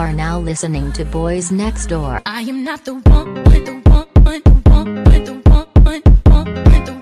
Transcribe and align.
are 0.00 0.12
now 0.14 0.38
listening 0.40 0.90
to 0.92 1.04
Boys 1.04 1.52
Next 1.52 1.86
Door. 1.88 2.22
I 2.24 2.40
am 2.40 2.64
not 2.64 2.86
the 2.86 2.94
one, 2.94 3.34
the 3.34 3.82
one, 3.84 4.06
the 4.24 4.32
one, 4.32 4.44
the 4.44 4.62
one, 4.72 4.94
the 5.04 5.32
one, 5.84 6.02
the 6.64 6.92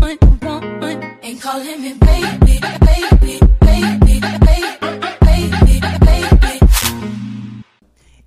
one, 0.00 0.18
the 0.40 0.78
one. 0.80 1.18
Ain't 1.22 1.42
calling 1.42 1.82
me 1.82 1.92
baby, 1.92 2.58
baby, 2.58 3.40
baby, 3.60 4.20
baby, 4.40 4.80
baby, 5.20 5.80
baby. 6.00 6.60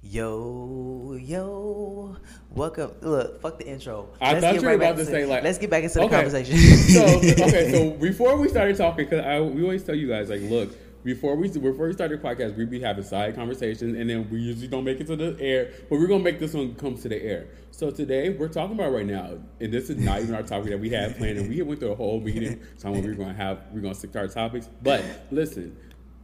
Yo, 0.04 1.18
yo, 1.20 2.16
welcome. 2.52 2.92
Look, 3.02 3.42
fuck 3.42 3.57
the 3.57 3.66
intro. 3.68 4.10
I 4.21 4.34
Let's 4.34 4.46
thought 4.46 4.54
get 4.54 4.61
you 4.61 4.61
were 4.61 4.68
right 4.68 4.75
about 4.75 4.98
back 4.98 5.06
to 5.06 5.11
say 5.11 5.25
like. 5.25 5.43
Let's 5.43 5.57
get 5.57 5.71
back 5.71 5.84
into 5.84 5.96
the 5.96 6.02
Okay. 6.04 6.16
conversation. 6.16 6.56
so 6.57 7.06
okay, 7.48 7.71
so 7.71 7.89
before 8.00 8.38
we 8.38 8.48
started 8.48 8.78
talking, 8.78 9.06
because 9.10 9.25
we 9.56 9.64
always 9.64 9.84
tell 9.84 9.96
you 9.96 10.07
guys 10.07 10.30
like, 10.30 10.42
look, 10.42 10.70
before 11.04 11.36
we 11.36 11.48
before 11.48 11.88
we 11.88 11.94
started 11.94 12.21
the 12.21 12.28
podcast, 12.28 12.56
we 12.58 12.66
be 12.66 12.80
having 12.80 13.04
side 13.04 13.36
conversations, 13.36 13.98
and 13.98 14.10
then 14.10 14.30
we 14.30 14.40
usually 14.40 14.68
don't 14.68 14.84
make 14.84 15.00
it 15.00 15.07
to 15.07 15.16
the 15.16 15.38
air, 15.40 15.71
but 15.90 16.00
we're 16.00 16.07
gonna 16.07 16.24
make 16.24 16.40
this 16.40 16.54
one 16.54 16.76
come 16.76 16.98
to 16.98 17.10
the 17.10 17.21
air. 17.21 17.48
So 17.71 17.92
today 17.92 18.30
we're 18.30 18.50
talking 18.50 18.76
about 18.76 18.92
right 18.92 19.06
now, 19.06 19.38
and 19.60 19.74
this 19.74 19.90
is 19.90 19.98
not 19.98 20.21
even 20.21 20.36
our 20.36 20.43
topic 20.43 20.71
that 20.71 20.80
we 20.80 20.90
had 20.90 21.18
planned, 21.18 21.38
and 21.38 21.50
we 21.50 21.62
went 21.62 21.80
through 21.80 21.92
a 21.92 21.96
whole 21.96 22.20
meeting 22.20 22.60
talking 22.80 22.98
what 22.98 23.06
we're 23.06 23.14
gonna 23.14 23.34
have, 23.34 23.60
we're 23.71 23.82
gonna 23.82 23.96
stick 23.96 24.12
to 24.14 24.20
our 24.20 24.28
topics. 24.28 24.70
But 24.82 25.04
listen, 25.32 25.78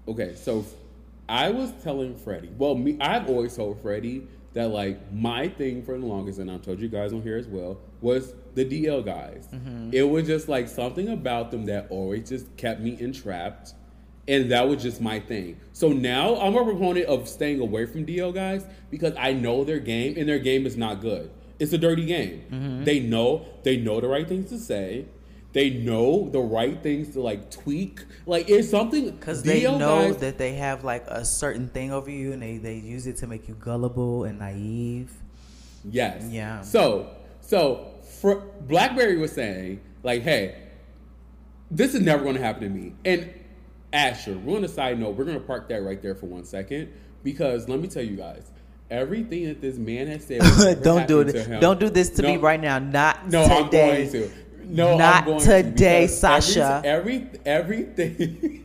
okay, 0.07 0.35
so 0.35 0.65
I 1.27 1.49
was 1.49 1.71
telling 1.83 2.15
Freddie, 2.15 2.51
well, 2.57 2.75
me, 2.75 2.97
I've 2.99 3.29
always 3.29 3.55
told 3.55 3.81
Freddie 3.81 4.27
that 4.53 4.69
like 4.69 5.11
my 5.11 5.47
thing 5.47 5.83
for 5.83 5.97
the 5.97 6.05
longest, 6.05 6.39
and 6.39 6.49
I've 6.49 6.61
told 6.61 6.79
you 6.79 6.87
guys 6.87 7.13
on 7.13 7.21
here 7.21 7.37
as 7.37 7.47
well, 7.47 7.77
was 8.01 8.33
the 8.53 8.65
DL 8.65 9.05
guys. 9.05 9.47
Mm-hmm. 9.53 9.89
It 9.93 10.03
was 10.03 10.25
just 10.27 10.47
like 10.47 10.67
something 10.67 11.09
about 11.09 11.51
them 11.51 11.65
that 11.65 11.87
always 11.89 12.29
just 12.29 12.55
kept 12.57 12.79
me 12.79 12.97
entrapped, 12.99 13.73
and 14.27 14.51
that 14.51 14.67
was 14.67 14.81
just 14.81 15.01
my 15.01 15.19
thing. 15.19 15.59
So 15.73 15.89
now 15.89 16.35
I'm 16.39 16.55
a 16.55 16.63
proponent 16.63 17.05
of 17.07 17.27
staying 17.27 17.59
away 17.59 17.85
from 17.85 18.05
DL 18.05 18.33
guys 18.33 18.65
because 18.89 19.13
I 19.19 19.33
know 19.33 19.63
their 19.63 19.79
game, 19.79 20.15
and 20.17 20.27
their 20.27 20.39
game 20.39 20.65
is 20.65 20.75
not 20.77 21.01
good. 21.01 21.29
It's 21.59 21.71
a 21.73 21.77
dirty 21.77 22.05
game. 22.05 22.43
Mm-hmm. 22.51 22.83
They 22.83 22.99
know 22.99 23.45
they 23.63 23.77
know 23.77 23.99
the 24.01 24.07
right 24.07 24.27
things 24.27 24.49
to 24.49 24.57
say. 24.59 25.05
They 25.53 25.69
know 25.69 26.27
the 26.29 26.41
right 26.41 26.81
things 26.83 27.13
to 27.13 27.21
like 27.21 27.49
tweak. 27.49 28.01
Like 28.25 28.49
it's 28.49 28.69
something 28.69 29.09
Because 29.11 29.41
they 29.43 29.63
know 29.63 30.09
guys- 30.11 30.17
that 30.17 30.37
they 30.37 30.55
have 30.55 30.83
like 30.83 31.05
a 31.07 31.23
certain 31.23 31.69
thing 31.69 31.93
over 31.93 32.09
you, 32.11 32.33
and 32.33 32.41
they, 32.41 32.57
they 32.57 32.75
use 32.75 33.07
it 33.07 33.15
to 33.17 33.27
make 33.27 33.47
you 33.47 33.55
gullible 33.55 34.25
and 34.25 34.39
naive. 34.39 35.13
Yes. 35.89 36.25
Yeah. 36.29 36.61
So, 36.61 37.09
so 37.39 37.87
for 38.19 38.37
BlackBerry 38.67 39.17
was 39.17 39.31
saying 39.31 39.79
like, 40.03 40.23
hey, 40.23 40.55
this 41.71 41.93
is 41.95 42.01
never 42.01 42.23
going 42.23 42.35
to 42.35 42.41
happen 42.41 42.63
to 42.63 42.69
me. 42.69 42.93
And 43.05 43.29
Asher, 43.95 44.37
we're 44.37 44.57
on 44.57 44.63
a 44.65 44.67
side 44.67 44.99
note. 44.99 45.15
We're 45.15 45.23
going 45.25 45.39
to 45.39 45.45
park 45.45 45.69
that 45.69 45.81
right 45.83 46.01
there 46.01 46.15
for 46.15 46.25
one 46.25 46.43
second 46.43 46.91
because 47.23 47.69
let 47.69 47.79
me 47.79 47.87
tell 47.87 48.03
you 48.03 48.17
guys, 48.17 48.51
everything 48.91 49.45
that 49.45 49.61
this 49.61 49.77
man 49.77 50.07
has 50.07 50.25
said. 50.25 50.41
don't 50.83 51.07
do 51.07 51.21
it. 51.21 51.61
Don't 51.61 51.79
do 51.79 51.89
this 51.89 52.09
to 52.11 52.23
me 52.23 52.37
right 52.37 52.59
now. 52.59 52.77
Not 52.77 53.29
No, 53.29 53.43
today. 53.63 54.05
I'm 54.05 54.11
going 54.11 54.11
to. 54.11 54.31
No, 54.67 54.97
Not 54.97 55.25
today, 55.41 55.61
to 55.61 55.71
because 55.71 56.23
every- 56.23 56.41
Sasha. 56.53 56.81
Every, 56.83 57.29
everything, 57.45 58.61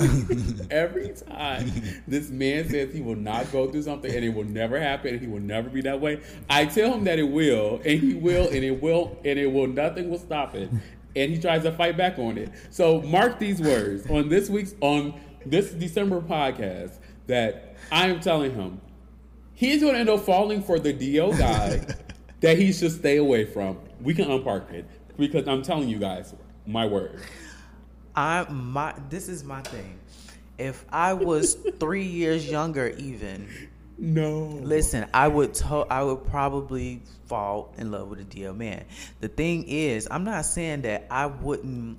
every 0.71 1.11
time 1.11 1.71
this 2.09 2.31
man 2.31 2.71
says 2.71 2.93
he 2.95 3.03
will 3.03 3.17
not 3.17 3.53
go 3.53 3.71
through 3.71 3.83
something 3.83 4.11
and 4.13 4.25
it 4.25 4.31
will 4.31 4.45
never 4.45 4.81
happen 4.81 5.13
and 5.13 5.21
he 5.21 5.27
will 5.27 5.41
never 5.41 5.69
be 5.69 5.83
that 5.83 6.01
way, 6.01 6.21
I 6.49 6.65
tell 6.65 6.95
him 6.95 7.05
that 7.05 7.19
it 7.19 7.25
will 7.31 7.83
and 7.85 8.01
he 8.01 8.15
will 8.15 8.49
and 8.49 8.65
it 8.65 8.83
will 8.83 9.19
and 9.27 9.39
it 9.39 9.47
will. 9.49 9.67
Nothing 9.67 10.09
will 10.09 10.19
stop 10.19 10.55
it, 10.55 10.71
and 11.17 11.31
he 11.31 11.39
tries 11.39 11.63
to 11.63 11.73
fight 11.73 11.97
back 11.97 12.19
on 12.19 12.39
it. 12.39 12.51
So 12.71 13.01
mark 13.03 13.39
these 13.39 13.61
words 13.61 14.09
on 14.11 14.29
this 14.29 14.49
week's 14.49 14.75
on 14.81 15.19
this 15.45 15.71
December 15.71 16.21
podcast 16.21 16.99
that 17.27 17.77
I 17.91 18.09
am 18.09 18.21
telling 18.21 18.55
him 18.55 18.81
he's 19.55 19.83
going 19.83 19.95
to 19.95 20.01
end 20.01 20.09
up 20.09 20.21
falling 20.21 20.63
for 20.63 20.79
the 20.79 20.93
DL 20.93 21.37
guy 21.39 21.87
that 22.41 22.59
he 22.59 22.73
should 22.73 22.93
stay 22.93 23.19
away 23.19 23.45
from. 23.45 23.79
We 24.01 24.15
can 24.15 24.27
unpark 24.27 24.73
it 24.73 24.87
because 25.19 25.47
I'm 25.47 25.63
telling 25.63 25.89
you 25.89 25.99
guys, 25.99 26.35
my 26.67 26.87
word. 26.87 27.21
I 28.17 28.47
my 28.51 28.95
this 29.09 29.29
is 29.29 29.45
my 29.45 29.63
thing. 29.63 29.99
If 30.59 30.85
I 30.91 31.15
was 31.15 31.55
three 31.79 32.05
years 32.05 32.51
younger, 32.51 32.89
even 32.99 33.49
No. 34.01 34.59
listen, 34.63 35.07
I 35.13 35.29
would 35.29 35.53
to- 35.55 35.87
I 35.91 36.03
would 36.03 36.25
probably 36.27 37.03
fall 37.27 37.75
in 37.77 37.91
love 37.91 38.09
with 38.09 38.19
a 38.21 38.25
DL 38.25 38.57
man. 38.57 38.85
The 39.21 39.29
thing 39.29 39.65
is, 39.69 40.09
I'm 40.11 40.25
not 40.25 40.47
saying 40.47 40.83
that 40.83 41.07
I 41.11 41.27
wouldn't 41.27 41.99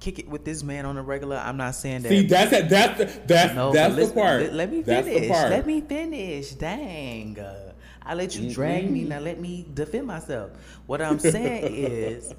kick 0.00 0.18
it 0.18 0.28
with 0.28 0.44
this 0.44 0.62
man 0.62 0.86
on 0.86 0.96
a 0.96 1.02
regular. 1.02 1.36
I'm 1.36 1.56
not 1.56 1.74
saying 1.74 2.02
that. 2.02 2.08
See, 2.08 2.26
that's 2.26 2.52
it. 2.52 2.68
That's 2.68 2.98
the, 2.98 3.20
that's 3.26 3.54
No, 3.54 3.72
that's 3.72 3.94
the 3.94 4.06
part. 4.12 4.42
Let, 4.42 4.54
let 4.54 4.72
me 4.72 4.82
finish. 4.82 5.28
Let 5.30 5.66
me 5.66 5.80
finish. 5.82 6.50
Dang. 6.52 7.38
Uh, 7.38 7.72
I 8.02 8.14
let 8.14 8.34
you 8.36 8.52
drag 8.52 8.90
me. 8.90 9.04
Now 9.04 9.18
let 9.18 9.38
me 9.40 9.66
defend 9.74 10.06
myself. 10.06 10.52
What 10.86 11.02
I'm 11.02 11.18
saying 11.18 11.74
is 11.74 12.32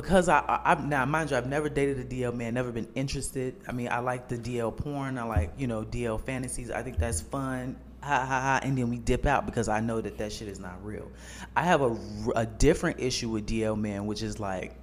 because 0.00 0.28
I, 0.28 0.38
I, 0.40 0.72
I 0.72 0.80
now 0.80 1.04
mind 1.04 1.30
you, 1.30 1.36
I've 1.36 1.48
never 1.48 1.68
dated 1.68 1.98
a 1.98 2.04
DL 2.04 2.34
man, 2.34 2.54
never 2.54 2.70
been 2.70 2.88
interested. 2.94 3.56
I 3.66 3.72
mean, 3.72 3.88
I 3.88 3.98
like 3.98 4.28
the 4.28 4.38
DL 4.38 4.76
porn. 4.76 5.18
I 5.18 5.24
like 5.24 5.52
you 5.58 5.66
know 5.66 5.84
DL 5.84 6.20
fantasies. 6.20 6.70
I 6.70 6.82
think 6.82 6.98
that's 6.98 7.20
fun. 7.20 7.76
Ha 8.02 8.20
ha 8.20 8.40
ha! 8.40 8.60
And 8.62 8.78
then 8.78 8.90
we 8.90 8.98
dip 8.98 9.26
out 9.26 9.44
because 9.44 9.68
I 9.68 9.80
know 9.80 10.00
that 10.00 10.18
that 10.18 10.32
shit 10.32 10.48
is 10.48 10.60
not 10.60 10.84
real. 10.84 11.10
I 11.56 11.64
have 11.64 11.82
a, 11.82 11.96
a 12.36 12.46
different 12.46 13.00
issue 13.00 13.28
with 13.28 13.46
DL 13.46 13.76
man, 13.76 14.06
which 14.06 14.22
is 14.22 14.38
like 14.38 14.76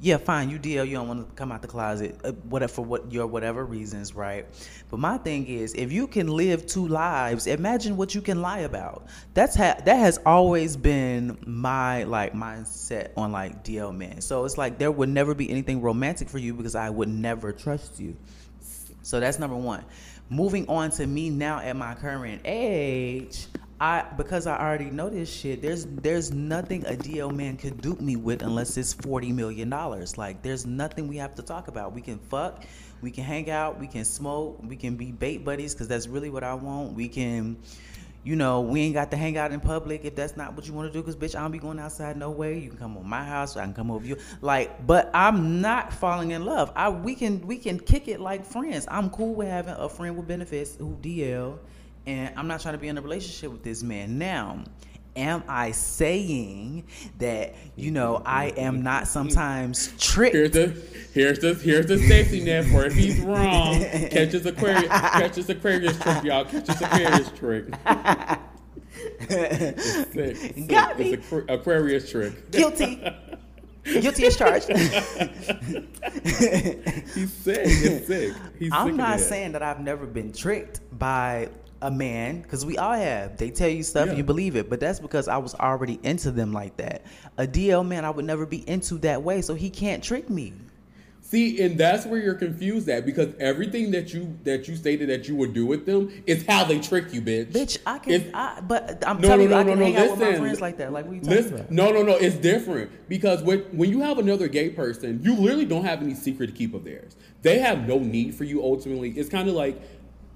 yeah, 0.00 0.18
fine, 0.18 0.50
you 0.50 0.58
DL, 0.58 0.86
you 0.86 0.94
don't 0.94 1.08
want 1.08 1.28
to 1.28 1.34
come 1.34 1.50
out 1.52 1.62
the 1.62 1.68
closet, 1.68 2.20
uh, 2.24 2.32
whatever 2.32 2.72
for 2.72 2.84
what 2.84 3.10
your 3.10 3.26
whatever 3.26 3.64
reasons, 3.64 4.14
right? 4.14 4.46
But 4.90 4.98
my 5.00 5.16
thing 5.18 5.46
is, 5.46 5.72
if 5.74 5.92
you 5.92 6.06
can 6.06 6.28
live 6.28 6.66
two 6.66 6.86
lives, 6.86 7.46
imagine 7.46 7.96
what 7.96 8.14
you 8.14 8.20
can 8.20 8.42
lie 8.42 8.60
about. 8.60 9.06
That's 9.32 9.56
ha- 9.56 9.76
that 9.84 9.96
has 9.96 10.18
always 10.26 10.76
been 10.76 11.38
my 11.46 12.04
like 12.04 12.34
mindset 12.34 13.10
on 13.16 13.32
like 13.32 13.64
DL 13.64 13.96
man. 13.96 14.20
So 14.20 14.44
it's 14.44 14.58
like 14.58 14.78
there 14.78 14.92
would 14.92 15.08
never 15.08 15.34
be 15.34 15.48
anything 15.50 15.80
romantic 15.80 16.28
for 16.28 16.38
you 16.38 16.54
because 16.54 16.74
I 16.74 16.90
would 16.90 17.08
never 17.08 17.52
trust 17.52 17.98
you. 18.00 18.16
So 19.02 19.20
that's 19.20 19.38
number 19.38 19.56
one. 19.56 19.84
Moving 20.30 20.66
on 20.68 20.90
to 20.92 21.06
me 21.06 21.30
now 21.30 21.60
at 21.60 21.76
my 21.76 21.94
current 21.94 22.42
age, 22.44 23.46
I 23.80 24.06
because 24.16 24.46
I 24.46 24.56
already 24.56 24.90
know 24.90 25.08
this 25.08 25.32
shit. 25.32 25.60
There's 25.60 25.86
there's 25.86 26.32
nothing 26.32 26.84
a 26.86 26.92
DL 26.92 27.34
man 27.34 27.56
could 27.56 27.80
dupe 27.80 28.00
me 28.00 28.14
with 28.16 28.42
unless 28.42 28.76
it's 28.76 28.92
forty 28.92 29.32
million 29.32 29.68
dollars. 29.68 30.16
Like 30.16 30.42
there's 30.42 30.64
nothing 30.64 31.08
we 31.08 31.16
have 31.16 31.34
to 31.34 31.42
talk 31.42 31.66
about. 31.66 31.92
We 31.92 32.00
can 32.00 32.18
fuck, 32.18 32.62
we 33.02 33.10
can 33.10 33.24
hang 33.24 33.50
out, 33.50 33.80
we 33.80 33.88
can 33.88 34.04
smoke, 34.04 34.60
we 34.62 34.76
can 34.76 34.94
be 34.94 35.10
bait 35.10 35.44
buddies 35.44 35.74
because 35.74 35.88
that's 35.88 36.06
really 36.06 36.30
what 36.30 36.44
I 36.44 36.54
want. 36.54 36.94
We 36.94 37.08
can. 37.08 37.56
You 38.22 38.36
know, 38.36 38.62
we 38.62 38.80
ain't 38.80 38.94
got 38.94 39.10
to 39.10 39.18
hang 39.18 39.36
out 39.36 39.52
in 39.52 39.60
public 39.60 40.06
if 40.06 40.14
that's 40.14 40.34
not 40.34 40.56
what 40.56 40.66
you 40.66 40.72
want 40.72 40.90
to 40.90 40.98
do. 40.98 41.02
Cause 41.02 41.14
bitch, 41.14 41.38
I 41.38 41.42
don't 41.42 41.50
be 41.50 41.58
going 41.58 41.78
outside 41.78 42.16
no 42.16 42.30
way. 42.30 42.58
You 42.58 42.70
can 42.70 42.78
come 42.78 42.96
on 42.96 43.06
my 43.06 43.22
house, 43.22 43.54
I 43.54 43.64
can 43.64 43.74
come 43.74 43.90
over 43.90 44.06
you. 44.06 44.16
Like, 44.40 44.86
but 44.86 45.10
I'm 45.12 45.60
not 45.60 45.92
falling 45.92 46.30
in 46.30 46.46
love. 46.46 46.72
I 46.74 46.88
we 46.88 47.16
can 47.16 47.46
we 47.46 47.58
can 47.58 47.78
kick 47.78 48.08
it 48.08 48.20
like 48.20 48.46
friends. 48.46 48.86
I'm 48.90 49.10
cool 49.10 49.34
with 49.34 49.48
having 49.48 49.74
a 49.74 49.90
friend 49.90 50.16
with 50.16 50.26
benefits 50.26 50.76
who 50.76 50.96
DL, 51.02 51.58
and 52.06 52.32
I'm 52.36 52.46
not 52.48 52.60
trying 52.60 52.74
to 52.74 52.78
be 52.78 52.88
in 52.88 52.98
a 52.98 53.02
relationship 53.02 53.50
with 53.52 53.62
this 53.62 53.82
man. 53.82 54.18
Now, 54.18 54.64
am 55.16 55.42
I 55.48 55.70
saying 55.72 56.84
that 57.18 57.54
you 57.76 57.90
know 57.90 58.22
I 58.24 58.46
am 58.56 58.82
not 58.82 59.06
sometimes 59.08 59.92
tricked? 59.98 60.34
Here's 60.34 60.50
the 60.50 60.66
here's 61.12 61.38
the 61.38 61.54
here's 61.54 61.86
the 61.86 61.98
safety 61.98 62.40
net 62.44 62.64
for 62.66 62.84
if 62.84 62.94
he's 62.94 63.20
wrong. 63.20 63.80
Catch 64.10 64.32
his 64.32 64.46
Aquarius 64.46 64.88
catch 64.88 65.34
his 65.36 65.48
Aquarius 65.50 65.98
trick, 65.98 66.24
y'all. 66.24 66.44
Catch 66.44 66.66
his 66.68 66.80
Aquarius 66.82 67.30
trick. 67.32 67.64
It's 69.20 70.12
sick. 70.12 70.36
It's 70.56 70.66
Got 70.66 70.96
sick. 70.96 70.98
me. 71.06 71.12
It's 71.14 71.26
Aqu- 71.30 71.50
Aquarius 71.52 72.10
trick. 72.10 72.50
Guilty. 72.50 73.02
Guilty 73.84 74.26
as 74.26 74.36
charged. 74.36 74.68
He's 77.14 77.32
sick. 77.32 77.60
It's 77.66 78.06
sick. 78.06 78.32
He's 78.58 78.70
sick 78.70 78.72
I'm 78.72 78.90
of 78.90 78.96
not 78.96 79.20
saying 79.20 79.52
that 79.52 79.62
I've 79.62 79.80
never 79.80 80.06
been 80.06 80.32
tricked 80.32 80.80
by 80.98 81.48
a 81.84 81.90
man 81.90 82.40
because 82.40 82.64
we 82.64 82.76
all 82.78 82.94
have. 82.94 83.36
They 83.36 83.50
tell 83.50 83.68
you 83.68 83.82
stuff, 83.82 84.08
Yeah. 84.08 84.14
you 84.14 84.24
believe 84.24 84.56
it, 84.56 84.68
but 84.70 84.80
that's 84.80 84.98
because 84.98 85.28
I 85.28 85.36
was 85.36 85.54
already 85.54 86.00
into 86.02 86.30
them 86.30 86.52
like 86.52 86.76
that. 86.78 87.02
A 87.38 87.46
DL 87.46 87.86
man, 87.86 88.04
I 88.04 88.10
would 88.10 88.24
never 88.24 88.46
be 88.46 88.68
into 88.68 88.96
that 88.98 89.22
way, 89.22 89.42
so 89.42 89.54
he 89.54 89.70
can't 89.70 90.02
trick 90.02 90.28
me. 90.30 90.54
See, 91.20 91.60
and 91.62 91.76
that's 91.78 92.06
where 92.06 92.20
you're 92.20 92.34
confused 92.34 92.88
at 92.88 93.04
because 93.06 93.34
everything 93.40 93.90
that 93.92 94.12
you 94.14 94.38
that 94.44 94.68
you 94.68 94.76
stated 94.76 95.08
that 95.08 95.26
you 95.26 95.34
would 95.34 95.52
do 95.54 95.66
with 95.66 95.84
them 95.84 96.10
is 96.26 96.44
how 96.46 96.64
they 96.64 96.78
trick 96.78 97.12
you, 97.12 97.22
bitch. 97.22 97.46
Bitch, 97.50 97.78
I 97.86 97.98
can, 97.98 98.12
It's- 98.12 98.30
I, 98.34 98.60
but 98.60 99.02
I'm 99.06 99.20
No, 99.20 99.28
telling 99.28 99.48
no, 99.50 99.56
you, 99.56 99.60
I 99.60 99.64
can 99.64 99.78
no, 99.78 99.84
hang 99.84 99.94
no. 99.94 100.04
out 100.04 100.10
with 100.10 100.20
my 100.20 100.36
friends 100.38 100.60
like 100.60 100.76
that. 100.78 100.92
Like, 100.92 101.06
what 101.06 101.12
are 101.12 101.14
you 101.16 101.20
talking 101.22 101.36
Listen, 101.36 101.54
about? 101.54 101.70
no, 101.70 101.90
no, 101.92 102.02
no. 102.02 102.16
It's 102.16 102.36
different 102.36 102.90
because 103.08 103.42
when 103.42 103.60
when 103.72 103.90
you 103.90 104.00
have 104.00 104.18
another 104.18 104.48
gay 104.48 104.68
person, 104.70 105.20
you 105.24 105.34
literally 105.34 105.64
don't 105.64 105.84
have 105.84 106.02
any 106.02 106.14
secret 106.14 106.46
to 106.48 106.52
keep 106.52 106.72
of 106.74 106.84
theirs. 106.84 107.16
They 107.42 107.58
have 107.58 107.88
no 107.88 107.98
need 107.98 108.34
for 108.34 108.44
you. 108.44 108.62
Ultimately, 108.62 109.10
it's 109.12 109.28
kind 109.30 109.48
of 109.48 109.54
like 109.54 109.80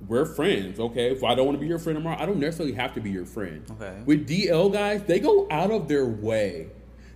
we're 0.07 0.25
friends. 0.25 0.79
Okay, 0.79 1.11
if 1.11 1.25
I 1.25 1.35
don't 1.35 1.47
want 1.47 1.59
to 1.59 1.61
be 1.61 1.67
your 1.67 1.79
friend 1.79 1.97
tomorrow, 1.97 2.17
I 2.21 2.27
don't 2.27 2.39
necessarily 2.39 2.75
have 2.75 2.95
to 2.95 3.01
be 3.01 3.11
your 3.11 3.27
friend. 3.27 3.65
Okay. 3.73 4.01
With 4.05 4.29
DL 4.29 4.73
guys, 4.73 5.03
they 5.05 5.19
go 5.19 5.47
out 5.51 5.71
of 5.71 5.89
their 5.89 6.07
way 6.07 6.69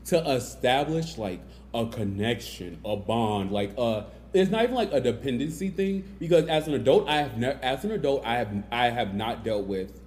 to 0.06 0.18
establish 0.30 1.16
like 1.16 1.40
a 1.74 1.86
connection, 1.86 2.80
a 2.84 2.96
bond, 2.96 3.52
like 3.52 3.76
a 3.78 4.06
it's 4.34 4.50
not 4.50 4.62
even 4.62 4.74
like 4.74 4.92
a 4.92 5.00
dependency 5.00 5.68
thing 5.68 6.04
because 6.18 6.46
as 6.48 6.66
an 6.66 6.74
adult, 6.74 7.08
I 7.08 7.16
have 7.16 7.36
ne- 7.36 7.58
as 7.62 7.84
an 7.84 7.92
adult, 7.92 8.24
I 8.24 8.36
have 8.36 8.64
I 8.72 8.90
have 8.90 9.14
not 9.14 9.44
dealt 9.44 9.66
with 9.66 10.00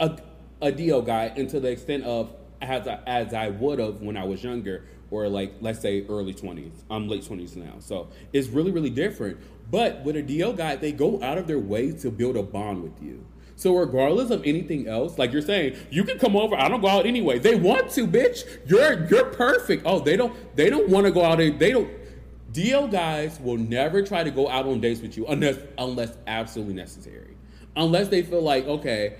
a 0.00 0.18
a 0.60 0.70
DL 0.72 1.04
guy 1.04 1.32
into 1.36 1.60
the 1.60 1.68
extent 1.70 2.04
of 2.04 2.32
as 2.60 2.86
I, 2.86 3.00
as 3.06 3.34
I 3.34 3.48
would 3.48 3.80
have 3.80 4.00
when 4.00 4.16
I 4.16 4.24
was 4.24 4.44
younger 4.44 4.84
or 5.10 5.28
like 5.28 5.54
let's 5.60 5.80
say 5.80 6.06
early 6.08 6.32
twenties. 6.34 6.84
I'm 6.90 7.08
late 7.08 7.26
twenties 7.26 7.56
now, 7.56 7.74
so 7.80 8.08
it's 8.32 8.48
really 8.48 8.70
really 8.70 8.90
different. 8.90 9.38
But 9.72 10.04
with 10.04 10.16
a 10.16 10.22
DL 10.22 10.54
guy, 10.54 10.76
they 10.76 10.92
go 10.92 11.20
out 11.22 11.38
of 11.38 11.46
their 11.46 11.58
way 11.58 11.92
to 11.92 12.10
build 12.10 12.36
a 12.36 12.42
bond 12.42 12.82
with 12.82 13.02
you. 13.02 13.24
So 13.56 13.74
regardless 13.74 14.30
of 14.30 14.42
anything 14.44 14.86
else, 14.86 15.18
like 15.18 15.32
you're 15.32 15.40
saying, 15.40 15.76
you 15.90 16.04
can 16.04 16.18
come 16.18 16.36
over. 16.36 16.54
I 16.54 16.68
don't 16.68 16.82
go 16.82 16.88
out 16.88 17.06
anyway. 17.06 17.38
They 17.38 17.54
want 17.54 17.90
to, 17.92 18.06
bitch. 18.06 18.44
You're 18.66 19.06
you're 19.06 19.26
perfect. 19.26 19.84
Oh, 19.86 19.98
they 19.98 20.16
don't 20.16 20.34
they 20.56 20.68
don't 20.68 20.88
want 20.90 21.06
to 21.06 21.10
go 21.12 21.24
out. 21.24 21.38
They 21.38 21.50
don't. 21.70 21.90
DL 22.52 22.90
guys 22.90 23.40
will 23.40 23.56
never 23.56 24.02
try 24.02 24.22
to 24.22 24.30
go 24.30 24.46
out 24.46 24.66
on 24.66 24.80
dates 24.80 25.00
with 25.00 25.16
you 25.16 25.26
unless 25.26 25.56
unless 25.78 26.18
absolutely 26.26 26.74
necessary. 26.74 27.34
Unless 27.74 28.08
they 28.08 28.22
feel 28.22 28.42
like 28.42 28.66
okay, 28.66 29.16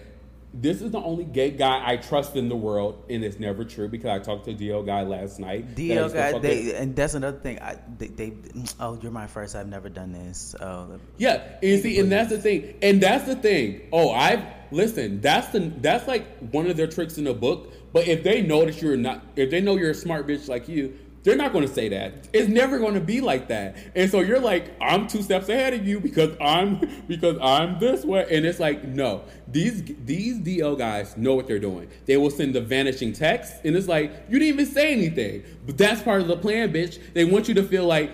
this 0.55 0.83
is 0.83 0.91
the 0.91 0.99
only 0.99 1.25
gay 1.25 1.51
guy 1.51 1.83
I 1.85 1.97
trust 1.97 2.37
in 2.37 2.49
the 2.49 2.57
world, 2.57 3.05
and 3.09 3.25
it's 3.25 3.39
never 3.39 3.65
true 3.65 3.89
because 3.89 4.11
I 4.11 4.19
talked 4.19 4.45
to 4.45 4.51
a 4.51 4.55
DL 4.55 4.85
guy 4.85 5.03
last 5.03 5.39
night. 5.39 5.75
DL 5.75 6.13
guy, 6.13 6.39
they 6.39 6.75
and 6.75 6.95
that's 6.95 7.15
another 7.15 7.39
thing. 7.39 7.59
I 7.61 7.79
they, 7.99 8.09
they 8.09 8.33
oh, 8.79 8.99
you're 9.01 9.13
my 9.13 9.27
first. 9.27 9.57
I've 9.57 9.69
never 9.69 9.89
done 9.89 10.13
this. 10.13 10.55
Oh, 10.61 10.99
Yeah, 11.17 11.43
and 11.63 11.83
see, 11.83 11.99
and 11.99 12.13
that's 12.13 12.31
the 12.31 12.39
thing, 12.39 12.75
and 12.83 13.03
that's 13.03 13.25
the 13.25 13.37
thing. 13.37 13.89
Oh, 13.93 14.11
I 14.11 14.55
listen. 14.71 15.23
That's 15.23 15.49
the 15.49 15.61
that's 15.61 16.07
like 16.07 16.27
one 16.51 16.67
of 16.67 16.77
their 16.77 16.87
tricks 16.87 17.17
in 17.17 17.25
the 17.25 17.35
book. 17.35 17.73
But 17.93 18.09
if 18.09 18.23
they 18.23 18.43
know 18.43 18.65
that 18.65 18.81
you're 18.83 18.97
not, 18.97 19.25
if 19.37 19.51
they 19.51 19.61
know 19.61 19.77
you're 19.77 19.91
a 19.91 19.95
smart 19.95 20.27
bitch 20.27 20.49
like 20.49 20.69
you, 20.69 20.99
they're 21.23 21.37
not 21.37 21.53
going 21.53 21.67
to 21.67 21.73
say 21.73 21.89
that. 21.91 22.29
It's 22.33 22.49
never 22.49 22.79
going 22.79 22.95
to 22.95 23.01
be 23.01 23.21
like 23.21 23.49
that. 23.49 23.77
And 23.95 24.11
so 24.11 24.21
you're 24.21 24.41
like, 24.41 24.75
I'm 24.81 25.07
two 25.07 25.23
steps 25.23 25.49
ahead 25.49 25.73
of 25.73 25.87
you 25.87 26.01
because 26.01 26.37
I'm 26.41 26.81
because 27.09 27.39
I'm 27.41 27.79
this 27.79 28.05
way. 28.05 28.27
And 28.31 28.45
it's 28.45 28.59
like, 28.59 28.85
no, 28.85 29.23
these 29.49 29.85
these 30.05 30.39
DL 30.41 30.77
guys 30.77 31.17
know 31.17 31.35
what 31.35 31.47
they're 31.47 31.59
doing. 31.59 31.89
They 32.07 32.17
will 32.17 32.31
send 32.31 32.55
the 32.55 32.61
vanishing 32.61 33.13
text, 33.13 33.55
and 33.65 33.77
it's 33.77 33.89
like 33.89 34.13
you 34.29 34.39
didn't 34.39 34.55
even 34.55 34.67
say 34.67 34.93
anything. 34.93 35.45
But 35.65 35.79
that's 35.79 36.03
part 36.03 36.21
of 36.23 36.29
the 36.29 36.37
plan, 36.37 36.73
bitch. 36.73 37.01
They 37.13 37.25
want 37.25 37.49
you 37.49 37.55
to 37.55 37.63
feel 37.63 37.87
like. 37.87 38.11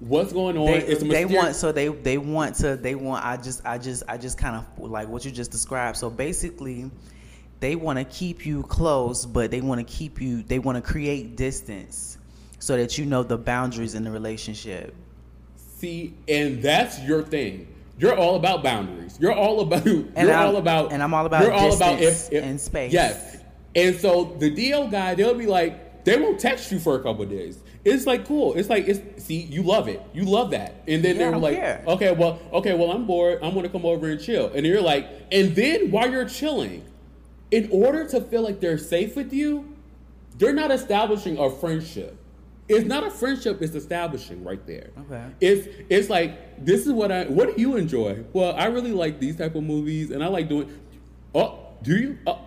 What's 0.00 0.32
going 0.32 0.56
on? 0.56 0.64
they, 0.64 0.78
it's 0.78 1.02
a 1.02 1.04
they 1.04 1.26
want 1.26 1.54
so 1.54 1.72
they 1.72 1.88
they 1.88 2.16
want 2.16 2.54
to 2.56 2.78
they 2.78 2.94
want 2.94 3.22
I 3.22 3.36
just 3.36 3.66
I 3.66 3.76
just 3.76 4.02
I 4.08 4.16
just 4.16 4.38
kind 4.38 4.56
of 4.56 4.90
like 4.90 5.08
what 5.08 5.26
you 5.26 5.30
just 5.30 5.50
described. 5.50 5.98
So 5.98 6.08
basically, 6.08 6.90
they 7.60 7.76
want 7.76 7.98
to 7.98 8.06
keep 8.06 8.46
you 8.46 8.62
close, 8.62 9.26
but 9.26 9.50
they 9.50 9.60
want 9.60 9.86
to 9.86 9.94
keep 9.94 10.18
you 10.18 10.42
they 10.42 10.58
want 10.58 10.82
to 10.82 10.90
create 10.90 11.36
distance 11.36 12.16
so 12.60 12.76
that 12.76 12.96
you 12.96 13.04
know 13.06 13.22
the 13.24 13.36
boundaries 13.36 13.94
in 13.96 14.04
the 14.04 14.10
relationship. 14.10 14.94
See, 15.56 16.14
and 16.28 16.62
that's 16.62 17.00
your 17.00 17.22
thing. 17.22 17.66
You're 17.98 18.14
all 18.16 18.36
about 18.36 18.62
boundaries. 18.62 19.18
You're 19.20 19.32
all 19.34 19.60
about. 19.60 19.84
you're 19.86 20.04
I'm- 20.16 20.46
all 20.48 20.56
about. 20.56 20.92
and 20.92 21.02
I'm 21.02 21.12
all 21.12 21.26
about 21.26 21.42
You're 21.42 21.52
all 21.52 21.74
about 21.74 22.00
if, 22.00 22.32
if 22.32 22.44
and 22.44 22.60
space. 22.60 22.92
Yes, 22.92 23.38
and 23.74 23.96
so 23.96 24.36
the 24.38 24.50
DL 24.54 24.90
guy, 24.90 25.14
they'll 25.14 25.34
be 25.34 25.46
like, 25.46 26.04
they 26.04 26.18
won't 26.18 26.38
text 26.40 26.70
you 26.72 26.78
for 26.78 26.94
a 26.96 27.02
couple 27.02 27.22
of 27.22 27.28
days. 27.30 27.58
It's 27.84 28.06
like 28.06 28.26
cool. 28.26 28.54
It's 28.54 28.68
like 28.68 28.88
it's 28.88 29.24
see, 29.24 29.40
you 29.42 29.62
love 29.62 29.88
it. 29.88 30.02
You 30.12 30.24
love 30.24 30.50
that, 30.50 30.82
and 30.86 31.02
then 31.02 31.16
Yeah, 31.16 31.30
they're 31.30 31.38
like, 31.38 31.56
care. 31.56 31.82
okay, 31.86 32.12
well, 32.12 32.38
okay, 32.52 32.74
well, 32.74 32.90
I'm 32.92 33.06
bored. 33.06 33.38
I'm 33.42 33.54
gonna 33.54 33.68
come 33.70 33.86
over 33.86 34.06
and 34.08 34.20
chill, 34.20 34.50
and 34.54 34.66
you're 34.66 34.82
like, 34.82 35.08
and 35.32 35.54
then 35.56 35.90
while 35.90 36.10
you're 36.10 36.28
chilling, 36.28 36.84
in 37.50 37.68
order 37.72 38.06
to 38.08 38.20
feel 38.20 38.42
like 38.42 38.60
they're 38.60 38.76
safe 38.78 39.16
with 39.16 39.32
you, 39.32 39.76
they're 40.36 40.52
not 40.52 40.70
establishing 40.70 41.38
a 41.38 41.50
friendship. 41.50 42.16
It's 42.70 42.86
not 42.86 43.04
a 43.04 43.10
friendship, 43.10 43.60
it's 43.62 43.74
establishing 43.74 44.44
right 44.44 44.64
there. 44.66 44.90
Okay. 45.00 45.24
It's 45.40 45.68
it's 45.88 46.08
like 46.08 46.64
this 46.64 46.86
is 46.86 46.92
what 46.92 47.10
I 47.12 47.24
what 47.24 47.54
do 47.56 47.60
you 47.60 47.76
enjoy? 47.76 48.24
Well, 48.32 48.54
I 48.54 48.66
really 48.66 48.92
like 48.92 49.20
these 49.20 49.36
type 49.36 49.54
of 49.54 49.62
movies 49.64 50.10
and 50.10 50.22
I 50.22 50.28
like 50.28 50.48
doing 50.48 50.70
Oh, 51.34 51.58
do 51.82 51.96
you? 51.96 52.18
Oh, 52.26 52.40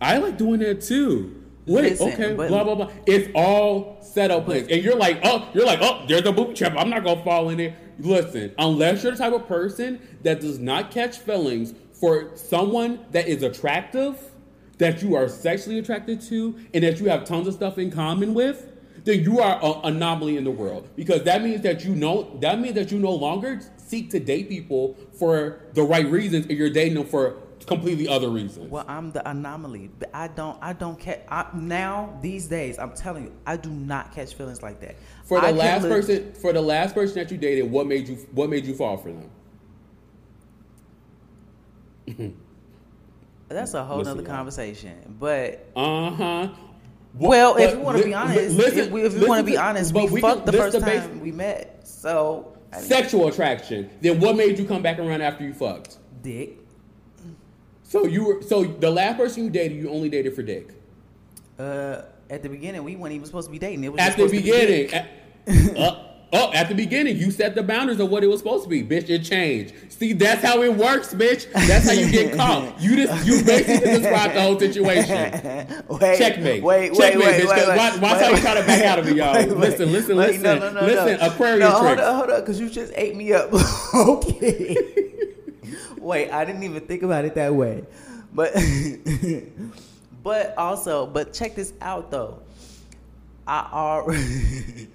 I 0.00 0.18
like 0.18 0.36
doing 0.38 0.60
that 0.60 0.80
too. 0.80 1.38
Wait, 1.64 1.92
Listen, 1.92 2.12
okay, 2.12 2.34
but- 2.34 2.48
blah 2.48 2.64
blah 2.64 2.74
blah. 2.74 2.90
It's 3.06 3.28
all 3.34 3.98
set 4.02 4.30
up 4.30 4.46
place. 4.46 4.66
And 4.68 4.82
you're 4.82 4.96
like, 4.96 5.20
oh, 5.24 5.48
you're 5.54 5.66
like, 5.66 5.78
oh, 5.80 6.04
there's 6.08 6.26
a 6.26 6.32
booby 6.32 6.54
trap. 6.54 6.74
I'm 6.76 6.90
not 6.90 7.04
gonna 7.04 7.22
fall 7.22 7.48
in 7.50 7.60
it. 7.60 7.74
Listen, 8.00 8.52
unless 8.58 9.02
you're 9.02 9.12
the 9.12 9.18
type 9.18 9.32
of 9.32 9.46
person 9.46 10.00
that 10.22 10.40
does 10.40 10.58
not 10.58 10.90
catch 10.90 11.18
feelings 11.18 11.74
for 11.92 12.32
someone 12.36 12.98
that 13.12 13.28
is 13.28 13.44
attractive, 13.44 14.18
that 14.78 15.02
you 15.02 15.14
are 15.14 15.28
sexually 15.28 15.78
attracted 15.78 16.20
to, 16.22 16.58
and 16.74 16.82
that 16.82 16.98
you 16.98 17.08
have 17.08 17.24
tons 17.24 17.46
of 17.46 17.54
stuff 17.54 17.78
in 17.78 17.90
common 17.92 18.34
with, 18.34 18.71
then 19.04 19.22
you 19.22 19.40
are 19.40 19.58
an 19.62 19.94
anomaly 19.94 20.36
in 20.36 20.44
the 20.44 20.50
world. 20.50 20.88
Because 20.96 21.22
that 21.24 21.42
means 21.42 21.62
that 21.62 21.84
you 21.84 21.94
know 21.94 22.36
that 22.40 22.60
means 22.60 22.74
that 22.74 22.90
you 22.92 22.98
no 22.98 23.12
longer 23.12 23.60
seek 23.76 24.10
to 24.10 24.20
date 24.20 24.48
people 24.48 24.96
for 25.18 25.60
the 25.74 25.82
right 25.82 26.08
reasons, 26.10 26.46
and 26.46 26.56
you're 26.56 26.70
dating 26.70 26.94
them 26.94 27.06
for 27.06 27.36
completely 27.66 28.08
other 28.08 28.28
reasons. 28.30 28.70
Well, 28.70 28.84
I'm 28.88 29.12
the 29.12 29.28
anomaly. 29.28 29.90
But 29.98 30.10
I 30.14 30.28
don't. 30.28 30.58
I 30.62 30.72
don't 30.72 30.98
catch. 30.98 31.20
I, 31.28 31.46
now 31.54 32.18
these 32.22 32.48
days, 32.48 32.78
I'm 32.78 32.92
telling 32.94 33.24
you, 33.24 33.32
I 33.46 33.56
do 33.56 33.70
not 33.70 34.12
catch 34.12 34.34
feelings 34.34 34.62
like 34.62 34.80
that. 34.80 34.96
For 35.24 35.40
the 35.40 35.48
I 35.48 35.50
last 35.52 35.82
person, 35.82 36.32
for 36.34 36.52
the 36.52 36.62
last 36.62 36.94
person 36.94 37.16
that 37.16 37.30
you 37.30 37.36
dated, 37.36 37.70
what 37.70 37.86
made 37.86 38.08
you 38.08 38.16
what 38.32 38.50
made 38.50 38.64
you 38.66 38.74
fall 38.74 38.96
for 38.96 39.12
them? 39.12 39.30
that's 43.48 43.74
a 43.74 43.84
whole 43.84 43.98
Listen, 43.98 44.16
nother 44.16 44.28
conversation. 44.28 45.16
But 45.18 45.70
Uh 45.76 46.10
huh. 46.10 46.48
Well, 47.14 47.56
if 47.56 47.72
you 47.72 47.80
want 47.80 47.98
to 47.98 48.04
be 48.04 48.14
honest, 48.14 48.56
listen, 48.56 48.78
if, 48.78 48.90
we, 48.90 49.02
if 49.02 49.14
you 49.14 49.28
want 49.28 49.40
to 49.40 49.50
be 49.50 49.56
honest, 49.56 49.94
we, 49.94 50.08
but 50.08 50.20
fucked 50.20 50.46
the 50.46 50.52
first 50.52 50.80
time 50.80 51.20
we 51.20 51.32
met. 51.32 51.86
So 51.86 52.56
I 52.72 52.76
mean, 52.76 52.86
Sexual 52.86 53.28
attraction. 53.28 53.90
Then 54.00 54.18
what 54.20 54.36
made 54.36 54.58
you 54.58 54.64
come 54.64 54.82
back 54.82 54.98
around 54.98 55.20
after 55.20 55.44
you 55.44 55.52
fucked? 55.52 55.98
dick. 56.22 56.58
So 57.82 58.06
you 58.06 58.24
were 58.24 58.42
so 58.42 58.64
the 58.64 58.90
last 58.90 59.18
person 59.18 59.44
you 59.44 59.50
dated, 59.50 59.76
you 59.76 59.90
only 59.90 60.08
dated 60.08 60.34
for 60.34 60.42
dick. 60.42 60.70
Uh, 61.58 62.02
at 62.30 62.42
the 62.42 62.48
beginning, 62.48 62.82
we 62.84 62.96
weren't 62.96 63.12
even 63.12 63.26
supposed 63.26 63.48
to 63.48 63.52
be 63.52 63.58
dating. 63.58 63.84
It 63.84 63.92
was 63.92 64.00
At 64.00 64.16
the 64.16 64.28
supposed 64.28 64.34
to 64.34 64.40
be 64.40 64.50
beginning, 64.50 64.94
at, 64.94 65.08
uh, 65.76 66.11
oh, 66.32 66.52
at 66.52 66.68
the 66.68 66.74
beginning, 66.74 67.16
you 67.16 67.30
set 67.30 67.54
the 67.54 67.62
boundaries 67.62 68.00
of 68.00 68.10
what 68.10 68.24
it 68.24 68.26
was 68.26 68.40
supposed 68.40 68.64
to 68.64 68.70
be. 68.70 68.82
Bitch, 68.82 69.08
it 69.10 69.20
changed. 69.20 69.74
See, 69.92 70.12
that's 70.12 70.42
how 70.42 70.62
it 70.62 70.74
works, 70.74 71.14
bitch. 71.14 71.50
That's 71.52 71.86
how 71.86 71.92
you 71.92 72.10
get 72.10 72.36
caught. 72.36 72.80
You 72.80 72.96
just 72.96 73.26
you 73.26 73.44
basically 73.44 73.98
described 73.98 74.34
the 74.34 74.42
whole 74.42 74.58
situation. 74.58 75.84
wait, 75.88 76.18
Checkmate. 76.18 76.62
Wait, 76.62 76.92
wait, 76.92 76.98
Checkmate, 76.98 77.24
wait, 77.24 77.42
bitch, 77.42 77.48
wait, 77.48 77.68
wait, 77.68 77.76
watch- 77.76 78.00
watch 78.00 78.20
how 78.20 78.30
you 78.30 78.38
try 78.38 78.54
to 78.54 78.66
back 78.66 78.84
out 78.84 78.98
of 78.98 79.08
it, 79.08 79.16
y'all. 79.16 79.34
Listen, 79.34 79.92
listen, 79.92 80.16
listen. 80.16 80.42
No, 80.42 80.58
no, 80.58 80.70
no, 80.72 80.80
Listen, 80.80 81.18
no. 81.20 81.26
Aquarius 81.26 81.60
no, 81.60 81.70
hold 81.70 81.86
tricks. 81.86 82.02
up, 82.02 82.16
hold 82.16 82.30
up, 82.30 82.40
because 82.44 82.60
you 82.60 82.68
just 82.70 82.92
ate 82.96 83.14
me 83.14 83.32
up. 83.32 83.52
okay. 83.94 84.76
wait, 85.98 86.30
I 86.30 86.44
didn't 86.44 86.62
even 86.62 86.80
think 86.86 87.02
about 87.02 87.24
it 87.24 87.34
that 87.34 87.54
way, 87.54 87.84
but 88.32 88.54
but 90.22 90.56
also, 90.58 91.06
but 91.06 91.32
check 91.32 91.54
this 91.54 91.72
out 91.80 92.10
though. 92.10 92.40
I 93.46 93.68
already. 93.72 94.88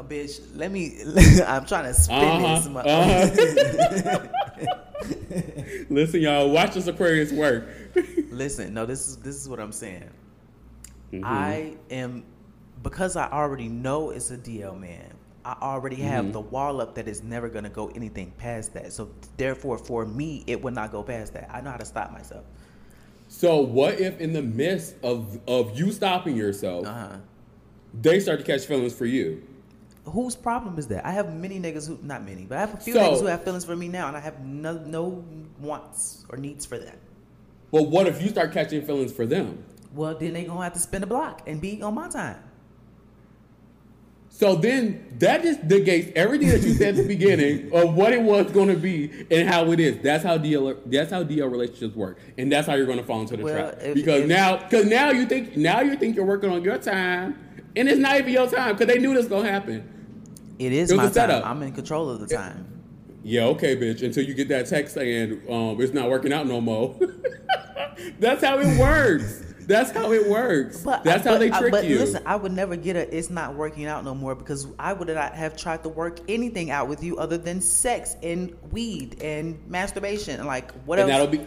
Uh, 0.00 0.04
bitch, 0.04 0.40
let 0.54 0.72
me. 0.72 0.96
I'm 1.46 1.66
trying 1.66 1.84
to 1.84 1.94
spin 1.94 2.42
this. 2.42 2.66
Uh-huh, 2.66 2.70
mo- 2.70 2.80
uh-huh. 2.86 4.26
Listen, 5.90 6.20
y'all, 6.20 6.50
watch 6.50 6.74
this 6.74 6.86
Aquarius 6.86 7.32
work. 7.32 7.68
Listen, 8.30 8.72
no, 8.72 8.86
this 8.86 9.08
is 9.08 9.16
this 9.18 9.36
is 9.36 9.48
what 9.48 9.60
I'm 9.60 9.72
saying. 9.72 10.08
Mm-hmm. 11.12 11.24
I 11.26 11.74
am 11.90 12.24
because 12.82 13.16
I 13.16 13.28
already 13.30 13.68
know 13.68 14.10
it's 14.10 14.30
a 14.30 14.38
DL 14.38 14.78
man. 14.78 15.12
I 15.44 15.56
already 15.60 15.96
have 15.96 16.24
Mm-hmm. 16.26 16.32
the 16.32 16.40
wall 16.40 16.80
up 16.80 16.94
that 16.94 17.08
is 17.08 17.22
never 17.22 17.48
gonna 17.48 17.68
go 17.68 17.88
anything 17.94 18.30
past 18.38 18.72
that. 18.74 18.92
So 18.92 19.10
therefore, 19.36 19.76
for 19.78 20.06
me, 20.06 20.44
it 20.46 20.62
would 20.62 20.74
not 20.74 20.92
go 20.92 21.02
past 21.02 21.34
that. 21.34 21.50
I 21.52 21.60
know 21.60 21.70
how 21.70 21.76
to 21.78 21.84
stop 21.84 22.12
myself. 22.12 22.44
So 23.28 23.60
what 23.60 24.00
if 24.00 24.18
in 24.20 24.32
the 24.32 24.42
midst 24.42 24.94
of 25.02 25.38
of 25.46 25.78
you 25.78 25.92
stopping 25.92 26.36
yourself, 26.36 26.86
Uh 26.86 26.92
huh. 26.94 27.16
they 28.00 28.20
start 28.20 28.38
to 28.38 28.44
catch 28.46 28.64
feelings 28.66 28.94
for 28.94 29.06
you? 29.06 29.42
Whose 30.04 30.34
problem 30.34 30.78
is 30.78 30.86
that? 30.88 31.04
I 31.06 31.12
have 31.12 31.34
many 31.34 31.60
niggas 31.60 31.86
who, 31.86 31.98
not 32.02 32.24
many, 32.24 32.44
but 32.46 32.56
I 32.58 32.60
have 32.62 32.74
a 32.74 32.76
few 32.78 32.94
So- 32.94 33.00
niggas 33.00 33.20
who 33.20 33.26
have 33.26 33.44
feelings 33.44 33.64
for 33.64 33.76
me 33.76 33.88
now, 33.88 34.08
and 34.08 34.16
I 34.16 34.20
have 34.20 34.44
no 34.44 34.78
no 34.78 35.24
wants 35.60 36.24
or 36.30 36.38
needs 36.38 36.64
for 36.64 36.78
that. 36.78 36.96
Well, 37.70 37.86
what 37.86 38.06
if 38.06 38.20
you 38.22 38.28
start 38.30 38.52
catching 38.52 38.82
feelings 38.82 39.12
for 39.12 39.26
them? 39.26 39.62
Well, 39.94 40.14
then 40.18 40.32
they 40.32 40.44
gonna 40.44 40.62
have 40.64 40.72
to 40.72 40.78
spin 40.78 41.02
the 41.02 41.06
block 41.06 41.42
and 41.46 41.60
be 41.60 41.82
on 41.82 41.94
my 41.94 42.08
time. 42.08 42.36
So 44.32 44.54
then 44.54 45.04
that 45.18 45.42
just 45.42 45.64
negates 45.64 46.12
everything 46.16 46.48
that 46.48 46.62
you 46.62 46.72
said 46.72 46.90
at 46.90 46.96
the 47.02 47.06
beginning 47.06 47.70
of 47.74 47.94
what 47.94 48.12
it 48.14 48.22
was 48.22 48.50
going 48.52 48.68
to 48.68 48.76
be 48.76 49.10
and 49.30 49.46
how 49.48 49.70
it 49.72 49.80
is. 49.80 49.98
That's 50.02 50.24
how 50.24 50.38
DL 50.38 50.78
that's 50.86 51.10
how 51.10 51.22
DL 51.24 51.50
relationships 51.50 51.94
work, 51.94 52.18
and 52.38 52.50
that's 52.50 52.66
how 52.66 52.74
you're 52.74 52.86
going 52.86 52.98
to 52.98 53.04
fall 53.04 53.20
into 53.20 53.36
the 53.36 53.42
Well, 53.44 53.54
trap. 53.72 53.78
if- 53.82 53.94
because 53.94 54.22
if- 54.22 54.28
now, 54.28 54.56
because 54.56 54.86
now 54.86 55.10
you 55.10 55.26
think 55.26 55.56
now 55.56 55.80
you 55.80 55.96
think 55.96 56.16
you're 56.16 56.24
working 56.24 56.48
on 56.50 56.62
your 56.64 56.78
time, 56.78 57.36
and 57.80 57.88
it's 57.88 57.98
not 57.98 58.16
even 58.18 58.30
your 58.32 58.46
time 58.48 58.76
because 58.76 58.92
they 58.92 59.00
knew 59.00 59.14
this 59.14 59.22
was 59.24 59.28
going 59.28 59.44
to 59.46 59.50
happen. 59.50 60.54
It 60.58 60.72
is 60.72 60.90
It 60.90 60.96
my 60.98 61.08
time. 61.08 61.42
I'm 61.44 61.62
in 61.62 61.72
control 61.72 62.10
of 62.10 62.20
the 62.20 62.26
time. 62.26 62.66
Yeah, 63.22 63.44
okay, 63.46 63.74
bitch. 63.74 64.02
Until 64.02 64.24
you 64.24 64.34
get 64.34 64.48
that 64.48 64.66
text 64.66 64.94
saying 64.94 65.40
um, 65.48 65.80
it's 65.80 65.94
not 65.94 66.10
working 66.10 66.32
out 66.32 66.46
no 66.46 66.60
more. 66.60 66.94
That's 68.18 68.44
how 68.44 68.58
it 68.58 68.78
works. 68.78 69.44
That's 69.60 69.90
how 69.92 70.12
it 70.12 70.28
works. 70.28 70.82
But 70.82 71.04
That's 71.04 71.24
how 71.24 71.32
but- 71.32 71.38
they 71.38 71.50
uh, 71.50 71.58
trick 71.58 71.70
but 71.72 71.84
you. 71.86 71.98
listen, 71.98 72.22
I 72.26 72.36
would 72.36 72.52
never 72.52 72.76
get 72.76 72.96
a. 72.96 73.16
It's 73.16 73.30
not 73.30 73.54
working 73.54 73.86
out 73.86 74.04
no 74.04 74.14
more 74.14 74.34
because 74.34 74.66
I 74.78 74.92
would 74.92 75.08
not 75.08 75.34
have 75.34 75.56
tried 75.56 75.82
to 75.84 75.88
work 75.88 76.18
anything 76.28 76.70
out 76.70 76.88
with 76.88 77.02
you 77.02 77.16
other 77.18 77.38
than 77.38 77.60
sex 77.62 78.16
and 78.22 78.54
weed 78.72 79.22
and 79.22 79.58
masturbation 79.68 80.36
and 80.38 80.46
like 80.46 80.72
what 80.84 80.98
and 80.98 81.10
else? 81.10 81.18
that'll 81.20 81.44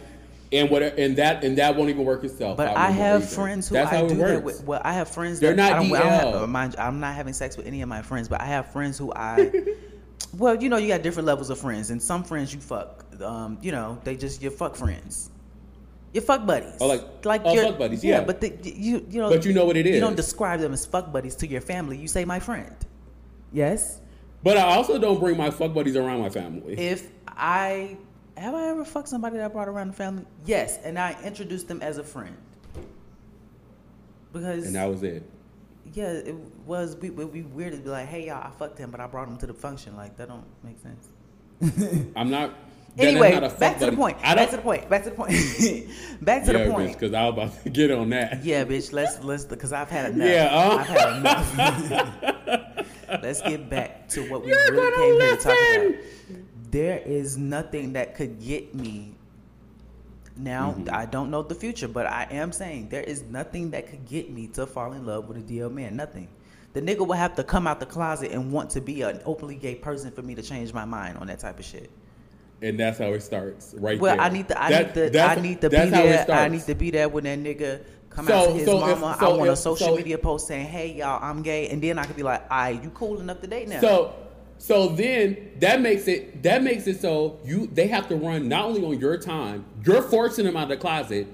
and 0.54 0.70
what, 0.70 0.82
and 0.82 1.16
that, 1.16 1.44
and 1.44 1.58
that 1.58 1.76
won't 1.76 1.90
even 1.90 2.04
work 2.04 2.24
itself. 2.24 2.56
But 2.56 2.76
I 2.76 2.90
have 2.90 3.28
friends 3.28 3.68
who 3.68 3.74
That's 3.74 3.92
I 3.92 3.96
how 3.96 4.04
it 4.04 4.08
do 4.08 4.14
that 4.16 4.42
works. 4.42 4.58
with. 4.58 4.66
Well, 4.66 4.80
I 4.84 4.92
have 4.94 5.08
friends. 5.08 5.40
They're 5.40 5.54
that 5.54 5.56
not 5.56 5.72
I 5.72 5.82
don't, 5.82 5.96
I 5.96 6.20
don't 6.20 6.34
DL. 6.34 6.40
have, 6.40 6.48
mind 6.48 6.74
you, 6.74 6.82
I'm 6.82 7.00
not 7.00 7.14
having 7.14 7.32
sex 7.34 7.56
with 7.56 7.66
any 7.66 7.82
of 7.82 7.88
my 7.88 8.02
friends, 8.02 8.28
but 8.28 8.40
I 8.40 8.46
have 8.46 8.72
friends 8.72 8.96
who 8.96 9.12
I. 9.14 9.52
well, 10.38 10.54
you 10.62 10.68
know, 10.68 10.76
you 10.76 10.88
got 10.88 11.02
different 11.02 11.26
levels 11.26 11.50
of 11.50 11.58
friends, 11.58 11.90
and 11.90 12.02
some 12.02 12.24
friends 12.24 12.54
you 12.54 12.60
fuck. 12.60 13.04
Um, 13.20 13.58
you 13.60 13.72
know, 13.72 13.98
they 14.04 14.16
just 14.16 14.40
your 14.42 14.52
fuck 14.52 14.76
friends. 14.76 15.30
Your 16.12 16.22
fuck 16.22 16.46
buddies. 16.46 16.76
Oh, 16.80 16.86
like- 16.86 17.24
like 17.24 17.42
oh, 17.44 17.54
your- 17.54 17.64
fuck 17.64 17.78
buddies, 17.78 18.04
yeah. 18.04 18.22
but 18.22 18.40
the, 18.40 18.56
you 18.62 19.04
you 19.10 19.20
know. 19.20 19.30
But 19.30 19.44
you 19.44 19.52
know 19.52 19.64
what 19.64 19.76
it 19.76 19.86
is. 19.86 19.96
You 19.96 20.00
don't 20.00 20.16
describe 20.16 20.60
them 20.60 20.72
as 20.72 20.86
fuck 20.86 21.12
buddies 21.12 21.34
to 21.36 21.46
your 21.46 21.60
family. 21.60 21.98
You 21.98 22.06
say 22.06 22.24
my 22.24 22.38
friend. 22.38 22.76
Yes. 23.52 24.00
But 24.44 24.58
I 24.58 24.74
also 24.76 24.98
don't 24.98 25.18
bring 25.18 25.36
my 25.36 25.50
fuck 25.50 25.72
buddies 25.74 25.96
around 25.96 26.20
my 26.20 26.28
family. 26.28 26.78
If 26.78 27.10
I 27.26 27.96
have 28.36 28.54
I 28.54 28.68
ever 28.68 28.84
fucked 28.84 29.08
somebody 29.08 29.36
that 29.36 29.44
I 29.44 29.48
brought 29.48 29.68
around 29.68 29.88
the 29.88 29.94
family? 29.94 30.24
Yes, 30.44 30.78
and 30.84 30.98
I 30.98 31.16
introduced 31.24 31.68
them 31.68 31.82
as 31.82 31.98
a 31.98 32.04
friend. 32.04 32.36
Because 34.32 34.66
and 34.66 34.74
that 34.74 34.86
was 34.86 35.02
it. 35.04 35.22
yeah, 35.92 36.10
it 36.10 36.34
was 36.66 36.96
it 37.02 37.10
would 37.10 37.32
be 37.32 37.42
weird 37.42 37.72
to 37.72 37.78
be 37.78 37.88
like, 37.88 38.08
hey 38.08 38.26
y'all, 38.26 38.42
I 38.44 38.50
fucked 38.50 38.78
him, 38.78 38.90
but 38.90 39.00
I 39.00 39.06
brought 39.06 39.28
him 39.28 39.36
to 39.38 39.46
the 39.46 39.54
function. 39.54 39.96
Like 39.96 40.16
that 40.16 40.28
don't 40.28 40.44
make 40.64 40.76
sense. 40.80 41.08
I'm 42.16 42.30
not. 42.30 42.54
Anyway, 42.98 43.32
not 43.32 43.50
fuck 43.50 43.60
back 43.60 43.78
to 43.80 43.86
the 43.86 43.96
point. 43.96 44.20
Back 44.22 44.50
to 44.50 44.56
the 44.56 44.62
point. 44.62 44.88
Back 44.88 45.04
to 45.04 45.10
the 45.10 45.16
point. 45.16 45.30
back 46.24 46.44
to 46.44 46.52
yeah, 46.52 46.64
the 46.64 46.70
point. 46.70 46.92
because 46.92 47.12
I 47.12 47.24
was 47.28 47.32
about 47.32 47.62
to 47.64 47.70
get 47.70 47.90
on 47.90 48.10
that. 48.10 48.44
Yeah, 48.44 48.64
bitch. 48.64 48.92
Let's 48.92 49.22
let's 49.24 49.44
because 49.44 49.72
I've 49.72 49.90
had 49.90 50.12
enough. 50.12 50.28
Yeah, 50.28 50.48
uh. 50.52 50.76
I've 50.76 50.86
had 50.86 51.18
enough. 51.18 52.86
let's 53.22 53.42
get 53.42 53.68
back 53.68 54.08
to 54.10 54.22
what 54.30 54.42
we 54.42 54.48
You're 54.50 54.72
really 54.72 54.96
came 54.96 55.20
here 55.20 55.36
to 55.36 55.42
talk 55.42 55.56
about. 55.76 56.44
There 56.74 56.98
is 57.06 57.38
nothing 57.38 57.92
that 57.92 58.16
could 58.16 58.40
get 58.42 58.74
me. 58.74 59.14
Now 60.36 60.72
Mm-hmm. 60.72 60.92
I 60.92 61.06
don't 61.06 61.30
know 61.30 61.40
the 61.42 61.54
future, 61.54 61.86
but 61.86 62.06
I 62.06 62.26
am 62.32 62.50
saying 62.50 62.88
there 62.88 63.02
is 63.02 63.22
nothing 63.22 63.70
that 63.70 63.86
could 63.88 64.04
get 64.06 64.28
me 64.28 64.48
to 64.48 64.66
fall 64.66 64.92
in 64.92 65.06
love 65.06 65.28
with 65.28 65.36
a 65.36 65.40
DL 65.40 65.72
man. 65.72 65.94
Nothing. 65.94 66.26
The 66.72 66.82
nigga 66.82 67.06
will 67.06 67.12
have 67.14 67.36
to 67.36 67.44
come 67.44 67.68
out 67.68 67.78
the 67.78 67.86
closet 67.86 68.32
and 68.32 68.50
want 68.50 68.70
to 68.70 68.80
be 68.80 69.02
an 69.02 69.20
openly 69.24 69.54
gay 69.54 69.76
person 69.76 70.10
for 70.10 70.22
me 70.22 70.34
to 70.34 70.42
change 70.42 70.72
my 70.74 70.84
mind 70.84 71.16
on 71.18 71.28
that 71.28 71.38
type 71.38 71.60
of 71.60 71.64
shit. 71.64 71.88
And 72.60 72.80
that's 72.80 72.98
how 72.98 73.12
it 73.12 73.22
starts, 73.22 73.74
right 73.78 74.00
Well, 74.00 74.16
there. 74.16 74.24
I 74.24 74.28
need 74.30 74.48
to, 74.48 74.60
I 74.60 74.70
That- 74.70 74.96
need 74.96 75.12
to, 75.12 75.22
I 75.22 75.34
need 75.40 75.60
to 75.60 75.70
be 75.70 75.76
that's 75.76 75.92
how 75.94 76.02
it 76.02 76.26
there. 76.26 76.36
I 76.36 76.48
need 76.48 76.62
to 76.62 76.74
be 76.74 76.90
there 76.90 77.08
when 77.08 77.22
that 77.22 77.38
nigga 77.38 77.82
come 78.10 78.26
So- 78.26 78.34
out 78.34 78.46
to 78.48 78.52
his 78.54 78.64
so 78.64 78.84
if- 78.88 78.98
mama. 79.00 79.16
so 79.20 79.32
I 79.32 79.36
want 79.38 79.50
a 79.50 79.54
social 79.56 79.86
so- 79.90 79.96
media 79.96 80.18
post 80.18 80.48
saying, 80.48 80.66
"Hey, 80.66 80.88
y'all, 80.94 81.20
I'm 81.22 81.42
gay," 81.42 81.68
and 81.68 81.80
then 81.80 82.00
I 82.00 82.04
could 82.04 82.16
be 82.16 82.24
like, 82.24 82.42
"I, 82.50 82.70
you 82.70 82.90
cool 82.94 83.20
enough 83.20 83.40
to 83.42 83.46
date 83.46 83.68
now?" 83.68 83.80
So, 83.80 84.14
so 84.58 84.88
then 84.88 85.50
that 85.58 85.80
makes 85.80 86.08
it 86.08 86.42
that 86.42 86.62
makes 86.62 86.86
it 86.86 87.00
so 87.00 87.38
you 87.44 87.66
they 87.66 87.86
have 87.88 88.08
to 88.08 88.16
run 88.16 88.48
not 88.48 88.66
only 88.66 88.84
on 88.84 88.98
your 88.98 89.16
time, 89.18 89.64
you're 89.84 90.02
forcing 90.02 90.44
them 90.44 90.56
out 90.56 90.64
of 90.64 90.68
the 90.70 90.76
closet 90.76 91.26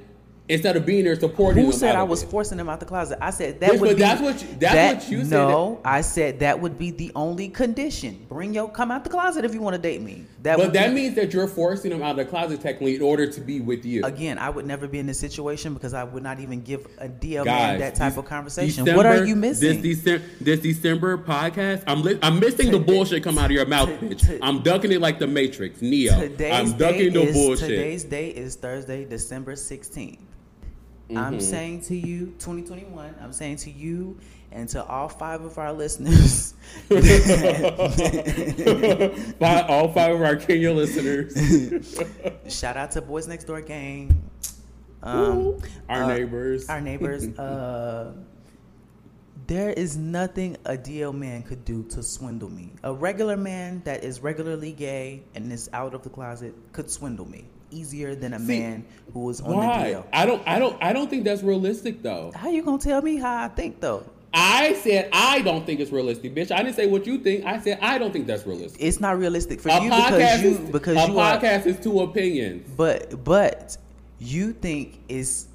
instead 0.50 0.76
of 0.76 0.84
being 0.84 1.04
there 1.04 1.18
supporting 1.18 1.64
who 1.64 1.72
said 1.72 1.96
I 1.96 2.02
was 2.02 2.22
it. 2.22 2.30
forcing 2.30 2.58
them 2.58 2.68
out 2.68 2.80
the 2.80 2.86
closet? 2.86 3.18
I 3.20 3.30
said 3.30 3.60
that 3.60 3.72
Yes, 3.72 3.80
would 3.80 3.86
but 3.88 3.96
be. 3.96 4.02
that's 4.02 4.20
what 4.20 4.42
you- 4.42 4.48
that's 4.58 4.74
that- 4.74 4.94
what 4.96 5.10
you 5.10 5.20
said 5.24 5.30
No, 5.30 5.80
I 5.84 6.00
said 6.02 6.40
that 6.40 6.60
would 6.60 6.78
be 6.78 6.90
the 6.90 7.12
only 7.14 7.48
condition. 7.48 8.26
Bring 8.28 8.52
your 8.54 8.68
come 8.68 8.90
out 8.90 9.04
the 9.04 9.10
closet 9.10 9.44
if 9.44 9.54
you 9.54 9.60
want 9.60 9.76
to 9.76 9.82
date 9.82 10.02
me. 10.02 10.24
That 10.42 10.56
But 10.58 10.72
that 10.72 10.88
be, 10.88 10.94
means 10.94 11.14
that 11.16 11.32
you're 11.34 11.46
forcing 11.46 11.90
them 11.90 12.02
out 12.02 12.12
of 12.12 12.16
the 12.16 12.24
closet 12.24 12.60
technically 12.62 12.96
in 12.96 13.02
order 13.02 13.26
to 13.26 13.40
be 13.40 13.60
with 13.60 13.84
you. 13.84 14.04
Again, 14.04 14.38
I 14.38 14.48
would 14.50 14.66
never 14.66 14.88
be 14.88 14.98
in 14.98 15.06
this 15.06 15.18
situation 15.18 15.74
because 15.74 15.92
I 15.94 16.04
would 16.04 16.22
not 16.22 16.40
even 16.40 16.62
give 16.62 16.86
a 16.98 17.08
man 17.08 17.44
Guys, 17.44 17.80
that 17.80 17.94
type 17.94 18.16
of 18.16 18.24
conversation. 18.24 18.84
December- 18.84 18.96
what 18.96 19.06
are 19.06 19.24
you 19.24 19.36
missing? 19.36 19.82
This 19.82 19.98
December, 19.98 20.24
this 20.40 20.60
December 20.60 21.18
podcast, 21.18 21.82
I'm 21.86 22.02
li- 22.02 22.18
I'm 22.22 22.40
missing 22.40 22.70
the 22.70 22.78
bullshit 22.78 23.22
come 23.22 23.38
out 23.38 23.46
of 23.46 23.50
your 23.52 23.66
mouth, 23.66 23.88
bitch. 24.00 24.38
I'm 24.42 24.62
ducking 24.62 24.92
it 24.92 25.00
like 25.00 25.18
the 25.18 25.26
Matrix, 25.26 25.82
Neo. 25.82 26.18
Today's 26.18 26.52
I'm 26.54 26.76
ducking 26.78 27.12
the 27.12 27.22
is, 27.22 27.34
bullshit. 27.34 27.68
Today's 27.68 28.04
day 28.04 28.28
is 28.28 28.54
Thursday, 28.56 29.04
December 29.04 29.54
16th. 29.56 30.18
Mm-hmm. 31.10 31.18
I'm 31.18 31.40
saying 31.40 31.80
to 31.82 31.96
you, 31.96 32.26
2021, 32.38 33.16
I'm 33.20 33.32
saying 33.32 33.56
to 33.56 33.70
you 33.70 34.16
and 34.52 34.68
to 34.68 34.84
all 34.84 35.08
five 35.08 35.42
of 35.42 35.58
our 35.58 35.72
listeners, 35.72 36.54
By 36.88 36.94
all 39.68 39.92
five 39.92 40.14
of 40.14 40.22
our 40.22 40.36
Kenya 40.36 40.72
listeners, 40.72 41.34
shout 42.48 42.76
out 42.76 42.92
to 42.92 43.02
Boys 43.02 43.26
Next 43.26 43.44
Door 43.44 43.62
Gang. 43.62 44.22
Um, 45.02 45.58
our 45.88 46.04
uh, 46.04 46.06
neighbors, 46.06 46.68
Our 46.68 46.80
neighbors. 46.80 47.26
uh, 47.38 48.12
there 49.48 49.70
is 49.70 49.96
nothing 49.96 50.56
a 50.64 50.76
DL 50.76 51.12
man 51.12 51.42
could 51.42 51.64
do 51.64 51.82
to 51.90 52.04
swindle 52.04 52.50
me. 52.50 52.72
A 52.84 52.94
regular 52.94 53.36
man 53.36 53.82
that 53.84 54.04
is 54.04 54.20
regularly 54.20 54.70
gay 54.70 55.24
and 55.34 55.52
is 55.52 55.68
out 55.72 55.92
of 55.92 56.02
the 56.02 56.10
closet 56.10 56.54
could 56.72 56.88
swindle 56.88 57.28
me 57.28 57.46
easier 57.70 58.14
than 58.14 58.34
a 58.34 58.38
See, 58.38 58.60
man 58.60 58.84
who 59.12 59.30
is 59.30 59.40
on 59.40 59.50
the 59.50 59.56
Why? 59.56 60.04
I 60.12 60.26
don't. 60.26 60.42
I 60.46 60.58
don't. 60.58 60.76
I 60.82 60.92
don't 60.92 61.08
think 61.10 61.24
that's 61.24 61.42
realistic, 61.42 62.02
though. 62.02 62.32
How 62.34 62.48
you 62.50 62.62
gonna 62.62 62.78
tell 62.78 63.02
me 63.02 63.16
how 63.16 63.44
I 63.44 63.48
think 63.48 63.80
though? 63.80 64.04
I 64.32 64.74
said 64.74 65.08
I 65.12 65.40
don't 65.42 65.66
think 65.66 65.80
it's 65.80 65.90
realistic, 65.90 66.34
bitch. 66.34 66.52
I 66.52 66.62
didn't 66.62 66.76
say 66.76 66.86
what 66.86 67.06
you 67.06 67.18
think. 67.18 67.44
I 67.44 67.60
said 67.60 67.78
I 67.82 67.98
don't 67.98 68.12
think 68.12 68.26
that's 68.26 68.46
realistic. 68.46 68.80
It's 68.80 69.00
not 69.00 69.18
realistic 69.18 69.60
for 69.60 69.70
a 69.70 69.82
you 69.82 69.90
because 69.90 70.42
you 70.42 70.50
is 70.50 70.58
because 70.70 70.96
a 70.96 71.10
you 71.10 71.18
are. 71.18 71.38
podcast 71.38 71.66
is 71.66 71.80
two 71.80 72.00
opinions. 72.00 72.70
But 72.76 73.24
but 73.24 73.76
you 74.18 74.52
think 74.52 75.00
is. 75.08 75.46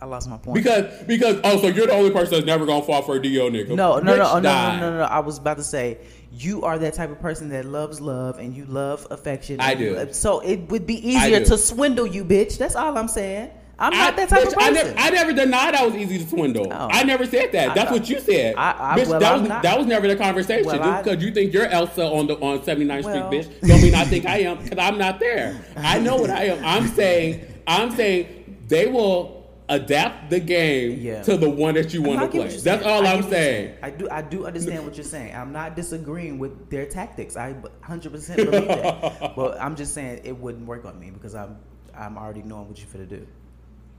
I 0.00 0.06
lost 0.06 0.28
my 0.28 0.36
point. 0.36 0.54
Because 0.54 1.02
because 1.04 1.40
oh, 1.44 1.58
so 1.60 1.68
you're 1.68 1.86
the 1.86 1.92
only 1.92 2.10
person 2.10 2.34
that's 2.34 2.46
never 2.46 2.64
gonna 2.66 2.84
fall 2.84 3.02
for 3.02 3.16
a 3.16 3.20
DL 3.20 3.50
nigga. 3.50 3.68
no, 3.70 3.98
no, 3.98 4.16
no, 4.16 4.24
Bitch, 4.24 4.34
oh, 4.34 4.38
no, 4.38 4.40
no, 4.40 4.78
no, 4.80 4.90
no, 4.90 4.98
no. 4.98 5.04
I 5.04 5.18
was 5.20 5.38
about 5.38 5.56
to 5.56 5.64
say 5.64 5.98
you 6.32 6.62
are 6.62 6.78
that 6.78 6.94
type 6.94 7.10
of 7.10 7.20
person 7.20 7.48
that 7.48 7.64
loves 7.64 8.00
love 8.00 8.38
and 8.38 8.54
you 8.56 8.64
love 8.66 9.06
affection. 9.10 9.60
I 9.60 9.74
do. 9.74 9.96
love- 9.96 10.14
So 10.14 10.40
it 10.40 10.68
would 10.70 10.86
be 10.86 11.08
easier 11.08 11.44
to 11.44 11.58
swindle 11.58 12.06
you, 12.06 12.24
bitch. 12.24 12.58
That's 12.58 12.76
all 12.76 12.96
I'm 12.96 13.08
saying. 13.08 13.50
I'm 13.80 13.92
I, 13.94 13.96
not 13.96 14.16
that 14.16 14.28
type 14.28 14.42
bitch, 14.42 14.48
of 14.48 14.54
I 14.58 14.68
person. 14.70 14.74
never, 14.88 14.98
I 14.98 15.10
never 15.10 15.32
denied 15.32 15.74
I 15.76 15.86
was 15.86 15.94
easy 15.94 16.18
to 16.18 16.28
swindle. 16.28 16.66
Oh. 16.70 16.88
I 16.90 17.04
never 17.04 17.24
said 17.24 17.52
that. 17.52 17.70
I 17.70 17.74
That's 17.74 17.90
what 17.92 18.08
you 18.08 18.18
said. 18.20 18.56
I- 18.56 18.94
I- 18.94 18.98
bitch, 18.98 19.06
well, 19.08 19.20
that 19.20 19.40
was 19.40 19.48
that 19.48 19.78
was 19.78 19.86
never 19.86 20.08
the 20.08 20.16
conversation. 20.16 20.66
Well, 20.66 20.78
just 20.78 21.04
because 21.04 21.22
you 21.24 21.32
think 21.32 21.52
you're 21.52 21.66
Elsa 21.66 22.04
on 22.04 22.26
the 22.26 22.34
on 22.40 22.58
79th 22.60 23.04
Well- 23.04 23.28
Street, 23.32 23.46
bitch, 23.60 23.68
don't 23.68 23.80
mean 23.82 23.94
I 23.94 24.04
think 24.04 24.26
I 24.26 24.38
am 24.40 24.58
because 24.62 24.78
I'm 24.78 24.98
not 24.98 25.18
there. 25.20 25.60
I 25.76 25.98
know 26.00 26.16
what 26.16 26.30
I 26.30 26.44
am. 26.46 26.64
I'm 26.64 26.88
saying 26.88 27.40
I'm 27.68 27.90
saying 27.92 28.60
they 28.66 28.86
will 28.86 29.37
adapt 29.68 30.30
the 30.30 30.40
game 30.40 30.98
Yeah. 31.00 31.22
to 31.22 31.36
the 31.36 31.48
one 31.50 31.74
that 31.74 31.92
you 31.92 32.02
want 32.02 32.20
to 32.20 32.28
play. 32.28 32.48
That's 32.56 32.84
all 32.84 33.06
I 33.06 33.12
I'm 33.12 33.20
get 33.22 33.30
saying. 33.30 33.74
I 33.82 33.90
do 33.90 34.08
I 34.10 34.22
do 34.22 34.46
understand 34.46 34.84
what 34.84 34.96
you're 34.96 35.04
saying. 35.04 35.34
I'm 35.34 35.52
not 35.52 35.76
disagreeing 35.76 36.38
with 36.38 36.70
their 36.70 36.86
tactics. 36.86 37.36
I 37.36 37.52
100 37.52 38.12
percent 38.12 38.36
believe 38.50 38.68
that. 38.68 39.34
but 39.36 39.60
I'm 39.60 39.76
just 39.76 39.94
saying 39.94 40.22
it 40.24 40.36
wouldn't 40.36 40.66
work 40.66 40.84
on 40.84 40.98
me 40.98 41.10
because 41.10 41.34
I'm 41.34 41.58
I'm 41.94 42.16
already 42.16 42.42
knowing 42.42 42.68
what 42.68 42.78
you're 42.78 42.88
going 42.92 43.08
to 43.08 43.16
do. 43.18 43.26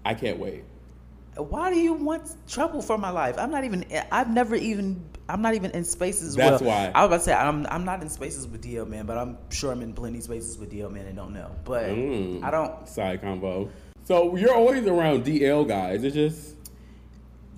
I 0.05 0.13
can't 0.13 0.39
wait. 0.39 0.63
Why 1.35 1.71
do 1.71 1.79
you 1.79 1.93
want 1.93 2.23
trouble 2.47 2.81
for 2.81 2.97
my 2.97 3.11
life? 3.11 3.35
I'm 3.37 3.51
not 3.51 3.63
even. 3.63 3.85
I've 4.11 4.29
never 4.29 4.55
even. 4.55 5.03
I'm 5.29 5.41
not 5.41 5.53
even 5.53 5.71
in 5.71 5.83
spaces. 5.85 6.35
That's 6.35 6.61
well, 6.61 6.69
why. 6.71 6.91
I 6.95 7.01
was 7.05 7.07
about 7.07 7.17
to 7.17 7.23
say 7.23 7.33
I'm. 7.33 7.65
I'm 7.67 7.85
not 7.85 8.01
in 8.01 8.09
spaces 8.09 8.47
with 8.47 8.63
DL 8.63 8.87
man, 8.87 9.05
but 9.05 9.17
I'm 9.17 9.37
sure 9.49 9.71
I'm 9.71 9.81
in 9.81 9.93
plenty 9.93 10.19
spaces 10.21 10.57
with 10.57 10.71
DL 10.71 10.91
man 10.91 11.05
and 11.05 11.15
don't 11.15 11.33
know. 11.33 11.51
But 11.63 11.85
Mm. 11.89 12.43
I 12.43 12.49
don't. 12.51 12.87
Side 12.89 13.21
combo. 13.21 13.69
So 14.09 14.35
you're 14.35 14.55
always 14.55 14.87
around 14.87 15.23
DL 15.23 15.67
guys. 15.67 16.03
It's 16.03 16.15
just 16.15 16.55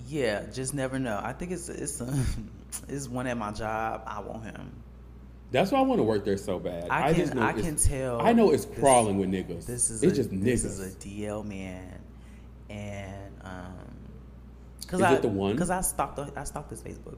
Yeah, 0.06 0.44
just 0.52 0.74
never 0.74 0.98
know. 0.98 1.18
I 1.24 1.32
think 1.32 1.50
it's 1.50 1.70
it's 1.70 1.98
a, 2.02 2.14
it's 2.90 3.08
one 3.08 3.26
at 3.26 3.38
my 3.38 3.52
job. 3.52 4.02
I 4.06 4.20
want 4.20 4.44
him. 4.44 4.70
that's 5.50 5.72
why 5.72 5.78
I 5.78 5.80
want 5.80 6.00
to 6.00 6.02
work 6.02 6.26
there 6.26 6.36
so 6.36 6.58
bad. 6.58 6.90
I 6.90 7.14
just 7.14 7.32
can 7.32 7.40
know 7.40 7.46
I 7.46 7.54
can 7.54 7.76
tell. 7.76 8.20
I 8.20 8.34
know 8.34 8.50
it's 8.50 8.66
this- 8.66 8.78
crawling 8.78 9.16
with 9.16 9.30
niggas. 9.30 9.64
This 9.64 9.88
is 9.88 10.02
it's 10.02 10.12
a, 10.12 10.16
just 10.16 10.30
niggas. 10.30 10.44
this 10.44 10.64
is 10.66 10.94
a 10.94 10.98
DL 10.98 11.42
man, 11.42 11.98
and 12.68 13.32
um, 13.44 13.96
cause 14.88 15.00
Is 15.00 15.06
I, 15.06 15.14
it 15.14 15.22
the 15.22 15.28
one? 15.28 15.56
Cause 15.56 15.70
I 15.70 15.80
stalked 15.80 16.16
the, 16.16 16.30
I 16.36 16.44
stalked 16.44 16.68
his 16.68 16.82
Facebook. 16.82 17.16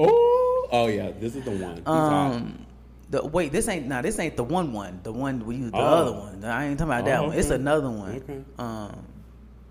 Oh, 0.00 0.68
oh 0.72 0.88
yeah, 0.88 1.12
this 1.12 1.36
is 1.36 1.44
the 1.44 1.52
one. 1.52 1.76
He's. 1.76 1.86
Um, 1.86 2.66
the 3.12 3.24
wait, 3.24 3.52
this 3.52 3.68
ain't 3.68 3.86
now. 3.86 4.02
This 4.02 4.18
ain't 4.18 4.36
the 4.36 4.42
one 4.44 4.72
one. 4.72 5.00
The 5.04 5.12
one 5.12 5.44
we 5.46 5.56
use 5.56 5.70
the 5.70 5.76
Oh. 5.78 5.80
other 5.80 6.12
one. 6.12 6.44
I 6.44 6.66
ain't 6.66 6.78
talking 6.78 6.92
about 6.92 7.04
that 7.04 7.20
Oh, 7.20 7.28
one. 7.28 7.38
It's 7.38 7.50
another 7.50 7.90
one. 7.90 8.16
Okay. 8.16 8.44
Um, 8.58 9.06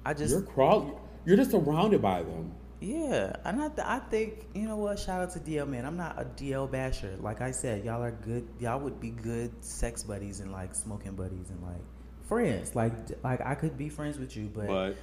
I 0.05 0.13
just 0.13 0.31
You're 0.31 0.41
crawling. 0.43 0.93
You're 1.25 1.37
just 1.37 1.51
surrounded 1.51 2.01
by 2.01 2.23
them. 2.23 2.51
yeah, 2.79 3.35
and 3.45 3.61
I, 3.61 3.67
th- 3.67 3.85
I 3.87 3.99
think 3.99 4.47
you 4.55 4.67
know 4.67 4.77
what. 4.77 4.97
Shout 4.97 5.21
out 5.21 5.31
to 5.33 5.39
DL 5.39 5.67
man. 5.67 5.85
I'm 5.85 5.97
not 5.97 6.19
a 6.19 6.25
DL 6.25 6.71
basher. 6.71 7.15
Like 7.19 7.41
I 7.41 7.51
said, 7.51 7.83
y'all 7.85 8.01
are 8.01 8.11
good. 8.11 8.47
Y'all 8.59 8.79
would 8.79 8.99
be 8.99 9.09
good 9.11 9.51
sex 9.63 10.01
buddies 10.03 10.39
and 10.39 10.51
like 10.51 10.73
smoking 10.73 11.13
buddies 11.13 11.49
and 11.49 11.61
like 11.61 11.81
friends. 12.27 12.73
Like 12.75 12.93
like 13.23 13.41
I 13.41 13.55
could 13.55 13.77
be 13.77 13.89
friends 13.89 14.17
with 14.17 14.35
you, 14.37 14.49
but 14.53 14.67
But 14.67 14.95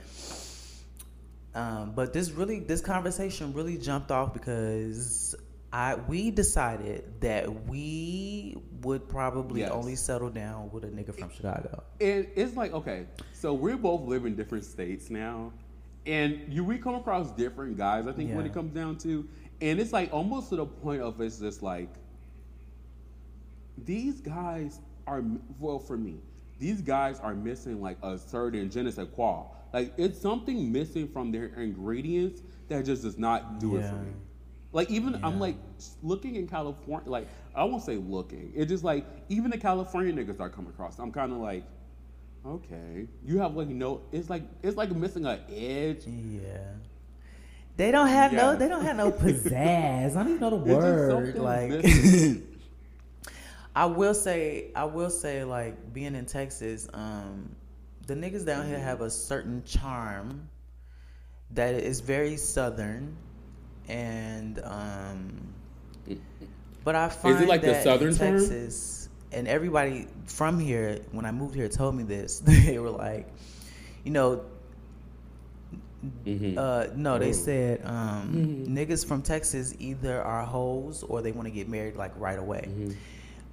Um, 1.54 1.92
but 1.94 2.12
this 2.12 2.30
really, 2.30 2.60
this 2.60 2.80
conversation 2.80 3.52
really 3.52 3.78
jumped 3.78 4.10
off 4.12 4.32
because 4.32 5.34
I 5.72 5.96
we 5.96 6.30
decided 6.30 7.04
that 7.20 7.66
we 7.68 8.56
would 8.82 9.08
probably 9.08 9.60
Yes. 9.60 9.70
only 9.70 9.96
settle 9.96 10.30
down 10.30 10.70
with 10.72 10.84
a 10.84 10.88
nigga 10.88 11.14
from 11.14 11.30
Chicago. 11.30 11.82
it, 12.00 12.30
it's 12.36 12.56
like 12.56 12.72
okay, 12.72 13.06
so 13.34 13.52
we 13.52 13.74
both 13.74 14.02
live 14.02 14.24
in 14.24 14.34
different 14.34 14.64
states 14.64 15.10
now, 15.10 15.52
and 16.06 16.40
you 16.48 16.64
we 16.64 16.78
come 16.78 16.94
across 16.94 17.30
different 17.32 17.76
guys. 17.76 18.06
I 18.06 18.12
think 18.12 18.34
when 18.34 18.46
it 18.46 18.54
comes 18.54 18.72
down 18.72 18.96
to, 18.98 19.28
and 19.60 19.78
it's 19.78 19.92
like 19.92 20.12
almost 20.12 20.48
to 20.50 20.56
the 20.56 20.66
point 20.66 21.02
of 21.02 21.20
it's 21.20 21.38
just 21.38 21.62
like 21.62 21.90
these 23.84 24.20
guys 24.20 24.80
are 25.06 25.22
well 25.58 25.78
for 25.78 25.96
me. 25.96 26.16
These 26.58 26.80
guys 26.82 27.20
are 27.20 27.34
missing 27.34 27.80
like 27.80 27.98
a 28.02 28.18
certain 28.18 28.70
je 28.70 28.82
ne 28.82 28.90
sais 28.90 29.06
quoi. 29.14 29.44
Like 29.72 29.92
it's 29.96 30.18
something 30.20 30.72
missing 30.72 31.08
from 31.08 31.30
their 31.30 31.46
ingredients 31.60 32.42
that 32.68 32.84
just 32.84 33.02
does 33.02 33.18
not 33.18 33.60
do 33.60 33.76
it 33.76 33.84
for 33.84 33.96
me. 33.96 34.12
Like 34.72 34.90
even 34.90 35.22
I'm 35.24 35.40
like 35.40 35.56
looking 36.02 36.36
in 36.36 36.46
California. 36.46 37.10
Like 37.10 37.28
I 37.54 37.64
won't 37.64 37.82
say 37.82 37.96
looking. 37.96 38.52
It's 38.54 38.70
just 38.70 38.84
like 38.84 39.06
even 39.28 39.50
the 39.50 39.58
California 39.58 40.12
niggas 40.12 40.40
I 40.40 40.48
come 40.48 40.66
across. 40.66 40.98
I'm 40.98 41.10
kind 41.10 41.32
of 41.32 41.38
like, 41.38 41.64
okay, 42.44 43.08
you 43.24 43.38
have 43.38 43.56
like 43.56 43.68
no. 43.68 44.02
It's 44.12 44.28
like 44.28 44.42
it's 44.62 44.76
like 44.76 44.90
missing 44.94 45.24
an 45.24 45.40
edge. 45.50 46.06
Yeah. 46.06 46.58
They 47.76 47.92
don't 47.92 48.08
have 48.08 48.32
Yeah. 48.32 48.38
no. 48.42 48.56
They 48.56 48.68
don't 48.68 48.84
have 48.84 48.96
no 48.96 49.10
pizzazz. 49.22 50.10
I 50.16 50.22
don't 50.22 50.28
even 50.28 50.40
know 50.40 50.50
the 50.50 50.56
word. 50.56 51.38
Like. 51.38 52.42
I 53.78 53.86
will 53.86 54.14
say, 54.14 54.72
I 54.74 54.86
will 54.86 55.08
say, 55.08 55.44
like 55.44 55.92
being 55.92 56.16
in 56.16 56.26
Texas, 56.26 56.88
um, 56.94 57.54
the 58.08 58.14
niggas 58.14 58.44
down 58.44 58.66
here 58.66 58.78
have 58.78 59.02
a 59.02 59.10
certain 59.10 59.62
charm 59.64 60.48
that 61.52 61.74
is 61.74 62.00
very 62.00 62.36
southern, 62.36 63.16
and 63.88 64.60
um, 64.64 65.54
but 66.84 66.94
I 66.94 67.08
find 67.08 67.34
is 67.36 67.42
it 67.42 67.48
like 67.48 67.62
the 67.62 67.80
southern? 67.82 68.14
Texas, 68.14 69.08
and 69.32 69.46
everybody 69.48 70.06
from 70.26 70.58
here, 70.58 71.00
when 71.12 71.24
I 71.26 71.32
moved 71.32 71.54
here, 71.54 71.68
told 71.68 71.94
me 71.94 72.02
this. 72.04 72.38
they 72.46 72.78
were 72.78 72.90
like, 72.90 73.28
you 74.04 74.10
know, 74.12 74.42
Mhm. 76.24 76.56
uh, 76.56 76.86
no, 76.94 77.18
they 77.18 77.30
Oh. 77.30 77.32
said 77.32 77.80
um, 77.84 78.32
Mm-hmm. 78.66 78.76
niggas 78.76 79.04
from 79.04 79.20
Texas 79.22 79.74
either 79.80 80.22
are 80.22 80.44
hoes 80.44 81.02
or 81.02 81.22
they 81.22 81.32
want 81.32 81.46
to 81.46 81.50
get 81.50 81.68
married 81.68 81.96
like 81.96 82.12
right 82.18 82.38
away. 82.38 82.68
Mm-hmm. 82.68 82.92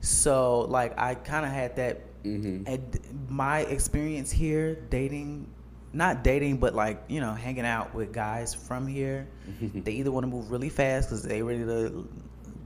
So 0.01 0.61
like 0.61 0.97
I 0.99 1.15
kind 1.15 1.45
of 1.45 1.51
had 1.51 1.75
that. 1.77 2.01
Mhm. 2.23 2.63
And 2.67 2.99
my 3.29 3.61
experience 3.61 4.31
here 4.31 4.75
dating, 4.89 5.47
not 5.95 6.23
dating, 6.23 6.57
but 6.57 6.75
like 6.75 7.03
you 7.07 7.21
know 7.21 7.33
hanging 7.33 7.65
out 7.65 7.95
with 7.95 8.11
guys 8.11 8.53
from 8.53 8.85
here, 8.85 9.27
they 9.61 9.93
either 9.93 10.11
want 10.11 10.25
to 10.25 10.27
move 10.27 10.51
really 10.51 10.69
fast 10.69 11.09
because 11.09 11.23
they 11.23 11.41
ready 11.41 11.63
to 11.63 12.07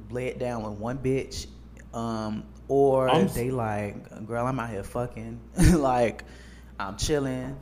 lay 0.10 0.28
it 0.28 0.40
down 0.40 0.64
with 0.64 0.80
one 0.80 0.98
bitch, 0.98 1.48
um, 1.94 2.44
or 2.68 3.08
I'm 3.08 3.28
they 3.28 3.52
like, 3.52 4.26
girl, 4.26 4.46
I'm 4.46 4.60
out 4.60 4.70
here 4.70 4.84
fucking, 4.84 5.40
like 5.76 6.24
I'm 6.80 6.98
chilling, 6.98 7.56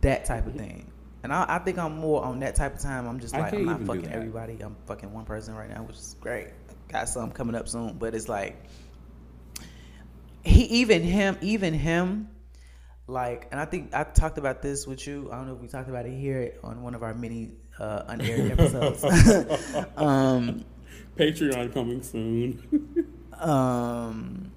that 0.00 0.24
type 0.24 0.46
of 0.46 0.54
thing. 0.54 0.90
And 1.22 1.32
I, 1.32 1.44
I 1.48 1.58
think 1.58 1.78
I'm 1.78 1.96
more 1.98 2.24
on 2.24 2.40
that 2.40 2.54
type 2.54 2.74
of 2.74 2.80
time. 2.80 3.06
I'm 3.08 3.18
just 3.20 3.34
like, 3.34 3.52
I'm 3.52 3.64
not 3.64 3.82
fucking 3.82 4.10
everybody. 4.10 4.58
I'm 4.60 4.76
fucking 4.86 5.12
one 5.12 5.24
person 5.24 5.54
right 5.54 5.68
now, 5.68 5.82
which 5.82 5.96
is 5.96 6.16
great. 6.20 6.48
Got 6.88 7.08
some 7.08 7.30
coming 7.32 7.54
up 7.54 7.68
soon, 7.68 7.94
but 7.94 8.14
it's 8.14 8.28
like 8.28 8.56
he 10.42 10.62
even 10.64 11.02
him 11.02 11.36
even 11.40 11.74
him 11.74 12.28
like 13.08 13.48
and 13.50 13.58
i 13.58 13.64
think 13.64 13.92
i 13.94 14.04
talked 14.04 14.36
about 14.38 14.60
this 14.62 14.86
with 14.86 15.06
you. 15.06 15.28
I 15.32 15.36
don't 15.36 15.46
know 15.48 15.54
if 15.54 15.60
we 15.60 15.66
talked 15.68 15.88
about 15.88 16.04
it 16.06 16.12
here 16.16 16.52
on 16.62 16.82
one 16.82 16.94
of 16.94 17.02
our 17.02 17.14
many 17.14 17.50
uh 17.80 18.02
unaired 18.08 18.52
episodes. 18.58 19.02
Um 19.96 20.64
Patreon 21.16 21.72
coming 21.74 22.02
soon. 22.02 22.62
um 23.40 24.52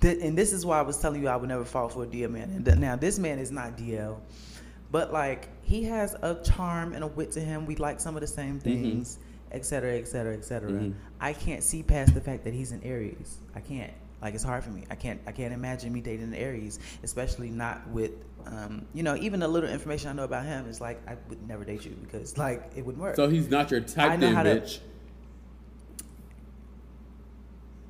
th- 0.00 0.18
and 0.22 0.36
this 0.36 0.52
is 0.52 0.64
why 0.66 0.78
i 0.78 0.82
was 0.82 0.98
telling 0.98 1.22
you 1.22 1.28
i 1.28 1.36
would 1.36 1.48
never 1.48 1.64
fall 1.64 1.88
for 1.88 2.04
a 2.04 2.06
dl 2.06 2.30
man. 2.30 2.50
And 2.50 2.64
th- 2.64 2.76
now 2.78 2.96
this 2.96 3.18
man 3.18 3.38
is 3.38 3.50
not 3.50 3.76
dl 3.76 4.18
but 4.92 5.12
like 5.12 5.48
he 5.62 5.82
has 5.84 6.14
a 6.22 6.34
charm 6.44 6.92
and 6.92 7.02
a 7.02 7.08
wit 7.08 7.32
to 7.32 7.40
him. 7.40 7.66
We 7.66 7.74
like 7.76 7.98
some 7.98 8.14
of 8.14 8.20
the 8.20 8.26
same 8.28 8.60
things 8.60 9.18
et 9.52 9.64
cetera 9.64 9.94
et 9.96 10.06
cetera 10.06 10.34
et 10.34 10.44
cetera. 10.44 10.70
Mhm. 10.70 10.94
i 11.20 11.32
can't 11.32 11.62
see 11.62 11.82
past 11.82 12.14
the 12.14 12.20
fact 12.20 12.44
that 12.44 12.52
he's 12.54 12.72
an 12.72 12.80
aries. 12.84 13.38
I 13.54 13.60
can't 13.60 13.92
like 14.26 14.34
it's 14.34 14.42
hard 14.42 14.64
for 14.64 14.70
me 14.70 14.82
i 14.90 14.94
can't 14.96 15.20
i 15.28 15.30
can't 15.30 15.54
imagine 15.54 15.92
me 15.92 16.00
dating 16.00 16.24
an 16.26 16.34
aries 16.34 16.80
especially 17.04 17.48
not 17.48 17.86
with 17.90 18.10
um, 18.46 18.84
you 18.92 19.04
know 19.04 19.14
even 19.16 19.38
the 19.38 19.46
little 19.46 19.70
information 19.70 20.10
i 20.10 20.12
know 20.12 20.24
about 20.24 20.44
him 20.44 20.66
is 20.68 20.80
like 20.80 21.00
i 21.08 21.16
would 21.28 21.46
never 21.46 21.64
date 21.64 21.84
you 21.84 21.92
because 22.02 22.36
like 22.36 22.72
it 22.74 22.84
wouldn't 22.84 23.00
work 23.00 23.14
so 23.14 23.28
he's 23.28 23.48
not 23.48 23.70
your 23.70 23.80
I 23.80 23.84
type, 23.84 24.18
know 24.18 24.26
then, 24.26 24.34
how 24.34 24.42
to- 24.42 24.56
bitch. 24.56 24.80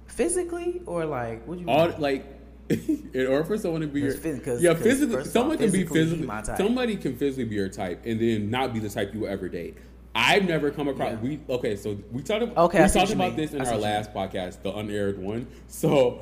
physically 0.09 0.83
or 0.85 1.07
like 1.07 1.47
what 1.47 1.57
do 1.57 1.65
you 1.65 1.71
All 1.71 1.89
mean? 1.89 2.01
like, 2.01 2.27
in 2.69 3.27
order 3.29 3.45
for 3.45 3.57
someone 3.57 3.81
to 3.81 3.87
be 3.87 4.01
your 4.01 4.13
phys- 4.15 4.45
'cause- 4.45 4.61
physically, 4.83 5.25
someone 5.25 5.57
can 5.57 5.71
be 5.71 5.85
physically, 5.85 6.01
he 6.01 6.11
physically. 6.11 6.27
type. 6.43 6.57
Somebody 6.59 6.97
can 6.97 7.17
physically 7.17 7.45
be 7.45 7.55
your 7.55 7.69
type 7.71 8.05
and 8.05 8.21
then 8.21 8.51
not 8.51 8.75
be 8.75 8.81
the 8.81 8.89
type 8.91 9.15
you 9.15 9.21
will 9.21 9.29
ever 9.29 9.49
date. 9.49 9.77
I've 10.17 10.45
never 10.45 10.71
come 10.71 10.89
across. 10.89 11.13
Yeah. 11.13 11.21
We 11.21 11.41
okay, 11.51 11.77
so 11.77 11.99
we 12.11 12.23
talked 12.23 12.43
about 12.43 12.57
Okay, 12.67 12.79
I 12.79 12.87
we 12.87 12.91
talked 12.91 13.13
about 13.13 13.29
mean. 13.29 13.37
this 13.37 13.53
in 13.53 13.61
I 13.61 13.71
our 13.71 13.77
last 13.77 14.15
podcast, 14.15 14.63
the 14.63 14.75
unaired 14.75 15.19
one. 15.19 15.47
So 15.69 16.21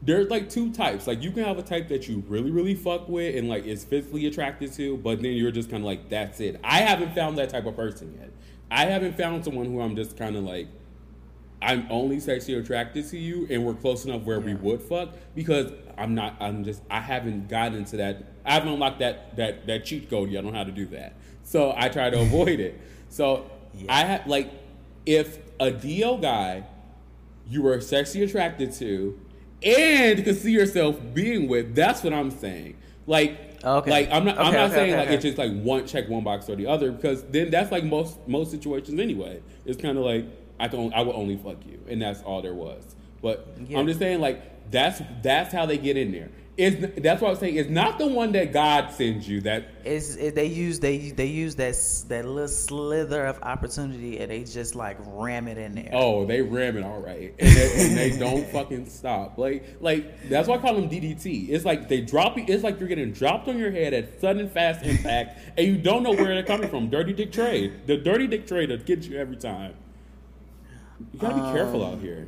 there's 0.00 0.30
like 0.30 0.48
two 0.48 0.72
types. 0.72 1.06
Like 1.06 1.22
you 1.22 1.30
can 1.30 1.44
have 1.44 1.58
a 1.58 1.62
type 1.62 1.88
that 1.88 2.08
you 2.08 2.24
really, 2.26 2.50
really 2.50 2.74
fuck 2.74 3.06
with 3.06 3.36
and 3.36 3.46
like 3.46 3.66
is 3.66 3.84
physically 3.84 4.26
attracted 4.26 4.72
to, 4.74 4.96
but 4.96 5.20
then 5.20 5.32
you're 5.32 5.50
just 5.50 5.70
kind 5.70 5.82
of 5.82 5.86
like 5.86 6.08
that's 6.08 6.40
it. 6.40 6.58
I 6.64 6.78
haven't 6.78 7.14
found 7.14 7.36
that 7.36 7.50
type 7.50 7.66
of 7.66 7.76
person 7.76 8.16
yet. 8.18 8.30
I 8.70 8.86
haven't 8.86 9.16
found 9.18 9.44
someone 9.44 9.66
who 9.66 9.80
I'm 9.82 9.94
just 9.94 10.16
kind 10.16 10.34
of 10.34 10.44
like 10.44 10.68
I'm 11.60 11.86
only 11.90 12.20
sexually 12.20 12.58
attracted 12.58 13.08
to 13.10 13.18
you, 13.18 13.46
and 13.50 13.64
we're 13.64 13.74
close 13.74 14.04
enough 14.06 14.22
where 14.22 14.40
we 14.40 14.54
would 14.54 14.80
fuck 14.80 15.10
because 15.34 15.72
I'm 15.98 16.14
not. 16.14 16.36
I'm 16.40 16.64
just. 16.64 16.82
I 16.88 17.00
haven't 17.00 17.48
gotten 17.48 17.78
into 17.78 17.96
that. 17.98 18.22
I 18.46 18.54
haven't 18.54 18.68
unlocked 18.68 19.00
that 19.00 19.36
that 19.36 19.66
that 19.66 19.84
cheat 19.84 20.08
code 20.08 20.30
yet 20.30 20.44
on 20.44 20.54
how 20.54 20.64
to 20.64 20.72
do 20.72 20.86
that. 20.86 21.14
So 21.42 21.74
I 21.76 21.88
try 21.88 22.10
to 22.10 22.20
avoid 22.22 22.60
it. 22.60 22.80
So 23.08 23.50
Yeah. 23.74 23.94
I 23.94 24.04
have 24.04 24.26
like 24.26 24.50
if 25.06 25.38
a 25.60 25.70
DL 25.70 26.20
guy 26.20 26.64
you 27.48 27.62
were 27.62 27.80
sexually 27.80 28.24
attracted 28.24 28.72
to 28.74 29.18
and 29.62 30.22
could 30.24 30.36
see 30.36 30.52
yourself 30.52 30.96
being 31.14 31.48
with. 31.48 31.74
That's 31.74 32.04
what 32.04 32.12
I'm 32.12 32.30
saying. 32.30 32.76
Like, 33.06 33.58
oh, 33.64 33.78
Okay. 33.78 33.90
like 33.90 34.10
I'm 34.12 34.24
not. 34.24 34.38
I'm 34.38 34.52
not 34.52 34.66
okay, 34.66 34.74
saying 34.74 34.90
okay, 34.90 34.98
like 34.98 35.06
okay. 35.08 35.14
it's 35.16 35.24
just 35.24 35.38
like 35.38 35.52
one 35.62 35.86
check 35.86 36.08
one 36.08 36.22
box 36.24 36.48
or 36.48 36.56
the 36.56 36.66
other 36.66 36.92
because 36.92 37.24
then 37.24 37.50
that's 37.50 37.72
like 37.72 37.84
most 37.84 38.18
most 38.28 38.50
situations 38.50 39.00
anyway. 39.00 39.40
It's 39.64 39.80
kind 39.80 39.96
of 39.98 40.04
like 40.04 40.26
I 40.60 40.68
can 40.68 40.92
I 40.92 41.02
will 41.02 41.14
only 41.16 41.36
fuck 41.36 41.64
you 41.66 41.80
and 41.88 42.00
that's 42.02 42.22
all 42.22 42.42
there 42.42 42.54
was. 42.54 42.94
But 43.22 43.48
Yeah. 43.66 43.78
I'm 43.78 43.86
just 43.86 43.98
saying 43.98 44.20
like 44.20 44.70
that's 44.70 45.00
that's 45.22 45.52
how 45.52 45.66
they 45.66 45.78
get 45.78 45.96
in 45.96 46.12
there. 46.12 46.28
It's, 46.58 47.00
that's 47.00 47.22
what 47.22 47.30
I'm 47.30 47.36
saying. 47.36 47.54
It's 47.54 47.70
not 47.70 48.00
the 48.00 48.08
one 48.08 48.32
that 48.32 48.52
God 48.52 48.90
sends 48.90 49.28
you. 49.28 49.42
That 49.42 49.68
It's 49.84 50.16
it, 50.16 50.34
they 50.34 50.46
use 50.46 50.80
they 50.80 51.12
they 51.12 51.26
use 51.26 51.54
that 51.54 51.74
that 52.08 52.26
little 52.26 52.48
slither 52.48 53.26
of 53.26 53.40
opportunity 53.44 54.18
and 54.18 54.28
they 54.28 54.42
just 54.42 54.74
like 54.74 54.96
ram 55.06 55.46
it 55.46 55.56
in 55.56 55.76
there. 55.76 55.90
Oh, 55.92 56.26
they 56.26 56.42
ram 56.42 56.76
it 56.76 56.82
all 56.82 57.00
right, 57.00 57.32
and 57.38 57.48
they, 57.56 57.86
and 57.86 57.96
they 57.96 58.18
don't 58.18 58.44
fucking 58.52 58.86
stop. 58.88 59.38
Like, 59.38 59.76
like 59.80 60.28
that's 60.28 60.48
why 60.48 60.56
I 60.56 60.58
call 60.58 60.74
them 60.74 60.90
DDT. 60.90 61.48
It's 61.48 61.64
like 61.64 61.88
they 61.88 62.00
drop 62.00 62.36
you. 62.36 62.44
It's 62.48 62.64
like 62.64 62.80
you're 62.80 62.88
getting 62.88 63.12
dropped 63.12 63.46
on 63.46 63.56
your 63.56 63.70
head 63.70 63.94
at 63.94 64.20
sudden 64.20 64.50
fast 64.50 64.84
impact, 64.84 65.38
and 65.56 65.64
you 65.64 65.78
don't 65.78 66.02
know 66.02 66.12
where 66.12 66.34
they're 66.34 66.42
coming 66.42 66.68
from. 66.68 66.90
Dirty 66.90 67.12
dick 67.12 67.30
trade, 67.30 67.86
the 67.86 67.96
dirty 67.96 68.26
dick 68.26 68.48
trade 68.48 68.70
that 68.70 68.84
gets 68.84 69.06
you 69.06 69.16
every 69.16 69.36
time. 69.36 69.74
You 71.12 71.20
gotta 71.20 71.36
be 71.36 71.52
careful 71.56 71.84
Um, 71.84 71.94
out 71.94 72.00
here. 72.00 72.26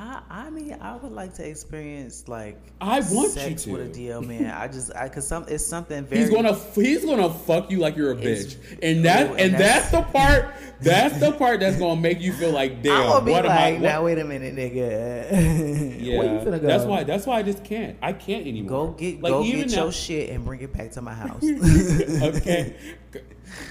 I 0.00 0.20
I 0.30 0.50
mean 0.50 0.76
I 0.80 0.94
would 0.96 1.10
like 1.10 1.34
to 1.34 1.48
experience 1.48 2.28
like 2.28 2.56
I 2.80 3.00
want 3.00 3.34
you 3.34 3.40
sex 3.40 3.64
to. 3.64 3.72
with 3.72 3.80
a 3.80 3.88
DL 4.00 4.24
man. 4.24 4.46
I 4.54 4.68
just 4.68 4.94
I 4.94 5.08
cause 5.08 5.26
some 5.26 5.44
it's 5.48 5.66
something 5.66 6.04
very 6.04 6.20
He's 6.20 6.30
gonna 6.30 6.54
he's 6.74 7.04
gonna 7.04 7.28
fuck 7.32 7.68
you 7.70 7.78
like 7.80 7.96
you're 7.96 8.12
a 8.12 8.16
bitch, 8.16 8.56
and 8.80 9.04
that 9.04 9.26
Oh, 9.30 9.32
and, 9.32 9.40
and 9.40 9.54
that's, 9.54 9.90
that's- 9.90 9.90
the 9.90 10.02
part 10.18 10.54
that's 10.80 11.18
the 11.18 11.32
part 11.32 11.58
that's 11.58 11.76
gonna 11.78 12.00
make 12.00 12.20
you 12.20 12.32
feel 12.32 12.52
like 12.52 12.80
damn. 12.84 13.08
what 13.10 13.24
like, 13.26 13.44
am 13.46 13.50
I? 13.50 13.76
now 13.78 14.04
wait 14.04 14.18
a 14.18 14.24
minute, 14.24 14.54
nigga. 14.54 16.00
yeah, 16.00 16.18
Where 16.18 16.32
you 16.32 16.38
finna 16.46 16.60
go? 16.60 16.66
that's 16.68 16.84
why 16.84 17.02
that's 17.02 17.26
why 17.26 17.38
I 17.38 17.42
just 17.42 17.64
can't. 17.64 17.98
I 18.00 18.12
can't 18.12 18.46
anymore. 18.46 18.86
Go 18.86 18.92
get 18.92 19.20
Like, 19.20 19.32
go 19.32 19.42
get 19.42 19.70
now- 19.70 19.82
your 19.84 19.92
shit 19.92 20.30
and 20.30 20.44
bring 20.44 20.60
it 20.60 20.72
back 20.72 20.92
to 20.92 21.02
my 21.02 21.14
house. 21.14 21.42
okay. 21.42 22.76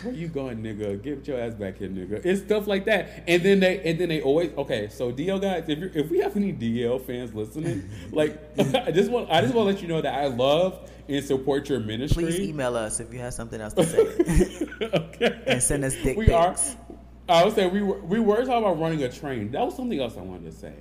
Where 0.04 0.13
you 0.13 0.28
going, 0.28 0.60
nigga? 0.63 1.02
Get 1.02 1.28
your 1.28 1.40
ass 1.40 1.54
back 1.54 1.78
here, 1.78 1.90
nigga. 1.90 2.26
It's 2.26 2.42
stuff 2.42 2.68
like 2.68 2.86
that, 2.86 3.24
and 3.28 3.44
then 3.44 3.60
they 3.60 3.80
and 3.84 4.00
then 4.00 4.10
they 4.10 4.22
always 4.22 4.52
okay. 4.58 4.90
So 4.90 5.12
DL 5.12 5.42
guys, 5.42 5.63
if 5.68 5.80
you 5.80 5.92
if 5.94 6.10
we 6.10 6.20
have 6.20 6.36
any 6.36 6.54
DL 6.54 7.02
fans 7.02 7.34
listening, 7.34 7.90
like 8.12 8.38
I 8.60 8.92
just 8.92 9.10
want 9.12 9.30
I 9.30 9.42
just 9.42 9.54
want 9.54 9.68
to 9.70 9.74
let 9.74 9.82
you 9.82 9.88
know 9.88 10.02
that 10.02 10.13
I 10.13 10.28
love 10.28 10.90
and 11.08 11.24
support 11.24 11.70
your 11.70 11.80
ministry. 11.80 12.26
Please 12.26 12.40
email 12.40 12.76
us 12.76 13.00
if 13.00 13.13
you 13.13 13.20
have 13.20 13.34
something 13.34 13.60
else 13.60 13.74
to 13.74 13.86
say. 13.86 14.68
okay. 14.94 15.42
And 15.48 15.63
send 15.63 15.84
us 15.86 15.94
dick 15.96 16.18
we 16.18 16.26
pics. 16.26 16.76
are. 16.76 16.96
I 17.30 17.44
would 17.44 17.56
say 17.56 17.68
we 17.68 17.82
were 17.82 18.00
we 18.00 18.20
were 18.20 18.38
talking 18.38 18.58
about 18.58 18.80
running 18.80 19.04
a 19.04 19.12
train. 19.12 19.52
That 19.52 19.66
was 19.66 19.76
something 19.76 20.00
else 20.00 20.18
I 20.18 20.22
wanted 20.22 20.52
to 20.52 20.58
say. 20.58 20.74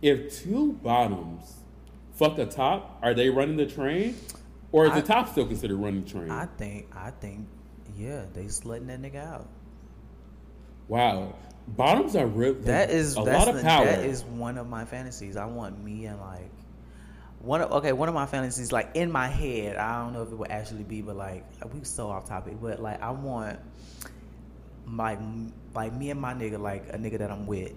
If 0.00 0.42
two 0.42 0.72
bottoms 0.72 1.54
fuck 2.14 2.38
a 2.38 2.46
top, 2.46 2.98
are 3.02 3.14
they 3.14 3.30
running 3.30 3.56
the 3.56 3.66
train, 3.66 4.16
or 4.72 4.86
is 4.86 4.92
I- 4.92 5.00
the 5.00 5.06
top 5.06 5.28
still 5.30 5.46
considered 5.46 5.76
running 5.76 6.04
the 6.04 6.10
train? 6.10 6.30
I 6.30 6.46
think 6.46 6.88
I 6.94 7.10
think 7.10 7.46
yeah, 8.02 8.24
they 8.32 8.44
just 8.44 8.64
letting 8.64 8.88
that 8.88 9.00
nigga 9.00 9.24
out. 9.26 9.48
Wow, 10.88 11.34
bottoms 11.68 12.16
are 12.16 12.26
ripped. 12.26 12.64
That 12.66 12.90
is 12.90 13.14
a 13.16 13.20
lot 13.22 13.48
of 13.48 13.56
the- 13.56 13.62
power. 13.62 13.84
That 13.86 14.04
is 14.04 14.24
one 14.24 14.58
of 14.58 14.68
my 14.68 14.84
fantasies. 14.84 15.36
I 15.36 15.46
want 15.46 15.82
me 15.82 16.06
and 16.06 16.20
like 16.20 16.50
one 17.40 17.60
of 17.60 17.72
okay, 17.72 17.92
one 17.92 18.08
of 18.08 18.14
my 18.14 18.26
fantasies, 18.26 18.72
like 18.72 18.90
in 18.94 19.10
my 19.10 19.28
head, 19.28 19.76
I 19.76 20.02
don't 20.02 20.12
know 20.12 20.22
if 20.22 20.30
it 20.32 20.36
would 20.36 20.50
actually 20.50 20.84
be, 20.84 21.02
but 21.02 21.16
like 21.16 21.44
we 21.72 21.84
so 21.84 22.08
off 22.08 22.28
topic, 22.28 22.54
but 22.60 22.80
like 22.80 23.00
I 23.02 23.10
want 23.10 23.58
like 24.86 25.18
like 25.74 25.92
me 25.94 26.10
and 26.10 26.20
my 26.20 26.34
nigga, 26.34 26.60
like 26.60 26.88
a 26.90 26.98
nigga 26.98 27.18
that 27.18 27.30
I'm 27.30 27.46
with, 27.46 27.72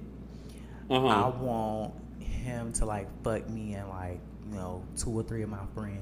Uh 0.90 1.06
I 1.06 1.28
want 1.30 1.94
him 2.20 2.74
to 2.74 2.86
like 2.86 3.08
fuck 3.24 3.48
me 3.50 3.74
and 3.74 3.90
like 3.90 4.20
you 4.50 4.56
know 4.56 4.84
two 4.98 5.12
or 5.12 5.24
three 5.24 5.44
of 5.44 5.50
my 5.50 5.66
friends, 5.74 6.00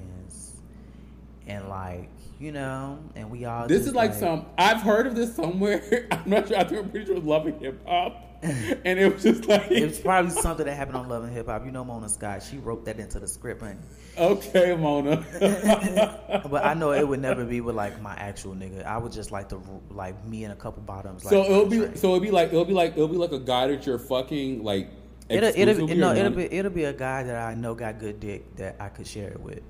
and 1.47 1.67
like 1.69 2.09
you 2.43 2.51
know, 2.51 2.99
and 3.15 3.31
we 3.31 3.45
all. 3.45 3.67
This 3.67 3.87
is 3.87 3.95
like 3.95 4.13
some. 4.13 4.45
I've 4.57 4.81
heard 4.81 5.07
of 5.07 5.15
this 5.15 5.33
somewhere. 5.33 6.07
I'm 6.11 6.29
not 6.29 6.49
sure. 6.49 6.57
I 6.57 6.65
think 6.65 6.83
I'm 6.83 6.89
pretty 6.89 7.05
sure 7.05 7.15
it 7.15 7.23
was 7.23 7.25
Love 7.25 7.45
and 7.45 7.61
Hip 7.61 7.79
Hop, 7.87 8.21
and 8.41 8.99
it 8.99 9.13
was 9.13 9.23
just 9.23 9.47
like 9.47 9.71
It's 9.71 9.99
probably 9.99 10.31
something 10.31 10.65
that 10.65 10.75
happened 10.75 10.97
on 10.97 11.07
Love 11.07 11.23
and 11.23 11.31
Hip 11.31 11.47
Hop. 11.47 11.65
You 11.65 11.71
know 11.71 11.85
Mona 11.85 12.09
Scott. 12.09 12.43
She 12.43 12.57
wrote 12.57 12.83
that 12.83 12.99
into 12.99 13.21
the 13.21 13.29
script, 13.29 13.61
honey. 13.61 13.79
okay, 14.17 14.75
Mona. 14.75 15.23
But 16.49 16.65
I 16.65 16.73
know 16.73 16.91
it 16.91 17.07
would 17.07 17.21
never 17.21 17.45
be 17.45 17.61
with 17.61 17.75
like 17.75 18.01
my 18.01 18.13
actual 18.15 18.55
nigga. 18.55 18.85
I 18.85 18.97
would 18.97 19.13
just 19.13 19.31
like 19.31 19.49
to 19.49 19.61
like 19.89 20.25
me 20.25 20.43
and 20.43 20.51
a 20.51 20.55
couple 20.57 20.81
bottoms. 20.83 21.23
Like, 21.23 21.31
so 21.31 21.43
it'll 21.43 21.65
be. 21.65 21.77
straight. 21.77 21.97
So 21.97 22.07
it'll 22.09 22.19
be 22.19 22.31
like. 22.31 22.49
It'll 22.49 22.65
be 22.65 22.73
like. 22.73 22.91
It'll 22.93 23.07
be 23.07 23.17
like 23.17 23.31
a 23.31 23.39
guy 23.39 23.67
that 23.67 23.85
you're 23.85 23.99
fucking 23.99 24.63
like. 24.63 24.89
it'll 25.29 25.47
it'll, 25.49 25.69
exclusively 25.69 25.95
no, 25.95 26.13
it'll 26.13 26.31
be 26.31 26.43
it'll 26.51 26.71
be 26.71 26.83
a 26.83 26.93
guy 26.93 27.23
that 27.23 27.37
I 27.37 27.53
know 27.53 27.73
got 27.73 27.99
good 27.99 28.19
dick 28.19 28.57
that 28.57 28.75
I 28.81 28.89
could 28.89 29.07
share 29.07 29.29
it 29.29 29.39
with. 29.39 29.63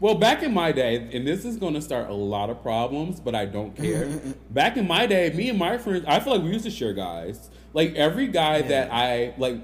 Well, 0.00 0.14
back 0.14 0.42
in 0.42 0.54
my 0.54 0.72
day, 0.72 1.10
and 1.12 1.26
this 1.26 1.44
is 1.44 1.58
going 1.58 1.74
to 1.74 1.82
start 1.82 2.08
a 2.08 2.14
lot 2.14 2.48
of 2.48 2.62
problems, 2.62 3.20
but 3.20 3.34
I 3.34 3.44
don't 3.44 3.74
mm-hmm, 3.74 3.82
care. 3.82 4.06
Mm-hmm. 4.06 4.30
back 4.50 4.78
in 4.78 4.88
my 4.88 5.06
day, 5.06 5.30
me 5.30 5.50
and 5.50 5.58
my 5.58 5.76
friends, 5.76 6.06
I 6.08 6.20
feel 6.20 6.34
like 6.34 6.42
we 6.42 6.50
used 6.50 6.64
to 6.64 6.70
share 6.70 6.94
guys. 6.94 7.50
Like 7.74 7.94
every 7.94 8.26
guy 8.26 8.62
that 8.62 8.90
I 8.90 9.34
like, 9.36 9.60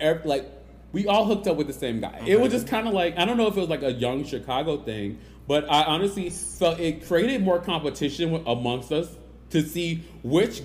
ev- 0.00 0.26
like 0.26 0.50
we 0.92 1.06
all 1.06 1.24
hooked 1.24 1.46
up 1.46 1.56
with 1.56 1.68
the 1.68 1.72
same 1.72 2.00
guy. 2.00 2.22
It 2.26 2.40
was 2.40 2.52
just 2.52 2.66
kind 2.66 2.88
of 2.88 2.94
like 2.94 3.16
I 3.16 3.24
don't 3.24 3.36
know 3.36 3.46
if 3.46 3.56
it 3.56 3.60
was 3.60 3.68
like 3.68 3.82
a 3.82 3.92
young 3.92 4.24
Chicago 4.24 4.78
thing, 4.78 5.18
but 5.46 5.70
I 5.70 5.84
honestly 5.84 6.30
felt 6.30 6.80
it 6.80 7.06
created 7.06 7.42
more 7.42 7.60
competition 7.60 8.42
amongst 8.46 8.92
us 8.92 9.08
to 9.50 9.62
see 9.62 10.04
which 10.22 10.62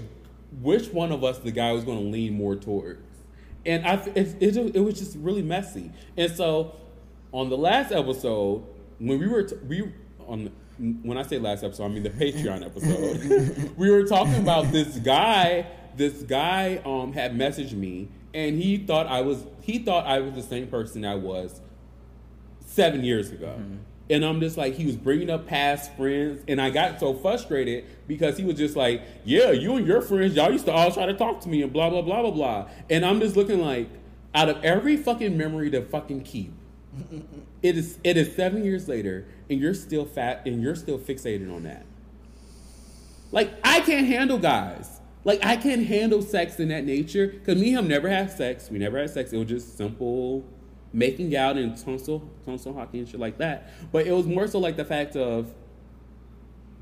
which 0.60 0.88
one 0.89 1.12
of 1.12 1.23
us 1.23 1.38
the 1.39 1.51
guy 1.51 1.71
was 1.71 1.84
going 1.84 1.99
to 1.99 2.05
lean 2.05 2.34
more 2.34 2.55
towards. 2.55 3.05
And 3.65 3.86
I, 3.86 3.93
it, 4.15 4.36
it, 4.41 4.75
it 4.75 4.79
was 4.79 4.97
just 4.97 5.15
really 5.17 5.43
messy. 5.43 5.91
And 6.17 6.31
so, 6.31 6.75
on 7.31 7.49
the 7.49 7.57
last 7.57 7.91
episode, 7.91 8.65
when 9.01 9.19
we 9.19 9.27
were 9.27 9.43
t- 9.43 9.55
we 9.67 9.91
on 10.27 10.51
when 11.03 11.17
I 11.17 11.23
say 11.23 11.37
last 11.37 11.63
episode, 11.63 11.85
I 11.85 11.87
mean 11.89 12.03
the 12.03 12.09
Patreon 12.09 12.65
episode. 12.65 13.71
we 13.77 13.89
were 13.89 14.05
talking 14.05 14.35
about 14.35 14.71
this 14.71 14.97
guy. 14.99 15.67
This 15.95 16.23
guy 16.23 16.81
um 16.85 17.13
had 17.13 17.35
messaged 17.35 17.73
me, 17.73 18.07
and 18.33 18.57
he 18.61 18.77
thought 18.77 19.07
I 19.07 19.21
was 19.21 19.43
he 19.61 19.79
thought 19.79 20.05
I 20.05 20.19
was 20.19 20.33
the 20.33 20.43
same 20.43 20.67
person 20.67 21.03
I 21.05 21.15
was 21.15 21.61
seven 22.65 23.03
years 23.03 23.31
ago. 23.31 23.53
And 24.09 24.25
I'm 24.25 24.41
just 24.41 24.57
like, 24.57 24.73
he 24.73 24.85
was 24.85 24.97
bringing 24.97 25.29
up 25.29 25.47
past 25.47 25.95
friends, 25.95 26.43
and 26.49 26.59
I 26.59 26.69
got 26.69 26.99
so 26.99 27.13
frustrated 27.13 27.85
because 28.07 28.37
he 28.37 28.43
was 28.43 28.57
just 28.57 28.75
like, 28.75 29.01
"Yeah, 29.23 29.51
you 29.51 29.75
and 29.75 29.87
your 29.87 30.01
friends, 30.01 30.35
y'all 30.35 30.51
used 30.51 30.65
to 30.65 30.71
all 30.71 30.91
try 30.91 31.05
to 31.05 31.13
talk 31.13 31.39
to 31.41 31.49
me 31.49 31.61
and 31.61 31.71
blah 31.71 31.89
blah 31.89 32.01
blah 32.01 32.21
blah 32.21 32.31
blah." 32.31 32.69
And 32.89 33.05
I'm 33.05 33.21
just 33.21 33.37
looking 33.37 33.61
like, 33.61 33.87
out 34.35 34.49
of 34.49 34.63
every 34.65 34.97
fucking 34.97 35.37
memory 35.37 35.69
to 35.71 35.81
fucking 35.81 36.23
keep, 36.23 36.51
it 37.62 37.78
is 37.78 38.00
it 38.04 38.17
is 38.17 38.36
seven 38.36 38.63
years 38.63 38.88
later, 38.88 39.26
and 39.50 39.60
you're 39.60 39.74
still 39.74 40.06
fat, 40.06 40.41
and 40.45 40.62
you're 40.62 40.76
still 40.76 40.97
fixated 40.97 41.54
on 41.54 41.63
that. 41.63 41.86
Like 43.32 43.52
I 43.63 43.82
can't 43.82 44.08
handle 44.08 44.38
guys. 44.38 45.00
Like 45.24 45.45
I 45.45 45.56
can't 45.56 45.86
handle 45.86 46.21
sex 46.21 46.60
in 46.60 46.69
that 46.69 46.86
nature 46.86 47.28
because 47.28 47.60
me 47.60 47.69
and 47.69 47.80
him 47.80 47.88
never 47.88 48.10
had 48.10 48.32
sex. 48.32 48.69
We 48.69 48.80
never 48.80 48.97
had 48.97 49.10
sex. 49.10 49.32
It 49.32 49.38
was 49.38 49.47
just 49.47 49.78
simple 49.78 50.45
making 50.93 51.36
out 51.36 51.58
and 51.58 51.78
tonsil 51.78 52.30
tonsil 52.45 52.74
hockey 52.74 53.00
and 53.00 53.08
shit 53.08 53.19
like 53.19 53.38
that. 53.38 53.71
But 53.91 54.08
it 54.08 54.12
was 54.12 54.26
more 54.26 54.47
so 54.47 54.60
like 54.60 54.78
the 54.78 54.86
fact 54.86 55.15
of 55.15 55.54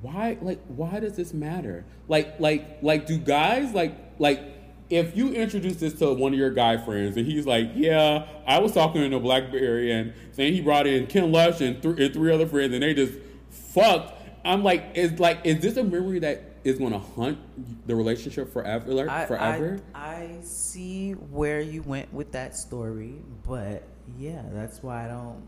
why 0.02 0.38
like 0.42 0.62
why 0.68 1.00
does 1.00 1.16
this 1.16 1.34
matter? 1.34 1.86
Like 2.08 2.40
like 2.40 2.80
like 2.82 3.06
do 3.06 3.18
guys 3.18 3.74
like 3.74 3.96
like 4.18 4.42
if 4.90 5.16
you 5.16 5.34
introduce 5.34 5.78
this 5.78 5.94
to 6.00 6.14
one 6.14 6.34
of 6.34 6.40
your 6.40 6.50
guy 6.50 6.78
friends 6.78 7.16
and 7.16 7.26
he's 7.26 7.46
like, 7.46 7.72
yeah, 7.76 8.26
I 8.48 8.60
was 8.60 8.72
talking 8.72 9.04
in 9.04 9.14
a 9.14 9.20
BlackBerry 9.20 9.92
and 9.92 10.14
saying 10.32 10.54
he 10.54 10.62
brought 10.62 10.88
in 10.88 11.08
Ken 11.08 11.32
Lush 11.32 11.62
and, 11.62 11.82
th- 11.82 12.00
and 12.00 12.14
three 12.14 12.34
other 12.34 12.48
friends 12.48 12.74
and 12.74 12.82
they 12.82 12.94
just 12.94 13.14
fucked. 13.50 14.14
I'm 14.44 14.64
like, 14.64 14.92
is 14.96 15.20
like, 15.20 15.42
is 15.44 15.60
this 15.60 15.78
a 15.78 15.84
memory 15.84 16.20
that 16.20 16.58
is 16.64 16.80
going 16.80 16.92
to 16.92 17.00
hunt 17.00 17.38
the 17.88 17.96
relationship 17.96 18.52
forever? 18.52 18.94
Like, 18.94 19.10
I, 19.10 19.26
forever? 19.26 19.80
I, 19.94 20.00
I 20.00 20.38
see 20.44 21.12
where 21.12 21.62
you 21.62 21.82
went 21.84 22.14
with 22.14 22.32
that 22.32 22.56
story, 22.56 23.16
but 23.46 23.84
yeah, 24.18 24.44
that's 24.52 24.82
why 24.82 25.06
I 25.06 25.08
don't. 25.08 25.44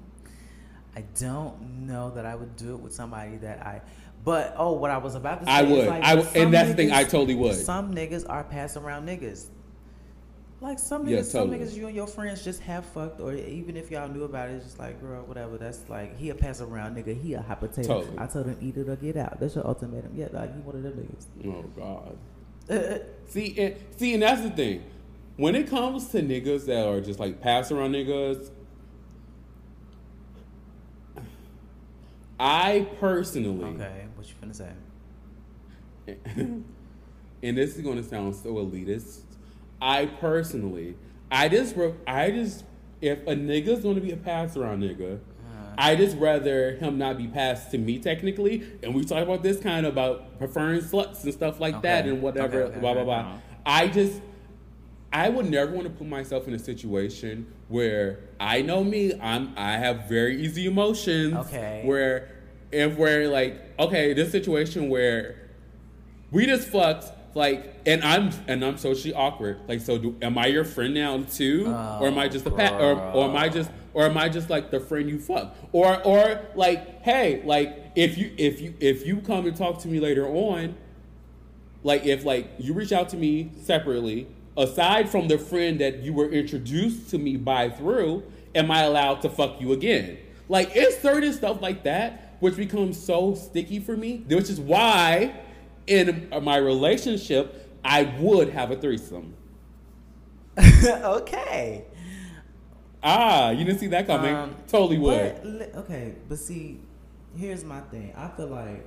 I 0.93 1.05
don't 1.19 1.87
know 1.87 2.11
that 2.11 2.25
I 2.25 2.35
would 2.35 2.57
do 2.57 2.75
it 2.75 2.81
with 2.81 2.93
somebody 2.93 3.37
that 3.37 3.65
I. 3.65 3.81
But 4.23 4.53
oh, 4.57 4.73
what 4.73 4.91
I 4.91 4.97
was 4.97 5.15
about 5.15 5.39
to 5.39 5.45
say, 5.45 5.51
I 5.51 5.63
is 5.63 5.69
would. 5.69 5.87
like, 5.87 6.03
I 6.03 6.13
and 6.35 6.53
that's 6.53 6.69
the 6.69 6.75
thing, 6.75 6.91
I 6.91 7.03
totally 7.03 7.35
would. 7.35 7.55
Some 7.55 7.93
niggas 7.93 8.25
are 8.29 8.43
pass 8.43 8.77
around 8.77 9.07
niggas. 9.07 9.47
Like 10.59 10.77
some 10.77 11.07
niggas, 11.07 11.09
Yeah, 11.09 11.21
some 11.23 11.49
niggas 11.49 11.75
you 11.75 11.87
and 11.87 11.95
your 11.95 12.05
friends 12.05 12.43
just 12.43 12.61
have 12.61 12.85
fucked, 12.85 13.19
or 13.19 13.33
even 13.33 13.75
if 13.75 13.89
y'all 13.89 14.07
knew 14.07 14.25
about 14.25 14.49
it, 14.49 14.53
it's 14.53 14.65
just 14.65 14.77
like, 14.77 15.01
girl, 15.01 15.23
whatever. 15.23 15.57
That's 15.57 15.89
like 15.89 16.15
he 16.19 16.29
a 16.29 16.35
pass 16.35 16.61
around 16.61 16.95
nigga. 16.95 17.19
He 17.19 17.33
a 17.33 17.41
hot 17.41 17.61
potato. 17.61 18.01
Totally. 18.01 18.19
I 18.19 18.27
told 18.27 18.45
him 18.45 18.57
eat 18.61 18.77
it 18.77 18.87
or 18.87 18.95
get 18.95 19.17
out. 19.17 19.39
That's 19.39 19.55
your 19.55 19.65
ultimatum. 19.65 20.11
Yeah, 20.15 20.27
like 20.31 20.53
he 20.53 20.61
one 20.61 20.75
of 20.75 20.83
them 20.83 20.93
niggas. 20.93 21.55
oh 21.55 21.63
God. 21.75 22.17
niggas. 22.67 23.05
See, 23.27 23.55
and, 23.57 23.75
see, 23.97 24.13
and 24.13 24.21
that's 24.21 24.43
the 24.43 24.51
thing. 24.51 24.83
When 25.37 25.55
it 25.55 25.67
comes 25.67 26.09
to 26.09 26.21
niggas 26.21 26.67
that 26.67 26.87
are 26.87 27.01
just 27.01 27.19
like 27.19 27.41
pass 27.41 27.71
around 27.71 27.93
niggas, 27.93 28.51
I 32.39 32.87
personally, 32.99 33.63
okay, 33.75 34.05
what 34.21 34.29
you 34.29 34.35
finna 34.41 34.55
say? 34.55 36.15
and 37.43 37.57
this 37.57 37.75
is 37.75 37.81
going 37.81 37.97
to 37.97 38.03
sound 38.03 38.35
so 38.35 38.53
elitist. 38.55 39.21
I 39.81 40.05
personally, 40.05 40.95
I 41.31 41.49
just, 41.49 41.75
re- 41.75 41.93
I 42.05 42.31
just, 42.31 42.63
if 43.01 43.19
a 43.27 43.33
nigga's 43.35 43.81
going 43.83 43.95
to 43.95 44.01
be 44.01 44.11
a 44.11 44.17
pass 44.17 44.55
around 44.55 44.81
nigga, 44.83 45.15
Uh-huh. 45.15 45.75
I 45.77 45.95
just 45.95 46.17
rather 46.17 46.75
him 46.75 46.97
not 46.97 47.17
be 47.17 47.27
passed 47.27 47.71
to 47.71 47.77
me 47.77 47.97
technically. 47.99 48.63
And 48.83 48.93
we 48.93 49.03
talk 49.03 49.23
about 49.23 49.41
this 49.41 49.59
kind 49.59 49.85
of 49.85 49.93
about 49.93 50.37
preferring 50.37 50.81
sluts 50.81 51.23
and 51.23 51.33
stuff 51.33 51.59
like 51.59 51.81
that 51.81 52.05
and 52.05 52.21
whatever, 52.21 52.63
Okay, 52.63 52.71
okay, 52.71 52.79
blah 52.79 52.93
blah 52.93 53.03
blah. 53.03 53.19
Uh-huh. 53.19 53.37
I 53.65 53.87
just, 53.87 54.21
I 55.13 55.29
would 55.29 55.49
never 55.49 55.71
want 55.71 55.85
to 55.87 55.93
put 55.93 56.07
myself 56.07 56.47
in 56.47 56.53
a 56.53 56.59
situation 56.59 57.51
where 57.69 58.19
I 58.39 58.61
know 58.61 58.83
me. 58.83 59.13
I'm 59.19 59.53
I 59.57 59.77
have 59.77 60.07
very 60.07 60.41
easy 60.43 60.67
emotions. 60.67 61.33
Okay. 61.47 61.81
Where 61.85 62.29
if 62.71 62.97
we're 62.97 63.29
like 63.29 63.61
okay, 63.79 64.13
this 64.13 64.31
situation 64.31 64.89
where 64.89 65.35
we 66.31 66.45
just 66.45 66.67
fucked 66.67 67.11
like 67.35 67.75
and 67.85 68.03
I'm 68.03 68.31
and 68.47 68.63
I'm 68.63 68.77
socially 68.77 69.13
awkward. 69.13 69.59
Like 69.67 69.81
so 69.81 69.97
do 69.97 70.15
am 70.21 70.37
I 70.37 70.47
your 70.47 70.63
friend 70.63 70.93
now 70.93 71.21
too? 71.23 71.65
or 72.01 72.07
am 72.07 72.17
I 72.17 72.27
just 72.27 72.45
a 72.45 72.51
pat 72.51 72.73
or, 72.81 72.99
or 73.13 73.29
am 73.29 73.35
I 73.35 73.49
just 73.49 73.71
or 73.93 74.05
am 74.05 74.17
I 74.17 74.29
just 74.29 74.49
like 74.49 74.71
the 74.71 74.79
friend 74.79 75.09
you 75.09 75.19
fuck? 75.19 75.55
Or 75.71 76.01
or 76.03 76.41
like, 76.55 77.01
hey, 77.03 77.41
like 77.43 77.91
if 77.95 78.17
you 78.17 78.31
if 78.37 78.61
you 78.61 78.73
if 78.79 79.05
you 79.05 79.17
come 79.21 79.45
and 79.45 79.55
talk 79.55 79.79
to 79.79 79.87
me 79.87 79.99
later 79.99 80.27
on, 80.27 80.75
like 81.83 82.05
if 82.05 82.25
like 82.25 82.49
you 82.57 82.73
reach 82.73 82.91
out 82.91 83.09
to 83.09 83.17
me 83.17 83.51
separately, 83.63 84.27
aside 84.57 85.09
from 85.09 85.27
the 85.27 85.37
friend 85.37 85.79
that 85.79 85.99
you 85.99 86.13
were 86.13 86.29
introduced 86.29 87.09
to 87.11 87.17
me 87.17 87.37
by 87.37 87.69
through, 87.69 88.23
am 88.55 88.71
I 88.71 88.81
allowed 88.83 89.21
to 89.21 89.29
fuck 89.29 89.59
you 89.59 89.73
again? 89.73 90.17
Like 90.47 90.71
it's 90.75 91.01
certain 91.01 91.33
stuff 91.33 91.61
like 91.61 91.83
that 91.83 92.30
which 92.41 92.57
becomes 92.57 93.01
so 93.01 93.33
sticky 93.35 93.79
for 93.79 93.95
me, 93.95 94.25
which 94.27 94.49
is 94.49 94.59
why 94.59 95.33
in 95.87 96.27
my 96.41 96.57
relationship 96.57 97.71
I 97.85 98.03
would 98.19 98.49
have 98.49 98.71
a 98.71 98.75
threesome. 98.75 99.35
okay. 100.85 101.85
Ah, 103.03 103.51
you 103.51 103.63
didn't 103.63 103.79
see 103.79 103.87
that 103.87 104.05
coming. 104.05 104.35
Um, 104.35 104.55
totally 104.67 104.97
would. 104.99 105.35
But, 105.41 105.75
okay, 105.83 106.15
but 106.27 106.37
see, 106.37 106.81
here's 107.35 107.63
my 107.63 107.79
thing. 107.81 108.13
I 108.15 108.27
feel 108.27 108.47
like 108.47 108.85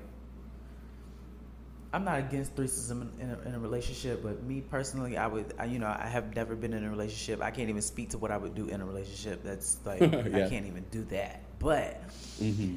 I'm 1.93 2.05
not 2.05 2.19
against 2.19 2.55
threesomes 2.55 2.90
in, 2.90 3.11
in, 3.21 3.31
a, 3.31 3.49
in 3.49 3.55
a 3.55 3.59
relationship, 3.59 4.23
but 4.23 4.43
me 4.43 4.61
personally, 4.61 5.17
I 5.17 5.27
would, 5.27 5.55
I, 5.59 5.64
you 5.67 5.79
know, 5.79 5.87
I 5.87 6.07
have 6.07 6.35
never 6.35 6.55
been 6.55 6.73
in 6.73 6.85
a 6.85 6.90
relationship. 6.90 7.40
I 7.40 7.51
can't 7.51 7.69
even 7.69 7.83
speak 7.83 8.11
to 8.11 8.19
what 8.19 8.31
I 8.31 8.37
would 8.37 8.55
do 8.55 8.67
in 8.67 8.81
a 8.81 8.85
relationship. 8.85 9.43
That's 9.43 9.79
like, 9.85 10.03
I 10.35 10.49
can't 10.49 10.67
even 10.67 10.85
do 10.90 11.05
that. 11.05 11.43
But 11.59 12.03
hmm 12.38 12.75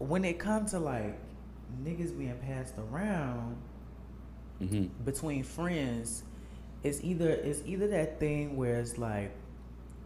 when 0.00 0.24
it 0.24 0.38
comes 0.40 0.72
to 0.72 0.80
like 0.80 1.16
niggas 1.84 2.16
being 2.18 2.36
passed 2.38 2.74
around 2.78 3.56
hmm 4.58 4.86
between 5.04 5.44
friends, 5.44 6.22
it's 6.82 7.02
either 7.04 7.28
it's 7.30 7.62
either 7.66 7.86
that 7.88 8.18
thing 8.18 8.56
where 8.56 8.76
it's 8.80 8.98
like 8.98 9.30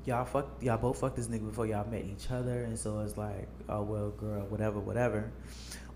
y'all 0.05 0.25
fuck 0.27 0.49
y'all 0.61 0.77
both 0.77 1.01
fucked 1.01 1.17
this 1.17 1.29
nigga 1.29 1.47
before 1.47 1.67
y'all 1.67 1.89
met 1.91 2.05
each 2.05 2.31
other, 2.31 2.63
and 2.65 2.79
so 2.79 3.01
it's 3.01 3.17
like 3.17 3.49
oh 3.69 3.83
well, 3.83 4.11
girl, 4.11 4.43
whatever, 4.51 4.79
whatever, 4.79 5.31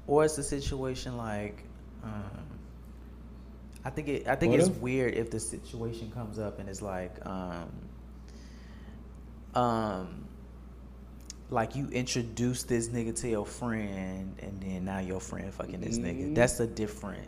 or 0.07 0.25
it's 0.25 0.39
a 0.39 0.43
situation 0.43 1.17
like. 1.19 1.63
Um, 2.03 2.23
I 3.85 3.91
think 3.91 4.09
it. 4.09 4.27
I 4.29 4.35
think 4.37 4.53
What 4.53 4.61
it's 4.61 4.69
if- 4.69 4.79
weird 4.81 5.15
if 5.15 5.31
the 5.31 5.39
situation 5.41 6.11
comes 6.13 6.39
up 6.39 6.59
and 6.59 6.69
it's 6.69 6.83
like, 6.83 7.15
um, 7.27 7.69
um, 9.55 10.25
like 11.51 11.75
you 11.77 11.89
introduce 11.89 12.63
this 12.65 12.89
nigga 12.89 13.19
to 13.21 13.29
your 13.29 13.47
friend, 13.47 14.35
and 14.41 14.61
then 14.61 14.85
now 14.85 14.99
your 14.99 15.21
friend 15.21 15.53
fucking 15.53 15.81
this 15.81 15.99
Mm-hmm. 15.99 16.33
nigga. 16.33 16.35
That's 16.35 16.61
a 16.61 16.67
different. 16.67 17.27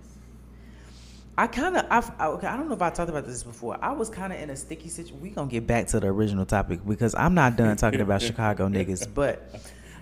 I 1.39 1.47
kind 1.47 1.77
of, 1.77 1.87
I, 1.91 2.25
I, 2.25 2.27
okay, 2.33 2.47
I 2.47 2.57
don't 2.57 2.69
know 2.69 2.75
if 2.75 2.83
I 2.83 2.91
talked 2.91 3.09
about 3.09 3.27
this 3.27 3.43
before. 3.43 3.79
I 3.81 3.93
was 3.93 4.11
kind 4.11 4.31
of 4.33 4.39
in 4.39 4.51
a 4.51 4.57
sticky 4.57 4.91
situation. 4.91 5.23
We 5.23 5.31
gonna 5.31 5.51
get 5.51 5.67
back 5.67 5.87
to 5.89 6.01
the 6.01 6.09
original 6.09 6.45
topic 6.45 6.81
because 6.87 7.15
I'm 7.15 7.33
not 7.35 7.57
done 7.57 7.77
talking 7.79 8.03
about 8.03 8.21
Chicago 8.31 8.69
niggas, 8.69 9.09
but 9.15 9.55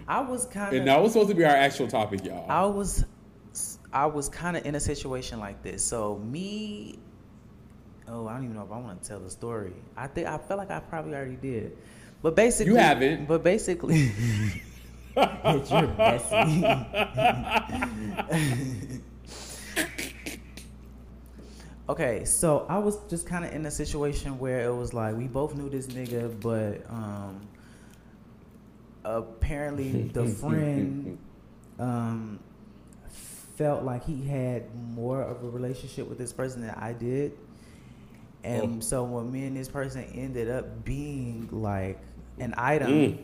I 0.09 0.21
was 0.21 0.47
kind 0.47 0.69
of 0.75 0.79
And 0.81 0.89
that 0.89 1.01
was 1.01 1.13
supposed 1.13 1.29
to 1.29 1.37
be 1.37 1.45
our 1.45 1.55
actual 1.55 1.87
topic, 1.87 2.25
y'all. 2.25 2.51
I 2.51 2.65
was 2.67 3.05
I 3.93 4.07
was 4.07 4.29
kind 4.29 4.57
of 4.57 4.67
in 4.67 4.75
a 4.75 4.81
situation 4.81 5.39
like 5.39 5.63
this. 5.63 5.85
So 5.85 6.19
me 6.19 6.99
Oh, 8.11 8.27
I 8.27 8.35
don't 8.35 8.45
even 8.45 8.57
know 8.57 8.65
if 8.65 8.73
I 8.73 8.79
want 8.79 9.03
to 9.03 9.09
tell 9.09 9.21
the 9.21 9.31
story. 9.31 9.75
I 9.97 10.07
think 10.07 10.27
I 10.27 10.39
felt 10.39 10.59
like 10.59 10.71
I 10.71 10.81
probably 10.81 11.15
already 11.15 11.37
did. 11.37 11.77
But 12.23 12.35
basically 12.37 12.73
You 12.73 12.79
haven't. 12.79 13.27
But 13.29 13.43
basically 13.45 14.11
Bitch, 15.17 15.71
you're 15.71 15.89
messy. 15.97 16.29
okay, 21.89 22.25
so 22.25 22.67
I 22.69 22.79
was 22.79 22.99
just 23.09 23.27
kind 23.27 23.45
of 23.45 23.53
in 23.53 23.67
a 23.67 23.71
situation 23.71 24.39
where 24.39 24.61
it 24.65 24.75
was 24.75 24.93
like 24.95 25.17
we 25.17 25.27
both 25.27 25.55
knew 25.55 25.69
this 25.69 25.87
nigga, 25.89 26.39
but 26.41 26.89
um 26.91 27.41
apparently 29.05 30.03
the 30.09 30.27
friend 30.41 31.19
um 31.79 32.39
felt 33.57 33.85
like 33.85 34.05
he 34.05 34.23
had 34.23 34.73
more 34.95 35.23
of 35.23 35.43
a 35.43 35.49
relationship 35.51 36.09
with 36.09 36.19
this 36.19 36.33
person 36.33 36.61
than 36.63 36.75
I 36.75 36.93
did. 36.93 37.33
And 38.45 38.77
Oh. 38.79 38.81
so 38.81 39.03
when 39.03 39.33
me 39.33 39.47
and 39.47 39.57
this 39.57 39.69
person 39.69 40.05
ended 40.15 40.49
up 40.49 40.85
being 40.85 41.49
like 41.51 41.99
an 42.41 42.55
item, 42.57 42.91
Mm. 42.91 43.19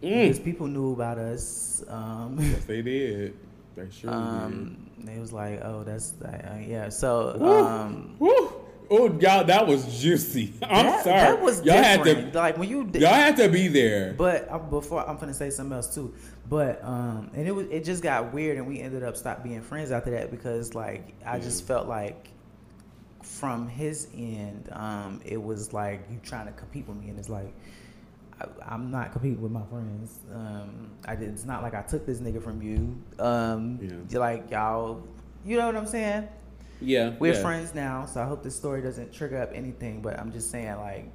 because 0.00 0.38
people 0.40 0.66
knew 0.66 0.92
about 0.92 1.18
us, 1.18 1.84
um, 1.88 2.36
yes, 2.40 2.64
they 2.64 2.82
did. 2.82 3.36
They 3.76 3.88
sure 3.90 4.10
um, 4.10 4.90
they 5.04 5.18
was 5.18 5.32
like, 5.32 5.60
"Oh, 5.64 5.82
that's 5.84 6.14
uh, 6.22 6.58
yeah." 6.66 6.88
So. 6.88 7.36
Woo. 7.38 7.64
um, 7.64 8.16
Woo. 8.18 8.52
Oh, 8.94 9.06
y'all, 9.20 9.42
that 9.44 9.66
was 9.66 10.02
juicy. 10.02 10.52
I'm 10.64 10.84
that, 10.84 11.04
sorry. 11.04 11.18
that 11.20 11.40
was 11.40 11.64
y'all 11.64 11.76
had 11.76 12.04
to. 12.04 12.30
like 12.34 12.58
when 12.58 12.68
you 12.68 12.84
did, 12.84 13.00
Y'all 13.00 13.14
had 13.14 13.36
to 13.38 13.48
be 13.48 13.68
there. 13.68 14.12
But 14.12 14.50
uh, 14.50 14.58
before 14.58 15.08
I'm 15.08 15.16
gonna 15.16 15.32
say 15.32 15.48
something 15.48 15.72
else 15.74 15.94
too. 15.94 16.12
But 16.50 16.84
um, 16.84 17.30
and 17.34 17.46
it 17.48 17.52
was 17.52 17.66
it 17.68 17.84
just 17.84 18.02
got 18.02 18.34
weird, 18.34 18.58
and 18.58 18.66
we 18.66 18.80
ended 18.80 19.02
up 19.02 19.16
stop 19.16 19.42
being 19.42 19.62
friends 19.62 19.92
after 19.92 20.10
that 20.10 20.30
because 20.30 20.74
like 20.74 21.14
I 21.24 21.38
just 21.38 21.66
felt 21.66 21.88
like 21.88 22.28
from 23.22 23.68
his 23.68 24.08
end, 24.14 24.68
um, 24.72 25.20
it 25.24 25.42
was 25.42 25.72
like 25.72 26.02
you 26.10 26.18
trying 26.22 26.46
to 26.46 26.52
compete 26.52 26.86
with 26.86 26.98
me, 26.98 27.08
and 27.08 27.18
it's 27.18 27.30
like 27.30 27.54
I, 28.40 28.46
I'm 28.74 28.90
not 28.90 29.12
competing 29.12 29.40
with 29.40 29.52
my 29.52 29.64
friends. 29.66 30.18
Um, 30.34 30.90
I 31.06 31.14
did, 31.14 31.28
it's 31.30 31.44
not 31.44 31.62
like 31.62 31.74
I 31.74 31.82
took 31.82 32.06
this 32.06 32.18
nigga 32.18 32.42
from 32.42 32.62
you. 32.62 32.96
Um, 33.18 33.78
Yeah. 34.08 34.18
like 34.18 34.50
y'all, 34.50 35.02
you 35.44 35.56
know 35.58 35.66
what 35.66 35.76
I'm 35.76 35.86
saying? 35.86 36.28
yeah, 36.80 37.12
We're 37.18 37.34
yeah. 37.34 37.42
friends 37.42 37.74
now, 37.74 38.06
so 38.06 38.20
I 38.20 38.24
hope 38.24 38.42
this 38.42 38.56
story 38.56 38.82
doesn't 38.82 39.12
trigger 39.12 39.40
up 39.40 39.50
anything. 39.54 40.02
But 40.02 40.18
I'm 40.18 40.32
just 40.32 40.50
saying, 40.50 40.76
like, 40.78 41.06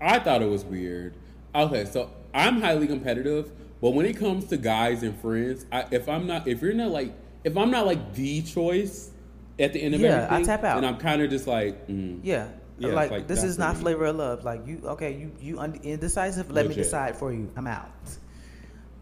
I 0.00 0.18
thought 0.18 0.42
it 0.42 0.48
was 0.48 0.64
weird. 0.64 1.14
Okay, 1.54 1.84
so 1.86 2.10
I'm 2.34 2.60
highly 2.60 2.86
competitive, 2.86 3.50
but 3.80 3.90
when 3.90 4.04
it 4.06 4.16
comes 4.16 4.44
to 4.46 4.56
guys 4.56 5.02
and 5.02 5.18
friends, 5.20 5.64
I, 5.72 5.86
if 5.90 6.08
I'm 6.08 6.26
not, 6.26 6.46
if 6.46 6.60
you're 6.62 6.74
not 6.74 6.90
like, 6.90 7.14
if 7.44 7.56
I'm 7.56 7.70
not 7.70 7.86
like 7.86 8.14
the 8.14 8.42
choice 8.42 9.10
at 9.58 9.72
the 9.72 9.80
end 9.82 9.94
of 9.94 10.00
Yeah, 10.00 10.26
I 10.30 10.42
tap 10.42 10.64
out. 10.64 10.76
and 10.76 10.86
I'm 10.86 10.98
kind 10.98 11.22
of 11.22 11.30
just 11.30 11.46
like, 11.46 11.88
mm, 11.88 12.20
Yeah. 12.22 12.48
Yeah, 12.78 12.92
like, 12.92 13.10
like, 13.10 13.26
this 13.26 13.42
is 13.42 13.58
not 13.58 13.76
flavor 13.76 14.04
of 14.06 14.16
love. 14.16 14.44
Like 14.44 14.66
you, 14.66 14.80
okay, 14.84 15.14
you 15.14 15.32
you 15.40 15.58
un- 15.58 15.80
indecisive. 15.82 16.50
Let 16.50 16.68
me 16.68 16.74
decide 16.74 17.16
for 17.16 17.32
you. 17.32 17.50
I'm 17.56 17.66
out. 17.66 17.90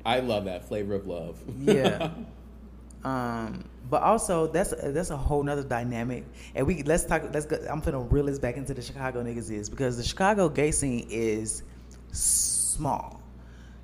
I 0.06 0.20
love 0.20 0.44
that 0.44 0.68
flavor 0.68 0.94
of 0.94 1.06
love. 1.06 1.38
Yeah. 1.60 2.10
um, 3.04 3.64
but 3.90 4.02
also 4.02 4.46
that's 4.46 4.72
that's 4.80 5.10
a 5.10 5.16
whole 5.16 5.42
nother 5.42 5.64
dynamic. 5.64 6.24
And 6.54 6.66
we 6.66 6.82
let's 6.84 7.04
talk. 7.04 7.22
Let's 7.32 7.46
go. 7.46 7.56
I'm 7.68 7.80
gonna 7.80 8.00
reel 8.00 8.26
this 8.26 8.38
back 8.38 8.56
into 8.56 8.74
the 8.74 8.82
Chicago 8.82 9.24
niggas 9.24 9.50
is 9.50 9.68
because 9.68 9.96
the 9.96 10.04
Chicago 10.04 10.48
gay 10.48 10.70
scene 10.70 11.06
is 11.10 11.62
small. 12.12 13.20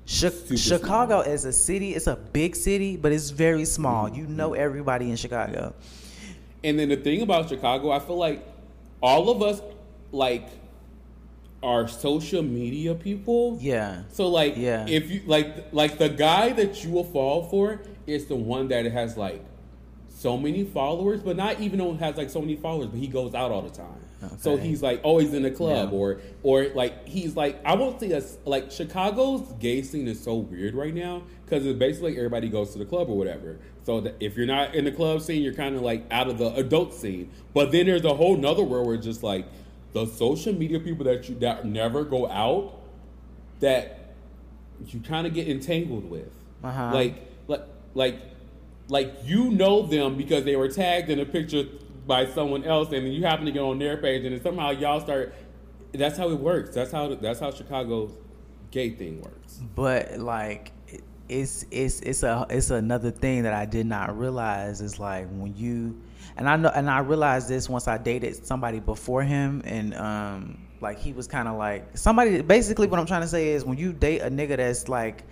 Super 0.05 0.57
Chicago 0.57 1.21
is 1.21 1.45
a 1.45 1.53
city, 1.53 1.95
it's 1.95 2.07
a 2.07 2.15
big 2.15 2.55
city, 2.55 2.97
but 2.97 3.11
it's 3.11 3.29
very 3.29 3.65
small. 3.65 4.07
Mm-hmm. 4.07 4.15
You 4.15 4.27
know 4.27 4.53
everybody 4.53 5.09
in 5.09 5.15
Chicago. 5.15 5.73
And 6.63 6.77
then 6.77 6.89
the 6.89 6.97
thing 6.97 7.21
about 7.21 7.49
Chicago, 7.49 7.91
I 7.91 7.99
feel 7.99 8.17
like 8.17 8.45
all 9.01 9.29
of 9.29 9.41
us 9.41 9.61
like 10.11 10.47
are 11.63 11.87
social 11.87 12.41
media 12.41 12.95
people. 12.95 13.57
Yeah. 13.61 14.03
So 14.11 14.27
like 14.29 14.57
Yeah. 14.57 14.85
if 14.87 15.11
you 15.11 15.21
like 15.27 15.71
like 15.71 15.97
the 15.99 16.09
guy 16.09 16.49
that 16.53 16.83
you 16.83 16.89
will 16.91 17.03
fall 17.03 17.43
for 17.43 17.81
is 18.07 18.25
the 18.25 18.35
one 18.35 18.67
that 18.69 18.85
has 18.85 19.15
like 19.15 19.43
so 20.09 20.37
many 20.37 20.63
followers, 20.63 21.21
but 21.21 21.35
not 21.35 21.59
even 21.59 21.79
though 21.79 21.93
has 21.93 22.17
like 22.17 22.29
so 22.29 22.41
many 22.41 22.55
followers, 22.55 22.87
but 22.87 22.99
he 22.99 23.07
goes 23.07 23.33
out 23.35 23.51
all 23.51 23.61
the 23.61 23.69
time. 23.69 23.97
So 24.39 24.55
he's 24.55 24.83
like 24.83 24.99
always 25.03 25.33
in 25.33 25.41
the 25.41 25.49
club 25.49 25.89
Yeah. 25.91 25.97
or 25.97 26.21
or 26.43 26.67
like 26.75 27.07
he's 27.07 27.35
like 27.35 27.59
I 27.65 27.75
won't 27.75 27.99
say 27.99 28.07
that's 28.09 28.37
like 28.45 28.71
Chicago's 28.71 29.41
gay 29.59 29.81
scene 29.81 30.07
is 30.07 30.21
so 30.23 30.35
weird 30.35 30.75
right 30.75 30.93
now 30.93 31.23
because 31.45 31.65
it's 31.65 31.77
basically 31.79 32.17
everybody 32.17 32.47
goes 32.49 32.71
to 32.73 32.79
the 32.79 32.85
club 32.85 33.09
or 33.09 33.17
whatever. 33.17 33.59
So 33.83 33.99
that 34.01 34.15
if 34.19 34.35
you're 34.37 34.45
not 34.47 34.75
in 34.75 34.85
the 34.85 34.91
club 34.91 35.21
scene, 35.21 35.41
you're 35.43 35.55
kind 35.55 35.75
of 35.75 35.81
like 35.81 36.05
out 36.11 36.27
of 36.27 36.37
the 36.37 36.53
adult 36.55 36.93
scene. 36.93 37.31
But 37.55 37.71
then 37.71 37.87
there's 37.87 38.05
a 38.05 38.13
whole 38.13 38.37
nother 38.37 38.63
world 38.63 38.85
where 38.87 38.95
it's 38.95 39.05
just 39.05 39.23
like 39.23 39.45
the 39.93 40.05
social 40.05 40.53
media 40.53 40.79
people 40.79 41.05
that 41.05 41.27
you 41.27 41.35
that 41.35 41.65
never 41.65 42.03
go 42.03 42.29
out 42.29 42.79
that 43.59 44.13
you 44.87 44.99
kind 44.99 45.27
of 45.27 45.33
get 45.33 45.47
entangled 45.47 46.09
with. 46.09 46.31
Uh-huh. 46.63 46.91
Like, 46.93 47.15
like, 47.47 47.63
like, 47.93 48.19
like 48.87 49.13
you 49.23 49.51
know 49.51 49.83
them 49.83 50.17
because 50.17 50.43
they 50.43 50.55
were 50.55 50.67
tagged 50.67 51.09
in 51.09 51.19
a 51.19 51.25
picture 51.25 51.65
by 52.07 52.25
someone 52.25 52.63
else, 52.63 52.87
and 52.91 53.05
then 53.05 53.13
you 53.13 53.23
happen 53.23 53.45
to 53.45 53.51
get 53.51 53.61
on 53.61 53.79
their 53.79 53.97
page, 53.97 54.25
and 54.25 54.35
then 54.35 54.41
somehow 54.41 54.71
y'all 54.71 54.99
start. 54.99 55.33
That's 55.93 56.17
how 56.17 56.29
it 56.29 56.39
works. 56.39 56.73
That's 56.73 56.91
how 56.91 57.13
that's 57.15 57.39
how 57.39 57.51
Chicago's 57.51 58.11
gay 58.71 58.91
thing 58.91 59.21
works. 59.21 59.59
but 59.75 60.17
like 60.17 60.71
it's 61.27 61.65
it's 61.71 62.01
it's 62.01 62.23
a 62.23 62.45
it's 62.49 62.69
another 62.69 63.11
thing 63.11 63.43
that 63.43 63.53
I 63.53 63.65
did 63.65 63.85
not 63.85 64.17
realize 64.17 64.81
is 64.81 64.99
like 64.99 65.27
when 65.29 65.55
you 65.55 66.01
and 66.37 66.47
I 66.49 66.55
know 66.55 66.69
and 66.73 66.89
I 66.89 66.99
realized 66.99 67.47
this 67.49 67.69
once 67.69 67.87
I 67.87 67.97
dated 67.97 68.45
somebody 68.45 68.79
before 68.79 69.23
him 69.23 69.61
and 69.65 69.93
um 69.95 70.57
like 70.81 70.97
he 70.99 71.13
was 71.13 71.27
kind 71.27 71.47
of 71.47 71.57
like 71.57 71.97
somebody 71.97 72.41
basically 72.41 72.87
what 72.87 72.99
I'm 72.99 73.05
trying 73.05 73.21
to 73.21 73.27
say 73.27 73.49
is 73.49 73.63
when 73.65 73.77
you 73.77 73.93
date 73.93 74.19
a 74.21 74.29
nigga 74.29 74.57
that's 74.57 74.87
like 74.89 75.23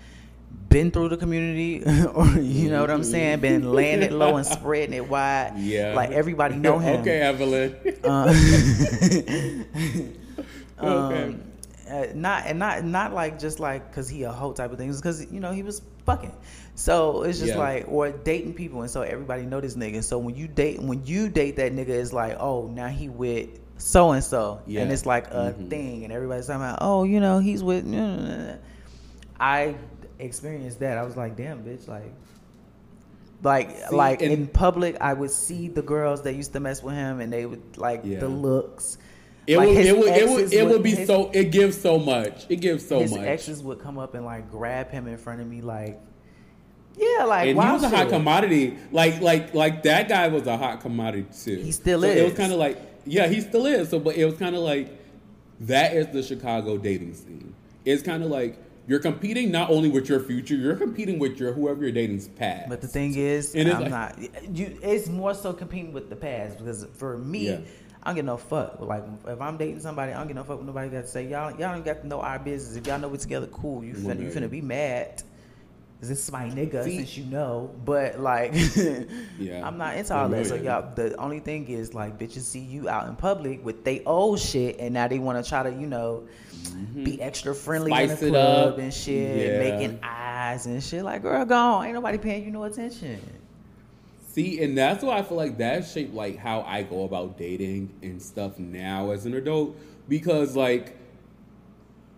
been 0.69 0.91
through 0.91 1.09
the 1.09 1.17
community 1.17 1.83
or 2.13 2.27
you 2.39 2.69
know 2.69 2.81
what 2.81 2.91
I'm 2.91 3.03
saying 3.03 3.39
been 3.39 3.71
laying 3.71 4.01
it 4.03 4.11
low 4.11 4.35
and 4.37 4.45
spreading 4.45 4.93
it 4.93 5.07
wide 5.07 5.53
Yeah, 5.57 5.93
like 5.95 6.11
everybody 6.11 6.55
know 6.55 6.77
him 6.87 7.01
okay, 7.01 7.21
Evelyn. 7.21 7.75
uh, 8.03 8.33
Okay. 10.81 11.23
um, 11.23 11.41
uh, 11.89 12.05
not 12.13 12.45
and 12.45 12.59
not 12.59 12.83
not 12.85 13.13
like 13.13 13.39
just 13.39 13.59
like 13.59 13.89
because 13.89 14.07
he 14.07 14.23
a 14.23 14.31
hoe 14.31 14.53
type 14.53 14.71
of 14.71 14.77
thing. 14.77 14.91
Because 14.91 15.29
you 15.31 15.39
know 15.39 15.51
he 15.51 15.63
was 15.63 15.81
fucking. 16.09 16.33
So 16.75 17.23
it's 17.23 17.39
just 17.39 17.53
Yeah. 17.53 17.57
like 17.59 17.85
or 17.89 18.09
dating 18.11 18.53
people, 18.53 18.81
and 18.81 18.89
so 18.89 19.01
everybody 19.01 19.43
know 19.43 19.59
this 19.59 19.75
nigga. 19.75 20.03
So 20.03 20.17
when 20.17 20.35
you 20.35 20.47
date 20.47 20.81
when 20.81 21.05
you 21.05 21.27
date 21.29 21.55
that 21.57 21.73
nigga, 21.73 21.89
it's 21.89 22.13
like 22.13 22.37
oh 22.39 22.67
now 22.67 22.87
he 22.87 23.09
with 23.09 23.49
so 23.77 24.11
and 24.11 24.23
so, 24.23 24.59
and 24.67 24.91
it's 24.91 25.05
like 25.05 25.27
a 25.27 25.53
Mhm. 25.57 25.69
thing, 25.69 26.03
and 26.03 26.13
everybody's 26.13 26.47
talking 26.47 26.61
about 26.61 26.79
oh 26.81 27.03
you 27.03 27.19
know 27.19 27.39
he's 27.39 27.63
with. 27.63 27.85
I 29.39 29.75
experienced 30.19 30.79
that. 30.79 30.97
I 30.97 31.03
was 31.03 31.15
like 31.17 31.35
damn 31.35 31.63
bitch 31.63 31.87
like. 31.87 32.13
Like 33.41 33.71
See, 33.89 33.95
like 33.95 34.21
in 34.21 34.47
public, 34.47 34.97
I 34.99 35.13
would 35.13 35.31
see 35.31 35.69
the 35.69 35.81
girls 35.81 36.23
that 36.23 36.33
used 36.33 36.51
to 36.53 36.59
mess 36.59 36.83
with 36.83 36.95
him, 36.95 37.21
and 37.21 37.31
they 37.31 37.45
would 37.45 37.77
like 37.77 38.01
Yeah. 38.03 38.19
the 38.19 38.27
looks. 38.27 38.97
It 39.49 39.57
Like, 39.57 39.67
would, 39.69 39.77
it 39.77 39.97
would, 39.97 40.07
it 40.09 40.29
would, 40.29 40.53
it 40.53 40.67
would 40.67 40.83
be 40.83 40.91
his- 40.91 41.07
so. 41.07 41.31
It 41.33 41.45
gives 41.51 41.75
so 41.81 41.97
much. 41.97 42.45
It 42.49 42.57
gives 42.57 42.87
so 42.87 42.99
his 42.99 43.11
much. 43.11 43.21
exes 43.21 43.63
would 43.63 43.79
come 43.79 43.97
up 43.97 44.13
and 44.13 44.23
like 44.23 44.51
grab 44.51 44.91
him 44.91 45.07
in 45.07 45.17
front 45.17 45.41
of 45.41 45.47
me, 45.47 45.61
like, 45.61 45.99
yeah, 46.95 47.23
like 47.23 47.47
and 47.47 47.59
he 47.59 47.71
was 47.71 47.81
a 47.81 47.89
hot 47.89 48.09
commodity. 48.09 48.77
Like 48.91 49.21
like 49.21 49.55
like 49.55 49.81
that 49.83 50.07
guy 50.07 50.27
was 50.27 50.45
a 50.45 50.55
hot 50.55 50.81
commodity 50.81 51.25
too. 51.43 51.55
He 51.57 51.71
still 51.71 52.01
so 52.01 52.07
It 52.07 52.23
was 52.25 52.33
kind 52.35 52.51
of 52.53 52.59
like 52.59 52.77
yeah, 53.07 53.27
he 53.27 53.41
still 53.41 53.65
is. 53.65 53.89
So 53.89 53.99
but 53.99 54.17
it 54.17 54.25
was 54.25 54.37
kind 54.37 54.55
of 54.55 54.61
like 54.61 54.99
that 55.61 55.95
is 55.95 56.07
the 56.09 56.21
Chicago 56.21 56.77
dating 56.77 57.15
scene. 57.15 57.55
It's 57.85 58.03
kind 58.03 58.23
of 58.23 58.29
like 58.29 58.59
you're 58.87 58.99
competing 58.99 59.49
not 59.49 59.69
only 59.71 59.89
with 59.89 60.09
your 60.09 60.19
future, 60.19 60.55
you're 60.55 60.75
competing 60.75 61.17
with 61.17 61.39
your 61.39 61.53
whoever 61.53 61.81
you're 61.83 61.91
dating's 61.91 62.27
past. 62.27 62.69
But 62.69 62.81
the 62.81 62.87
thing 62.87 63.15
is, 63.15 63.55
And 63.55 63.71
I'm 63.71 63.81
like- 63.81 63.89
not. 63.89 64.55
You, 64.55 64.77
it's 64.83 65.07
more 65.07 65.33
so 65.33 65.53
competing 65.53 65.91
with 65.93 66.09
the 66.09 66.15
past 66.15 66.57
because 66.59 66.85
for 66.93 67.17
me, 67.17 67.47
Yeah. 67.49 67.59
I 68.01 68.09
don't 68.09 68.15
get 68.15 68.25
no 68.25 68.37
fuck. 68.37 68.79
Like 68.79 69.03
if 69.27 69.41
I'm 69.41 69.57
dating 69.57 69.81
somebody, 69.81 70.13
I 70.13 70.17
don't 70.19 70.27
get 70.27 70.35
no 70.35 70.43
fuck. 70.43 70.57
What 70.57 70.65
nobody 70.65 70.89
got 70.89 71.01
to 71.01 71.07
say. 71.07 71.27
Y'all, 71.27 71.51
y'all 71.51 71.73
don't 71.73 71.83
got 71.83 72.01
to 72.01 72.07
know 72.07 72.21
our 72.21 72.39
business. 72.39 72.77
If 72.77 72.87
y'all 72.87 72.97
know 72.99 73.09
we 73.09 73.17
together, 73.17 73.47
cool. 73.47 73.83
You 73.83 73.93
finna, 73.93 74.21
you 74.21 74.29
finna 74.29 74.49
be 74.49 74.61
mad. 74.61 75.21
This 76.01 76.11
is 76.11 76.31
my 76.31 76.49
nigga, 76.49 76.85
See- 76.85 76.95
since 76.95 77.17
you 77.17 77.25
know. 77.25 77.75
But 77.83 78.21
like, 78.21 78.53
Yeah. 79.37 79.67
I'm 79.67 79.77
not 79.77 79.97
into 79.97 80.15
all 80.15 80.29
that. 80.29 80.45
So 80.47 80.55
y'all, 80.55 80.95
the 80.95 81.13
only 81.17 81.41
thing 81.41 81.67
is 81.67 81.93
like, 81.93 82.17
bitches 82.17 82.43
see 82.43 82.61
you 82.61 82.87
out 82.87 83.09
in 83.09 83.17
public 83.17 83.65
with 83.65 83.83
they 83.83 84.01
old 84.05 84.39
shit, 84.39 84.77
and 84.79 84.93
now 84.93 85.09
they 85.09 85.19
want 85.19 85.43
to 85.43 85.49
try 85.49 85.63
to, 85.63 85.69
you 85.71 85.87
know, 85.87 86.23
be 87.03 87.21
extra 87.21 87.53
friendly 87.53 87.91
in 87.91 87.97
Mm-hmm. 88.09 88.23
The 88.25 88.29
club 88.31 88.73
up. 88.73 88.79
and 88.79 88.93
shit, 88.93 89.45
Yeah. 89.45 89.59
making 89.59 89.99
eyes 90.01 90.65
and 90.67 90.81
shit. 90.81 91.03
Like, 91.03 91.21
girl, 91.21 91.43
gone. 91.43 91.83
Ain't 91.85 91.93
nobody 91.95 92.17
paying 92.17 92.45
you 92.45 92.51
no 92.51 92.63
attention. 92.63 93.19
See, 94.31 94.61
and 94.63 94.77
that's 94.77 95.03
why 95.03 95.17
I 95.17 95.23
feel 95.23 95.37
like 95.37 95.57
that 95.57 95.85
shaped 95.87 96.13
like 96.13 96.37
how 96.37 96.61
I 96.61 96.83
go 96.83 97.03
about 97.03 97.37
dating 97.37 97.91
and 98.03 98.21
stuff 98.21 98.59
now 98.59 99.09
as 99.09 99.25
an 99.25 99.33
adult. 99.33 99.75
Because 100.07 100.55
like 100.55 100.95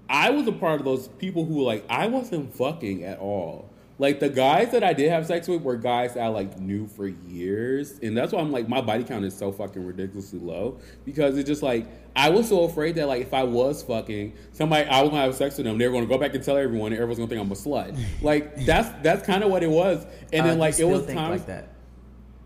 I 0.10 0.30
was 0.30 0.46
a 0.46 0.52
part 0.52 0.82
of 0.82 0.86
those 0.86 1.08
people 1.08 1.46
who 1.46 1.64
like 1.64 1.86
I 1.90 2.08
wasn't 2.08 2.54
fucking 2.54 3.06
at 3.06 3.20
all. 3.20 3.70
Like 3.98 4.20
the 4.20 4.28
guys 4.28 4.72
that 4.72 4.84
I 4.84 4.92
did 4.92 5.10
have 5.10 5.26
sex 5.26 5.48
with 5.48 5.62
were 5.62 5.78
guys 5.78 6.16
that 6.16 6.24
I 6.24 6.28
like 6.28 6.60
knew 6.60 6.86
for 6.86 7.08
years. 7.08 7.98
And 8.00 8.18
that's 8.18 8.34
why 8.34 8.42
I'm 8.42 8.52
like 8.52 8.68
my 8.68 8.82
body 8.82 9.06
count 9.06 9.24
is 9.24 9.38
so 9.38 9.54
fucking 9.54 9.86
ridiculously 9.86 10.40
low. 10.40 10.80
Because 11.06 11.38
it's 11.38 11.48
just 11.48 11.64
like 11.64 11.88
I 12.14 12.30
was 12.30 12.50
so 12.50 12.66
afraid 12.66 12.96
that 12.96 13.08
like 13.08 13.22
if 13.22 13.34
I 13.34 13.44
was 13.44 13.84
fucking 13.84 14.34
somebody 14.52 14.86
I 14.90 15.02
was 15.02 15.12
gonna 15.12 15.22
have 15.22 15.36
sex 15.36 15.56
with 15.56 15.66
them, 15.66 15.78
they 15.78 15.88
were 15.88 15.94
gonna 15.94 16.08
go 16.08 16.18
back 16.18 16.36
and 16.36 16.44
tell 16.44 16.58
everyone 16.58 16.92
and 16.92 17.02
everyone's 17.02 17.20
gonna 17.20 17.30
think 17.30 17.42
I'm 17.42 17.52
a 17.52 17.56
slut. 17.56 17.98
Like 18.22 18.58
that's 18.66 18.90
that's 19.02 19.26
kind 19.26 19.46
of 19.46 19.50
what 19.50 19.64
it 19.64 19.70
was. 19.70 20.06
And 20.34 20.46
then 20.46 20.60
like 20.60 20.78
it 20.78 20.84
was 20.84 21.06
times 21.06 21.40
like 21.40 21.46
that. 21.46 21.71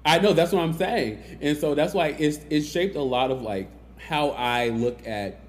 I 0.05 0.19
know 0.19 0.33
that's 0.33 0.51
what 0.51 0.61
I'm 0.61 0.73
saying, 0.73 1.39
and 1.41 1.57
so 1.57 1.73
that's 1.73 1.93
why 1.93 2.09
it's 2.09 2.37
it 2.49 2.61
shaped 2.61 2.95
a 2.95 3.01
lot 3.01 3.31
of 3.31 3.41
like 3.41 3.69
how 3.97 4.29
I 4.29 4.69
look 4.69 5.07
at 5.07 5.39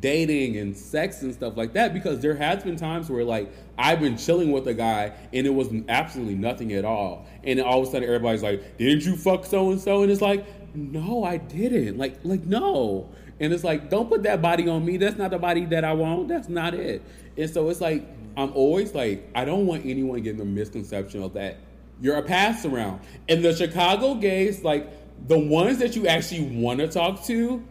dating 0.00 0.56
and 0.56 0.76
sex 0.76 1.22
and 1.22 1.32
stuff 1.32 1.56
like 1.56 1.72
that. 1.72 1.94
Because 1.94 2.20
there 2.20 2.34
has 2.34 2.62
been 2.62 2.76
times 2.76 3.08
where 3.08 3.24
like 3.24 3.50
I've 3.78 4.00
been 4.00 4.18
chilling 4.18 4.52
with 4.52 4.68
a 4.68 4.74
guy 4.74 5.12
and 5.32 5.46
it 5.46 5.54
was 5.54 5.68
absolutely 5.88 6.34
nothing 6.34 6.72
at 6.74 6.84
all, 6.84 7.26
and 7.44 7.60
all 7.60 7.80
of 7.80 7.88
a 7.88 7.90
sudden 7.90 8.04
everybody's 8.04 8.42
like, 8.42 8.76
"Didn't 8.76 9.04
you 9.04 9.16
fuck 9.16 9.46
so 9.46 9.70
and 9.70 9.80
so?" 9.80 10.02
And 10.02 10.12
it's 10.12 10.20
like, 10.20 10.44
"No, 10.74 11.24
I 11.24 11.38
didn't." 11.38 11.96
Like, 11.96 12.18
like 12.24 12.44
no, 12.44 13.08
and 13.40 13.52
it's 13.52 13.64
like, 13.64 13.90
don't 13.90 14.08
put 14.08 14.22
that 14.24 14.42
body 14.42 14.68
on 14.68 14.84
me. 14.84 14.96
That's 14.96 15.16
not 15.16 15.30
the 15.30 15.38
body 15.38 15.64
that 15.66 15.84
I 15.84 15.92
want. 15.94 16.28
That's 16.28 16.48
not 16.48 16.74
it. 16.74 17.02
And 17.36 17.50
so 17.50 17.68
it's 17.68 17.80
like 17.80 18.06
I'm 18.36 18.52
always 18.52 18.94
like, 18.94 19.28
I 19.34 19.44
don't 19.44 19.66
want 19.66 19.86
anyone 19.86 20.22
getting 20.22 20.38
the 20.38 20.44
misconception 20.44 21.22
of 21.22 21.34
that 21.34 21.56
you're 22.00 22.16
a 22.16 22.22
pass 22.22 22.64
around. 22.64 23.00
And 23.28 23.44
the 23.44 23.54
Chicago 23.54 24.14
gays, 24.14 24.62
like 24.62 24.90
the 25.28 25.38
ones 25.38 25.78
that 25.78 25.96
you 25.96 26.06
actually 26.06 26.56
want 26.56 26.80
to 26.80 26.88
talk 26.88 27.24
to, 27.26 27.62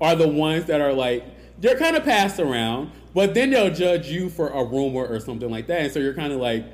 are 0.00 0.16
the 0.16 0.28
ones 0.28 0.66
that 0.66 0.80
are 0.80 0.92
like 0.92 1.24
they're 1.58 1.78
kind 1.78 1.96
of 1.96 2.04
passed 2.04 2.40
around, 2.40 2.90
but 3.14 3.34
then 3.34 3.50
they'll 3.50 3.72
judge 3.72 4.08
you 4.08 4.28
for 4.28 4.48
a 4.48 4.64
rumor 4.64 5.06
or 5.06 5.20
something 5.20 5.50
like 5.50 5.66
that, 5.68 5.80
and 5.82 5.92
so 5.92 6.00
you're 6.00 6.14
kind 6.14 6.32
of 6.32 6.40
like, 6.40 6.66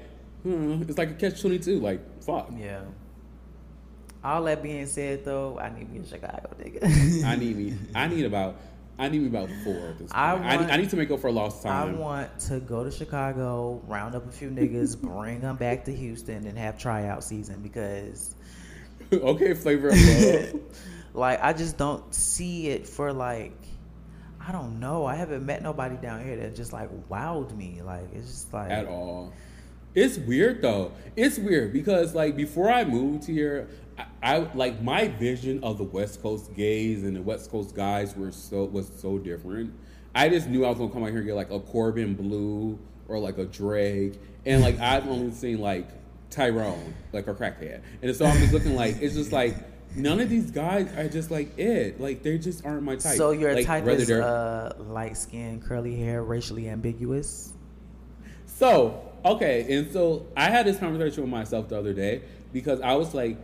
hmm, 0.42 0.82
it's 0.88 0.98
like 0.98 1.10
a 1.10 1.14
catch 1.14 1.40
twenty 1.40 1.58
two. 1.58 1.80
Like 1.80 2.00
fuck, 2.22 2.50
Yeah. 2.58 2.82
All 4.22 4.42
that 4.44 4.62
being 4.62 4.86
said, 4.86 5.24
though, 5.24 5.58
I 5.58 5.70
need 5.70 5.90
me 5.90 6.00
a 6.00 6.06
Chicago 6.06 6.50
nigga. 6.60 7.24
I 7.24 7.36
need 7.36 7.56
me, 7.56 7.74
I 7.94 8.06
need 8.06 8.26
about, 8.26 8.60
I 9.00 9.08
need 9.08 9.26
about 9.26 9.48
four 9.64 9.76
at 9.88 9.98
this 9.98 10.12
point. 10.12 10.14
I 10.14 10.34
I, 10.34 10.56
need, 10.58 10.70
I 10.70 10.76
need 10.76 10.90
to 10.90 10.96
make 10.96 11.10
up 11.10 11.20
for 11.20 11.32
lost 11.32 11.62
time. 11.62 11.94
I 11.94 11.98
want 11.98 12.38
to 12.40 12.60
go 12.60 12.84
to 12.84 12.90
Chicago, 12.90 13.80
round 13.86 14.14
up 14.14 14.28
a 14.28 14.30
few 14.30 14.50
niggas, 14.50 15.00
bring 15.02 15.40
them 15.40 15.56
back 15.56 15.86
to 15.86 15.94
Houston, 15.94 16.46
and 16.46 16.58
have 16.58 16.78
tryout 16.78 17.24
season 17.24 17.62
because, 17.62 18.34
okay, 19.12 19.54
flavor 19.54 19.88
of 19.88 19.94
love. 19.96 20.60
like, 21.14 21.42
I 21.42 21.54
just 21.54 21.78
don't 21.78 22.14
see 22.14 22.68
it 22.68 22.86
for 22.86 23.10
like, 23.12 23.56
I 24.38 24.52
don't 24.52 24.80
know. 24.80 25.06
I 25.06 25.16
haven't 25.16 25.46
met 25.46 25.62
nobody 25.62 25.96
down 25.96 26.22
here 26.22 26.36
that 26.36 26.54
just 26.54 26.72
like 26.72 26.90
wowed 27.08 27.56
me. 27.56 27.80
Like, 27.82 28.12
it's 28.14 28.28
just 28.28 28.52
like 28.52 28.70
at 28.70 28.86
all. 28.86 29.32
It's 29.94 30.18
weird 30.18 30.62
though. 30.62 30.92
It's 31.16 31.38
weird 31.38 31.72
because 31.72 32.14
like 32.14 32.36
before 32.36 32.70
I 32.70 32.84
moved 32.84 33.26
here, 33.26 33.68
I, 34.22 34.36
I 34.36 34.38
like 34.54 34.82
my 34.82 35.08
vision 35.08 35.62
of 35.62 35.78
the 35.78 35.84
West 35.84 36.22
Coast 36.22 36.54
gays 36.54 37.04
and 37.04 37.16
the 37.16 37.22
West 37.22 37.50
Coast 37.50 37.74
guys 37.74 38.16
were 38.16 38.32
so 38.32 38.64
was 38.64 38.90
so 38.96 39.18
different. 39.18 39.72
I 40.14 40.28
just 40.28 40.48
knew 40.48 40.64
I 40.64 40.68
was 40.68 40.78
gonna 40.78 40.90
come 40.90 41.02
out 41.02 41.10
here 41.10 41.18
and 41.18 41.26
get 41.26 41.34
like 41.34 41.50
a 41.50 41.60
Corbin 41.60 42.14
Bleu 42.14 42.78
or 43.08 43.18
like 43.18 43.38
a 43.38 43.44
Drake, 43.44 44.20
and 44.46 44.62
like 44.62 44.78
I've 44.80 45.06
only 45.08 45.32
seen 45.32 45.60
like 45.60 45.88
Tyrone, 46.30 46.94
like 47.12 47.26
a 47.26 47.34
crackhead, 47.34 47.82
and 48.02 48.14
so 48.14 48.26
I'm 48.26 48.38
just 48.38 48.52
looking 48.52 48.74
like 48.74 49.00
it's 49.00 49.14
just 49.14 49.32
like 49.32 49.56
none 49.96 50.20
of 50.20 50.28
these 50.30 50.50
guys 50.50 50.92
are 50.96 51.08
just 51.08 51.30
like 51.30 51.58
it. 51.58 52.00
Like 52.00 52.22
they 52.22 52.38
just 52.38 52.64
aren't 52.64 52.82
my 52.82 52.96
type. 52.96 53.16
So 53.16 53.32
your 53.32 53.54
Like, 53.54 53.66
type 53.66 53.86
is 53.86 54.10
uh, 54.10 54.74
light 54.78 55.16
skin, 55.16 55.60
curly 55.60 55.96
hair, 55.96 56.22
racially 56.22 56.68
ambiguous. 56.68 57.52
So, 58.46 59.10
okay, 59.24 59.74
and 59.74 59.90
so 59.90 60.26
I 60.36 60.50
had 60.50 60.66
this 60.66 60.78
conversation 60.78 61.22
with 61.22 61.30
myself 61.30 61.68
the 61.68 61.78
other 61.78 61.94
day 61.94 62.22
because 62.52 62.80
I 62.80 62.94
was 62.94 63.14
like, 63.14 63.38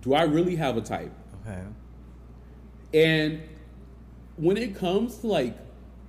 do 0.00 0.14
I 0.14 0.22
really 0.22 0.56
have 0.56 0.76
a 0.76 0.80
type? 0.80 1.12
Okay. 1.46 1.62
And 2.94 3.42
when 4.36 4.56
it 4.56 4.74
comes 4.76 5.18
to 5.18 5.26
like 5.26 5.56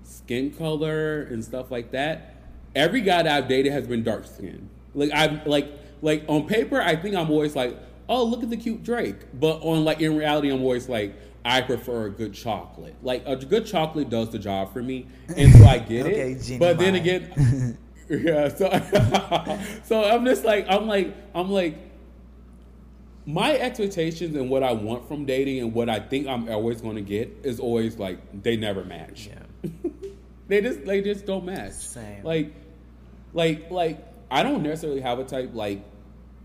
skin 0.04 0.52
color 0.52 1.24
and 1.24 1.44
stuff 1.44 1.72
like 1.72 1.92
that, 1.92 2.36
every 2.76 3.02
guy 3.02 3.24
that 3.24 3.44
I've 3.44 3.48
dated 3.48 3.72
has 3.72 3.88
been 3.88 4.04
dark 4.04 4.26
skinned. 4.26 4.70
Like 4.94 5.12
I'm 5.14 5.42
like 5.46 5.72
like 6.02 6.24
on 6.28 6.48
paper, 6.48 6.82
I 6.82 6.96
think 6.96 7.16
I'm 7.16 7.30
always 7.32 7.56
like, 7.56 7.78
oh, 8.10 8.24
look 8.24 8.44
at 8.44 8.50
the 8.50 8.58
cute 8.58 8.84
Drake. 8.84 9.40
But 9.40 9.60
on 9.62 9.84
like 9.84 10.02
in 10.02 10.18
reality, 10.18 10.50
I'm 10.50 10.62
always 10.62 10.90
like, 10.90 11.16
I 11.46 11.62
prefer 11.62 12.06
a 12.06 12.10
good 12.10 12.34
chocolate. 12.34 12.96
Like 13.02 13.24
a 13.26 13.36
good 13.36 13.66
chocolate 13.66 14.10
does 14.10 14.30
the 14.30 14.40
job 14.40 14.74
for 14.74 14.82
me, 14.82 15.08
and 15.36 15.52
so 15.54 15.66
I 15.66 15.80
get 15.80 16.06
Okay, 16.06 16.32
it. 16.34 16.42
Jenny 16.42 16.60
but 16.60 16.78
then 16.78 16.96
again, 16.96 17.78
yeah. 18.10 18.50
So 18.50 18.70
so 19.84 20.04
I'm 20.04 20.26
just 20.26 20.44
like 20.44 20.66
I'm 20.70 20.88
like 20.88 21.16
I'm 21.34 21.50
like 21.50 21.78
my 23.26 23.58
expectations 23.58 24.36
and 24.36 24.50
what 24.50 24.64
I 24.64 24.74
want 24.74 25.08
from 25.08 25.26
dating 25.26 25.60
and 25.60 25.74
what 25.74 25.90
I 25.90 26.00
think 26.00 26.28
I'm 26.28 26.50
always 26.50 26.82
going 26.82 26.96
to 26.96 27.02
get 27.02 27.30
is 27.44 27.60
always 27.60 27.98
like 27.98 28.44
they 28.44 28.58
never 28.58 28.84
match. 28.84 29.28
Yeah. 29.28 29.70
They 30.48 30.62
just 30.62 30.86
they 30.86 31.02
just 31.02 31.26
don't 31.26 31.46
match. 31.46 31.72
Same. 31.72 32.24
Like 32.24 32.54
like 33.34 33.72
like 33.72 34.06
I 34.30 34.44
don't 34.44 34.62
necessarily 34.62 35.02
have 35.02 35.20
a 35.20 35.24
type 35.24 35.52
like 35.54 35.84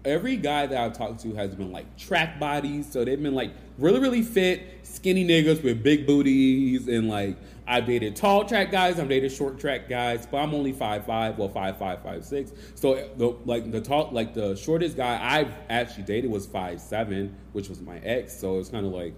every 0.04 0.36
guy 0.36 0.66
that 0.66 0.78
I've 0.78 0.92
talked 0.92 1.20
to 1.22 1.34
has 1.34 1.54
been 1.54 1.72
like 1.72 1.96
track 1.96 2.38
bodies, 2.38 2.90
so 2.90 3.04
they've 3.04 3.22
been 3.22 3.34
like 3.34 3.52
really 3.78 4.00
really 4.00 4.22
fit, 4.22 4.80
skinny 4.82 5.26
niggas 5.26 5.62
with 5.62 5.82
big 5.82 6.06
booties 6.06 6.88
and 6.88 7.08
like 7.08 7.36
I've 7.66 7.84
dated 7.84 8.16
tall 8.16 8.44
track 8.44 8.70
guys, 8.70 8.98
I've 8.98 9.08
dated 9.08 9.30
short 9.30 9.60
track 9.60 9.88
guys, 9.88 10.26
but 10.26 10.38
I'm 10.38 10.54
only 10.54 10.72
five 10.72 11.04
five, 11.04 11.38
well 11.38 11.50
five 11.50 11.78
five 11.78 12.02
five 12.02 12.24
six. 12.24 12.52
So 12.74 13.08
the 13.16 13.36
like 13.44 13.70
the 13.70 13.80
tall 13.80 14.08
like 14.12 14.34
the 14.34 14.56
shortest 14.56 14.96
guy 14.96 15.18
I've 15.20 15.52
actually 15.68 16.04
dated 16.04 16.30
was 16.30 16.46
five 16.46 16.80
seven, 16.80 17.36
which 17.52 17.68
was 17.68 17.80
my 17.80 17.98
ex. 17.98 18.38
So 18.38 18.58
it's 18.58 18.70
kind 18.70 18.86
of 18.86 18.92
like 18.92 19.14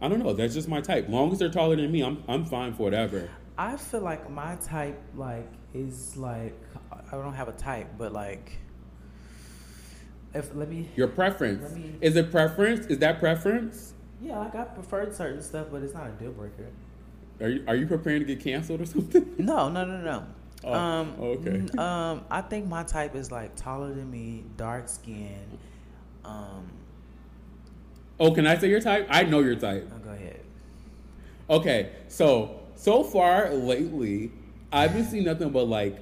I 0.00 0.08
don't 0.08 0.18
know. 0.18 0.32
That's 0.32 0.52
just 0.52 0.68
my 0.68 0.80
type. 0.80 1.08
Long 1.08 1.32
as 1.32 1.38
they're 1.38 1.48
taller 1.48 1.76
than 1.76 1.90
me, 1.90 2.02
I'm 2.02 2.22
I'm 2.28 2.44
fine 2.44 2.74
for 2.74 2.82
whatever. 2.82 3.30
I 3.56 3.76
feel 3.76 4.00
like 4.00 4.28
my 4.30 4.56
type 4.56 5.00
like 5.14 5.48
is 5.72 6.16
like 6.16 6.60
I 6.90 7.12
don't 7.12 7.34
have 7.34 7.48
a 7.48 7.52
type, 7.52 7.88
but 7.96 8.12
like 8.12 8.58
if 10.34 10.54
let 10.54 10.68
me 10.68 10.88
Your 10.96 11.08
preference 11.08 11.74
me- 11.74 11.94
is 12.00 12.16
it 12.16 12.30
preference? 12.30 12.86
Is 12.86 12.98
that 12.98 13.18
preference? 13.20 13.94
yeah, 14.20 14.38
like 14.38 14.54
I 14.54 14.64
preferred 14.64 15.14
certain 15.14 15.42
stuff, 15.42 15.66
but 15.72 15.82
it's 15.82 15.94
not 15.94 16.06
a 16.08 16.12
deal 16.12 16.32
breaker. 16.32 16.66
Are 17.40 17.48
you 17.48 17.64
are 17.66 17.74
you 17.76 17.86
preparing 17.86 18.20
to 18.20 18.24
get 18.26 18.40
canceled 18.40 18.80
or 18.80 18.86
something? 18.94 19.34
No, 19.38 19.68
no, 19.68 19.84
no, 19.84 20.00
no. 20.00 20.24
Oh, 20.64 20.72
um, 20.72 21.14
okay. 21.18 21.64
um, 21.76 22.24
I 22.30 22.40
think 22.40 22.68
my 22.68 22.84
type 22.84 23.16
is 23.16 23.32
like 23.32 23.56
taller 23.56 23.92
than 23.92 24.08
me, 24.10 24.44
dark 24.56 24.88
skin. 24.88 25.40
Um, 26.24 26.70
Oh, 28.20 28.30
can 28.32 28.46
I 28.46 28.56
say 28.56 28.68
your 28.68 28.80
type? 28.80 29.08
I 29.10 29.24
know 29.24 29.40
your 29.40 29.56
type. 29.56 29.90
oh, 29.92 29.98
go 29.98 30.10
ahead. 30.10 30.40
Okay, 31.50 31.90
so 32.06 32.60
so 32.76 33.02
far 33.02 33.50
lately, 33.52 34.30
I've 34.72 34.92
been 34.92 35.04
seeing 35.04 35.24
nothing 35.24 35.50
but 35.50 35.64
like 35.66 35.98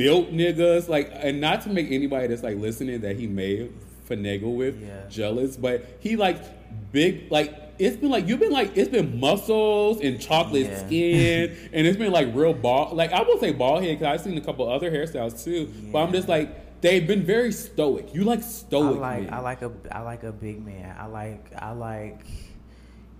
built 0.00 0.32
niggas, 0.32 0.88
like, 0.88 1.10
and 1.12 1.40
not 1.42 1.60
to 1.62 1.68
make 1.68 1.90
anybody 1.90 2.26
that's 2.28 2.42
like 2.42 2.56
listening 2.56 3.02
that 3.02 3.16
he 3.16 3.26
may 3.26 3.68
finagle 4.08 4.56
with 4.56 4.80
Yeah. 4.80 5.06
jealous, 5.10 5.56
but 5.58 5.84
he 6.00 6.16
like 6.16 6.38
big, 6.90 7.30
like 7.30 7.54
it's 7.78 7.96
been 7.96 8.10
like 8.10 8.26
you've 8.26 8.40
been 8.40 8.50
like 8.52 8.76
it's 8.76 8.88
been 8.90 9.20
muscles 9.20 10.00
and 10.00 10.18
chocolate 10.18 10.66
Yeah. 10.66 10.86
skin, 10.86 11.56
and 11.74 11.86
it's 11.86 11.98
been 11.98 12.12
like 12.12 12.28
real 12.34 12.54
ball. 12.54 12.94
Like 12.94 13.12
I 13.12 13.20
won't 13.22 13.40
say 13.40 13.52
bald 13.52 13.82
head 13.82 13.98
because 13.98 14.06
I've 14.14 14.20
seen 14.26 14.38
a 14.38 14.40
couple 14.40 14.66
other 14.68 14.90
hairstyles 14.90 15.44
too, 15.44 15.70
but 15.92 15.98
I'm 15.98 16.12
just 16.12 16.28
like 16.28 16.80
they've 16.80 17.06
been 17.06 17.22
very 17.22 17.52
stoic. 17.52 18.14
You 18.14 18.24
like 18.24 18.38
I 18.38 18.42
stoic, 18.42 19.00
like 19.00 19.22
men. 19.24 19.34
I 19.34 19.40
like 19.40 19.60
a 19.62 19.70
I 19.92 20.00
like 20.00 20.22
a 20.22 20.32
big 20.32 20.64
man. 20.64 20.96
I 20.98 21.06
like 21.06 21.52
I 21.58 21.72
like 21.72 22.20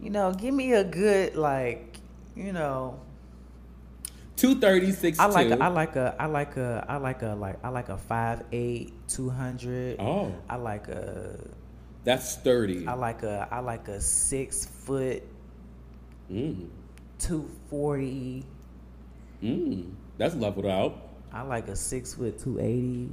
you 0.00 0.08
know, 0.08 0.32
give 0.32 0.54
me 0.54 0.72
a 0.72 0.84
good 0.84 1.36
like 1.36 1.98
you 2.34 2.52
know 2.54 2.98
two 4.40 4.58
thirty 4.58 4.90
six. 4.90 5.18
I 5.18 5.26
like 5.26 5.50
a, 5.50 5.62
I 5.62 5.68
like 5.68 5.96
a 5.96 6.16
I 6.18 6.26
like 6.26 6.56
a 6.56 6.84
I 6.88 6.96
like 6.96 7.22
a 7.22 7.34
like 7.34 7.58
I 7.62 7.68
like 7.68 7.88
a 7.90 7.98
five 7.98 8.42
eight 8.52 8.94
two 9.06 9.28
hundred. 9.28 9.96
Oh, 10.00 10.34
I 10.48 10.56
like 10.56 10.88
a 10.88 11.38
that's 12.04 12.30
sturdy. 12.32 12.86
I 12.86 12.94
like 12.94 13.22
a 13.22 13.46
I 13.50 13.60
like 13.60 13.88
a 13.88 14.00
six 14.00 14.64
foot 14.64 15.22
Mm. 16.30 16.68
two 17.18 17.50
forty. 17.68 18.44
Mm. 19.42 19.92
That's 20.16 20.34
leveled 20.36 20.66
out. 20.66 21.08
I 21.32 21.42
like 21.42 21.68
a 21.68 21.76
six 21.76 22.14
foot 22.14 22.38
two 22.38 22.58
eighty. 22.60 23.10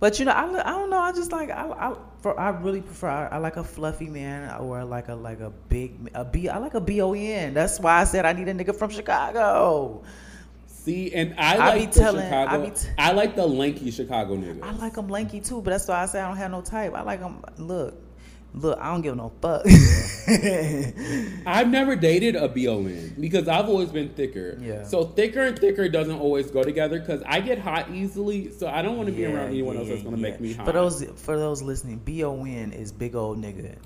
But 0.00 0.18
you 0.18 0.24
know, 0.24 0.32
I, 0.32 0.44
I 0.44 0.70
don't 0.70 0.90
know. 0.90 0.98
I 0.98 1.12
just 1.12 1.32
like 1.32 1.50
I 1.50 1.66
I, 1.66 1.96
for, 2.22 2.38
I 2.38 2.50
really 2.50 2.80
prefer 2.80 3.08
I, 3.08 3.26
I 3.32 3.36
like 3.38 3.56
a 3.56 3.64
fluffy 3.64 4.06
man 4.08 4.58
or 4.60 4.84
like 4.84 5.08
a 5.08 5.14
like 5.14 5.40
a 5.40 5.50
big 5.68 6.10
a 6.14 6.24
b 6.24 6.48
I 6.48 6.58
like 6.58 6.74
a 6.74 6.80
bon. 6.80 7.52
That's 7.54 7.78
why 7.80 8.00
I 8.00 8.04
said 8.04 8.24
I 8.24 8.32
need 8.32 8.48
a 8.48 8.54
nigga 8.54 8.74
from 8.74 8.90
Chicago. 8.90 10.02
See, 10.66 11.12
and 11.14 11.34
I 11.38 11.54
I 11.54 11.58
like 11.58 11.80
be 11.80 11.86
the 11.86 12.00
telling- 12.00 12.24
Chicago. 12.24 12.50
I 12.50 12.54
I, 12.54 12.58
be 12.58 12.70
t- 12.70 12.88
like 13.16 13.36
the 13.36 13.46
lanky 13.46 13.90
Chicago 13.90 14.36
niggas. 14.36 14.62
I 14.62 14.72
like 14.72 14.94
them 14.94 15.08
lanky 15.08 15.40
too, 15.40 15.60
but 15.62 15.70
that's 15.70 15.86
why 15.86 16.02
I 16.02 16.06
say 16.06 16.20
I 16.20 16.26
don't 16.26 16.36
have 16.36 16.50
no 16.50 16.60
type. 16.60 16.94
I 16.94 17.02
like 17.02 17.20
them. 17.20 17.42
Look, 17.58 17.94
look, 18.54 18.78
I 18.78 18.90
don't 18.90 19.00
give 19.02 19.16
no 19.16 19.32
fuck. 19.40 19.62
I've 21.46 21.68
never 21.68 21.96
dated 21.96 22.36
a 22.36 22.48
BON 22.48 23.14
because 23.18 23.48
I've 23.48 23.68
always 23.68 23.90
been 23.90 24.10
thicker. 24.10 24.58
Yeah. 24.60 24.84
So 24.84 25.04
thicker 25.04 25.40
and 25.40 25.58
thicker 25.58 25.88
doesn't 25.88 26.18
always 26.18 26.50
go 26.50 26.62
together 26.62 27.00
because 27.00 27.22
I 27.26 27.40
get 27.40 27.58
hot 27.58 27.90
easily. 27.90 28.50
So 28.50 28.68
I 28.68 28.82
don't 28.82 28.96
want 28.96 29.08
to 29.08 29.14
be 29.14 29.24
around 29.24 29.48
anyone 29.48 29.76
else 29.76 29.88
that's 29.88 30.02
gonna 30.02 30.16
yeah. 30.16 30.22
make 30.22 30.40
me 30.40 30.52
hot. 30.52 30.66
For 30.66 30.72
those 30.72 31.04
for 31.16 31.38
those 31.38 31.62
listening, 31.62 31.98
bon 31.98 32.72
is 32.72 32.92
big 32.92 33.14
old 33.14 33.38
nigga. 33.38 33.76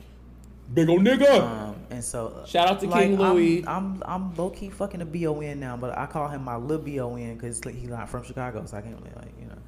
big 0.72 0.88
old 0.88 1.02
nigga. 1.02 1.42
Um, 1.42 1.76
and 1.90 2.02
so 2.04 2.44
Shout 2.46 2.68
out 2.68 2.80
to 2.80 2.86
King 2.88 3.20
I'm- 3.20 3.34
Louis. 3.34 3.66
I'm, 3.66 4.02
I'm 4.04 4.34
low 4.34 4.50
key 4.50 4.70
fucking 4.70 5.00
a 5.00 5.06
bon 5.06 5.60
now, 5.60 5.76
but 5.76 5.96
I 5.96 6.06
call 6.06 6.28
him 6.28 6.44
my 6.44 6.56
little 6.56 6.84
bon 6.84 7.34
because 7.34 7.60
he's 7.64 7.88
not 7.88 8.08
from 8.08 8.24
Chicago, 8.24 8.64
so 8.66 8.76
I 8.76 8.80
can't 8.82 8.96
really 8.96 9.14
like 9.16 9.32
you 9.40 9.46
know. 9.46 9.58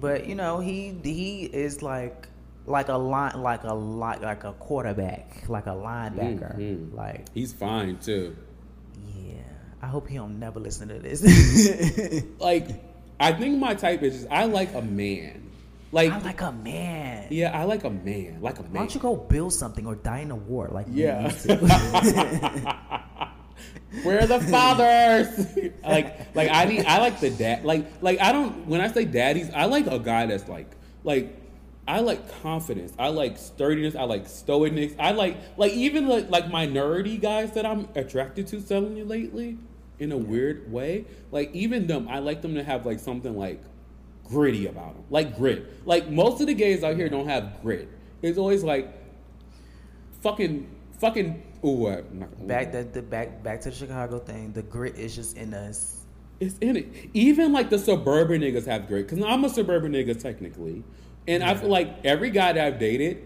But 0.00 0.26
you 0.26 0.36
know 0.36 0.60
he 0.60 0.96
he 1.02 1.44
is 1.44 1.82
like 1.82 2.28
like 2.66 2.88
a 2.88 2.96
line 2.96 3.42
like 3.42 3.64
a 3.64 3.74
like 3.74 4.22
like 4.22 4.44
a 4.44 4.52
quarterback 4.52 5.44
like 5.48 5.66
a 5.66 5.70
linebacker 5.70 6.56
Mhm. 6.56 6.94
like 6.94 7.26
He's 7.34 7.52
fine 7.52 7.98
too. 7.98 8.36
yeah. 9.16 9.34
I 9.82 9.86
hope 9.88 10.08
he 10.08 10.14
don't 10.16 10.38
never 10.38 10.60
listen 10.60 10.88
to 10.88 10.98
this. 11.00 11.22
Like, 12.38 12.68
I 13.18 13.32
think 13.32 13.58
my 13.58 13.74
type 13.74 14.02
is 14.02 14.14
just, 14.14 14.28
I 14.30 14.44
like 14.44 14.74
a 14.74 14.82
man. 14.82 15.50
Like, 15.90 16.12
I 16.12 16.18
like 16.20 16.40
a 16.40 16.52
man. 16.52 17.26
yeah, 17.30 17.50
I 17.58 17.64
like 17.64 17.82
a 17.84 17.90
man. 17.90 18.38
Like 18.40 18.58
a 18.60 18.62
man. 18.62 18.72
Why 18.72 18.78
don't 18.80 18.94
you 18.94 19.00
go 19.00 19.16
build 19.16 19.52
something 19.52 19.84
or 19.86 19.96
die 19.96 20.20
in 20.20 20.30
a 20.30 20.36
war 20.36 20.68
like 20.72 20.86
Yeah. 20.88 21.32
We're 24.04 24.26
the 24.26 24.40
fathers? 24.40 25.56
like, 25.82 26.34
like 26.34 26.48
I 26.50 26.64
need. 26.64 26.84
I 26.86 26.98
like 26.98 27.20
the 27.20 27.30
dad. 27.30 27.64
Like, 27.64 27.86
like 28.02 28.20
I 28.20 28.32
don't. 28.32 28.66
When 28.66 28.80
I 28.80 28.90
say 28.90 29.04
daddies, 29.04 29.50
I 29.54 29.66
like 29.66 29.86
a 29.86 29.98
guy 29.98 30.26
that's 30.26 30.48
like, 30.48 30.70
like, 31.04 31.36
I 31.86 32.00
like 32.00 32.40
confidence. 32.42 32.92
I 32.98 33.08
like 33.08 33.38
sturdiness. 33.38 33.96
I 33.96 34.04
like 34.04 34.26
stoicness. 34.26 34.94
I 34.98 35.10
like, 35.12 35.36
like 35.56 35.72
even 35.72 36.06
like 36.06 36.30
like 36.30 36.48
my 36.50 36.66
nerdy 36.66 37.20
guys 37.20 37.52
that 37.52 37.66
I'm 37.66 37.88
attracted 37.96 38.46
to 38.48 38.60
suddenly 38.60 39.02
lately, 39.02 39.58
in 39.98 40.12
a 40.12 40.16
weird 40.16 40.70
way. 40.70 41.04
Like 41.30 41.50
even 41.54 41.86
them, 41.86 42.08
I 42.08 42.18
like 42.20 42.42
them 42.42 42.54
to 42.54 42.62
have 42.62 42.86
like 42.86 42.98
something 43.00 43.36
like 43.36 43.60
gritty 44.24 44.66
about 44.66 44.94
them, 44.94 45.04
like 45.10 45.36
grit. 45.36 45.86
Like 45.86 46.08
most 46.08 46.40
of 46.40 46.46
the 46.46 46.54
gays 46.54 46.84
out 46.84 46.96
here 46.96 47.08
don't 47.08 47.28
have 47.28 47.60
grit. 47.62 47.88
It's 48.22 48.38
always 48.38 48.62
like 48.64 48.92
fucking, 50.20 50.68
fucking. 50.98 51.42
Ooh, 51.64 51.86
I'm 51.88 52.18
not 52.18 52.32
gonna- 52.32 52.46
back 52.46 52.72
the, 52.72 52.82
the 52.84 53.02
back 53.02 53.42
back 53.42 53.60
to 53.62 53.70
the 53.70 53.76
Chicago 53.76 54.18
thing. 54.18 54.52
The 54.52 54.62
grit 54.62 54.96
is 54.96 55.14
just 55.14 55.36
in 55.36 55.54
us. 55.54 56.04
It's 56.40 56.58
in 56.58 56.76
it. 56.76 56.88
Even 57.14 57.52
like 57.52 57.70
the 57.70 57.78
suburban 57.78 58.40
niggas 58.40 58.66
have 58.66 58.88
grit. 58.88 59.06
Cause 59.08 59.22
I'm 59.22 59.44
a 59.44 59.48
suburban 59.48 59.92
nigga 59.92 60.20
technically, 60.20 60.82
and 61.28 61.42
I 61.42 61.54
feel 61.54 61.68
like 61.68 62.04
every 62.04 62.30
guy 62.30 62.52
that 62.52 62.64
I've 62.66 62.78
dated, 62.78 63.22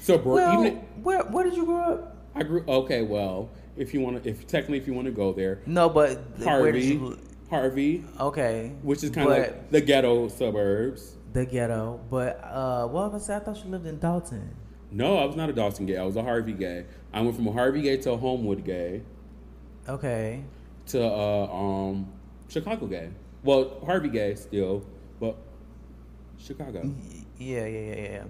suburban. 0.00 0.32
Well, 0.32 0.60
even 0.66 0.76
where 1.02 1.22
where 1.24 1.44
did 1.44 1.54
you 1.56 1.64
grow 1.66 1.80
up? 1.80 2.16
I 2.34 2.42
grew. 2.42 2.64
Okay, 2.66 3.02
well, 3.02 3.50
if 3.76 3.92
you 3.94 4.00
want 4.00 4.22
to, 4.22 4.28
if 4.30 4.46
technically 4.46 4.78
if 4.78 4.86
you 4.86 4.92
want 4.94 5.06
to 5.06 5.12
go 5.12 5.32
there, 5.32 5.60
No, 5.66 5.88
but 5.88 6.20
Harvey, 6.44 6.84
you? 6.86 7.18
Harvey, 7.48 8.04
Okay, 8.18 8.72
which 8.82 9.02
is 9.02 9.10
kind 9.10 9.28
of 9.30 9.36
like 9.36 9.70
the 9.70 9.80
ghetto 9.80 10.28
suburbs. 10.28 11.16
the 11.32 11.44
ghetto. 11.44 12.00
But 12.10 12.40
uh, 12.44 12.86
what 12.86 13.12
was 13.12 13.28
I? 13.28 13.36
I 13.36 13.40
thought 13.40 13.62
you 13.64 13.70
lived 13.70 13.86
in 13.86 13.98
Dolton. 13.98 14.54
No, 14.92 15.18
I 15.18 15.24
was 15.24 15.36
not 15.36 15.48
a 15.48 15.52
Dolton 15.52 15.86
gay. 15.86 15.96
I 15.96 16.04
was 16.04 16.16
a 16.16 16.22
Harvey 16.22 16.52
gay. 16.52 16.84
I 17.12 17.20
went 17.20 17.36
from 17.36 17.46
a 17.48 17.52
Harvey 17.52 17.82
gay 17.82 17.96
to 17.98 18.12
a 18.12 18.16
Homewood 18.16 18.64
gay 18.64 19.02
Okay, 19.88 20.42
to 20.86 21.02
uh, 21.04 21.46
um 21.52 22.06
Chicago 22.48 22.86
gay. 22.86 23.10
Well, 23.42 23.80
Harvey 23.84 24.08
gay 24.08 24.34
still, 24.34 24.84
but 25.18 25.36
Chicago. 26.40 26.82
Yeah, 27.38 27.66
yeah, 27.66 27.94
yeah, 27.94 28.10
yeah. 28.12 28.24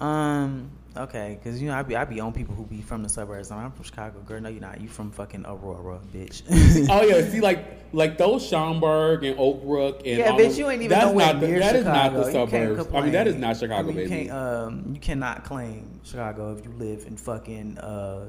Um, 0.00 0.70
okay, 0.96 1.38
because 1.38 1.62
you 1.62 1.68
know 1.68 1.76
I 1.76 1.82
be 1.82 1.94
I 1.94 2.04
be 2.04 2.18
on 2.18 2.32
people 2.32 2.54
who 2.54 2.64
be 2.64 2.82
from 2.82 3.02
the 3.02 3.08
suburbs. 3.08 3.50
I'm 3.50 3.70
from 3.70 3.84
Chicago, 3.84 4.18
girl. 4.20 4.40
No, 4.40 4.48
you're 4.48 4.60
not. 4.60 4.80
You 4.80 4.88
from 4.88 5.12
fucking 5.12 5.44
Aurora, 5.46 6.00
bitch. 6.12 6.42
Oh 6.90 7.02
yeah, 7.02 7.28
see 7.30 7.40
like 7.50 7.64
like 7.92 8.18
those 8.18 8.44
Schaumburg 8.46 9.22
and 9.22 9.38
Oak 9.38 9.62
Brook 9.62 10.02
and 10.04 10.18
Yeah, 10.18 10.32
bitch, 10.32 10.58
you 10.58 10.68
ain't 10.68 10.82
even 10.82 10.90
that's 10.90 11.06
nowhere 11.06 11.26
not 11.26 11.40
the, 11.40 11.48
near 11.48 11.60
that 11.60 11.76
is 11.76 11.84
not 11.84 12.12
the 12.14 12.32
suburbs. 12.32 12.88
I 12.92 13.00
mean 13.00 13.12
that 13.12 13.28
is 13.28 13.36
not. 13.36 13.56
Chicago, 13.56 13.90
I 13.90 13.92
mean, 13.92 13.96
you 13.96 14.08
baby. 14.08 14.24
Can't, 14.26 14.30
um, 14.30 14.92
you 14.94 15.00
cannot 15.00 15.44
claim 15.44 16.00
Chicago 16.02 16.56
if 16.56 16.64
you 16.64 16.72
live 16.72 17.06
in 17.06 17.16
fucking 17.16 17.78
uh, 17.78 18.26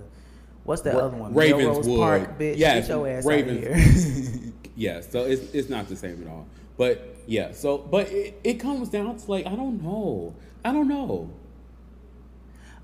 what's 0.64 0.84
that 0.84 0.96
other 0.96 1.18
one? 1.18 1.34
Ravenswood. 1.34 1.98
Park, 1.98 2.40
bitch. 2.40 2.58
Yes, 2.58 2.88
Get 2.88 2.96
your 2.96 3.08
ass 3.08 3.26
Ravens- 3.26 3.66
out 3.66 3.74
here. 3.74 4.54
yeah, 4.76 5.02
so 5.02 5.26
it's 5.26 5.54
it's 5.54 5.70
not 5.70 5.88
the 5.88 5.96
same 5.96 6.22
at 6.22 6.30
all. 6.30 6.46
But 6.78 7.16
yeah, 7.28 7.52
so 7.52 7.78
but 7.78 8.08
it, 8.10 8.40
it 8.44 8.54
comes 8.56 8.90
down 8.90 9.18
to 9.18 9.32
like 9.32 9.46
I 9.46 9.56
don't 9.56 9.82
know, 9.82 10.36
I 10.66 10.72
don't 10.72 10.88
know. 10.88 11.32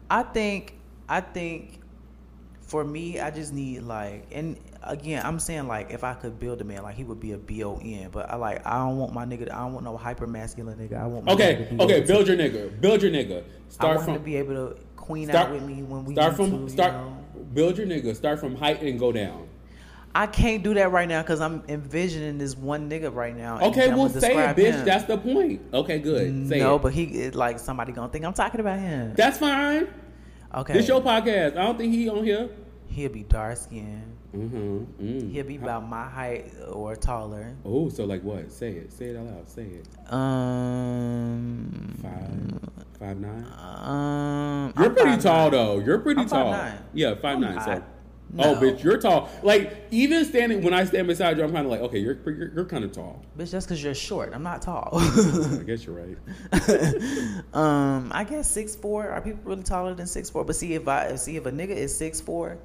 I 0.10 0.24
think 0.24 0.76
I 1.08 1.22
think 1.22 1.80
for 2.70 2.86
me, 2.86 3.20
I 3.20 3.32
just 3.32 3.52
need 3.52 3.82
like, 3.82 4.28
and 4.32 4.58
again, 4.84 5.26
I'm 5.26 5.40
saying 5.40 5.68
like, 5.68 5.92
if 5.92 6.04
I 6.04 6.14
could 6.14 6.40
build 6.40 6.62
a 6.62 6.64
man, 6.64 6.84
like 6.84 6.96
he 6.96 7.04
would 7.04 7.20
be 7.20 7.32
a 7.32 7.38
bon. 7.38 8.10
But 8.12 8.30
I 8.30 8.36
like, 8.36 8.66
I 8.66 8.78
don't 8.78 8.98
want 8.98 9.12
my 9.12 9.26
nigga. 9.26 9.52
I 9.52 9.62
don't 9.62 9.74
want 9.74 9.86
no 9.86 9.98
hyper 9.98 10.28
masculine 10.28 10.78
nigga. 10.78 11.02
I 11.02 11.08
want 11.08 11.28
Okay, 11.28 11.68
okay, 11.80 12.02
build 12.02 12.28
your 12.28 12.38
nigga, 12.38 12.80
build 12.80 13.02
your 13.02 13.12
nigga. 13.12 13.42
I 13.42 13.44
Start 13.70 13.98
want 13.98 14.10
him 14.10 14.14
to 14.16 14.20
be 14.20 14.36
able 14.36 14.54
to 14.54 14.78
queen 14.96 15.28
start 15.28 15.48
out 15.48 15.54
with 15.54 15.64
me 15.64 15.82
when 15.82 16.06
we 16.06 16.14
start 16.14 16.36
from 16.36 16.68
to, 16.68 16.72
start 16.72 16.94
You 16.94 17.00
know? 17.00 17.46
build 17.54 17.78
your 17.78 17.88
nigga. 17.88 18.16
Start 18.16 18.40
from 18.40 18.56
height 18.56 18.82
and 18.84 19.00
go 19.00 19.12
down. 19.12 19.49
I 20.16 20.26
can't 20.28 20.64
do 20.64 20.74
that 20.74 20.92
right 20.92 21.08
now 21.08 21.22
because 21.22 21.40
I'm 21.40 21.64
envisioning 21.68 22.38
this 22.40 22.58
one 22.58 22.90
nigga 22.90 23.14
right 23.14 23.36
now. 23.38 23.60
Okay, 23.62 23.90
well 23.90 24.10
say 24.10 24.36
it, 24.36 24.56
bitch. 24.58 24.74
him. 24.74 24.86
That's 24.86 25.06
the 25.06 25.18
point. 25.18 25.62
Okay, 25.74 26.00
good. 26.00 26.50
Say 26.50 26.60
no, 26.60 26.76
it. 26.78 26.82
but 26.82 26.94
he 26.94 27.30
like 27.32 27.60
somebody 27.60 27.92
gonna 27.92 28.10
think 28.12 28.26
I'm 28.26 28.34
talking 28.34 28.60
about 28.60 28.80
him. 28.80 29.14
That's 29.16 29.38
fine. 29.38 29.88
okay, 30.56 30.74
This 30.74 30.88
your 30.88 31.02
podcast. 31.02 31.52
I 31.58 31.64
don't 31.64 31.78
think 31.78 31.94
he 31.94 32.10
on 32.10 32.24
here. 32.24 32.50
he'll 32.88 33.12
be 33.12 33.24
dark 33.24 33.58
skinned. 33.58 34.16
Mm-hmm. 34.36 35.04
Mm. 35.04 35.32
He'll 35.32 35.46
be 35.46 35.56
about 35.58 35.88
my 35.88 36.08
height 36.08 36.52
or 36.72 36.96
taller. 36.96 37.56
Oh, 37.66 37.90
so 37.90 38.06
like 38.06 38.24
what? 38.24 38.52
Say 38.52 38.72
it. 38.74 38.92
Say 38.94 39.06
it 39.06 39.16
out 39.18 39.26
loud. 39.26 39.50
Say 39.50 39.64
it. 39.64 39.88
Um, 40.14 41.96
Five, 42.02 42.60
five 43.00 43.20
nine. 43.20 43.46
um, 43.84 44.74
You're 44.78 44.86
I'm 44.88 44.96
pretty 44.96 45.10
5'9". 45.18 45.22
tall 45.24 45.50
though. 45.52 45.80
You're 45.80 46.00
pretty 46.00 46.22
I'm 46.22 46.30
tall. 46.30 46.54
5'9". 46.54 46.78
Yeah, 46.94 47.16
five 47.16 47.36
I'm 47.36 47.42
nine. 47.42 47.62
So, 47.62 47.84
not. 48.32 48.46
oh, 48.46 48.56
bitch, 48.56 48.84
you're 48.84 48.98
tall. 48.98 49.30
Like 49.42 49.88
even 49.92 50.24
standing 50.26 50.62
when 50.64 50.74
I 50.74 50.84
stand 50.86 51.08
beside 51.08 51.38
you, 51.38 51.44
I'm 51.44 51.52
kind 51.52 51.66
of 51.66 51.72
like, 51.72 51.82
okay, 51.82 52.00
you're 52.00 52.18
you're, 52.26 52.54
you're 52.54 52.66
kind 52.66 52.84
of 52.84 52.92
tall. 52.92 53.24
Bitch, 53.38 53.52
that's 53.52 53.66
because 53.66 53.84
you're 53.84 53.96
short. 53.96 54.34
I'm 54.34 54.44
not 54.44 54.62
tall. 54.62 54.90
I 54.94 55.64
guess 55.66 55.86
you're 55.86 55.96
right. 55.96 56.18
um, 57.54 58.12
I 58.14 58.24
guess 58.24 58.50
six 58.50 58.76
four. 58.76 59.10
Are 59.10 59.22
people 59.22 59.42
really 59.44 59.64
taller 59.64 59.94
than 59.94 60.08
six 60.08 60.30
four? 60.30 60.46
But 60.46 60.56
see 60.56 60.76
if 60.76 60.88
I 60.88 61.16
see 61.16 61.38
if 61.38 61.46
a 61.46 61.52
nigga 61.52 61.70
is 61.70 61.96
six 61.96 62.22
four, 62.22 62.58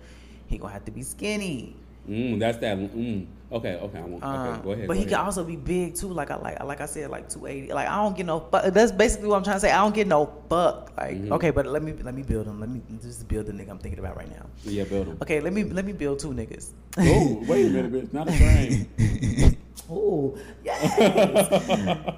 he 0.47 0.59
gonna 0.59 0.73
have 0.73 0.85
to 0.85 0.91
be 0.91 1.03
skinny. 1.03 1.77
Mm, 2.09 2.39
that's 2.39 2.59
that. 2.59 2.77
Mm. 2.77 3.27
Okay, 3.55 3.75
okay, 3.75 3.99
I 3.99 4.03
won't. 4.03 4.15
Okay, 4.23 4.27
Um, 4.27 4.63
go 4.63 4.73
ahead. 4.73 4.89
But 4.89 4.95
go 4.95 4.99
he 4.99 5.07
ahead. 5.07 5.09
can 5.17 5.21
also 5.27 5.45
be 5.45 5.55
big 5.57 5.95
too. 5.95 6.09
Like 6.09 6.31
I 6.31 6.37
like 6.37 6.63
like 6.65 6.81
I 6.81 6.87
said, 6.87 7.09
like 7.11 7.29
two 7.29 7.47
eighty. 7.47 7.73
Like 7.73 7.89
I 7.89 7.97
don't 8.03 8.17
get 8.17 8.27
no 8.27 8.41
fuck. 8.41 8.65
That's 8.75 8.91
basically 8.93 9.29
what 9.29 9.37
I'm 9.37 9.45
trying 9.45 9.57
to 9.57 9.61
say. 9.61 9.71
I 9.71 9.79
don't 9.83 9.95
get 9.95 10.07
no 10.09 10.27
fuck. 10.51 10.93
Like 10.97 11.15
Mm-hmm. 11.17 11.33
okay, 11.35 11.51
but 11.51 11.67
let 11.67 11.83
me 11.83 11.93
let 11.93 12.15
me 12.15 12.23
build 12.23 12.47
him. 12.47 12.59
Let 12.61 12.69
me 12.69 12.83
just 13.01 13.29
build 13.29 13.47
the 13.47 13.53
nigga 13.53 13.71
I'm 13.71 13.79
thinking 13.79 14.01
about 14.01 14.17
right 14.17 14.29
now. 14.29 14.47
Yeah, 14.65 14.85
build 14.85 15.07
him. 15.07 15.19
Okay, 15.23 15.41
let 15.41 15.53
me 15.53 15.63
let 15.65 15.85
me 15.85 15.93
build 15.93 16.19
two 16.19 16.31
niggas. 16.35 16.71
Oh, 16.99 17.45
wait 17.47 17.67
a 17.67 17.71
minute, 17.71 17.93
bitch. 17.93 18.13
Not 18.13 18.29
a 18.29 18.33
frame. 18.33 19.57
Oh, 19.91 20.39
yes. 20.65 20.81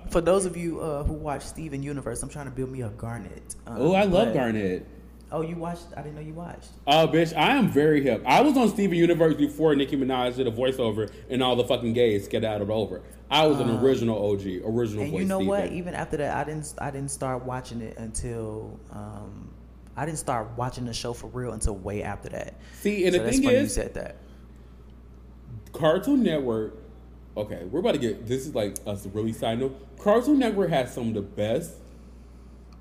For 0.13 0.21
those 0.21 0.45
of 0.47 0.57
you 0.57 0.81
uh, 0.81 1.03
who 1.03 1.15
watch 1.15 1.43
Steven 1.43 1.83
Universe, 1.83 2.23
I'm 2.23 2.29
trying 2.29 2.45
to 2.45 2.51
build 2.53 2.71
me 2.71 2.83
a 2.83 2.91
Garnet. 2.91 3.57
Um, 3.67 3.77
oh, 3.81 3.93
I 3.95 4.05
love 4.05 4.33
Garnet. 4.33 4.87
Oh, 5.33 5.41
you 5.43 5.57
watched? 5.57 5.87
I 5.97 6.03
didn't 6.03 6.15
know 6.15 6.21
you 6.21 6.35
watched. 6.35 6.69
Oh, 6.87 7.09
bitch, 7.09 7.37
I 7.37 7.57
am 7.57 7.69
very 7.69 8.01
hip. 8.03 8.23
I 8.25 8.41
was 8.43 8.57
on 8.57 8.69
Steven 8.69 8.97
Universe 8.97 9.35
before 9.35 9.75
Nicki 9.75 9.97
Minaj 9.97 10.37
did 10.37 10.47
a 10.47 10.53
voiceover 10.53 11.11
and 11.29 11.43
all 11.43 11.57
the 11.57 11.65
fucking 11.65 11.95
gays 11.95 12.29
get 12.29 12.45
out 12.45 12.63
of 12.63 12.71
over. 12.71 13.03
I 13.29 13.45
was 13.47 13.59
an 13.59 13.69
original 13.69 14.17
OG, 14.33 14.63
original 14.65 15.01
Uh, 15.01 15.05
And 15.05 15.11
voice. 15.13 15.21
you 15.21 15.27
know 15.27 15.41
what? 15.41 15.73
Even 15.73 15.95
after 15.95 16.17
that, 16.19 16.37
I 16.37 16.45
didn't. 16.49 16.73
I 16.79 16.93
didn't 16.93 17.11
start 17.11 17.45
watching 17.45 17.81
it 17.81 17.99
until. 17.99 18.79
Um, 18.93 19.51
I 19.97 20.05
didn't 20.07 20.19
start 20.19 20.49
watching 20.57 20.85
the 20.85 20.93
show 20.93 21.13
for 21.13 21.27
real 21.29 21.53
until 21.53 21.75
way 21.75 22.03
after 22.05 22.29
that. 22.29 22.55
See, 22.81 23.05
and 23.05 23.13
so 23.15 23.19
the 23.19 23.25
that's 23.25 23.37
thing 23.39 23.47
funny 23.47 23.59
you 23.59 23.69
said 23.69 23.95
that. 23.95 24.17
Cartoon 25.73 26.23
Network. 26.23 26.75
Okay, 27.37 27.65
we're 27.71 27.81
about 27.81 27.93
to 27.93 27.99
get. 27.99 28.27
This 28.27 28.47
is 28.47 28.55
like 28.55 28.77
us 28.87 29.07
really 29.13 29.33
side 29.33 29.59
note. 29.59 29.77
Cartoon 29.99 30.39
Network 30.39 30.71
has 30.71 30.95
some 30.95 31.09
of 31.09 31.15
the 31.15 31.23
best, 31.23 31.73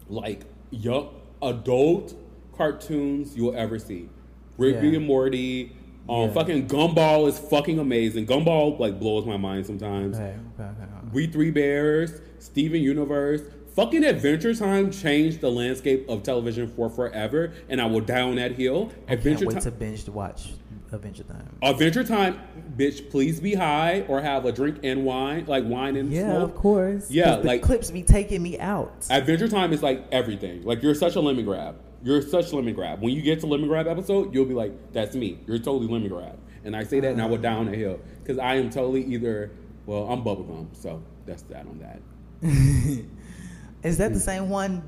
like 0.08 0.42
young 0.70 1.10
adult 1.42 2.14
cartoons 2.58 3.36
you'll 3.36 3.56
ever 3.56 3.80
see. 3.80 4.10
Rick 4.58 4.76
Yeah. 4.82 4.98
and 4.98 5.06
Morty. 5.06 5.72
Um, 6.08 6.22
Yeah. 6.28 6.32
fucking 6.34 6.68
Gumball 6.68 7.28
is 7.28 7.38
fucking 7.40 7.80
amazing. 7.80 8.28
Gumball 8.28 8.80
like 8.80 9.00
blows 9.00 9.26
my 9.26 9.38
mind 9.38 9.66
sometimes. 9.66 10.16
Okay, 10.18 10.36
okay. 10.60 10.72
We 11.14 11.28
Bare 11.28 11.52
Bears, 11.52 12.22
Steven 12.40 12.82
Universe, 12.82 13.42
fucking 13.76 14.04
Adventure 14.04 14.54
Time 14.54 14.92
changed 14.92 15.42
the 15.42 15.50
landscape 15.52 16.08
of 16.08 16.22
television 16.24 16.68
for 16.68 16.90
forever, 16.90 17.54
and 17.70 17.82
I 17.82 17.86
will 17.88 18.02
die 18.02 18.22
on 18.22 18.36
that 18.36 18.52
hill. 18.54 18.92
Can't 19.08 19.24
wait 19.26 19.38
Time. 19.52 19.62
to 19.62 19.72
binge 19.72 20.08
watch 20.10 20.50
Adventure 20.92 21.24
Time. 21.24 21.58
Adventure 21.64 22.04
Time, 22.04 22.40
bitch, 22.78 23.10
please 23.10 23.40
be 23.40 23.56
high 23.56 24.06
or 24.08 24.22
have 24.22 24.46
a 24.46 24.52
drink 24.52 24.78
and 24.84 25.04
wine, 25.06 25.46
like 25.48 25.66
wine 25.68 25.96
and 25.96 26.12
Yeah, 26.12 26.30
smoke. 26.36 26.44
of 26.52 26.56
course. 26.56 27.10
Yeah, 27.12 27.38
like- 27.38 27.64
clips 27.64 27.90
be 27.92 28.04
taking 28.04 28.44
me 28.44 28.60
out. 28.60 28.94
Adventure 29.10 29.48
Time 29.48 29.74
is 29.74 29.82
like 29.82 30.04
everything. 30.12 30.64
Like 30.64 30.84
you're 30.84 30.94
such 30.96 31.16
a 31.16 31.20
Lemongrab. 31.20 31.74
You're 32.06 32.22
such 32.22 32.52
Lemongrab. 32.52 33.00
When 33.00 33.16
you 33.16 33.24
get 33.24 33.40
to 33.40 33.48
Lemongrab 33.48 33.90
episode, 33.90 34.32
you'll 34.32 34.46
be 34.46 34.54
like, 34.54 34.94
"That's 34.94 35.16
me." 35.16 35.40
You're 35.48 35.58
totally 35.58 35.88
Lemongrab. 35.88 36.38
And 36.64 36.76
I 36.76 36.84
say 36.84 37.00
that, 37.00 37.12
and 37.12 37.20
I 37.20 37.26
will 37.26 37.40
down 37.40 37.66
the 37.66 37.76
hill 37.76 38.00
because 38.22 38.38
I 38.38 38.56
am 38.56 38.70
totally 38.70 39.04
either. 39.06 39.50
Well, 39.88 40.04
I'm 40.04 40.24
bubblegum, 40.24 40.68
so 40.74 41.02
that's 41.26 41.42
that 41.44 41.66
on 41.66 41.80
that. 41.80 42.00
Is 43.84 43.98
that 43.98 44.14
the 44.14 44.20
same 44.20 44.50
one? 44.50 44.88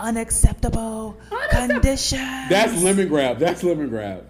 Unacceptable 0.00 1.16
condition. 1.50 2.18
That's 2.18 2.72
Lemongrab. 2.72 3.38
That's 3.38 3.62
Lemongrab. 3.62 4.24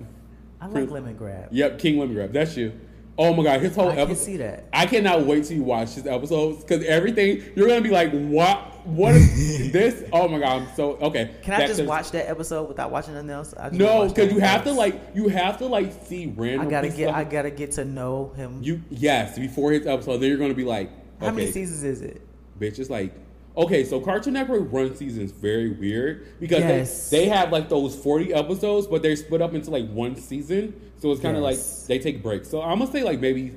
I 0.60 0.66
like 0.66 0.90
Lemongrab. 0.90 1.48
Yep, 1.50 1.78
King 1.78 1.96
Lemongrab. 1.96 2.32
That's 2.32 2.58
you. 2.58 2.78
Oh 3.18 3.32
my 3.32 3.42
god, 3.44 3.60
his 3.62 3.74
whole 3.74 3.88
I 3.88 3.92
can 3.94 3.98
episode. 4.00 4.24
see 4.24 4.36
that. 4.38 4.64
I 4.72 4.84
cannot 4.86 5.22
wait 5.24 5.44
till 5.44 5.56
you 5.56 5.62
watch 5.62 5.94
his 5.94 6.06
episodes 6.06 6.62
because 6.62 6.84
everything 6.84 7.42
you're 7.54 7.66
gonna 7.66 7.80
be 7.80 7.90
like, 7.90 8.10
what? 8.12 8.72
What 8.86 9.14
is 9.14 9.72
this? 9.72 10.04
Oh 10.12 10.28
my 10.28 10.38
god, 10.38 10.62
I'm 10.62 10.76
so 10.76 10.92
okay. 10.96 11.30
Can 11.42 11.54
I 11.54 11.58
That- 11.60 11.68
just 11.68 11.84
watch 11.84 12.10
that 12.10 12.28
episode 12.28 12.68
without 12.68 12.90
watching 12.90 13.14
nothing 13.14 13.30
else? 13.30 13.54
I 13.58 13.68
just 13.70 13.80
No, 13.80 14.06
because 14.06 14.32
you 14.32 14.38
have 14.40 14.64
to 14.64 14.72
like 14.72 15.00
you 15.14 15.28
have 15.28 15.58
to 15.58 15.66
like 15.66 15.92
see 16.04 16.26
random. 16.36 16.66
I 16.66 16.70
gotta 16.70 16.88
get. 16.88 17.08
stuff. 17.08 17.16
I 17.16 17.24
gotta 17.24 17.50
get 17.50 17.72
to 17.72 17.84
know 17.86 18.32
him. 18.36 18.60
You 18.62 18.82
yes, 18.90 19.38
before 19.38 19.72
his 19.72 19.86
episode, 19.86 20.18
then 20.18 20.28
you're 20.28 20.38
gonna 20.38 20.52
be 20.54 20.64
like, 20.64 20.90
How 21.18 21.30
many 21.30 21.44
okay, 21.44 21.52
seasons 21.52 21.84
is 21.84 22.02
it? 22.02 22.20
bitch. 22.60 22.78
It's 22.78 22.90
like 22.90 23.12
okay, 23.56 23.84
so 23.84 24.00
Cartoon 24.00 24.34
Network 24.34 24.72
run 24.72 24.94
seasons 24.94 25.32
very 25.32 25.70
weird 25.70 26.26
because 26.40 26.60
Yes. 26.60 27.10
they 27.10 27.20
they 27.20 27.28
have 27.28 27.50
like 27.52 27.68
those 27.68 27.94
forty 27.96 28.32
episodes, 28.34 28.86
but 28.86 29.02
they're 29.02 29.16
split 29.16 29.40
up 29.42 29.54
into 29.54 29.70
like 29.70 29.88
one 29.90 30.16
season, 30.16 30.74
so 30.98 31.10
it's 31.12 31.20
kind 31.20 31.36
of 31.36 31.42
Yes. 31.42 31.80
like 31.80 31.88
they 31.88 31.98
take 31.98 32.22
breaks. 32.22 32.48
So 32.48 32.62
I'm 32.62 32.78
gonna 32.78 32.90
say 32.90 33.02
like 33.02 33.20
maybe 33.20 33.52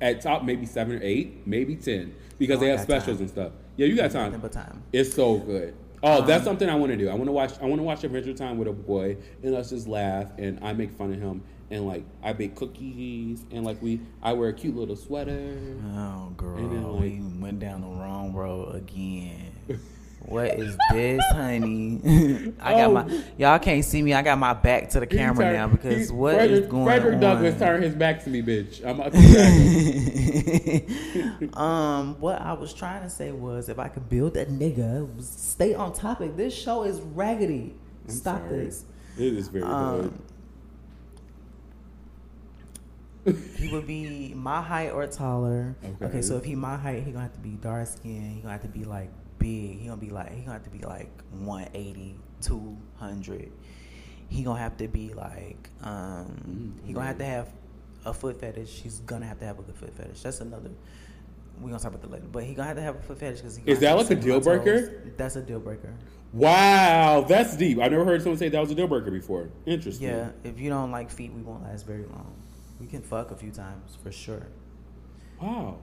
at 0.00 0.20
top 0.20 0.44
maybe 0.44 0.66
seven 0.66 0.96
or 0.96 1.00
eight, 1.02 1.46
maybe 1.46 1.76
ten 1.76 2.14
because 2.38 2.56
Oh, 2.58 2.60
they 2.60 2.68
have 2.68 2.80
specials 2.80 3.16
time. 3.18 3.22
and 3.22 3.30
stuff. 3.30 3.52
Yeah, 3.76 3.86
you 3.86 3.96
got 3.96 4.10
time. 4.10 4.40
time. 4.50 4.82
It's 4.92 5.12
so 5.14 5.38
good. 5.38 5.74
Oh, 6.02 6.20
Um, 6.22 6.26
that's 6.26 6.44
something 6.44 6.66
I 6.68 6.74
want 6.76 6.92
to 6.92 6.96
do. 6.96 7.10
I 7.10 7.14
want 7.14 7.26
to 7.26 7.32
watch. 7.32 7.52
I 7.60 7.66
want 7.66 7.78
to 7.78 7.82
watch 7.82 8.02
Adventure 8.04 8.32
Time 8.32 8.56
with 8.56 8.68
a 8.68 8.72
boy, 8.72 9.16
and 9.42 9.54
us 9.54 9.68
just 9.70 9.86
laugh, 9.86 10.28
and 10.38 10.58
I 10.62 10.72
make 10.72 10.90
fun 10.92 11.12
of 11.12 11.20
him, 11.20 11.42
and 11.70 11.86
like 11.86 12.04
I 12.22 12.32
bake 12.32 12.56
cookies, 12.56 13.44
and 13.50 13.64
like 13.64 13.80
we, 13.82 14.00
I 14.22 14.32
wear 14.32 14.48
a 14.48 14.52
cute 14.52 14.76
little 14.76 14.96
sweater. 14.96 15.56
Oh, 15.94 16.32
girl, 16.36 16.56
And 16.58 16.72
then, 16.72 16.92
like- 16.92 17.02
we 17.02 17.20
went 17.40 17.60
down 17.60 17.82
the 17.82 17.88
wrong 17.88 18.32
road 18.32 18.74
again. 18.74 19.52
What 20.22 20.50
is 20.60 20.76
this, 20.92 21.22
honey? 21.32 21.98
I 22.60 22.72
got 22.72 22.90
Oh. 22.90 22.92
my 22.92 23.22
y'all 23.38 23.58
can't 23.58 23.82
see 23.82 24.02
me. 24.02 24.12
I 24.12 24.20
got 24.20 24.36
my 24.38 24.52
back 24.52 24.90
to 24.90 25.00
the 25.00 25.06
camera 25.06 25.46
turned- 25.46 25.56
now 25.56 25.66
because 25.68 26.10
he- 26.10 26.14
what 26.14 26.34
is 26.34 26.38
Frederick, 26.40 26.68
going 26.68 26.84
Frederick 26.84 27.14
on? 27.14 27.20
Douglass 27.20 27.58
turned 27.58 27.84
his 27.84 27.94
back 27.94 28.22
to 28.24 28.30
me, 28.30 28.42
bitch. 28.42 28.84
I'm 28.84 29.00
about 29.00 29.12
to 29.14 29.18
um, 31.58 32.20
what 32.20 32.38
I 32.40 32.52
was 32.52 32.74
trying 32.74 33.02
to 33.02 33.08
say 33.10 33.32
was 33.32 33.70
if 33.70 33.78
I 33.78 33.88
could 33.88 34.10
build 34.10 34.36
a 34.36 34.44
nigga, 34.44 35.08
stay 35.22 35.72
on 35.74 35.94
topic. 35.94 36.36
This 36.36 36.54
show 36.54 36.82
is 36.82 37.00
raggedy. 37.00 37.74
I'm 38.06 38.14
Stop 38.14 38.40
sorry. 38.46 38.66
this. 38.66 38.84
It 39.18 39.32
is 39.34 39.48
very 39.48 39.64
Um, 39.64 40.20
He 43.24 43.68
would 43.72 43.86
be 43.86 44.32
my 44.34 44.62
height 44.62 44.90
or 44.90 45.06
taller. 45.06 45.76
Okay. 45.84 46.04
Okay. 46.06 46.22
so 46.22 46.36
if 46.36 46.44
he 46.44 46.54
my 46.54 46.76
height, 46.76 47.02
he 47.02 47.12
gonna 47.12 47.24
have 47.24 47.34
to 47.34 47.40
be 47.40 47.50
dark 47.50 47.86
skinned. 47.86 48.34
He 48.36 48.40
gonna 48.40 48.52
have 48.52 48.62
to 48.62 48.68
be 48.68 48.84
like 48.84 49.10
big. 49.38 49.78
He 49.78 49.86
gonna 49.86 50.00
be 50.00 50.10
like 50.10 50.32
he 50.32 50.40
gonna 50.40 50.54
have 50.54 50.64
to 50.64 50.70
be 50.70 50.80
like 50.80 51.10
180, 51.32 52.16
200. 52.40 53.52
He 54.28 54.42
gonna 54.42 54.58
have 54.58 54.76
to 54.78 54.88
be 54.88 55.12
like 55.12 55.68
um 55.82 56.80
he 56.84 56.92
gonna 56.92 57.06
have 57.06 57.18
to 57.18 57.24
have 57.24 57.48
a 58.04 58.14
foot 58.14 58.40
fetish. 58.40 58.80
He's 58.82 59.00
gonna 59.00 59.26
have 59.26 59.38
to 59.40 59.44
have 59.44 59.58
a 59.58 59.62
good 59.62 59.76
foot 59.76 59.94
fetish. 59.94 60.22
That's 60.22 60.40
another. 60.40 60.70
We 61.60 61.70
gonna 61.70 61.82
talk 61.82 61.92
about 61.92 62.02
that 62.02 62.10
later. 62.10 62.26
But 62.30 62.44
he 62.44 62.54
gonna 62.54 62.68
have 62.68 62.76
to 62.76 62.82
have 62.82 62.96
a 62.96 63.02
foot 63.02 63.18
fetish 63.18 63.40
because 63.40 63.58
Is 63.58 63.80
that 63.80 63.96
like 63.96 64.10
a 64.10 64.14
deal 64.14 64.40
breaker? 64.40 65.12
That's 65.16 65.36
a 65.36 65.42
deal 65.42 65.60
breaker. 65.60 65.92
Wow, 66.32 67.24
that's 67.28 67.56
deep. 67.56 67.80
I 67.80 67.88
never 67.88 68.04
heard 68.04 68.22
someone 68.22 68.38
say 68.38 68.48
that 68.48 68.60
was 68.60 68.70
a 68.70 68.74
deal 68.74 68.86
breaker 68.86 69.10
before. 69.10 69.50
Interesting. 69.66 70.08
Yeah, 70.08 70.30
if 70.44 70.60
you 70.60 70.70
don't 70.70 70.92
like 70.92 71.10
feet, 71.10 71.32
we 71.32 71.42
won't 71.42 71.64
last 71.64 71.86
very 71.86 72.04
long. 72.04 72.39
We 72.80 72.86
can 72.86 73.02
fuck 73.02 73.30
a 73.30 73.36
few 73.36 73.50
times 73.50 73.96
for 74.02 74.10
sure. 74.10 74.46
Wow. 75.40 75.78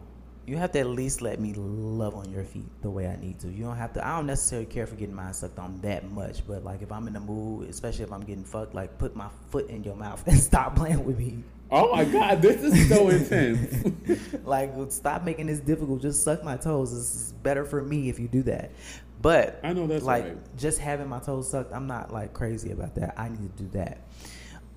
You 0.45 0.56
have 0.58 0.72
to 0.72 0.80
at 0.80 0.88
least 0.88 1.22
let 1.22 1.41
me 1.41 1.54
love 1.54 2.16
on 2.16 2.32
your 2.32 2.45
feet 2.45 2.66
the 2.82 2.89
way 2.89 3.08
I 3.08 3.18
need 3.18 3.39
to. 3.41 3.50
You 3.50 3.66
don't 3.66 3.76
have 3.76 3.91
to. 3.93 4.08
I 4.08 4.16
don't 4.16 4.28
necessarily 4.28 4.66
care 4.66 4.88
for 4.88 4.95
getting 4.95 5.14
mine 5.14 5.34
sucked 5.34 5.60
on 5.60 5.80
that 5.82 6.10
much, 6.10 6.48
but 6.48 6.64
like 6.64 6.82
if 6.82 6.91
I'm 6.91 7.06
in 7.08 7.14
the 7.14 7.20
mood, 7.20 7.70
especially 7.70 8.06
if 8.06 8.14
I'm 8.14 8.24
getting 8.24 8.45
fucked, 8.45 8.74
like 8.74 8.98
put 8.98 9.16
my 9.16 9.28
foot 9.50 9.70
in 9.70 9.84
your 9.84 9.95
mouth 9.95 10.24
and 10.28 10.39
stop 10.39 10.76
playing 10.76 11.04
with 11.04 11.20
me. 11.20 11.43
Oh 11.70 11.93
my 11.93 12.06
god, 12.06 12.41
this 12.41 12.64
is 12.64 12.88
so 12.88 13.10
intense. 13.10 14.45
like 14.45 14.72
stop 14.89 15.24
making 15.24 15.48
this 15.48 15.60
difficult. 15.60 16.02
Just 16.02 16.24
suck 16.24 16.43
my 16.45 16.56
toes. 16.56 16.93
Is 16.93 17.34
better 17.43 17.66
for 17.66 17.82
me 17.82 18.08
if 18.08 18.18
you 18.18 18.30
do 18.30 18.41
that. 18.43 18.72
But 19.22 19.60
I 19.64 19.74
know 19.74 19.86
that's 19.86 20.06
like 20.06 20.24
right. 20.24 20.58
just 20.58 20.80
having 20.80 21.10
my 21.10 21.20
toes 21.20 21.50
sucked. 21.50 21.74
I'm 21.74 21.88
not 21.88 22.14
like 22.14 22.34
crazy 22.34 22.72
about 22.72 22.95
that. 22.95 23.16
I 23.18 23.28
need 23.30 23.58
to 23.58 23.64
do 23.64 23.70
that. 23.74 24.00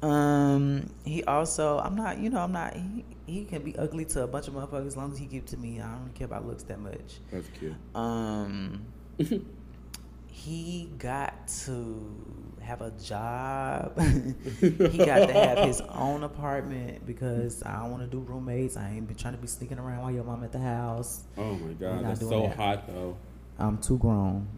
Um, 0.02 0.90
he 1.04 1.22
also, 1.24 1.78
I'm 1.78 1.94
not, 1.94 2.18
you 2.18 2.30
know, 2.30 2.40
I'm 2.40 2.52
not. 2.52 2.74
He, 2.74 3.04
he 3.26 3.44
can 3.44 3.62
be 3.62 3.76
ugly 3.76 4.04
to 4.06 4.24
a 4.24 4.26
bunch 4.26 4.48
of 4.48 4.54
motherfuckers 4.54 4.86
as 4.86 4.96
long 4.96 5.12
as 5.12 5.18
he 5.18 5.26
give 5.26 5.46
to 5.46 5.56
me. 5.56 5.80
I 5.80 5.92
don't 5.92 6.14
care 6.14 6.24
about 6.24 6.46
looks 6.46 6.62
that 6.64 6.80
much. 6.80 7.20
That's 7.30 7.48
cute. 7.58 7.74
Um, 7.94 8.84
he 10.26 10.88
got 10.98 11.48
to 11.64 12.50
have 12.62 12.80
a 12.80 12.90
job. 12.92 14.00
he 14.60 14.98
got 14.98 15.26
to 15.26 15.32
have 15.32 15.58
his 15.58 15.80
own 15.94 16.22
apartment 16.24 17.06
because 17.06 17.62
I 17.62 17.80
don't 17.80 17.90
want 17.90 18.02
to 18.02 18.08
do 18.08 18.20
roommates. 18.20 18.76
I 18.76 18.90
ain't 18.90 19.06
been 19.06 19.16
trying 19.16 19.34
to 19.34 19.40
be 19.40 19.46
sneaking 19.46 19.78
around 19.78 20.02
while 20.02 20.12
your 20.12 20.24
mom 20.24 20.44
at 20.44 20.52
the 20.52 20.58
house. 20.58 21.24
Oh 21.36 21.54
my 21.54 21.72
god, 21.74 22.04
that's 22.04 22.20
so 22.20 22.42
that. 22.42 22.56
hot 22.56 22.86
though. 22.86 23.16
I'm 23.58 23.78
too 23.78 23.98
grown. 23.98 24.48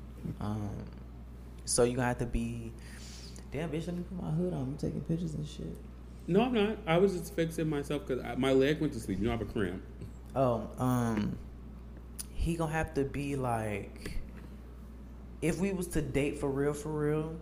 Um, 0.41 0.71
so 1.65 1.85
you 1.85 1.97
gonna 1.97 2.09
have 2.09 2.19
to 2.19 2.27
be. 2.27 2.73
Damn, 3.53 3.69
bitch, 3.71 3.87
let 3.87 3.97
me 3.97 4.03
put 4.03 4.23
my 4.23 4.31
hood 4.31 4.55
on. 4.55 4.71
You 4.71 4.77
taking 4.79 5.03
pictures 5.03 5.35
and 5.35 5.47
shit. 5.47 5.77
No, 6.27 6.43
I'm 6.43 6.55
not. 6.55 6.79
I 6.87 6.97
was 6.97 7.13
just 7.13 7.35
fixing 7.35 7.69
myself 7.69 8.07
because 8.07 8.39
my 8.39 8.53
leg 8.53 8.81
went 8.81 8.93
to 8.95 9.01
sleep. 9.01 9.19
You 9.19 9.27
know, 9.27 9.31
I 9.31 9.37
have 9.37 9.43
a 9.43 9.53
cramp. 9.53 9.83
Oh, 10.35 10.69
um, 10.79 11.37
he 12.33 12.57
gonna 12.57 12.73
have 12.73 12.95
to 12.95 13.05
be 13.05 13.37
like, 13.37 14.19
if 15.43 15.59
we 15.59 15.73
was 15.73 15.89
to 15.89 16.03
date 16.03 16.39
for 16.39 16.49
real, 16.49 16.73
for 16.73 16.91
real, 16.91 17.37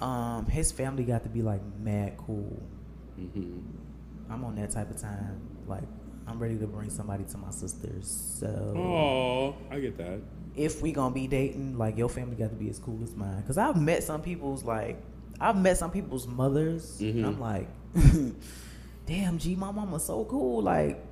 um, 0.00 0.46
his 0.46 0.72
family 0.72 1.04
got 1.04 1.24
to 1.24 1.28
be 1.28 1.42
like 1.42 1.60
mad 1.80 2.16
cool. 2.16 2.62
hmm 3.16 3.60
I'm 4.30 4.42
on 4.44 4.54
that 4.56 4.70
type 4.70 4.90
of 4.90 4.96
time. 4.96 5.38
Like, 5.66 5.82
I'm 6.26 6.38
ready 6.38 6.56
to 6.58 6.66
bring 6.66 6.90
somebody 6.90 7.24
to 7.24 7.38
my 7.38 7.50
sisters. 7.50 8.36
So 8.40 8.46
Oh, 8.76 9.54
I 9.70 9.78
get 9.80 9.96
that. 9.98 10.20
if 10.56 10.80
we 10.82 10.92
gonna 10.92 11.14
be 11.14 11.26
dating, 11.26 11.76
like 11.78 11.96
your 11.98 12.08
family 12.08 12.36
got 12.36 12.50
to 12.50 12.56
be 12.56 12.70
as 12.70 12.78
cool 12.78 12.98
as 13.02 13.14
mine. 13.14 13.42
Cause 13.46 13.58
I've 13.58 13.80
met 13.80 14.02
some 14.04 14.22
people's 14.22 14.64
like, 14.64 15.00
I've 15.40 15.56
met 15.56 15.76
some 15.76 15.90
people's 15.90 16.26
mothers. 16.26 17.00
And 17.00 17.14
Mhm. 17.16 17.26
I'm 17.26 17.40
like, 17.40 17.68
damn, 19.06 19.38
G, 19.38 19.54
my 19.56 19.70
mama's 19.70 20.04
so 20.04 20.24
cool. 20.24 20.62
Like, 20.62 21.04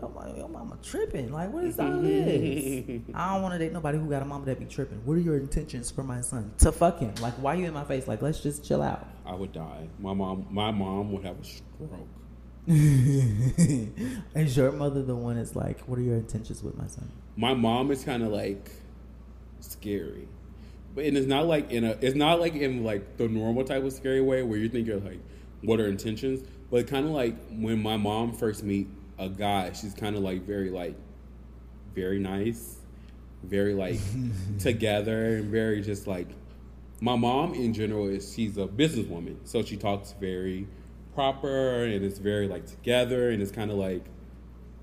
yo, 0.00 0.08
my, 0.08 0.36
your 0.36 0.48
mama 0.48 0.76
tripping. 0.82 1.32
Like, 1.32 1.52
what 1.52 1.64
is 1.64 1.78
all 1.78 1.98
this? 2.00 3.00
I 3.14 3.32
don't 3.34 3.42
want 3.42 3.54
to 3.54 3.58
date 3.58 3.72
nobody 3.72 3.98
who 3.98 4.08
got 4.10 4.22
a 4.22 4.24
mama 4.24 4.44
that 4.46 4.58
be 4.58 4.66
tripping. 4.66 4.98
What 5.04 5.14
are 5.14 5.20
your 5.20 5.36
intentions 5.36 5.90
for 5.90 6.02
my 6.02 6.20
son? 6.20 6.52
To 6.58 6.72
fuck 6.72 6.98
him? 6.98 7.14
Like, 7.20 7.34
why 7.34 7.54
you 7.54 7.66
in 7.66 7.74
my 7.74 7.84
face? 7.84 8.06
Like, 8.06 8.22
let's 8.22 8.40
just 8.40 8.64
chill 8.64 8.82
out. 8.82 9.06
I 9.24 9.34
would 9.34 9.52
die. 9.52 9.88
My 9.98 10.12
mom, 10.12 10.46
my 10.50 10.70
mom 10.70 11.12
would 11.12 11.24
have 11.24 11.38
a 11.40 11.44
stroke. 11.44 12.08
is 14.36 14.56
your 14.56 14.70
mother 14.70 15.02
the 15.02 15.16
one 15.16 15.36
that's 15.36 15.56
like, 15.56 15.80
what 15.88 15.98
are 15.98 16.02
your 16.02 16.14
intentions 16.14 16.62
with 16.62 16.78
my 16.78 16.86
son? 16.86 17.10
My 17.36 17.52
mom 17.52 17.90
is 17.90 18.04
kind 18.04 18.22
of 18.22 18.30
like 18.30 18.70
scary, 19.58 20.28
but 20.94 21.04
and 21.04 21.16
it's 21.16 21.26
not 21.26 21.46
like 21.46 21.72
in 21.72 21.82
a. 21.82 21.96
It's 22.00 22.14
not 22.14 22.38
like 22.38 22.54
in 22.54 22.84
like 22.84 23.16
the 23.16 23.26
normal 23.26 23.64
type 23.64 23.82
of 23.82 23.92
scary 23.92 24.20
way 24.20 24.44
where 24.44 24.56
you 24.56 24.68
think 24.68 24.86
you're 24.86 25.00
like, 25.00 25.18
what 25.62 25.80
are 25.80 25.88
intentions? 25.88 26.46
But 26.70 26.86
kind 26.86 27.06
of 27.06 27.10
like 27.10 27.34
when 27.50 27.82
my 27.82 27.96
mom 27.96 28.34
first 28.34 28.62
meet 28.62 28.86
a 29.18 29.28
guy, 29.28 29.72
she's 29.72 29.94
kind 29.94 30.14
of 30.14 30.22
like 30.22 30.42
very 30.42 30.70
like, 30.70 30.94
very 31.92 32.20
nice, 32.20 32.76
very 33.42 33.74
like 33.74 33.98
together, 34.60 35.38
and 35.38 35.50
very 35.50 35.82
just 35.82 36.06
like. 36.06 36.28
My 37.02 37.16
mom 37.16 37.54
in 37.54 37.72
general 37.72 38.08
is 38.08 38.34
she's 38.34 38.58
a 38.58 38.66
businesswoman, 38.66 39.38
so 39.44 39.62
she 39.62 39.78
talks 39.78 40.14
very 40.20 40.68
proper 41.14 41.84
and 41.84 42.04
it's 42.04 42.18
very 42.18 42.48
like 42.48 42.66
together 42.66 43.30
and 43.30 43.42
it's 43.42 43.50
kind 43.52 43.70
of 43.70 43.76
like 43.76 44.04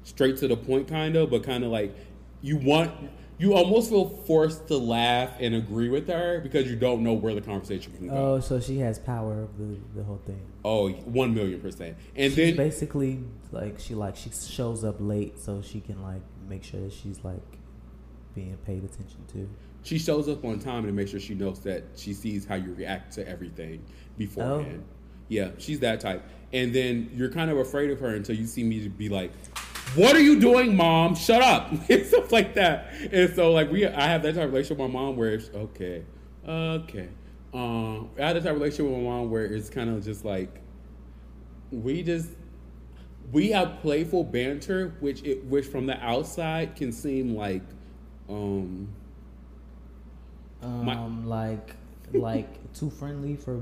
straight 0.04 0.38
to 0.38 0.48
the 0.48 0.58
point 0.58 0.88
kind 0.88 1.16
of 1.16 1.30
but 1.30 1.44
kind 1.44 1.64
of 1.64 1.72
like 1.72 1.96
you 2.42 2.58
want 2.58 2.92
you 3.40 3.54
almost 3.54 3.90
feel 3.90 4.10
forced 4.10 4.68
to 4.68 4.78
laugh 4.78 5.32
and 5.40 5.54
agree 5.54 5.90
with 5.90 6.08
her 6.08 6.40
because 6.42 6.68
you 6.70 6.76
don't 6.76 7.04
know 7.04 7.14
where 7.14 7.36
the 7.36 7.42
conversation 7.42 7.94
can 7.94 8.08
go 8.08 8.14
Oh, 8.36 8.40
so 8.40 8.60
she 8.60 8.80
has 8.80 8.98
power 8.98 9.42
of 9.44 9.58
the, 9.58 9.78
the 9.96 10.04
whole 10.04 10.22
thing. 10.26 10.42
oh 10.66 10.90
one 10.90 11.34
million 11.34 11.60
percent 11.60 11.98
and 12.16 12.32
she's 12.34 12.36
then 12.36 12.56
basically 12.56 13.20
like 13.52 13.80
she 13.80 13.96
like 13.96 14.16
she 14.16 14.30
shows 14.32 14.84
up 14.84 14.96
late 15.00 15.40
so 15.40 15.62
she 15.62 15.80
can 15.82 16.02
like 16.02 16.22
make 16.50 16.64
sure 16.64 16.82
that 16.82 16.94
she's 16.94 17.24
like 17.24 17.42
being 18.36 18.56
paid 18.66 18.84
attention 18.84 19.26
to. 19.34 19.50
She 19.84 19.98
shows 19.98 20.28
up 20.30 20.44
on 20.46 20.60
time 20.60 20.86
and 20.86 20.96
makes 20.96 21.12
sure 21.12 21.20
she 21.20 21.34
knows 21.34 21.60
that 21.62 21.84
she 21.96 22.14
sees 22.14 22.46
how 22.46 22.56
you 22.56 22.74
react 22.74 23.14
to 23.14 23.28
everything 23.28 23.84
beforehand. 24.18 24.84
Oh. 24.88 24.94
Yeah, 25.30 25.52
she's 25.58 25.80
that 25.82 26.00
type. 26.00 26.24
And 26.54 26.74
then 26.74 27.10
you're 27.14 27.30
kind 27.30 27.52
of 27.52 27.58
afraid 27.58 27.90
of 27.92 28.00
her 28.00 28.16
until 28.16 28.36
you 28.36 28.46
see 28.46 28.64
me 28.64 28.88
be 28.88 29.10
like, 29.10 29.32
"What 29.96 30.16
are 30.16 30.22
you 30.22 30.40
doing, 30.40 30.76
mom? 30.76 31.16
Shut 31.16 31.42
up!" 31.42 31.72
and 31.90 32.06
stuff 32.06 32.32
like 32.32 32.54
that. 32.56 32.88
And 33.12 33.34
so, 33.36 33.52
like, 33.52 33.70
we, 33.72 33.86
I 33.86 34.08
have 34.08 34.24
that 34.24 34.36
type 34.36 34.46
of 34.46 34.52
relationship 34.52 34.78
with 34.78 34.92
my 34.92 35.00
mom 35.00 35.18
where 35.18 35.34
it's 35.34 35.50
okay, 35.54 36.04
okay. 36.48 37.10
Um, 37.54 38.10
I 38.18 38.28
have 38.28 38.36
that 38.36 38.44
type 38.44 38.52
of 38.54 38.60
relationship 38.62 38.86
with 38.86 38.96
my 39.04 39.10
mom 39.10 39.30
where 39.30 39.46
it's 39.46 39.70
kind 39.70 39.90
of 39.90 40.04
just 40.04 40.24
like 40.24 40.62
we 41.72 42.04
just 42.04 42.30
we 43.34 43.52
have 43.52 43.80
playful 43.82 44.24
banter, 44.24 44.96
which 45.02 45.22
it 45.24 45.44
which 45.46 45.66
from 45.66 45.86
the 45.86 45.98
outside 46.02 46.76
can 46.76 46.92
seem 46.94 47.36
like 47.36 47.64
um 48.30 48.88
Um, 50.62 50.86
My- 50.86 51.06
like 51.26 51.76
like 52.14 52.74
too 52.74 52.90
friendly 52.90 53.36
for 53.36 53.60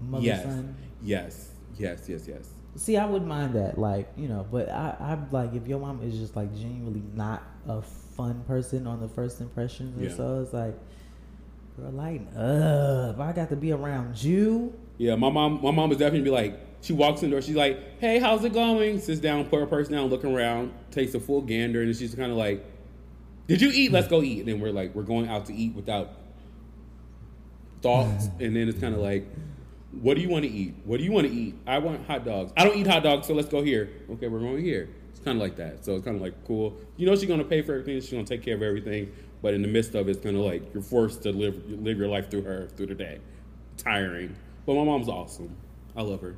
mother 0.00 0.24
yes, 0.24 0.44
son. 0.44 0.74
Yes, 1.02 1.50
yes, 1.78 2.06
yes, 2.08 2.26
yes. 2.26 2.48
See, 2.76 2.96
I 2.96 3.04
wouldn't 3.04 3.28
mind 3.28 3.54
that, 3.54 3.76
like 3.78 4.10
you 4.16 4.28
know, 4.28 4.46
but 4.50 4.70
I, 4.70 4.96
I'm 4.98 5.28
like 5.30 5.54
if 5.54 5.66
your 5.66 5.78
mom 5.78 6.02
is 6.02 6.18
just 6.18 6.36
like 6.36 6.54
genuinely 6.54 7.02
not 7.14 7.42
a 7.68 7.82
fun 7.82 8.42
person 8.46 8.86
on 8.86 9.00
the 9.00 9.08
first 9.08 9.40
impressions, 9.40 9.96
and 9.96 10.10
Yeah. 10.10 10.16
so 10.16 10.40
it's 10.42 10.52
like, 10.54 10.74
girl, 11.76 11.90
lighten 11.92 12.28
up. 12.36 13.18
I 13.20 13.32
got 13.32 13.50
to 13.50 13.56
be 13.56 13.72
around 13.72 14.22
you. 14.22 14.72
Yeah, 14.98 15.16
my 15.16 15.30
mom, 15.30 15.60
my 15.62 15.70
mom 15.70 15.88
would 15.90 15.98
definitely 15.98 16.22
be 16.24 16.30
like, 16.30 16.58
she 16.80 16.92
walks 16.92 17.22
in 17.22 17.30
the 17.30 17.34
door, 17.36 17.42
she's 17.42 17.56
like, 17.56 18.00
"Hey, 18.00 18.18
how's 18.18 18.42
it 18.44 18.52
going?" 18.52 19.00
Sits 19.00 19.20
down, 19.20 19.44
put 19.46 19.60
her 19.60 19.66
purse 19.66 19.88
down, 19.88 20.08
look 20.08 20.24
around, 20.24 20.72
takes 20.90 21.14
a 21.14 21.20
full 21.20 21.40
gander, 21.42 21.82
and 21.82 21.94
she's 21.94 22.14
kind 22.14 22.30
of 22.32 22.38
like, 22.38 22.64
"Did 23.48 23.60
you 23.60 23.70
eat? 23.72 23.92
Let's 23.92 24.08
go 24.08 24.22
eat." 24.22 24.40
And 24.40 24.48
then 24.48 24.60
we're 24.60 24.72
like, 24.72 24.94
we're 24.94 25.02
going 25.02 25.28
out 25.28 25.46
to 25.46 25.54
eat 25.54 25.74
without 25.74 26.10
thoughts, 27.82 28.28
and 28.40 28.56
then 28.56 28.68
it's 28.68 28.80
kind 28.80 28.94
of 28.94 29.00
like, 29.00 29.26
"What 30.00 30.14
do 30.14 30.22
you 30.22 30.28
want 30.28 30.44
to 30.44 30.50
eat? 30.50 30.74
What 30.84 30.98
do 30.98 31.04
you 31.04 31.12
want 31.12 31.26
to 31.26 31.32
eat? 31.32 31.54
I 31.66 31.78
want 31.78 32.06
hot 32.06 32.24
dogs. 32.24 32.52
I 32.56 32.64
don't 32.64 32.76
eat 32.76 32.86
hot 32.86 33.02
dogs, 33.02 33.26
so 33.26 33.34
let's 33.34 33.48
go 33.48 33.62
here. 33.62 33.90
Okay, 34.10 34.28
we're 34.28 34.40
going 34.40 34.64
here." 34.64 34.88
It's 35.10 35.20
kind 35.20 35.36
of 35.36 35.42
like 35.42 35.56
that. 35.56 35.84
So 35.84 35.94
it's 35.94 36.04
kind 36.04 36.16
of 36.16 36.22
like 36.22 36.34
cool. 36.46 36.76
You 36.96 37.06
know, 37.06 37.14
she's 37.14 37.28
gonna 37.28 37.44
pay 37.44 37.62
for 37.62 37.72
everything. 37.72 38.00
She's 38.00 38.10
gonna 38.10 38.24
take 38.24 38.42
care 38.42 38.54
of 38.54 38.62
everything. 38.62 39.12
But 39.42 39.54
in 39.54 39.62
the 39.62 39.68
midst 39.68 39.94
of 39.94 40.08
it, 40.08 40.12
it's 40.12 40.20
kind 40.20 40.36
of 40.36 40.42
like 40.42 40.72
you're 40.72 40.82
forced 40.82 41.22
to 41.22 41.32
live 41.32 41.62
live 41.68 41.98
your 41.98 42.08
life 42.08 42.30
through 42.30 42.42
her 42.42 42.68
through 42.76 42.86
the 42.86 42.94
day. 42.94 43.20
Tiring. 43.76 44.36
But 44.64 44.74
my 44.74 44.84
mom's 44.84 45.08
awesome. 45.08 45.56
I 45.96 46.02
love 46.02 46.20
her. 46.22 46.36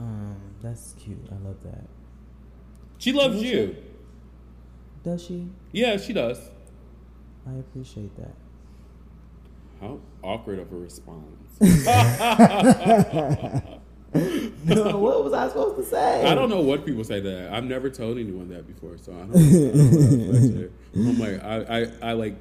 Um, 0.00 0.36
that's 0.62 0.94
cute. 0.98 1.28
I 1.30 1.46
love 1.46 1.62
that. 1.62 1.84
She 2.98 3.12
loves 3.12 3.42
you. 3.42 3.76
Does 5.04 5.24
she? 5.24 5.48
Yeah, 5.72 5.98
she 5.98 6.12
does. 6.12 6.38
I 7.46 7.54
appreciate 7.58 8.16
that. 8.16 8.34
How 9.80 10.00
awkward 10.22 10.58
of 10.58 10.72
a 10.72 10.76
response. 10.76 11.60
what 14.66 15.24
was 15.24 15.32
I 15.32 15.48
supposed 15.48 15.76
to 15.76 15.84
say? 15.84 16.24
I 16.24 16.34
don't 16.34 16.48
know 16.48 16.60
what 16.60 16.86
people 16.86 17.04
say 17.04 17.20
that. 17.20 17.52
I've 17.52 17.64
never 17.64 17.90
told 17.90 18.18
anyone 18.18 18.48
that 18.48 18.66
before, 18.66 18.96
so 18.98 19.12
I 19.12 19.18
don't 19.18 19.30
know. 19.30 19.38
I 19.38 19.42
don't 19.42 20.18
know 20.18 20.26
what 20.26 20.34
to 20.34 20.48
say. 20.48 20.68
I'm 20.94 21.18
like, 21.18 21.44
I, 21.44 21.80
I, 21.80 22.10
I 22.10 22.12
like 22.12 22.36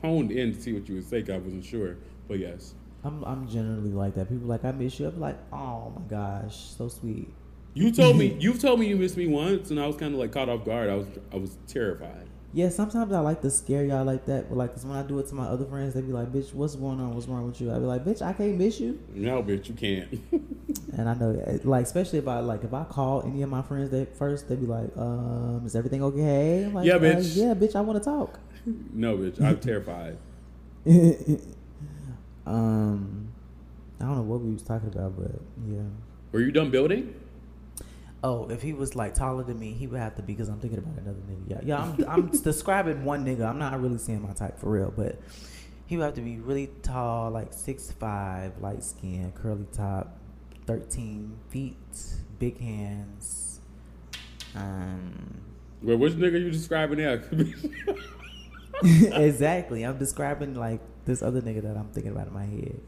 honed 0.00 0.30
in 0.30 0.54
to 0.54 0.60
see 0.60 0.72
what 0.72 0.88
you 0.88 0.94
would 0.96 1.08
say. 1.08 1.24
I 1.28 1.38
wasn't 1.38 1.64
sure, 1.64 1.96
but 2.28 2.38
yes, 2.38 2.74
I'm 3.04 3.24
I'm 3.24 3.48
generally 3.48 3.90
like 3.90 4.14
that. 4.14 4.28
People 4.28 4.46
like 4.46 4.64
I 4.64 4.72
miss 4.72 5.00
you. 5.00 5.08
I'm 5.08 5.20
like, 5.20 5.38
oh 5.52 5.92
my 5.96 6.02
gosh, 6.08 6.74
so 6.76 6.88
sweet. 6.88 7.28
you 7.74 7.90
told 7.90 8.16
me 8.16 8.36
you've 8.38 8.60
told 8.60 8.78
me 8.78 8.86
you 8.86 8.96
missed 8.96 9.16
me 9.16 9.26
once, 9.26 9.70
and 9.70 9.80
I 9.80 9.86
was 9.86 9.96
kind 9.96 10.14
of 10.14 10.20
like 10.20 10.32
caught 10.32 10.48
off 10.48 10.64
guard. 10.64 10.90
I 10.90 10.94
was 10.94 11.06
I 11.32 11.36
was 11.36 11.58
terrified. 11.66 12.28
Yeah, 12.52 12.68
sometimes 12.68 13.12
I 13.12 13.20
like 13.20 13.42
to 13.42 13.50
scare 13.50 13.84
y'all 13.84 14.04
like 14.04 14.26
that. 14.26 14.48
But 14.48 14.58
like, 14.58 14.72
cause 14.74 14.84
when 14.84 14.96
I 14.96 15.02
do 15.02 15.18
it 15.20 15.28
to 15.28 15.34
my 15.36 15.44
other 15.46 15.64
friends, 15.64 15.94
they 15.94 16.00
be 16.00 16.12
like, 16.12 16.32
"Bitch, 16.32 16.52
what's 16.52 16.74
going 16.74 16.98
on? 16.98 17.14
What's 17.14 17.28
wrong 17.28 17.46
with 17.46 17.60
you?" 17.60 17.70
I 17.72 17.78
be 17.78 17.84
like, 17.84 18.04
"Bitch, 18.04 18.20
I 18.22 18.32
can't 18.32 18.58
miss 18.58 18.80
you." 18.80 18.98
No, 19.14 19.42
bitch, 19.42 19.68
you 19.68 19.74
can't. 19.74 20.20
And 20.96 21.08
I 21.08 21.14
know, 21.14 21.32
that, 21.32 21.64
like, 21.64 21.84
especially 21.84 22.18
if 22.18 22.26
I 22.26 22.40
like 22.40 22.64
if 22.64 22.74
I 22.74 22.82
call 22.84 23.22
any 23.22 23.42
of 23.42 23.48
my 23.48 23.62
friends, 23.62 23.90
they 23.90 24.04
first 24.06 24.48
they 24.48 24.56
be 24.56 24.66
like, 24.66 24.90
"Um, 24.96 25.62
is 25.64 25.76
everything 25.76 26.02
okay?" 26.02 26.64
I'm 26.64 26.74
like, 26.74 26.84
Yeah, 26.86 26.94
"Uh, 26.94 26.98
bitch." 26.98 27.36
yeah, 27.36 27.54
bitch, 27.54 27.76
I 27.76 27.80
want 27.80 28.02
to 28.02 28.04
talk. 28.04 28.40
no, 28.92 29.16
bitch, 29.16 29.40
I'm 29.40 29.58
terrified. 29.70 30.18
um, 32.46 33.28
I 34.00 34.04
don't 34.04 34.16
know 34.16 34.22
what 34.22 34.40
we 34.40 34.52
was 34.52 34.62
talking 34.62 34.88
about, 34.88 35.16
but 35.16 35.30
yeah. 35.68 35.82
Were 36.32 36.40
you 36.40 36.50
done 36.50 36.70
building? 36.70 37.14
Oh, 38.22 38.48
if 38.50 38.60
he 38.62 38.72
was 38.74 38.94
like 38.94 39.14
taller 39.14 39.42
than 39.42 39.58
me, 39.58 39.72
he 39.72 39.86
would 39.86 39.98
have 39.98 40.14
to 40.16 40.22
be 40.22 40.34
because 40.34 40.48
I'm 40.48 40.60
thinking 40.60 40.78
about 40.78 40.98
another 40.98 41.20
nigga. 41.20 41.48
Yeah, 41.48 41.60
yeah. 41.64 41.82
I'm, 41.82 42.04
I'm 42.08 42.28
describing 42.42 43.04
one 43.04 43.24
nigga. 43.24 43.48
I'm 43.48 43.58
not 43.58 43.80
really 43.80 43.98
saying 43.98 44.22
my 44.22 44.32
type 44.32 44.58
for 44.58 44.70
real, 44.70 44.92
but 44.94 45.18
he 45.86 45.96
would 45.96 46.04
have 46.04 46.14
to 46.14 46.20
be 46.20 46.38
really 46.38 46.68
tall, 46.82 47.30
like 47.30 47.52
six 47.52 47.90
five, 47.92 48.58
light 48.60 48.84
skin, 48.84 49.32
curly 49.34 49.66
top, 49.72 50.18
thirteen 50.66 51.38
feet, 51.48 51.76
big 52.38 52.60
hands. 52.60 53.60
Um, 54.54 55.40
Well, 55.82 55.96
which 55.96 56.12
nigga 56.14 56.40
you 56.42 56.50
describing 56.50 56.98
now? 56.98 57.20
exactly. 58.84 59.82
I'm 59.82 59.98
describing 59.98 60.54
like 60.54 60.80
this 61.04 61.22
other 61.22 61.40
nigga 61.40 61.62
that 61.62 61.76
I'm 61.76 61.88
thinking 61.88 62.12
about 62.12 62.28
in 62.28 62.34
my 62.34 62.44
head. 62.44 62.80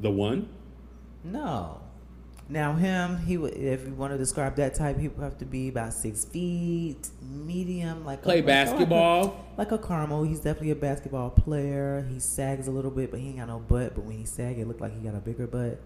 the 0.00 0.10
one? 0.10 0.48
No. 1.24 1.80
Now 2.48 2.74
him, 2.74 3.18
he 3.18 3.36
would 3.36 3.54
if 3.54 3.86
you 3.86 3.94
want 3.94 4.12
to 4.12 4.18
describe 4.18 4.54
that 4.56 4.76
type, 4.76 4.98
he 4.98 5.08
would 5.08 5.22
have 5.22 5.38
to 5.38 5.44
be 5.44 5.68
about 5.68 5.92
six 5.92 6.24
feet, 6.24 7.08
medium, 7.20 8.04
like 8.04 8.22
Play 8.22 8.38
a, 8.38 8.42
basketball? 8.42 9.44
like 9.58 9.70
a, 9.70 9.74
like 9.74 9.82
a 9.82 9.86
caramel. 9.86 10.22
He's 10.22 10.38
definitely 10.38 10.70
a 10.70 10.76
basketball 10.76 11.30
player. 11.30 12.06
He 12.08 12.20
sags 12.20 12.68
a 12.68 12.70
little 12.70 12.92
bit, 12.92 13.10
but 13.10 13.18
he 13.18 13.28
ain't 13.30 13.38
got 13.38 13.48
no 13.48 13.58
butt. 13.58 13.96
But 13.96 14.04
when 14.04 14.16
he 14.16 14.24
sag, 14.24 14.58
it 14.58 14.68
looked 14.68 14.80
like 14.80 14.94
he 14.96 15.00
got 15.04 15.16
a 15.16 15.20
bigger 15.20 15.48
butt. 15.48 15.80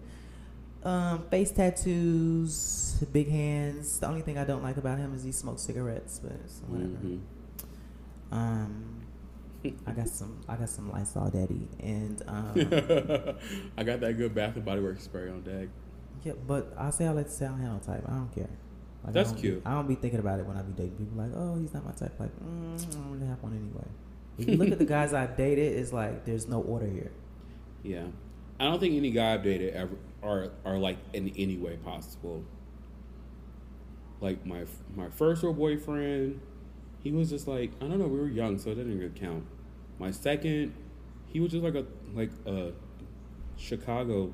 Um, 0.83 1.23
face 1.29 1.51
tattoos, 1.51 3.03
big 3.11 3.29
hands. 3.29 3.99
The 3.99 4.07
only 4.07 4.21
thing 4.21 4.37
I 4.37 4.43
don't 4.43 4.63
like 4.63 4.77
about 4.77 4.99
him 4.99 5.15
is 5.15 5.23
he 5.23 5.31
smokes 5.31 5.63
cigarettes, 5.63 6.19
but 6.21 6.33
it's 6.43 6.61
whatever. 6.67 6.89
Mhm. 6.91 7.19
Um, 8.31 9.01
I 9.85 9.91
got 9.91 10.07
some, 10.09 10.41
I 10.47 10.55
got 10.55 10.69
some 10.69 10.91
Lysol 10.91 11.29
Daddy, 11.29 11.67
and 11.79 12.21
um, 12.27 12.53
I 13.77 13.83
got 13.83 13.99
that 13.99 14.15
good 14.17 14.33
Bath 14.33 14.55
and 14.55 14.65
Body 14.65 14.81
Works 14.81 15.03
spray 15.03 15.29
on 15.29 15.41
deck. 15.41 15.67
Yeah, 16.23 16.33
but 16.47 16.73
I 16.77 16.89
say 16.91 17.07
I 17.07 17.11
like 17.11 17.25
to 17.25 17.31
say 17.31 17.45
I 17.45 17.49
don't 17.49 17.61
have 17.61 17.85
type. 17.85 18.03
I 18.07 18.11
don't 18.11 18.33
care. 18.33 18.49
Like, 19.03 19.13
That's 19.13 19.31
be- 19.31 19.41
cute. 19.41 19.61
I 19.65 19.73
don't 19.73 19.87
be 19.87 19.95
thinking 19.95 20.19
about 20.19 20.39
it 20.39 20.45
when 20.45 20.57
I 20.57 20.61
be 20.61 20.73
dating 20.73 20.97
people. 20.97 21.17
Like, 21.17 21.31
oh, 21.35 21.59
he's 21.59 21.73
not 21.73 21.83
my 21.85 21.91
type. 21.91 22.13
Like, 22.19 22.29
mm, 22.39 22.79
I 22.79 22.91
don't 22.93 23.11
really 23.11 23.27
have 23.27 23.41
one 23.41 23.53
anyway. 23.53 23.87
If 24.37 24.47
you 24.47 24.57
look 24.57 24.71
at 24.71 24.77
the 24.77 24.85
guys 24.97 25.13
I've 25.13 25.35
dated, 25.35 25.73
it's 25.77 25.91
like 25.91 26.25
there's 26.25 26.47
no 26.47 26.61
order 26.61 26.87
here. 26.87 27.11
Yeah, 27.83 28.05
I 28.59 28.65
don't 28.65 28.79
think 28.79 28.95
any 28.95 29.09
guy 29.11 29.33
I've 29.33 29.43
dated 29.43 29.73
ever 29.73 29.95
are 30.21 30.49
are 30.65 30.77
like 30.77 30.97
in 31.13 31.29
any 31.35 31.57
way 31.57 31.77
possible. 31.77 32.43
Like 34.19 34.45
my 34.45 34.65
my 34.95 35.09
first 35.09 35.41
real 35.41 35.53
boyfriend, 35.53 36.39
he 37.03 37.11
was 37.11 37.29
just 37.31 37.47
like 37.47 37.71
I 37.81 37.87
don't 37.87 37.97
know. 37.97 38.07
We 38.07 38.19
were 38.19 38.27
young, 38.27 38.59
so 38.59 38.69
it 38.69 38.75
didn't 38.75 38.99
really 38.99 39.11
count. 39.19 39.45
My 39.97 40.11
second, 40.11 40.73
he 41.27 41.39
was 41.39 41.51
just 41.51 41.63
like 41.63 41.73
a 41.73 41.85
like 42.13 42.29
a 42.45 42.71
Chicago 43.57 44.31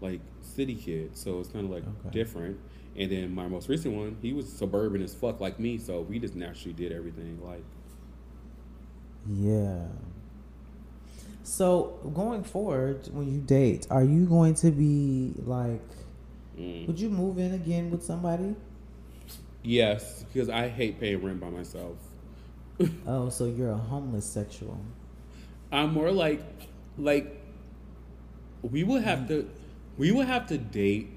like 0.00 0.20
city 0.40 0.74
kid, 0.74 1.16
so 1.16 1.40
it's 1.40 1.48
kind 1.48 1.64
of 1.64 1.70
like 1.70 1.84
Okay. 1.84 2.10
different. 2.10 2.58
And 2.96 3.10
then 3.10 3.34
my 3.34 3.48
most 3.48 3.68
recent 3.68 3.94
one, 3.96 4.16
he 4.22 4.32
was 4.32 4.50
suburban 4.50 5.02
as 5.02 5.14
fuck 5.14 5.40
like 5.40 5.58
me, 5.58 5.78
so 5.78 6.02
we 6.02 6.18
just 6.18 6.36
naturally 6.36 6.74
did 6.74 6.92
everything 6.92 7.40
like. 7.44 7.64
Yeah. 9.28 9.86
So 11.42 11.98
going 12.14 12.42
forward, 12.44 13.08
when 13.12 13.30
you 13.32 13.40
date, 13.40 13.86
are 13.90 14.04
you 14.04 14.26
going 14.26 14.54
to 14.56 14.70
be 14.70 15.34
like? 15.44 15.82
Mm. 16.58 16.86
Would 16.86 17.00
you 17.00 17.10
move 17.10 17.38
in 17.38 17.52
again 17.54 17.90
with 17.90 18.02
somebody? 18.02 18.54
Yes, 19.62 20.24
because 20.32 20.48
I 20.48 20.68
hate 20.68 21.00
paying 21.00 21.22
rent 21.22 21.40
by 21.40 21.50
myself. 21.50 21.96
Oh, 23.06 23.28
so 23.28 23.44
you're 23.46 23.70
a 23.70 23.76
homeless 23.76 24.26
sexual. 24.26 24.80
I'm 25.70 25.92
more 25.92 26.10
like, 26.10 26.42
like, 26.98 27.40
we 28.62 28.82
would 28.82 29.02
have 29.02 29.28
to, 29.28 29.48
we 29.96 30.12
would 30.12 30.26
have 30.26 30.46
to 30.48 30.58
date. 30.58 31.10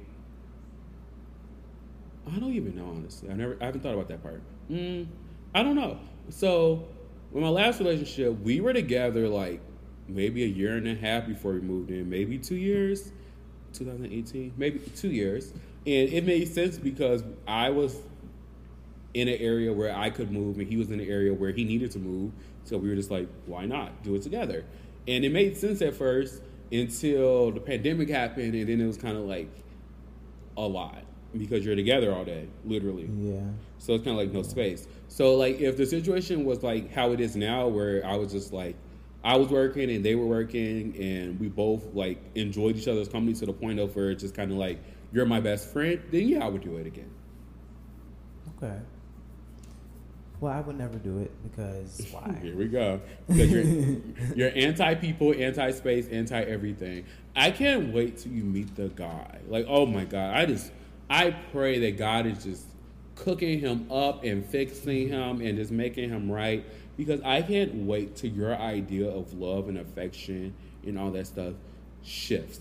I 2.32 2.40
don't 2.40 2.54
even 2.54 2.76
know 2.76 2.90
honestly. 2.90 3.30
I 3.30 3.34
never, 3.34 3.58
I 3.62 3.66
haven't 3.66 3.82
thought 3.82 3.94
about 3.94 4.08
that 4.10 4.22
part. 4.22 4.42
Mm, 4.70 5.08
I 5.56 5.64
don't 5.64 5.76
know. 5.76 6.00
So, 6.30 6.88
with 7.32 7.44
my 7.44 7.50
last 7.50 7.80
relationship, 7.80 8.40
we 8.42 8.60
were 8.60 8.74
together 8.74 9.28
like 9.28 9.62
maybe 10.08 10.44
a 10.44 10.48
year 10.48 10.76
and 10.76 10.88
a 10.88 10.96
half 10.96 11.28
before 11.28 11.54
we 11.54 11.62
moved 11.62 11.92
in, 11.92 12.10
maybe 12.10 12.38
two 12.38 12.56
years, 12.56 13.12
2018, 13.74 14.54
maybe 14.58 14.80
two 14.96 15.10
years, 15.10 15.52
and 15.86 16.10
it 16.10 16.26
made 16.26 16.48
sense 16.48 16.78
because 16.78 17.24
I 17.48 17.70
was 17.70 17.98
in 19.14 19.28
an 19.28 19.38
area 19.40 19.74
where 19.74 19.96
I 19.96 20.10
could 20.10 20.32
move, 20.32 20.60
and 20.60 20.68
he 20.68 20.78
was 20.78 20.92
in 20.92 21.00
an 21.00 21.08
area 21.08 21.34
where 21.34 21.52
he 21.52 21.64
needed 21.64 21.92
to 21.92 22.00
move. 22.00 22.32
So 22.66 22.78
we 22.78 22.90
were 22.90 22.96
just 22.96 23.10
like, 23.10 23.28
why 23.46 23.66
not 23.66 24.04
do 24.04 24.16
it 24.16 24.22
together? 24.22 24.66
And 25.08 25.24
it 25.24 25.32
made 25.32 25.58
sense 25.58 25.82
at 25.82 25.96
first 25.96 26.42
until 26.72 27.52
the 27.52 27.60
pandemic 27.60 28.10
happened, 28.10 28.54
and 28.56 28.68
then 28.68 28.82
it 28.82 28.88
was 28.88 28.98
kind 28.98 29.18
of 29.18 29.24
like 29.24 29.50
a 30.58 30.62
lot. 30.62 31.04
because 31.36 31.66
you're 31.66 31.76
together 31.76 32.14
all 32.14 32.26
day, 32.26 32.48
literally. 32.66 33.10
Yeah. 33.20 33.42
So 33.78 33.94
it's 33.94 34.04
kind 34.04 34.18
of 34.20 34.26
like 34.26 34.34
no 34.34 34.44
space. 34.44 34.88
So 35.08 35.36
like 35.36 35.60
if 35.60 35.78
the 35.78 35.86
situation 35.86 36.46
was 36.46 36.64
like 36.64 36.92
how 36.94 37.12
it 37.12 37.20
is 37.20 37.36
now, 37.36 37.68
where 37.68 38.06
I 38.06 38.16
was 38.16 38.32
just 38.32 38.54
like 38.54 38.76
I 39.24 39.36
was 39.38 39.50
working 39.50 39.90
and 39.90 40.04
they 40.06 40.16
were 40.16 40.26
working, 40.26 40.96
and 40.98 41.40
we 41.40 41.48
both 41.50 41.94
like 41.94 42.20
enjoyed 42.36 42.78
each 42.78 42.88
other's 42.88 43.10
company 43.10 43.34
to 43.36 43.46
the 43.46 43.54
point 43.54 43.80
of 43.80 43.96
where 43.96 44.12
it's 44.12 44.24
just 44.24 44.36
kind 44.36 44.52
of 44.52 44.58
like 44.58 44.80
you're 45.12 45.26
my 45.26 45.40
best 45.40 45.72
friend, 45.72 46.02
then 46.12 46.28
yeah, 46.28 46.46
I 46.46 46.50
would 46.50 46.62
do 46.64 46.78
it 46.78 46.88
again. 46.88 47.12
Okay. 48.58 48.78
Well, 50.40 50.54
I 50.54 50.62
would 50.62 50.78
never 50.78 50.98
do 50.98 51.20
it 51.20 51.32
because 51.44 52.06
why? 52.12 52.38
Here 52.42 52.56
we 52.56 52.68
go. 52.68 53.02
You're, 53.28 53.64
you're 54.36 54.52
anti 54.56 54.96
people, 54.96 55.34
anti 55.34 55.72
space, 55.72 56.08
anti 56.10 56.42
everything. 56.42 57.06
I 57.36 57.52
can't 57.52 57.94
wait 57.94 58.20
till 58.20 58.32
you 58.32 58.44
meet 58.44 58.76
the 58.76 58.90
guy. 58.90 59.40
Like, 59.48 59.66
oh 59.68 59.86
my 59.86 60.06
God. 60.06 60.36
I 60.36 60.46
just, 60.46 60.72
I 61.10 61.32
pray 61.52 61.80
that 61.80 61.98
God 61.98 62.28
is 62.28 62.44
just 62.44 62.66
cooking 63.16 63.60
him 63.60 63.92
up 63.92 64.24
and 64.24 64.46
fixing 64.46 65.08
him 65.08 65.42
and 65.42 65.58
just 65.58 65.72
making 65.72 66.10
him 66.10 66.32
right. 66.32 66.64
Because 66.98 67.22
I 67.22 67.42
can't 67.42 67.86
wait 67.86 68.16
till 68.16 68.32
your 68.32 68.56
idea 68.56 69.10
of 69.10 69.34
love 69.34 69.70
and 69.70 69.78
affection 69.78 70.54
and 70.86 71.00
all 71.00 71.12
that 71.12 71.28
stuff 71.28 71.54
shifts. 72.04 72.60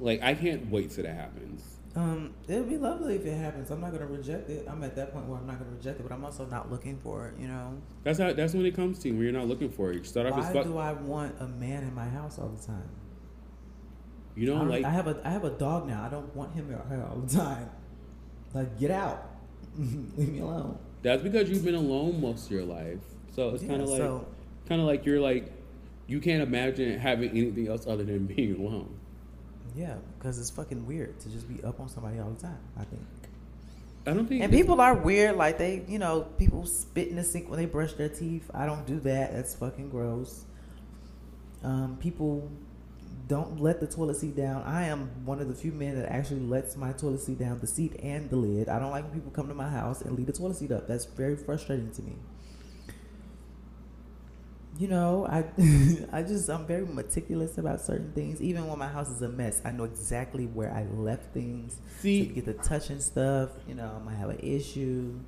Like, 0.00 0.22
I 0.22 0.34
can't 0.34 0.70
wait 0.70 0.90
till 0.90 1.04
that 1.04 1.14
happens. 1.14 1.62
Um, 1.94 2.32
it'd 2.48 2.68
be 2.70 2.78
lovely 2.78 3.16
if 3.16 3.26
it 3.26 3.36
happens. 3.36 3.70
I'm 3.70 3.80
not 3.80 3.92
gonna 3.92 4.06
reject 4.06 4.48
it. 4.48 4.66
I'm 4.68 4.82
at 4.82 4.96
that 4.96 5.12
point 5.12 5.26
where 5.26 5.38
I'm 5.38 5.46
not 5.46 5.58
gonna 5.58 5.72
reject 5.76 6.00
it, 6.00 6.02
but 6.08 6.12
I'm 6.14 6.24
also 6.24 6.46
not 6.46 6.70
looking 6.70 6.98
for 6.98 7.28
it. 7.28 7.34
You 7.38 7.48
know, 7.48 7.76
That's 8.02 8.18
how. 8.18 8.32
That's 8.32 8.54
when 8.54 8.64
it 8.64 8.74
comes 8.74 8.98
to 9.00 9.08
you, 9.08 9.14
when 9.14 9.24
you're 9.24 9.32
not 9.32 9.46
looking 9.46 9.70
for 9.70 9.92
it. 9.92 9.96
You 9.96 10.04
start 10.04 10.26
off 10.26 10.54
why 10.54 10.62
do 10.62 10.78
I 10.78 10.92
want 10.94 11.34
a 11.40 11.46
man 11.46 11.82
in 11.82 11.94
my 11.94 12.08
house 12.08 12.38
all 12.38 12.48
the 12.48 12.66
time? 12.66 12.88
You 14.34 14.46
don't- 14.46 14.68
like 14.68 14.84
I 14.86 14.90
have 14.90 15.06
a 15.06 15.20
I 15.24 15.28
have 15.30 15.44
a 15.44 15.50
dog 15.50 15.86
now. 15.86 16.02
I 16.02 16.08
don't 16.08 16.34
want 16.34 16.54
him 16.54 16.70
or 16.70 16.78
her 16.78 17.06
all 17.10 17.16
the 17.18 17.36
time. 17.36 17.68
Like, 18.54 18.78
get 18.78 18.90
out, 18.90 19.30
leave 19.78 20.28
me 20.32 20.38
alone. 20.40 20.78
That's 21.02 21.22
because 21.22 21.50
you've 21.50 21.64
been 21.64 21.74
alone 21.74 22.20
most 22.20 22.46
of 22.46 22.52
your 22.52 22.64
life. 22.64 23.00
So 23.34 23.50
it's 23.50 23.62
Yeah, 23.62 23.68
kind 23.70 23.82
of 23.82 23.88
like, 23.90 23.98
so- 23.98 24.26
kind 24.66 24.80
of 24.80 24.86
like 24.86 25.04
you're 25.04 25.20
like, 25.20 25.52
you 26.06 26.20
can't 26.20 26.42
imagine 26.42 26.98
having 26.98 27.30
anything 27.30 27.68
else 27.68 27.86
other 27.86 28.04
than 28.04 28.24
being 28.26 28.56
alone. 28.56 28.94
Yeah, 29.74 29.94
because 30.18 30.38
it's 30.38 30.50
fucking 30.50 30.86
weird 30.86 31.18
to 31.20 31.30
just 31.30 31.48
be 31.48 31.62
up 31.64 31.80
on 31.80 31.88
somebody 31.88 32.18
all 32.18 32.30
the 32.30 32.42
time. 32.42 32.58
I 32.78 32.84
think. 32.84 33.02
I 34.06 34.12
don't 34.12 34.26
think. 34.26 34.42
And 34.42 34.52
people 34.52 34.80
are 34.80 34.94
weird. 34.94 35.36
Like 35.36 35.58
they, 35.58 35.82
you 35.88 35.98
know, 35.98 36.22
people 36.38 36.66
spit 36.66 37.08
in 37.08 37.16
the 37.16 37.24
sink 37.24 37.48
when 37.48 37.58
they 37.58 37.66
brush 37.66 37.92
their 37.94 38.08
teeth. 38.08 38.50
I 38.52 38.66
don't 38.66 38.86
do 38.86 39.00
that. 39.00 39.32
That's 39.32 39.54
fucking 39.54 39.90
gross. 39.90 40.44
Um, 41.62 41.96
people 42.00 42.50
don't 43.28 43.60
let 43.60 43.80
the 43.80 43.86
toilet 43.86 44.16
seat 44.16 44.36
down. 44.36 44.62
I 44.62 44.84
am 44.84 45.10
one 45.24 45.40
of 45.40 45.48
the 45.48 45.54
few 45.54 45.72
men 45.72 45.96
that 45.98 46.10
actually 46.10 46.40
lets 46.40 46.76
my 46.76 46.92
toilet 46.92 47.20
seat 47.20 47.38
down, 47.38 47.60
the 47.60 47.66
seat 47.66 47.94
and 48.02 48.28
the 48.28 48.36
lid. 48.36 48.68
I 48.68 48.78
don't 48.78 48.90
like 48.90 49.04
when 49.04 49.12
people 49.12 49.30
come 49.30 49.48
to 49.48 49.54
my 49.54 49.68
house 49.68 50.02
and 50.02 50.16
leave 50.16 50.26
the 50.26 50.32
toilet 50.32 50.56
seat 50.56 50.72
up. 50.72 50.88
That's 50.88 51.04
very 51.04 51.36
frustrating 51.36 51.92
to 51.92 52.02
me. 52.02 52.16
You 54.78 54.88
know, 54.88 55.26
I 55.26 55.44
I 56.12 56.22
just 56.22 56.48
I'm 56.48 56.66
very 56.66 56.86
meticulous 56.86 57.58
about 57.58 57.80
certain 57.80 58.12
things. 58.12 58.40
Even 58.40 58.66
when 58.66 58.78
my 58.78 58.88
house 58.88 59.10
is 59.10 59.20
a 59.22 59.28
mess, 59.28 59.60
I 59.64 59.70
know 59.72 59.84
exactly 59.84 60.46
where 60.46 60.72
I 60.72 60.84
left 60.84 61.32
things. 61.34 61.80
See- 61.98 62.26
to 62.26 62.32
get 62.34 62.44
the 62.46 62.54
touching 62.54 63.00
stuff. 63.00 63.50
You 63.66 63.74
know, 63.74 63.98
I 64.00 64.04
might 64.04 64.16
have 64.16 64.30
an 64.30 64.40
issue. 64.40 65.20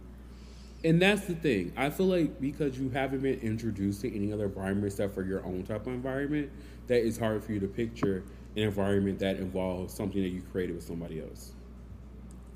and 0.85 1.01
that's 1.01 1.27
the 1.27 1.35
thing. 1.35 1.73
I 1.77 1.91
feel 1.91 2.07
like 2.07 2.41
because 2.41 2.79
you 2.79 2.91
haven't 2.91 3.21
been 3.23 3.41
introduced 3.41 4.03
to 4.03 4.15
any 4.15 4.33
other 4.33 4.45
environment 4.47 4.87
except 4.87 5.15
for 5.15 5.23
your 5.23 5.45
own 5.45 5.65
type 5.65 5.87
of 5.87 5.95
environment, 5.95 6.51
that 6.89 7.05
it's 7.07 7.19
hard 7.19 7.43
for 7.45 7.53
you 7.53 7.61
to 7.61 7.69
picture 7.69 8.25
an 8.57 8.63
environment 8.65 9.19
that 9.21 9.37
involves 9.39 9.95
something 9.95 10.23
that 10.23 10.29
you 10.29 10.43
created 10.43 10.77
with 10.77 10.85
somebody 10.85 11.21
else. 11.21 11.53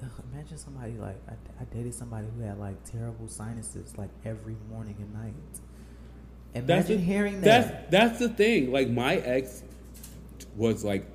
Ugh, 0.02 0.10
imagine 0.32 0.58
somebody 0.58 0.92
like 0.96 1.20
I, 1.28 1.34
I 1.60 1.64
dated 1.64 1.94
somebody 1.94 2.28
who 2.36 2.42
had 2.42 2.58
like 2.58 2.84
terrible 2.84 3.28
sinuses 3.28 3.96
like 3.98 4.10
every 4.24 4.56
morning 4.70 4.96
and 4.98 5.12
night. 5.12 5.60
Imagine 6.54 6.98
the, 6.98 7.04
hearing 7.04 7.40
that. 7.42 7.90
That's 7.90 7.90
that's 7.90 8.18
the 8.18 8.28
thing. 8.28 8.72
Like 8.72 8.88
my 8.88 9.16
ex 9.16 9.62
was 10.56 10.84
like 10.84 11.06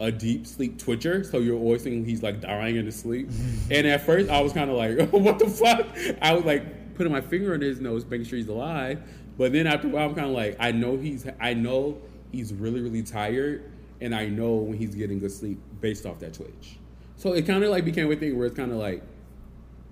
a 0.00 0.10
deep 0.10 0.46
sleep 0.46 0.78
twitcher, 0.78 1.24
so 1.24 1.38
you're 1.38 1.58
always 1.58 1.82
thinking 1.82 2.04
he's 2.04 2.22
like 2.22 2.40
dying 2.40 2.76
in 2.76 2.86
his 2.86 2.98
sleep. 2.98 3.28
and 3.70 3.86
at 3.86 4.02
first, 4.02 4.30
I 4.30 4.40
was 4.40 4.52
kind 4.52 4.70
of 4.70 4.76
like, 4.76 5.08
"What 5.12 5.38
the 5.38 5.48
fuck?" 5.48 5.86
I 6.20 6.34
was 6.34 6.44
like 6.44 6.94
putting 6.94 7.12
my 7.12 7.20
finger 7.20 7.54
on 7.54 7.60
his 7.60 7.80
nose, 7.80 8.04
making 8.04 8.26
sure 8.26 8.36
he's 8.36 8.48
alive. 8.48 9.02
But 9.38 9.52
then 9.52 9.66
after 9.66 9.86
a 9.86 9.90
while, 9.90 10.08
I'm 10.08 10.14
kind 10.14 10.26
of 10.26 10.34
like, 10.34 10.56
I 10.60 10.70
know 10.70 10.98
he's, 10.98 11.26
I 11.40 11.54
know 11.54 11.96
he's 12.30 12.52
really, 12.52 12.82
really 12.82 13.02
tired, 13.02 13.70
and 14.02 14.14
I 14.14 14.26
know 14.26 14.56
when 14.56 14.76
he's 14.76 14.94
getting 14.94 15.18
good 15.18 15.32
sleep 15.32 15.58
based 15.80 16.04
off 16.04 16.18
that 16.18 16.34
twitch. 16.34 16.78
So 17.16 17.32
it 17.32 17.46
kind 17.46 17.64
of 17.64 17.70
like 17.70 17.86
became 17.86 18.12
a 18.12 18.16
thing 18.16 18.36
where 18.36 18.46
it's 18.46 18.56
kind 18.56 18.70
of 18.70 18.76
like, 18.76 19.02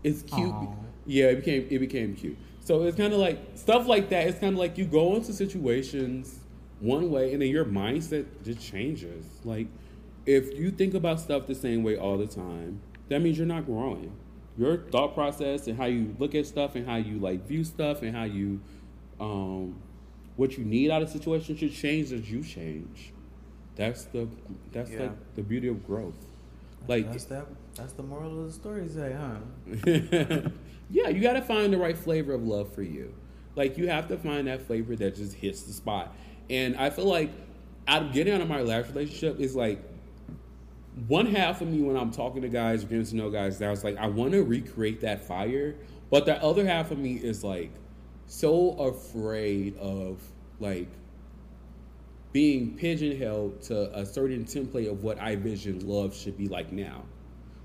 it's 0.05 0.22
cute. 0.22 0.51
Aw. 0.51 0.74
Yeah, 1.07 1.26
it 1.26 1.36
became 1.36 1.66
it 1.70 1.78
became 1.78 2.14
cute. 2.14 2.36
So 2.69 2.83
it's 2.83 2.99
kind 2.99 3.14
of 3.14 3.19
like 3.19 3.39
stuff 3.55 3.87
like 3.87 4.11
that. 4.11 4.27
It's 4.27 4.39
kind 4.39 4.53
of 4.53 4.59
like 4.59 4.77
you 4.77 4.85
go 4.85 5.16
into 5.16 5.33
situations 5.33 6.41
one 6.81 7.11
way, 7.11 7.33
and 7.33 7.41
then 7.41 7.49
your 7.49 7.64
mindset 7.64 8.27
just 8.45 8.61
changes. 8.61 9.25
Like 9.43 9.69
if 10.27 10.53
you 10.55 10.71
think 10.71 10.93
about 10.93 11.19
stuff 11.19 11.47
the 11.47 11.55
same 11.55 11.83
way 11.83 11.97
all 11.97 12.19
the 12.19 12.27
time, 12.27 12.83
that 13.09 13.23
means 13.23 13.39
you're 13.39 13.47
not 13.47 13.64
growing. 13.64 14.12
Your 14.59 14.77
thought 14.77 15.14
process 15.14 15.66
and 15.66 15.79
how 15.79 15.87
you 15.87 16.14
look 16.19 16.35
at 16.35 16.45
stuff 16.45 16.75
and 16.75 16.87
how 16.87 16.97
you 16.97 17.19
like 17.19 17.47
view 17.49 17.64
stuff 17.64 18.03
and 18.03 18.14
how 18.14 18.25
you 18.25 18.61
um 19.19 19.81
what 20.37 20.59
you 20.59 20.64
need 20.66 20.91
out 20.91 21.01
of 21.01 21.09
situation 21.09 21.57
should 21.57 21.73
change 21.73 22.12
as 22.12 22.31
you 22.31 22.43
change. 22.43 23.14
That's 23.77 24.05
the 24.05 24.29
that's 24.73 24.91
Yeah. 24.91 25.05
like 25.05 25.35
the 25.37 25.43
beauty 25.43 25.69
of 25.69 25.87
growth. 25.87 26.23
Like 26.87 27.11
that's 27.11 27.25
that. 27.25 27.47
That's 27.77 27.95
the 27.95 28.03
moral 28.03 28.41
of 28.41 28.47
the 28.49 28.53
story, 28.53 28.87
say, 28.89 29.16
huh? 29.19 30.51
yeah, 30.91 31.09
you 31.09 31.20
got 31.20 31.34
to 31.34 31.43
find 31.43 31.72
the 31.72 31.78
right 31.78 31.97
flavor 31.97 32.32
of 32.34 32.43
love 32.43 32.72
for 32.72 32.82
you. 32.82 33.14
Like 33.57 33.76
you 33.76 33.89
have 33.89 34.09
to 34.09 34.16
find 34.16 34.47
that 34.47 34.62
flavor 34.62 34.97
that 34.97 35.16
just 35.16 35.34
hits 35.34 35.62
the 35.62 35.72
spot. 35.72 36.14
And 36.49 36.76
I 36.76 36.91
feel 36.91 37.07
like 37.07 37.30
out 37.86 38.03
of 38.03 38.12
getting 38.12 38.34
out 38.34 38.41
of 38.41 38.49
my 38.49 38.62
last 38.62 38.89
relationship 38.89 39.41
is 39.41 39.55
like 39.55 39.82
one 41.07 41.26
half 41.26 41.61
of 41.61 41.68
me 41.68 41.82
when 41.82 41.97
I'm 41.97 42.11
talking 42.11 42.43
to 42.43 42.49
guys, 42.49 42.84
getting 42.84 43.05
to 43.05 43.16
know 43.16 43.30
guys, 43.30 43.61
now 43.61 43.72
it's 43.72 43.84
like 43.84 43.97
I 43.99 44.07
want 44.07 44.32
to 44.32 44.43
recreate 44.43 45.01
that 45.03 45.24
fire, 45.24 45.74
but 46.11 46.26
the 46.26 46.43
other 46.43 46.66
half 46.66 46.91
of 46.91 46.99
me 46.99 47.14
is 47.14 47.45
like 47.45 47.70
so 48.26 48.72
afraid 48.72 49.76
of 49.78 50.22
like 50.61 50.89
being 52.32 52.76
pigeonholed 52.76 53.62
to 53.62 53.99
a 53.99 54.05
certain 54.05 54.45
template 54.45 54.91
of 54.91 55.03
what 55.03 55.18
I 55.20 55.36
vision 55.36 55.86
love 55.86 56.14
should 56.14 56.36
be 56.36 56.47
like 56.47 56.72
now. 56.72 57.05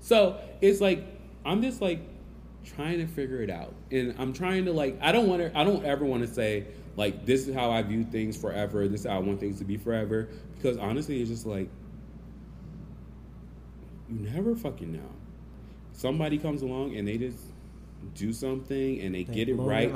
So 0.00 0.40
it's 0.60 0.80
like 0.80 1.04
I'm 1.44 1.60
just 1.62 1.80
like 1.80 2.00
trying 2.64 2.98
to 2.98 3.06
figure 3.06 3.42
it 3.42 3.50
out, 3.50 3.74
and 3.90 4.14
I'm 4.18 4.32
trying 4.32 4.64
to 4.66 4.72
like 4.72 4.98
I 5.00 5.12
don't 5.12 5.28
want 5.28 5.42
to 5.42 5.56
I 5.58 5.64
don't 5.64 5.84
ever 5.84 6.04
want 6.04 6.26
to 6.26 6.32
say 6.32 6.66
like 6.96 7.26
this 7.26 7.46
is 7.46 7.54
how 7.54 7.70
I 7.70 7.82
view 7.82 8.04
things 8.04 8.36
forever. 8.36 8.88
This 8.88 9.00
is 9.00 9.06
how 9.06 9.16
I 9.16 9.20
want 9.20 9.40
things 9.40 9.58
to 9.58 9.64
be 9.64 9.76
forever 9.76 10.28
because 10.56 10.76
honestly, 10.78 11.20
it's 11.20 11.30
just 11.30 11.46
like 11.46 11.68
you 14.08 14.18
never 14.20 14.54
fucking 14.54 14.92
know. 14.92 15.10
Somebody 15.92 16.38
comes 16.38 16.62
along 16.62 16.96
and 16.96 17.06
they 17.06 17.16
just 17.16 17.38
do 18.14 18.32
something 18.32 19.00
and 19.00 19.14
they, 19.14 19.24
They 19.24 19.34
get 19.34 19.48
it 19.48 19.54
right. 19.54 19.92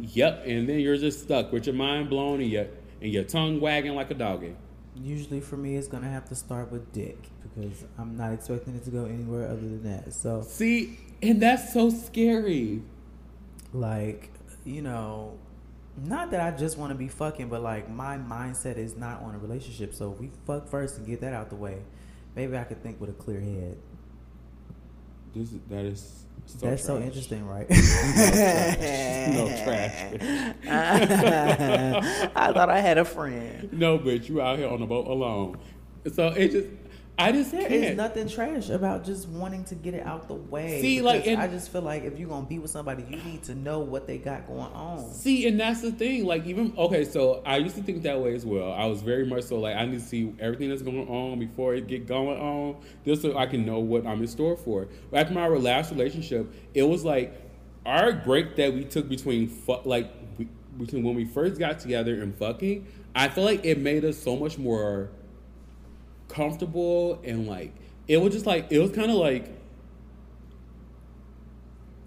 Yep, 0.00 0.44
and 0.46 0.68
then 0.68 0.80
you're 0.80 0.96
just 0.96 1.22
stuck 1.22 1.52
with 1.52 1.66
your 1.66 1.74
mind 1.74 2.10
blown 2.10 2.40
and 2.40 2.50
your 2.50 2.66
and 3.00 3.12
your 3.12 3.24
tongue 3.24 3.60
wagging 3.60 3.94
like 3.94 4.10
a 4.10 4.14
doggy. 4.14 4.54
Usually 4.94 5.40
for 5.40 5.56
me, 5.56 5.76
it's 5.76 5.88
gonna 5.88 6.10
have 6.10 6.28
to 6.28 6.34
start 6.34 6.72
with 6.72 6.92
dick 6.92 7.18
because 7.42 7.84
I'm 7.98 8.16
not 8.16 8.32
expecting 8.32 8.74
it 8.74 8.84
to 8.84 8.90
go 8.90 9.04
anywhere 9.04 9.46
other 9.46 9.60
than 9.60 9.82
that. 9.84 10.12
So, 10.12 10.42
See, 10.42 10.98
and 11.22 11.40
that's 11.42 11.72
so 11.72 11.90
scary. 11.90 12.82
like, 13.72 14.30
you 14.64 14.82
know, 14.82 15.38
not 15.96 16.30
that 16.30 16.40
I 16.40 16.56
just 16.56 16.78
want 16.78 16.90
to 16.92 16.94
be 16.98 17.08
fucking, 17.08 17.48
but 17.48 17.62
like 17.62 17.90
my 17.90 18.16
mindset 18.18 18.76
is 18.78 18.96
not 18.96 19.22
on 19.22 19.34
a 19.34 19.38
relationship. 19.38 19.94
So 19.94 20.12
if 20.12 20.20
we 20.20 20.30
fuck 20.46 20.68
first 20.68 20.98
and 20.98 21.06
get 21.06 21.20
that 21.22 21.32
out 21.32 21.50
the 21.50 21.56
way, 21.56 21.78
maybe 22.36 22.56
I 22.56 22.64
could 22.64 22.82
think 22.82 23.00
with 23.00 23.10
a 23.10 23.14
clear 23.14 23.40
head. 23.40 23.78
This 25.34 25.50
that 25.68 25.84
is 25.84 26.24
so 26.46 26.66
That's 26.66 26.84
so 26.84 26.98
interesting, 26.98 27.46
right? 27.46 27.66
No 29.28 29.48
trash. 29.64 30.14
I 30.66 32.52
thought 32.52 32.70
I 32.70 32.80
had 32.80 32.96
a 32.98 33.04
friend. 33.04 33.68
No, 33.72 33.98
bitch, 33.98 34.28
you 34.28 34.40
out 34.40 34.58
here 34.58 34.68
on 34.68 34.80
the 34.80 34.86
boat 34.86 35.06
alone. 35.06 35.58
So 36.14 36.28
it 36.28 36.52
just, 36.52 36.66
I 37.18 37.32
just 37.32 37.50
can't. 37.50 37.72
is 37.72 37.96
nothing 37.96 38.28
trash 38.28 38.68
about 38.70 39.04
just 39.04 39.28
wanting 39.28 39.64
to 39.64 39.74
get 39.74 39.94
it 39.94 40.06
out 40.06 40.28
the 40.28 40.34
way. 40.34 40.80
See, 40.80 41.02
like, 41.02 41.26
and- 41.26 41.40
I 41.40 41.48
just 41.48 41.72
feel 41.72 41.82
like 41.82 42.04
if 42.04 42.18
you're 42.18 42.28
gonna 42.28 42.46
be 42.46 42.58
with 42.60 42.70
somebody, 42.70 43.04
you 43.10 43.16
need 43.16 43.42
to 43.44 43.54
know 43.56 43.80
what 43.80 44.06
they 44.06 44.18
got 44.18 44.46
going 44.46 44.60
on. 44.72 45.12
See, 45.12 45.48
and 45.48 45.58
that's 45.58 45.80
the 45.80 45.90
thing. 45.90 46.24
Like, 46.26 46.46
even 46.46 46.72
okay, 46.78 47.04
so 47.04 47.42
I 47.44 47.56
used 47.56 47.74
to 47.76 47.82
think 47.82 48.02
that 48.04 48.20
way 48.20 48.34
as 48.34 48.46
well. 48.46 48.72
I 48.72 48.86
was 48.86 49.02
very 49.02 49.26
much 49.26 49.44
so 49.44 49.58
like 49.58 49.76
I 49.76 49.84
need 49.84 49.98
to 49.98 50.04
see 50.04 50.32
everything 50.38 50.68
that's 50.68 50.82
going 50.82 51.08
on 51.08 51.38
before 51.40 51.74
it 51.74 51.88
get 51.88 52.06
going 52.06 52.38
on, 52.40 52.76
just 53.04 53.22
so 53.22 53.36
I 53.36 53.46
can 53.46 53.66
know 53.66 53.80
what 53.80 54.06
I'm 54.06 54.20
in 54.20 54.28
store 54.28 54.56
for. 54.56 54.86
But 55.10 55.20
after 55.20 55.34
my 55.34 55.48
last 55.48 55.90
relationship, 55.90 56.52
it 56.72 56.84
was 56.84 57.04
like 57.04 57.34
our 57.84 58.12
break 58.12 58.54
that 58.56 58.72
we 58.72 58.84
took 58.84 59.08
between 59.08 59.48
fu- 59.48 59.80
like 59.84 60.08
we, 60.38 60.46
between 60.78 61.02
when 61.02 61.16
we 61.16 61.24
first 61.24 61.58
got 61.58 61.80
together 61.80 62.22
and 62.22 62.32
fucking. 62.36 62.86
I 63.14 63.28
feel 63.28 63.42
like 63.42 63.64
it 63.64 63.78
made 63.78 64.04
us 64.04 64.16
so 64.16 64.36
much 64.36 64.58
more 64.58 65.10
comfortable 66.28 67.20
and 67.24 67.46
like 67.46 67.72
it 68.06 68.20
was 68.20 68.32
just 68.32 68.46
like 68.46 68.70
it 68.70 68.78
was 68.78 68.90
kind 68.92 69.10
of 69.10 69.16
like 69.16 69.58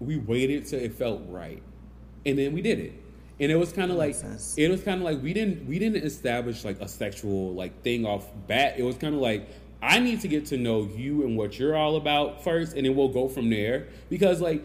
we 0.00 0.16
waited 0.18 0.66
till 0.66 0.80
it 0.80 0.94
felt 0.94 1.22
right, 1.28 1.62
and 2.26 2.38
then 2.38 2.52
we 2.52 2.60
did 2.60 2.78
it. 2.78 2.92
And 3.40 3.50
it 3.50 3.56
was 3.56 3.72
kind 3.72 3.90
of 3.90 3.96
like 3.96 4.14
sense. 4.14 4.54
it 4.56 4.68
was 4.68 4.82
kind 4.82 5.00
of 5.00 5.04
like 5.04 5.22
we 5.22 5.32
didn't 5.32 5.66
we 5.66 5.78
didn't 5.78 6.04
establish 6.04 6.64
like 6.64 6.80
a 6.80 6.88
sexual 6.88 7.54
like 7.54 7.82
thing 7.82 8.04
off 8.04 8.28
bat. 8.46 8.74
It 8.78 8.82
was 8.82 8.96
kind 8.96 9.14
of 9.14 9.20
like 9.20 9.48
I 9.80 9.98
need 9.98 10.20
to 10.20 10.28
get 10.28 10.46
to 10.46 10.56
know 10.56 10.88
you 10.94 11.24
and 11.24 11.36
what 11.36 11.58
you're 11.58 11.76
all 11.76 11.96
about 11.96 12.44
first, 12.44 12.76
and 12.76 12.86
then 12.86 12.94
we'll 12.94 13.08
go 13.08 13.28
from 13.28 13.50
there. 13.50 13.88
Because 14.10 14.40
like 14.40 14.64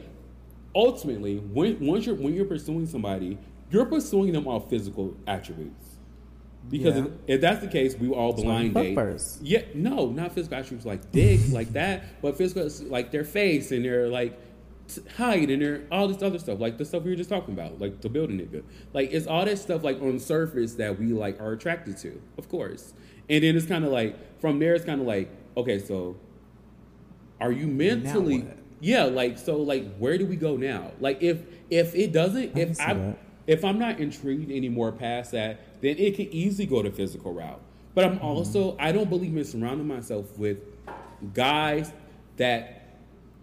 ultimately, 0.76 1.38
when 1.38 1.80
once 1.86 2.06
you're 2.06 2.16
when 2.16 2.34
you're 2.34 2.46
pursuing 2.46 2.86
somebody, 2.88 3.38
you're 3.72 3.86
pursuing 3.86 4.34
them 4.34 4.48
off 4.48 4.70
physical 4.70 5.16
attributes. 5.26 5.97
Because 6.70 6.96
Yeah. 6.98 7.04
if, 7.06 7.12
if 7.28 7.42
that's 7.42 7.62
the 7.62 7.68
case, 7.68 7.96
we 7.98 8.08
were 8.10 8.16
all 8.16 8.34
blind 8.34 8.74
date. 8.74 8.96
first. 8.96 9.42
Yeah, 9.42 9.62
no, 9.74 10.08
not 10.10 10.34
physical 10.34 10.58
attributes 10.58 10.86
like 10.86 11.12
dick, 11.12 11.40
like 11.52 11.74
that, 11.74 12.22
but 12.22 12.38
physical 12.38 12.70
like 12.90 13.12
their 13.12 13.24
face 13.24 13.72
and 13.72 13.86
their 13.86 14.08
like 14.10 14.38
t- 14.88 15.02
height 15.18 15.50
and 15.50 15.62
their 15.62 15.84
all 15.92 16.08
this 16.08 16.22
other 16.22 16.40
stuff, 16.40 16.60
like 16.60 16.78
the 16.78 16.84
stuff 16.86 17.04
we 17.04 17.12
were 17.12 17.16
just 17.16 17.30
talking 17.30 17.54
about, 17.54 17.80
like 17.80 18.02
the 18.02 18.10
building 18.10 18.38
nigga. 18.40 18.64
Like 18.94 19.12
it's 19.14 19.28
all 19.28 19.46
that 19.46 19.58
stuff 19.60 19.84
like 19.84 20.02
on 20.02 20.20
surface 20.20 20.74
that 20.76 21.00
we 21.00 21.14
like 21.14 21.40
are 21.40 21.54
attracted 21.54 21.98
to, 22.00 22.22
of 22.38 22.50
course. 22.50 22.94
And 23.30 23.44
then 23.44 23.56
it's 23.56 23.66
kind 23.66 23.86
of 23.86 23.92
like 23.92 24.40
from 24.42 24.60
there, 24.60 24.74
it's 24.76 24.86
kind 24.86 25.00
of 25.02 25.08
like 25.08 25.30
okay, 25.56 25.80
so 25.80 26.18
are 27.40 27.52
you 27.52 27.68
mentally? 27.68 28.46
Yeah, 28.80 29.04
like 29.06 29.38
so, 29.40 29.58
like 29.58 29.96
where 29.98 30.18
do 30.18 30.26
we 30.26 30.36
go 30.36 30.56
now? 30.58 30.92
Like 31.00 31.22
if 31.24 31.40
if 31.70 31.96
it 31.96 32.12
doesn't, 32.12 32.56
I 32.56 32.60
if 32.60 32.80
I. 32.82 33.16
if 33.48 33.66
I'm 33.66 33.80
not 33.80 34.00
intrigued 34.00 34.52
anymore 34.52 34.92
past 34.92 35.32
that, 35.32 35.82
then 35.82 35.98
it 35.98 36.16
can 36.16 36.32
easily 36.32 36.66
go 36.66 36.82
to 36.84 36.92
physical 36.92 37.34
route. 37.34 37.60
But 37.96 38.06
I'm 38.06 38.18
mm-hmm. 38.18 38.26
also 38.26 38.76
I 38.80 38.92
don't 38.92 39.10
believe 39.10 39.36
in 39.36 39.44
surrounding 39.44 39.88
myself 39.88 40.38
with 40.38 40.60
guys 41.34 41.92
that 42.38 42.74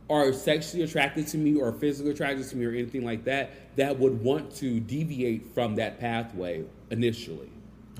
are 0.09 0.33
sexually 0.33 0.85
attracted 0.85 1.27
to 1.29 1.39
me 1.39 1.59
or 1.59 1.73
physically 1.73 2.13
attracted 2.13 2.47
to 2.49 2.57
me 2.57 2.67
or 2.67 2.73
anything 2.73 3.05
like 3.05 3.25
that 3.25 3.75
that 3.77 3.99
would 3.99 4.23
want 4.23 4.55
to 4.57 4.79
deviate 4.79 5.55
from 5.55 5.77
that 5.77 5.99
pathway 5.99 6.63
initially 6.91 7.51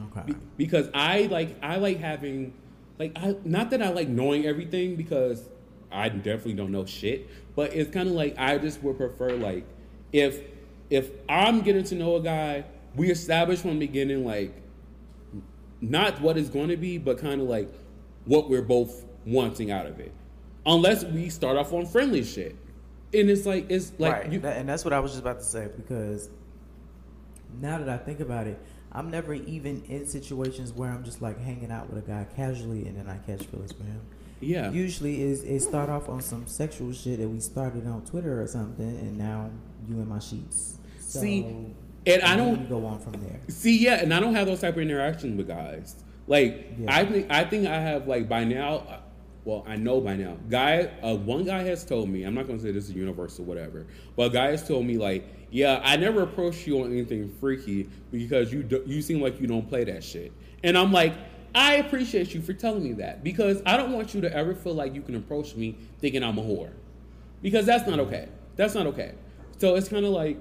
Okay. 0.01 0.23
Be- 0.27 0.37
because 0.57 0.89
I 0.95 1.29
like 1.31 1.57
I 1.63 1.77
like 1.77 2.01
having 2.01 2.53
like 2.99 3.13
I 3.17 3.37
not 3.45 3.71
that 3.71 3.83
I 3.83 3.91
like 3.91 4.09
knowing 4.09 4.47
everything 4.47 4.97
because 4.97 5.49
I 5.93 6.09
definitely 6.09 6.55
don't 6.55 6.73
know 6.73 6.85
shit, 6.85 7.29
but 7.55 7.73
it's 7.73 7.91
kind 7.91 8.09
of 8.09 8.15
like 8.15 8.35
I 8.39 8.59
just 8.59 8.83
would 8.83 8.97
prefer 8.97 9.33
like 9.37 9.65
if 10.13 10.41
if 10.91 11.11
I'm 11.29 11.63
getting 11.63 11.85
to 11.85 11.95
know 11.95 12.17
a 12.17 12.21
guy, 12.23 12.65
we 12.95 13.11
establish 13.11 13.61
from 13.61 13.79
the 13.79 13.87
beginning 13.87 14.25
like 14.25 14.55
not 15.81 16.21
what 16.21 16.37
it's 16.39 16.49
going 16.49 16.69
to 16.69 16.77
be, 16.77 16.99
but 16.99 17.19
kind 17.19 17.41
of 17.41 17.49
like 17.49 17.69
what 18.25 18.49
we're 18.49 18.63
both 18.63 19.05
wanting 19.27 19.71
out 19.71 19.87
of 19.87 20.01
it. 20.01 20.13
Unless 20.67 21.05
we 21.05 21.29
start 21.29 21.57
off 21.59 21.73
on 21.73 21.85
friendly 21.87 22.25
shit, 22.25 22.57
and 23.13 23.29
it's 23.29 23.45
like 23.47 23.71
it's 23.71 23.93
like 23.99 24.13
right. 24.13 24.33
you, 24.33 24.41
That- 24.41 24.57
and 24.57 24.69
that's 24.69 24.85
what 24.85 24.93
I 24.95 25.01
was 25.01 25.13
just 25.13 25.23
about 25.23 25.39
to 25.41 25.45
say 25.45 25.69
because 25.77 26.31
now 27.61 27.79
that 27.79 27.89
I 27.89 27.99
think 27.99 28.21
about 28.21 28.47
it, 28.47 28.59
I'm 28.93 29.11
never 29.11 29.35
even 29.35 29.83
in 29.89 30.07
situations 30.07 30.73
where 30.73 30.91
I'm 30.91 31.05
just 31.05 31.21
like 31.21 31.39
hanging 31.41 31.71
out 31.71 31.91
with 31.93 32.03
a 32.05 32.07
guy 32.07 32.27
casually 32.37 32.87
and 32.87 32.97
then 32.97 33.09
I 33.09 33.19
catch 33.19 33.45
feelings 33.47 33.73
for 33.73 33.83
him. 33.85 34.01
yeah. 34.41 34.71
Usually, 34.71 35.21
is 35.23 35.43
it 35.45 35.61
start 35.61 35.91
off 35.91 36.09
on 36.09 36.23
some 36.23 36.47
sexual 36.47 36.93
shit 36.93 37.19
that 37.19 37.29
we 37.29 37.41
started 37.41 37.87
on 37.87 38.03
Twitter 38.07 38.41
or 38.41 38.47
something, 38.47 38.87
and 38.89 39.19
now 39.19 39.51
you 39.89 39.97
in 40.01 40.09
my 40.09 40.19
sheets. 40.19 40.79
So, 40.99 41.21
See, 41.21 41.47
and 42.07 42.23
I 42.23 42.37
don't- 42.37 42.69
go 42.69 42.85
on 42.87 42.99
from 42.99 43.13
there. 43.13 43.41
See, 43.49 43.79
yeah, 43.85 44.03
and 44.03 44.13
I 44.13 44.21
don't 44.21 44.35
have 44.35 44.47
those 44.47 44.61
type 44.61 44.75
of 44.77 44.83
interactions 44.83 45.37
with 45.37 45.49
guys. 45.49 45.97
Like, 46.27 46.73
Yeah. 46.79 46.87
I 46.97 47.05
think 47.05 47.27
I 47.31 47.45
think 47.45 47.67
I 47.67 47.79
have 47.81 48.09
like 48.09 48.29
by 48.29 48.45
now. 48.45 49.01
Well, 49.45 49.63
I 49.67 49.77
know 49.77 50.01
by 50.01 50.17
now. 50.17 50.39
Guy, 50.49 50.89
uh, 51.03 51.17
one 51.17 51.45
guy 51.45 51.65
has 51.65 51.85
told 51.85 52.09
me. 52.09 52.23
I'm 52.25 52.35
not 52.35 52.47
going 52.47 52.59
to 52.59 52.65
say 52.65 52.71
this 52.73 52.89
is 52.89 52.95
universal, 52.95 53.45
whatever. 53.45 53.87
But 54.17 54.31
a 54.31 54.31
guy 54.31 54.47
has 54.53 54.67
told 54.67 54.87
me 54.87 54.97
like, 54.97 55.27
yeah, 55.51 55.83
I 55.85 55.97
never 55.99 56.23
approached 56.23 56.67
you 56.67 56.81
on 56.83 56.91
anything 56.93 57.29
freaky 57.41 57.91
because 58.11 58.51
you 58.55 58.63
do, 58.63 58.83
you 58.87 59.03
seem 59.03 59.21
like 59.21 59.39
you 59.43 59.47
don't 59.47 59.69
play 59.69 59.85
that 59.85 60.03
shit. 60.03 60.33
And 60.63 60.79
I'm 60.79 60.93
like, 60.93 61.13
I 61.55 61.75
appreciate 61.75 62.35
you 62.35 62.41
for 62.41 62.55
telling 62.55 62.83
me 62.83 62.95
that 62.95 63.23
because 63.23 63.61
I 63.67 63.77
don't 63.77 63.93
want 63.93 64.15
you 64.15 64.23
to 64.23 64.35
ever 64.35 64.55
feel 64.55 64.73
like 64.75 64.95
you 64.95 65.03
can 65.03 65.15
approach 65.15 65.55
me 65.55 65.77
thinking 66.01 66.25
I'm 66.25 66.39
a 66.39 66.43
whore 66.43 66.71
because 67.43 67.67
that's 67.67 67.87
not 67.87 68.01
okay. 68.01 68.29
That's 68.57 68.75
not 68.75 68.87
okay. 68.89 69.13
So 69.59 69.77
it's 69.77 69.89
kind 69.89 70.05
of 70.05 70.13
like 70.13 70.39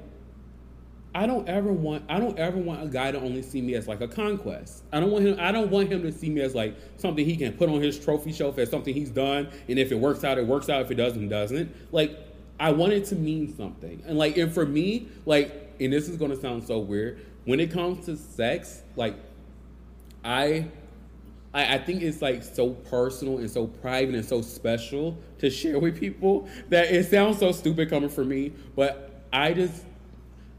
I 1.16 1.28
don't 1.28 1.48
ever 1.48 1.72
want 1.72 2.06
I 2.10 2.20
don't 2.20 2.38
ever 2.40 2.58
want 2.58 2.84
a 2.84 2.88
guy 2.88 3.12
to 3.12 3.20
only 3.20 3.44
see 3.44 3.62
me 3.62 3.76
as 3.76 3.88
like 3.88 4.02
a 4.02 4.08
conquest. 4.08 4.84
I 4.92 5.00
don't 5.00 5.12
want 5.12 5.26
him 5.26 5.38
I 5.40 5.52
don't 5.52 5.70
want 5.70 5.92
him 5.92 6.02
to 6.04 6.12
see 6.12 6.30
me 6.30 6.42
as 6.42 6.56
like 6.56 6.76
something 6.98 7.24
he 7.24 7.36
can 7.36 7.54
put 7.54 7.70
on 7.70 7.82
his 7.82 8.00
trophy 8.00 8.32
shelf 8.32 8.58
as 8.58 8.70
something 8.70 8.94
he's 8.94 9.12
done 9.12 9.50
and 9.70 9.78
if 9.78 9.92
it 9.92 9.96
works 9.96 10.24
out 10.24 10.38
it 10.38 10.48
works 10.48 10.70
out 10.70 10.82
if 10.82 10.92
it 10.92 10.96
doesn't 10.96 11.24
it 11.24 11.30
doesn't. 11.30 11.76
Like 11.94 12.18
I 12.60 12.72
want 12.72 12.94
it 12.94 13.06
to 13.06 13.16
mean 13.16 13.56
something. 13.56 14.02
And 14.08 14.18
like 14.18 14.38
and 14.38 14.52
for 14.52 14.66
me 14.66 15.08
like 15.26 15.76
and 15.80 15.94
this 15.94 16.10
is 16.10 16.18
going 16.18 16.32
to 16.32 16.38
sound 16.38 16.64
so 16.64 16.80
weird 16.80 17.24
when 17.46 17.60
it 17.60 17.72
comes 17.72 18.06
to 18.06 18.18
sex 18.18 18.82
like 18.96 19.16
I 20.24 20.68
I, 21.54 21.76
I 21.76 21.78
think 21.78 22.02
it's 22.02 22.22
like 22.22 22.44
so 22.44 22.72
personal 22.72 23.38
and 23.38 23.50
so 23.50 23.68
private 23.68 24.16
and 24.16 24.26
so 24.26 24.42
special 24.42 25.18
to 25.40 25.50
share 25.50 25.80
with 25.80 26.00
people 26.00 26.48
that 26.70 26.92
it 26.92 27.10
sounds 27.10 27.40
so 27.40 27.52
stupid 27.52 27.90
coming 27.90 28.10
from 28.10 28.30
me, 28.30 28.54
but 28.76 29.24
I 29.32 29.54
just 29.54 29.84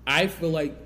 I 0.07 0.27
feel 0.27 0.51
like 0.51 0.77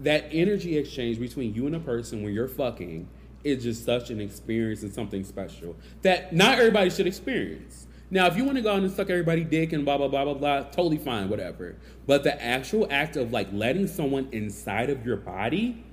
that 0.00 0.28
energy 0.32 0.78
exchange 0.78 1.18
between 1.18 1.54
you 1.54 1.66
and 1.66 1.76
a 1.76 1.80
person 1.80 2.22
when 2.22 2.32
you're 2.32 2.48
fucking 2.48 3.08
is 3.44 3.62
just 3.62 3.84
such 3.84 4.10
an 4.10 4.20
experience 4.20 4.82
and 4.82 4.92
something 4.92 5.24
special 5.24 5.76
that 6.02 6.34
not 6.34 6.58
everybody 6.58 6.90
should 6.90 7.06
experience. 7.06 7.86
Now, 8.12 8.26
if 8.26 8.36
you 8.36 8.44
want 8.44 8.56
to 8.56 8.62
go 8.62 8.74
and 8.74 8.90
suck 8.90 9.08
everybody 9.08 9.44
dick 9.44 9.72
and 9.72 9.84
blah 9.84 9.96
blah 9.96 10.08
blah 10.08 10.24
blah 10.24 10.34
blah, 10.34 10.62
totally 10.64 10.98
fine, 10.98 11.28
whatever. 11.28 11.76
But 12.06 12.24
the 12.24 12.42
actual 12.42 12.88
act 12.90 13.16
of 13.16 13.32
like 13.32 13.48
letting 13.52 13.86
someone 13.86 14.28
inside 14.32 14.90
of 14.90 15.06
your 15.06 15.16
body 15.16 15.84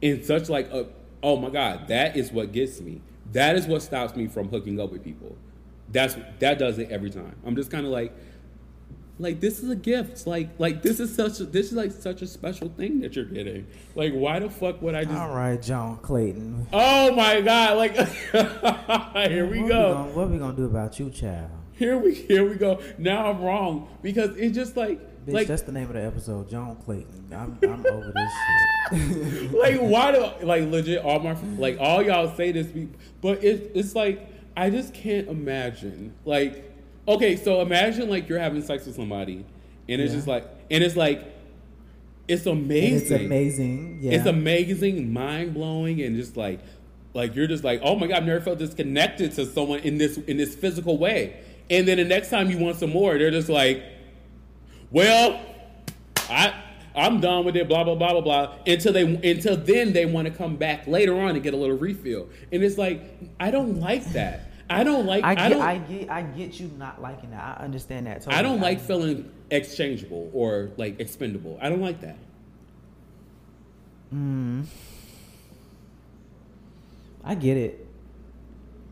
in 0.00 0.22
such 0.24 0.48
like 0.48 0.70
a 0.72 0.86
oh 1.24 1.36
my 1.38 1.50
god, 1.50 1.88
that 1.88 2.16
is 2.16 2.30
what 2.30 2.52
gets 2.52 2.80
me. 2.80 3.00
That 3.32 3.56
is 3.56 3.66
what 3.66 3.82
stops 3.82 4.14
me 4.14 4.28
from 4.28 4.48
hooking 4.48 4.78
up 4.78 4.92
with 4.92 5.02
people. 5.02 5.36
That's 5.90 6.16
that 6.38 6.58
does 6.58 6.78
it 6.78 6.90
every 6.90 7.10
time. 7.10 7.34
I'm 7.44 7.56
just 7.56 7.70
kind 7.70 7.86
of 7.86 7.90
like 7.90 8.12
like 9.18 9.40
this 9.40 9.62
is 9.62 9.70
a 9.70 9.76
gift. 9.76 10.26
Like 10.26 10.50
like 10.58 10.82
this 10.82 11.00
is 11.00 11.14
such 11.14 11.40
a, 11.40 11.44
this 11.44 11.66
is 11.66 11.72
like 11.72 11.92
such 11.92 12.20
a 12.22 12.26
special 12.26 12.68
thing 12.68 13.00
that 13.00 13.16
you're 13.16 13.24
getting. 13.24 13.66
Like 13.94 14.12
why 14.12 14.38
the 14.38 14.50
fuck 14.50 14.82
would 14.82 14.94
I 14.94 15.04
just 15.04 15.16
All 15.16 15.34
right, 15.34 15.60
John 15.60 15.96
Clayton. 15.98 16.68
Oh 16.72 17.14
my 17.14 17.40
god, 17.40 17.78
like 17.78 17.96
here 19.30 19.46
we 19.46 19.62
what 19.62 19.68
go. 19.68 19.88
We 19.88 19.94
gonna, 19.94 20.12
what 20.12 20.22
are 20.24 20.28
we 20.28 20.38
gonna 20.38 20.56
do 20.56 20.66
about 20.66 20.98
you, 21.00 21.10
child? 21.10 21.50
Here 21.72 21.96
we 21.96 22.14
here 22.14 22.48
we 22.48 22.56
go. 22.56 22.80
Now 22.98 23.30
I'm 23.30 23.40
wrong 23.40 23.88
because 24.02 24.36
it's 24.36 24.54
just 24.54 24.76
like 24.76 25.00
Bitch, 25.26 25.32
like 25.32 25.46
that's 25.46 25.62
the 25.62 25.72
name 25.72 25.84
of 25.88 25.94
the 25.94 26.04
episode, 26.04 26.48
John 26.50 26.76
Clayton. 26.84 27.28
I'm, 27.32 27.58
I'm 27.62 27.86
over 27.86 28.12
this 28.14 28.32
shit. 28.92 29.52
like 29.58 29.78
why 29.78 30.12
do 30.12 30.44
like 30.46 30.64
legit 30.64 31.02
all 31.04 31.18
my 31.20 31.34
like 31.56 31.78
all 31.80 32.02
y'all 32.02 32.34
say 32.36 32.52
this 32.52 32.66
but 33.22 33.42
it, 33.42 33.72
it's 33.74 33.94
like 33.94 34.28
i 34.58 34.68
just 34.68 34.92
can't 34.92 35.26
imagine 35.28 36.12
like 36.26 36.70
okay 37.08 37.34
so 37.36 37.62
imagine 37.62 38.10
like 38.10 38.28
you're 38.28 38.38
having 38.38 38.60
sex 38.60 38.84
with 38.84 38.94
somebody 38.94 39.46
and 39.88 40.02
it's 40.02 40.12
Yeah. 40.12 40.16
just 40.18 40.28
like 40.28 40.46
and 40.70 40.84
it's 40.84 40.96
like 40.96 41.24
it's 42.28 42.44
And 42.44 42.58
amazing 42.58 43.00
it's 43.16 43.24
amazing. 43.24 43.98
Yeah. 44.02 44.12
it's 44.12 44.26
amazing 44.26 45.10
mind-blowing 45.14 46.02
and 46.02 46.14
just 46.14 46.36
like 46.36 46.60
like 47.14 47.34
you're 47.34 47.46
just 47.46 47.64
like 47.64 47.80
oh 47.82 47.96
my 47.96 48.06
god 48.06 48.18
i've 48.18 48.26
never 48.26 48.42
felt 48.42 48.58
this 48.58 48.74
connected 48.74 49.32
to 49.32 49.46
someone 49.46 49.78
in 49.80 49.96
this 49.96 50.18
in 50.18 50.36
this 50.36 50.54
physical 50.54 50.98
way 50.98 51.40
and 51.70 51.88
then 51.88 51.96
the 51.96 52.04
next 52.04 52.28
time 52.28 52.50
you 52.50 52.58
want 52.58 52.76
some 52.78 52.90
more 52.90 53.16
they're 53.16 53.30
just 53.30 53.48
like 53.48 53.82
well 54.94 55.40
i 56.30 56.54
i'm 56.94 57.20
done 57.20 57.44
with 57.44 57.56
it 57.56 57.68
blah 57.68 57.82
blah 57.84 57.96
blah 57.96 58.12
blah 58.12 58.20
blah 58.20 58.54
until 58.66 58.92
they 58.92 59.02
until 59.30 59.56
then 59.56 59.92
they 59.92 60.06
want 60.06 60.26
to 60.26 60.32
come 60.32 60.56
back 60.56 60.86
later 60.86 61.20
on 61.20 61.30
and 61.30 61.42
get 61.42 61.52
a 61.52 61.56
little 61.56 61.76
refill 61.76 62.28
and 62.52 62.62
it's 62.62 62.78
like 62.78 63.02
i 63.40 63.50
don't 63.50 63.80
like 63.80 64.04
that 64.12 64.50
i 64.70 64.84
don't 64.84 65.04
like 65.04 65.24
I 65.24 65.32
i, 65.32 65.34
get, 65.34 65.48
don't 65.50 65.62
I 65.62 65.78
get, 65.78 66.10
I 66.10 66.22
get 66.22 66.58
you 66.58 66.70
not 66.78 67.02
liking 67.02 67.32
that. 67.32 67.58
I 67.58 67.64
understand 67.64 68.06
that. 68.06 68.22
Totally. 68.22 68.36
I 68.36 68.42
don't 68.42 68.60
like 68.60 68.80
feeling 68.80 69.30
exchangeable 69.50 70.30
or 70.32 70.70
like 70.76 71.00
expendable 71.00 71.58
i 71.60 71.68
don't 71.68 71.82
like 71.82 72.00
that 72.00 72.16
mm-hmm. 74.14 74.62
I 77.26 77.34
get 77.34 77.56
it, 77.56 77.83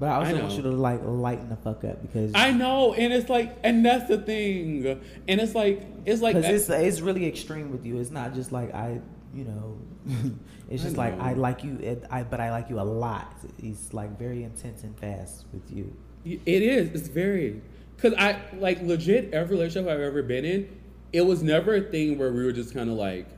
but 0.02 0.08
I 0.08 0.14
I 0.14 0.18
also 0.32 0.42
want 0.42 0.52
you 0.54 0.62
to 0.62 0.70
like 0.72 1.00
lighten 1.04 1.48
the 1.48 1.54
fuck 1.54 1.84
up 1.84 2.02
because 2.02 2.32
I 2.34 2.50
know, 2.50 2.92
and 2.92 3.12
it's 3.12 3.28
like, 3.28 3.56
and 3.62 3.86
that's 3.86 4.08
the 4.08 4.18
thing, 4.18 4.84
and 5.28 5.40
it's 5.40 5.54
like, 5.54 5.86
it's 6.04 6.20
like, 6.20 6.34
because 6.34 6.68
it's 6.68 6.68
it's 6.68 7.00
really 7.00 7.24
extreme 7.24 7.70
with 7.70 7.86
you. 7.86 8.00
It's 8.00 8.10
not 8.10 8.34
just 8.34 8.50
like 8.50 8.74
I, 8.74 9.00
you 9.32 9.44
know, 9.44 9.78
it's 10.68 10.82
I 10.82 10.86
just 10.86 10.96
like. 10.96 11.16
I 11.20 11.34
like 11.34 11.62
you, 11.62 12.00
I 12.10 12.24
but 12.24 12.40
I 12.40 12.50
like 12.50 12.68
you 12.68 12.80
a 12.80 12.82
lot. 12.82 13.32
It's 13.62 13.94
like 13.94 14.18
very 14.18 14.42
intense 14.42 14.82
and 14.82 14.98
fast 14.98 15.44
with 15.52 15.70
you. 15.70 15.96
it 16.24 16.62
is, 16.62 16.88
it's 16.88 17.06
very, 17.06 17.62
because 17.94 18.12
I 18.14 18.42
like 18.58 18.82
legit 18.82 19.32
every 19.32 19.56
relationship 19.56 19.88
I've 19.88 20.00
ever 20.00 20.24
been 20.24 20.44
in, 20.44 20.80
it 21.12 21.20
was 21.20 21.44
never 21.44 21.76
a 21.76 21.80
thing 21.80 22.18
where 22.18 22.32
we 22.32 22.42
were 22.42 22.50
just 22.50 22.74
kind 22.74 22.90
of 22.90 22.96
like, 22.96 23.28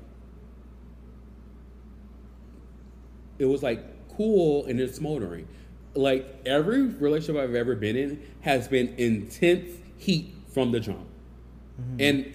it 3.39 3.45
was 3.45 3.63
like 3.63 4.17
cool 4.17 4.65
and 4.65 4.81
it's 4.81 4.97
smoldering. 4.97 5.47
Like 5.95 6.43
every 6.45 6.83
relationship 6.83 7.43
I've 7.43 7.55
ever 7.55 7.77
been 7.77 7.97
in 7.97 8.23
has 8.41 8.69
been 8.69 8.95
intense 8.99 9.71
heat 9.97 10.35
from 10.49 10.73
the 10.73 10.81
jump. 10.81 11.07
Mm-hmm. 11.81 12.01
And 12.01 12.33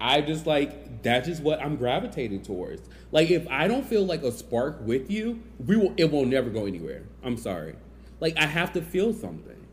I 0.00 0.20
just 0.20 0.46
like 0.46 1.02
that's 1.02 1.26
just 1.28 1.42
what 1.42 1.60
I'm 1.60 1.76
gravitating 1.76 2.42
towards. 2.42 2.88
Like 3.12 3.30
if 3.30 3.46
I 3.48 3.68
don't 3.68 3.86
feel 3.86 4.04
like 4.04 4.22
a 4.22 4.32
spark 4.32 4.80
with 4.82 5.10
you, 5.10 5.42
we 5.58 5.76
will 5.76 5.94
it 5.96 6.10
will 6.10 6.26
never 6.26 6.50
go 6.50 6.66
anywhere. 6.66 7.02
I'm 7.22 7.36
sorry. 7.36 7.76
Like 8.20 8.36
I 8.36 8.46
have 8.46 8.72
to 8.74 8.82
feel 8.82 9.12
something. 9.12 9.66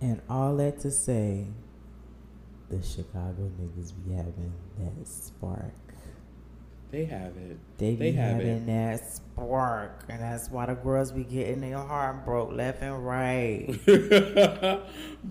And 0.00 0.20
all 0.28 0.56
that 0.56 0.80
to 0.80 0.90
say, 0.90 1.46
the 2.68 2.82
Chicago 2.82 3.50
niggas 3.60 3.92
be 4.06 4.14
having 4.14 4.52
that 4.78 5.08
spark. 5.08 5.72
They 6.94 7.06
have 7.06 7.36
it. 7.36 7.58
They 7.76 7.96
be 7.96 8.12
have 8.12 8.38
it. 8.38 8.66
that 8.66 9.04
spark, 9.12 10.04
and 10.08 10.22
that's 10.22 10.48
why 10.48 10.66
the 10.66 10.74
girls 10.74 11.10
be 11.10 11.24
getting 11.24 11.60
their 11.60 11.78
heart 11.78 12.24
broke 12.24 12.52
left 12.52 12.82
and 12.82 13.04
right. 13.04 13.66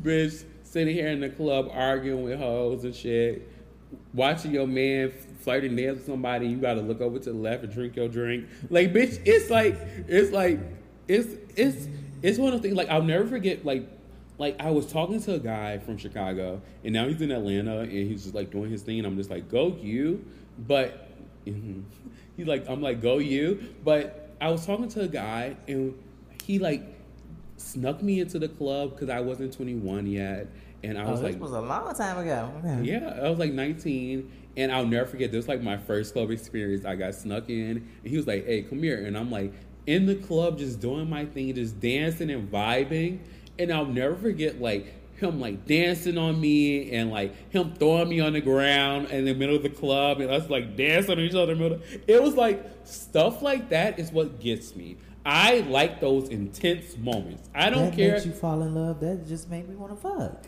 Bitch 0.04 0.44
sitting 0.64 0.94
here 0.94 1.08
in 1.08 1.22
the 1.22 1.30
club 1.30 1.70
arguing 1.72 2.26
with 2.26 2.38
hoes 2.38 2.84
and 2.84 2.94
shit. 2.94 3.50
Watching 4.14 4.52
your 4.52 4.68
man 4.68 5.14
flirting 5.40 5.78
dance 5.78 6.00
with 6.00 6.08
somebody, 6.08 6.48
you 6.48 6.58
gotta 6.58 6.82
look 6.82 7.00
over 7.00 7.18
to 7.18 7.32
the 7.32 7.38
left 7.38 7.64
and 7.64 7.72
drink 7.72 7.96
your 7.96 8.10
drink. 8.10 8.46
Like, 8.70 8.92
bitch, 8.92 9.22
it's 9.24 9.50
like 9.50 9.78
it's 10.10 10.34
like 10.34 10.60
it's 11.08 11.34
it's 11.56 11.88
it's 12.22 12.38
one 12.38 12.52
of 12.52 12.62
the 12.62 12.68
things 12.68 12.76
like 12.76 12.90
I'll 12.90 13.04
never 13.04 13.26
forget 13.26 13.64
like 13.64 13.88
like 14.38 14.58
I 14.60 14.70
was 14.70 14.92
talking 14.92 15.22
to 15.22 15.36
a 15.36 15.40
guy 15.40 15.78
from 15.78 15.98
Chicago 15.98 16.62
and 16.84 16.92
now 16.94 17.08
he's 17.08 17.22
in 17.22 17.32
Atlanta 17.32 17.80
and 17.80 17.90
he's 17.90 18.24
just 18.24 18.36
like 18.36 18.52
doing 18.52 18.70
his 18.70 18.82
thing 18.82 18.98
and 18.98 19.08
I'm 19.08 19.16
just 19.16 19.30
like, 19.30 19.48
go 19.48 19.78
you. 19.82 20.26
But 20.68 21.13
he's 22.38 22.48
like, 22.48 22.68
I'm 22.70 22.82
like, 22.82 23.02
go 23.02 23.18
you. 23.20 23.74
But 23.84 24.36
I 24.42 24.50
was 24.50 24.66
talking 24.66 24.88
to 24.90 25.02
a 25.02 25.08
guy 25.08 25.56
and 25.68 25.94
he 26.44 26.60
like 26.60 26.84
snuck 27.58 28.02
me 28.02 28.20
into 28.20 28.40
the 28.40 28.50
club 28.50 28.92
because 28.92 29.10
I 29.10 29.20
wasn't 29.22 29.54
21 29.54 30.08
yet. 30.08 30.48
And 30.84 30.98
I 30.98 31.06
Oh, 31.06 31.12
was 31.12 31.22
this 31.22 31.32
like, 31.34 31.42
was 31.42 31.52
a 31.52 31.62
long 31.62 31.94
time 31.96 32.18
ago. 32.18 32.52
Yeah, 32.84 33.20
I 33.24 33.30
was 33.30 33.40
like 33.40 33.54
19, 33.54 34.30
and 34.58 34.72
I'll 34.72 34.86
never 34.86 35.06
forget. 35.06 35.32
This 35.32 35.38
was 35.38 35.48
like 35.48 35.62
my 35.62 35.78
first 35.78 36.12
club 36.14 36.30
experience. 36.30 36.84
I 36.84 36.96
got 36.98 37.16
snuck 37.16 37.50
in, 37.50 37.78
and 38.04 38.12
he 38.12 38.18
was 38.18 38.28
like, 38.28 38.46
"Hey, 38.46 38.64
come 38.64 38.84
here," 38.84 39.06
and 39.06 39.18
I'm 39.18 39.32
like 39.32 39.54
in 39.88 40.06
the 40.06 40.16
club, 40.16 40.58
just 40.58 40.82
doing 40.82 41.10
my 41.10 41.26
thing, 41.26 41.54
just 41.56 41.80
dancing 41.80 42.30
and 42.30 42.52
vibing, 42.52 43.20
and 43.58 43.72
I'll 43.72 43.86
never 43.86 44.16
forget 44.16 44.60
like 44.60 44.94
him 45.24 45.40
like 45.40 45.66
dancing 45.66 46.18
on 46.18 46.40
me 46.40 46.92
and 46.92 47.12
like 47.12 47.52
him 47.52 47.74
throwing 47.76 48.10
me 48.10 48.20
on 48.20 48.34
the 48.34 48.42
ground 48.42 49.10
in 49.10 49.26
the 49.26 49.34
middle 49.34 49.56
of 49.56 49.64
the 49.64 49.70
club 49.70 50.20
and 50.20 50.30
us 50.30 50.50
like 50.50 50.76
dancing 50.76 51.12
on 51.12 51.20
each 51.20 51.34
other 51.34 51.54
in 51.54 51.58
the 51.58 51.64
middle. 51.64 51.80
It 52.08 52.22
was 52.22 52.36
like 52.36 52.64
stuff 52.84 53.42
like 53.42 53.70
that 53.70 54.00
is 54.00 54.12
what 54.12 54.40
gets 54.40 54.76
me. 54.76 54.98
I 55.26 55.60
like 55.62 56.02
those 56.02 56.30
intense 56.30 56.98
moments. 56.98 57.50
I 57.56 57.70
don't 57.70 57.86
that 57.86 57.96
care. 57.96 58.14
makes 58.14 58.26
you 58.26 58.34
fall 58.34 58.62
in 58.62 58.76
love. 58.76 59.00
That 59.00 59.28
just 59.28 59.50
made 59.50 59.70
me 59.70 59.76
want 59.76 59.96
to 59.96 60.02
fuck. 60.02 60.44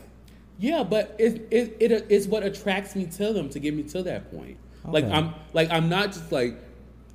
Yeah, 0.58 0.82
but 0.82 1.14
it, 1.18 1.48
it 1.50 1.76
it 1.80 2.06
it's 2.08 2.26
what 2.26 2.42
attracts 2.42 2.94
me 2.94 3.06
to 3.06 3.32
them 3.32 3.48
to 3.50 3.58
get 3.58 3.74
me 3.74 3.82
to 3.84 4.02
that 4.04 4.30
point. 4.30 4.58
Like 4.84 5.04
I'm 5.04 5.34
like 5.52 5.70
I'm 5.70 5.88
not 5.88 6.12
just 6.12 6.30
like 6.30 6.56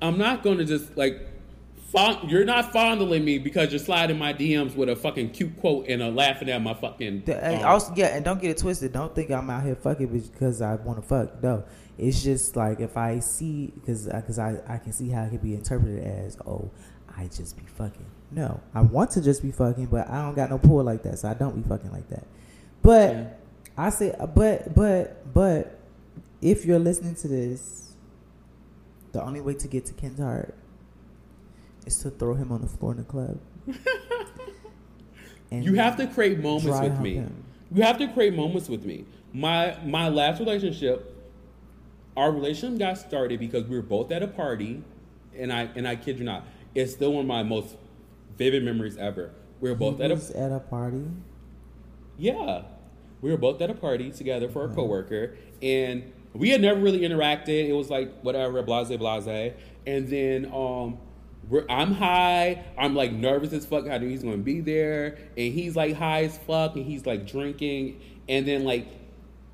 I'm 0.00 0.18
not 0.18 0.42
gonna 0.42 0.64
just 0.64 0.96
like 0.96 1.31
fond, 1.92 2.30
you're 2.30 2.44
not 2.44 2.72
fondling 2.72 3.24
me 3.24 3.38
because 3.38 3.70
you're 3.70 3.78
sliding 3.78 4.18
my 4.18 4.32
DMs 4.32 4.74
with 4.74 4.88
a 4.88 4.96
fucking 4.96 5.30
cute 5.30 5.58
quote 5.60 5.86
and 5.88 6.02
a 6.02 6.10
laughing 6.10 6.48
at 6.48 6.62
my 6.62 6.74
fucking. 6.74 7.24
The- 7.24 7.42
and 7.44 7.62
um, 7.62 7.68
also, 7.68 7.92
yeah, 7.94 8.16
and 8.16 8.24
don't 8.24 8.40
get 8.40 8.50
it 8.50 8.58
twisted. 8.58 8.92
Don't 8.92 9.14
think 9.14 9.30
I'm 9.30 9.48
out 9.50 9.62
here 9.62 9.76
fucking 9.76 10.06
because 10.06 10.62
I 10.62 10.74
want 10.76 11.00
to 11.00 11.06
fuck. 11.06 11.42
No, 11.42 11.64
it's 11.98 12.22
just 12.22 12.56
like 12.56 12.80
if 12.80 12.96
I 12.96 13.20
see 13.20 13.72
because 13.74 14.06
because 14.06 14.38
I, 14.38 14.60
I 14.66 14.78
can 14.78 14.92
see 14.92 15.10
how 15.10 15.22
it 15.24 15.30
could 15.30 15.42
be 15.42 15.54
interpreted 15.54 16.02
as 16.04 16.38
oh 16.46 16.70
I 17.16 17.26
just 17.26 17.56
be 17.56 17.64
fucking. 17.66 18.06
No, 18.30 18.60
I 18.74 18.80
want 18.80 19.10
to 19.12 19.20
just 19.20 19.42
be 19.42 19.50
fucking, 19.50 19.86
but 19.86 20.08
I 20.08 20.22
don't 20.22 20.34
got 20.34 20.48
no 20.50 20.58
pull 20.58 20.82
like 20.82 21.02
that, 21.02 21.18
so 21.18 21.28
I 21.28 21.34
don't 21.34 21.54
be 21.54 21.68
fucking 21.68 21.92
like 21.92 22.08
that. 22.08 22.26
But 22.82 23.12
Yeah. 23.12 23.28
I 23.76 23.90
say, 23.90 24.14
but 24.34 24.74
but 24.74 25.32
but 25.32 25.78
if 26.40 26.64
you're 26.64 26.78
listening 26.78 27.14
to 27.16 27.28
this, 27.28 27.94
the 29.12 29.22
only 29.22 29.40
way 29.42 29.54
to 29.54 29.68
get 29.68 29.84
to 29.86 29.92
Ken's 29.92 30.18
heart 30.18 30.54
is 31.86 31.98
to 31.98 32.10
throw 32.10 32.34
him 32.34 32.52
on 32.52 32.60
the 32.60 32.68
floor 32.68 32.92
in 32.92 32.98
the 32.98 33.04
club. 33.04 33.40
And 35.52 35.64
you 35.66 35.74
have 35.74 35.98
to 35.98 36.06
create 36.06 36.38
moments 36.38 36.80
with 36.80 36.98
me. 37.00 37.14
him. 37.16 37.44
You 37.70 37.82
have 37.82 37.98
to 37.98 38.08
create 38.08 38.34
moments 38.34 38.70
with 38.70 38.86
me. 38.86 39.04
My 39.34 39.76
my 39.84 40.08
last 40.08 40.40
relationship, 40.40 41.14
our 42.16 42.32
relationship 42.32 42.78
got 42.78 42.96
started 42.96 43.38
because 43.38 43.64
we 43.64 43.76
were 43.76 43.82
both 43.82 44.10
at 44.12 44.22
a 44.22 44.28
party, 44.28 44.82
and 45.36 45.52
I 45.52 45.68
and 45.76 45.86
I 45.86 45.96
kid 45.96 46.18
you 46.18 46.24
not, 46.24 46.46
it's 46.74 46.92
still 46.92 47.12
one 47.12 47.22
of 47.22 47.26
my 47.26 47.42
most 47.42 47.76
vivid 48.38 48.64
memories 48.64 48.96
ever. 48.96 49.30
We 49.60 49.68
were 49.68 49.76
both 49.76 49.98
he 49.98 50.04
at 50.04 50.10
a 50.10 50.38
at 50.38 50.52
a 50.52 50.60
party. 50.60 51.04
Yeah. 52.16 52.62
We 53.20 53.30
were 53.30 53.36
both 53.36 53.60
at 53.60 53.70
a 53.70 53.74
party 53.74 54.10
together 54.10 54.48
for 54.48 54.64
a 54.64 54.74
coworker, 54.74 55.36
and 55.60 56.12
we 56.32 56.48
had 56.48 56.62
never 56.62 56.80
really 56.80 57.00
interacted. 57.00 57.68
It 57.68 57.74
was 57.74 57.90
like 57.90 58.20
whatever, 58.22 58.62
blase, 58.62 58.88
blase. 58.88 59.52
And 59.86 60.08
then 60.08 60.46
um, 60.52 60.98
we're, 61.48 61.66
I'm 61.68 61.92
high. 61.92 62.64
I'm 62.78 62.94
like 62.94 63.12
nervous 63.12 63.52
as 63.52 63.66
fuck. 63.66 63.88
I 63.88 63.98
knew 63.98 64.08
he's 64.08 64.22
gonna 64.22 64.36
be 64.38 64.60
there, 64.60 65.18
and 65.36 65.52
he's 65.52 65.76
like 65.76 65.94
high 65.94 66.24
as 66.24 66.38
fuck, 66.38 66.76
and 66.76 66.84
he's 66.84 67.06
like 67.06 67.26
drinking. 67.26 68.00
And 68.28 68.46
then 68.46 68.64
like 68.64 68.86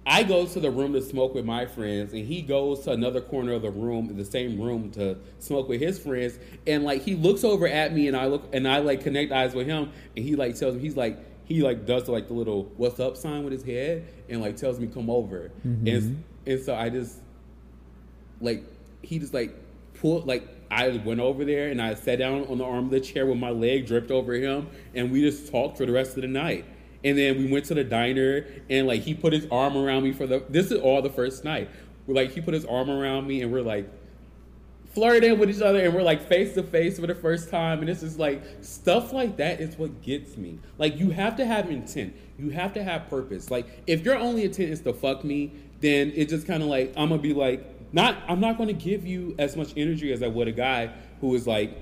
I 0.07 0.23
go 0.23 0.47
to 0.47 0.61
the 0.61 0.71
room 0.71 0.95
to 0.95 1.03
smoke 1.03 1.35
with 1.35 1.45
my 1.45 1.67
friends, 1.67 2.13
and 2.13 2.25
he 2.25 2.41
goes 2.41 2.81
to 2.81 2.93
another 2.93 3.21
corner 3.21 3.53
of 3.53 3.63
the 3.63 3.71
room, 3.71 4.17
the 4.17 4.25
same 4.25 4.61
room, 4.61 4.91
to 4.93 5.19
smoke 5.39 5.69
with 5.69 5.81
his 5.81 5.99
friends. 5.99 6.39
And 6.67 6.85
like 6.85 7.03
he 7.03 7.15
looks 7.15 7.45
over 7.45 7.69
at 7.69 7.93
me, 7.93 8.09
and 8.09 8.17
I 8.17 8.27
look, 8.27 8.49
and 8.53 8.67
I 8.67 8.79
like 8.79 9.03
connect 9.03 9.33
eyes 9.33 9.55
with 9.55 9.67
him, 9.67 9.91
and 10.17 10.25
he 10.25 10.35
like 10.35 10.55
tells 10.55 10.77
me 10.77 10.81
he's 10.81 10.97
like 10.97 11.19
he 11.45 11.63
like 11.63 11.87
does 11.87 12.09
like 12.09 12.29
the 12.29 12.35
little 12.35 12.65
"what's 12.77 13.01
up" 13.01 13.17
sign 13.17 13.45
with 13.45 13.53
his 13.53 13.63
head, 13.63 14.07
and 14.29 14.41
like 14.41 14.57
tells 14.57 14.79
me 14.79 14.87
come 14.87 15.11
over, 15.11 15.51
mm-hmm. 15.67 15.87
and 15.87 16.25
and 16.47 16.61
so 16.63 16.75
I 16.75 16.89
just 16.89 17.19
like 18.41 18.65
he 19.03 19.19
just 19.19 19.35
like 19.35 19.55
pulled 19.95 20.27
like 20.27 20.47
I 20.71 20.89
went 21.05 21.21
over 21.21 21.45
there 21.45 21.69
and 21.69 21.81
I 21.81 21.95
sat 21.95 22.19
down 22.19 22.47
on 22.47 22.59
the 22.59 22.65
arm 22.65 22.87
of 22.87 22.91
the 22.91 23.01
chair 23.01 23.27
with 23.27 23.39
my 23.39 23.51
leg 23.51 23.87
draped 23.87 24.11
over 24.11 24.35
him, 24.35 24.69
and 24.95 25.11
we 25.11 25.21
just 25.23 25.51
talked 25.51 25.79
for 25.79 25.87
the 25.87 25.93
rest 25.93 26.17
of 26.17 26.23
the 26.23 26.29
night. 26.29 26.65
And 27.05 27.17
then 27.17 27.39
we 27.39 27.51
went 27.51 27.65
to 27.67 27.75
the 27.75 27.85
diner, 27.85 28.47
and 28.69 28.87
like 28.87 29.03
he 29.03 29.15
put 29.15 29.33
his 29.33 29.47
arm 29.51 29.77
around 29.77 30.03
me 30.03 30.13
for 30.13 30.27
the. 30.27 30.43
This 30.49 30.71
is 30.71 30.81
all 30.81 31.01
the 31.01 31.11
first 31.11 31.45
night. 31.45 31.71
We're 32.07 32.15
like 32.15 32.33
he 32.33 32.41
put 32.41 32.55
his 32.55 32.65
arm 32.65 32.91
around 32.91 33.27
me, 33.27 33.43
and 33.43 33.53
we're 33.53 33.63
like 33.63 33.89
flirting 34.95 35.39
with 35.39 35.49
each 35.49 35.63
other, 35.63 35.85
and 35.85 35.95
we're 35.95 36.03
like 36.03 36.29
face 36.29 36.55
to 36.55 36.63
face 36.63 36.99
for 36.99 37.07
the 37.07 37.15
first 37.15 37.51
time. 37.51 37.79
And 37.79 37.89
this 37.89 38.03
is 38.03 38.19
like 38.19 38.43
stuff 38.63 39.13
like 39.13 39.37
that 39.37 39.61
is 39.61 39.79
what 39.79 40.03
gets 40.03 40.37
me. 40.37 40.59
Like 40.77 40.99
you 40.99 41.11
have 41.11 41.37
to 41.37 41.47
have 41.47 41.71
intent. 41.71 42.17
You 42.37 42.51
have 42.51 42.73
to 42.75 42.83
have 42.83 43.09
purpose. 43.09 43.51
Like 43.51 43.67
if 43.87 44.05
your 44.05 44.17
only 44.17 44.45
intent 44.45 44.71
is 44.71 44.81
to 44.83 44.93
fuck 44.93 45.23
me, 45.25 45.53
then 45.81 46.13
it 46.17 46.29
just 46.29 46.47
kind 46.47 46.63
of 46.63 46.69
like 46.69 46.93
I'm 46.97 47.11
gonna 47.11 47.23
be 47.23 47.33
like 47.33 47.78
not. 47.93 48.19
I'm 48.29 48.41
not 48.41 48.59
gonna 48.59 48.73
give 48.73 49.07
you 49.07 49.35
as 49.39 49.57
much 49.57 49.73
energy 49.77 50.13
as 50.13 50.23
I 50.23 50.29
would 50.29 50.49
a 50.49 50.53
guy 50.53 50.93
who 51.21 51.35
is 51.35 51.47
like 51.47 51.77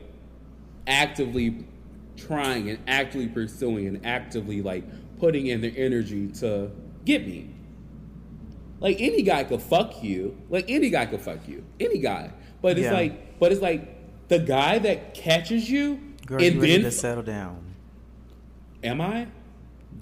actively 0.86 1.66
trying 2.16 2.70
and 2.70 2.78
actively 2.86 3.28
pursuing 3.28 3.86
and 3.86 4.07
actively 4.07 4.62
like 4.62 4.84
putting 5.18 5.46
in 5.48 5.61
their 5.61 5.72
energy 5.76 6.28
to 6.28 6.70
get 7.04 7.26
me. 7.26 7.50
Like 8.80 8.96
any 9.00 9.22
guy 9.22 9.44
could 9.44 9.62
fuck 9.62 10.02
you. 10.02 10.36
Like 10.50 10.66
any 10.68 10.90
guy 10.90 11.07
could 11.07 11.20
fuck 11.20 11.46
you. 11.48 11.64
Any 11.80 11.98
guy. 11.98 12.30
But 12.62 12.78
it's 12.78 12.84
Yeah. 12.86 12.92
like 12.92 13.38
but 13.38 13.52
it's 13.52 13.61
like 13.62 14.28
the 14.28 14.38
guy 14.38 14.78
that 14.78 15.14
catches 15.14 15.70
you 15.70 16.00
Girl, 16.26 16.40
you 16.42 16.48
and 16.52 16.61
ready 16.61 16.72
then 16.76 16.82
to 16.82 16.90
settle 16.90 17.22
down. 17.22 17.74
am 18.82 19.00
I? 19.00 19.28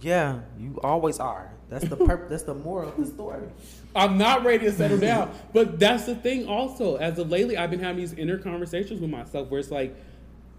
Yeah, 0.00 0.40
you 0.58 0.78
always 0.82 1.18
are. 1.20 1.52
That's 1.68 1.86
the 1.88 1.96
purpose. 1.96 2.30
that's 2.30 2.42
the 2.44 2.54
moral 2.54 2.88
of 2.90 2.96
the 2.96 3.06
story. 3.06 3.48
I'm 3.94 4.18
not 4.18 4.44
ready 4.44 4.66
to 4.66 4.72
settle 4.72 4.96
mm-hmm. 4.96 5.06
down. 5.06 5.34
But 5.52 5.78
that's 5.78 6.06
the 6.06 6.14
thing 6.14 6.48
also. 6.48 6.96
As 6.96 7.18
of 7.18 7.30
lately, 7.30 7.56
I've 7.56 7.70
been 7.70 7.80
having 7.80 7.98
these 7.98 8.12
inner 8.12 8.38
conversations 8.38 9.00
with 9.00 9.10
myself 9.10 9.48
where 9.48 9.60
it's 9.60 9.70
like, 9.70 9.94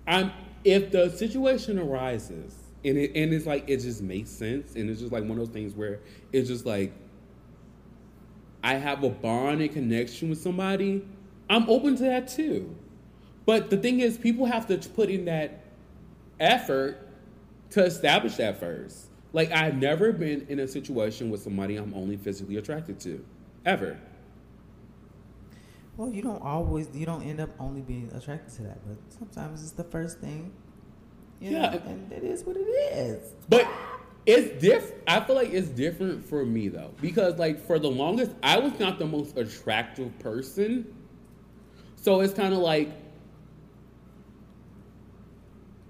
I'm 0.07 0.31
if 0.63 0.91
the 0.91 1.09
situation 1.11 1.77
arises 1.77 2.55
and 2.83 2.97
it 2.97 3.11
and 3.15 3.33
it's 3.33 3.45
like 3.45 3.65
it 3.67 3.77
just 3.77 4.01
makes 4.01 4.29
sense 4.29 4.75
and 4.75 4.89
it's 4.89 4.99
just 4.99 5.11
like 5.11 5.23
one 5.23 5.33
of 5.33 5.37
those 5.37 5.49
things 5.49 5.73
where 5.73 5.99
it's 6.33 6.49
just 6.49 6.65
like 6.65 6.91
I 8.63 8.75
have 8.75 9.03
a 9.03 9.09
bond 9.09 9.61
and 9.61 9.71
connection 9.71 10.29
with 10.29 10.41
somebody, 10.41 11.05
I'm 11.49 11.69
open 11.69 11.95
to 11.97 12.03
that 12.03 12.27
too. 12.27 12.75
But 13.45 13.69
the 13.69 13.77
thing 13.77 13.99
is, 13.99 14.17
people 14.17 14.47
have 14.47 14.65
to 14.67 14.77
put 14.89 15.11
in 15.11 15.25
that 15.25 15.63
effort 16.39 17.07
to 17.71 17.83
establish 17.83 18.35
that 18.37 18.59
first. 18.59 19.05
Like 19.35 19.51
I've 19.51 19.75
never 19.75 20.13
been 20.13 20.45
in 20.47 20.59
a 20.59 20.67
situation 20.67 21.29
with 21.29 21.41
somebody 21.41 21.75
I'm 21.75 21.93
only 21.93 22.15
physically 22.15 22.55
attracted 22.55 23.01
to, 23.01 23.23
ever. 23.65 23.99
Well, 25.97 26.09
you 26.09 26.21
don't 26.21 26.41
always. 26.41 26.87
You 26.93 27.05
don't 27.05 27.21
end 27.21 27.41
up 27.41 27.49
only 27.59 27.81
being 27.81 28.09
attracted 28.15 28.55
to 28.55 28.61
that, 28.63 28.79
but 28.87 28.95
sometimes 29.09 29.61
it's 29.61 29.73
the 29.73 29.83
first 29.83 30.19
thing. 30.19 30.53
You 31.41 31.51
Yeah. 31.51 31.71
know, 31.71 31.81
and 31.85 32.09
it 32.13 32.23
is 32.23 32.45
what 32.45 32.55
it 32.55 32.61
is. 32.61 33.33
But 33.49 33.67
it's 34.25 34.61
diff. 34.61 34.93
I 35.05 35.19
feel 35.19 35.35
like 35.35 35.51
it's 35.51 35.67
different 35.67 36.23
for 36.23 36.45
me 36.45 36.69
though, 36.69 36.93
because 37.01 37.37
like 37.37 37.59
for 37.59 37.77
the 37.77 37.91
longest, 37.91 38.31
I 38.41 38.57
was 38.59 38.79
not 38.79 38.99
the 38.99 39.05
most 39.05 39.37
attractive 39.37 40.17
person. 40.19 40.95
So 41.97 42.21
it's 42.21 42.33
kind 42.33 42.53
of 42.53 42.61
like 42.61 42.89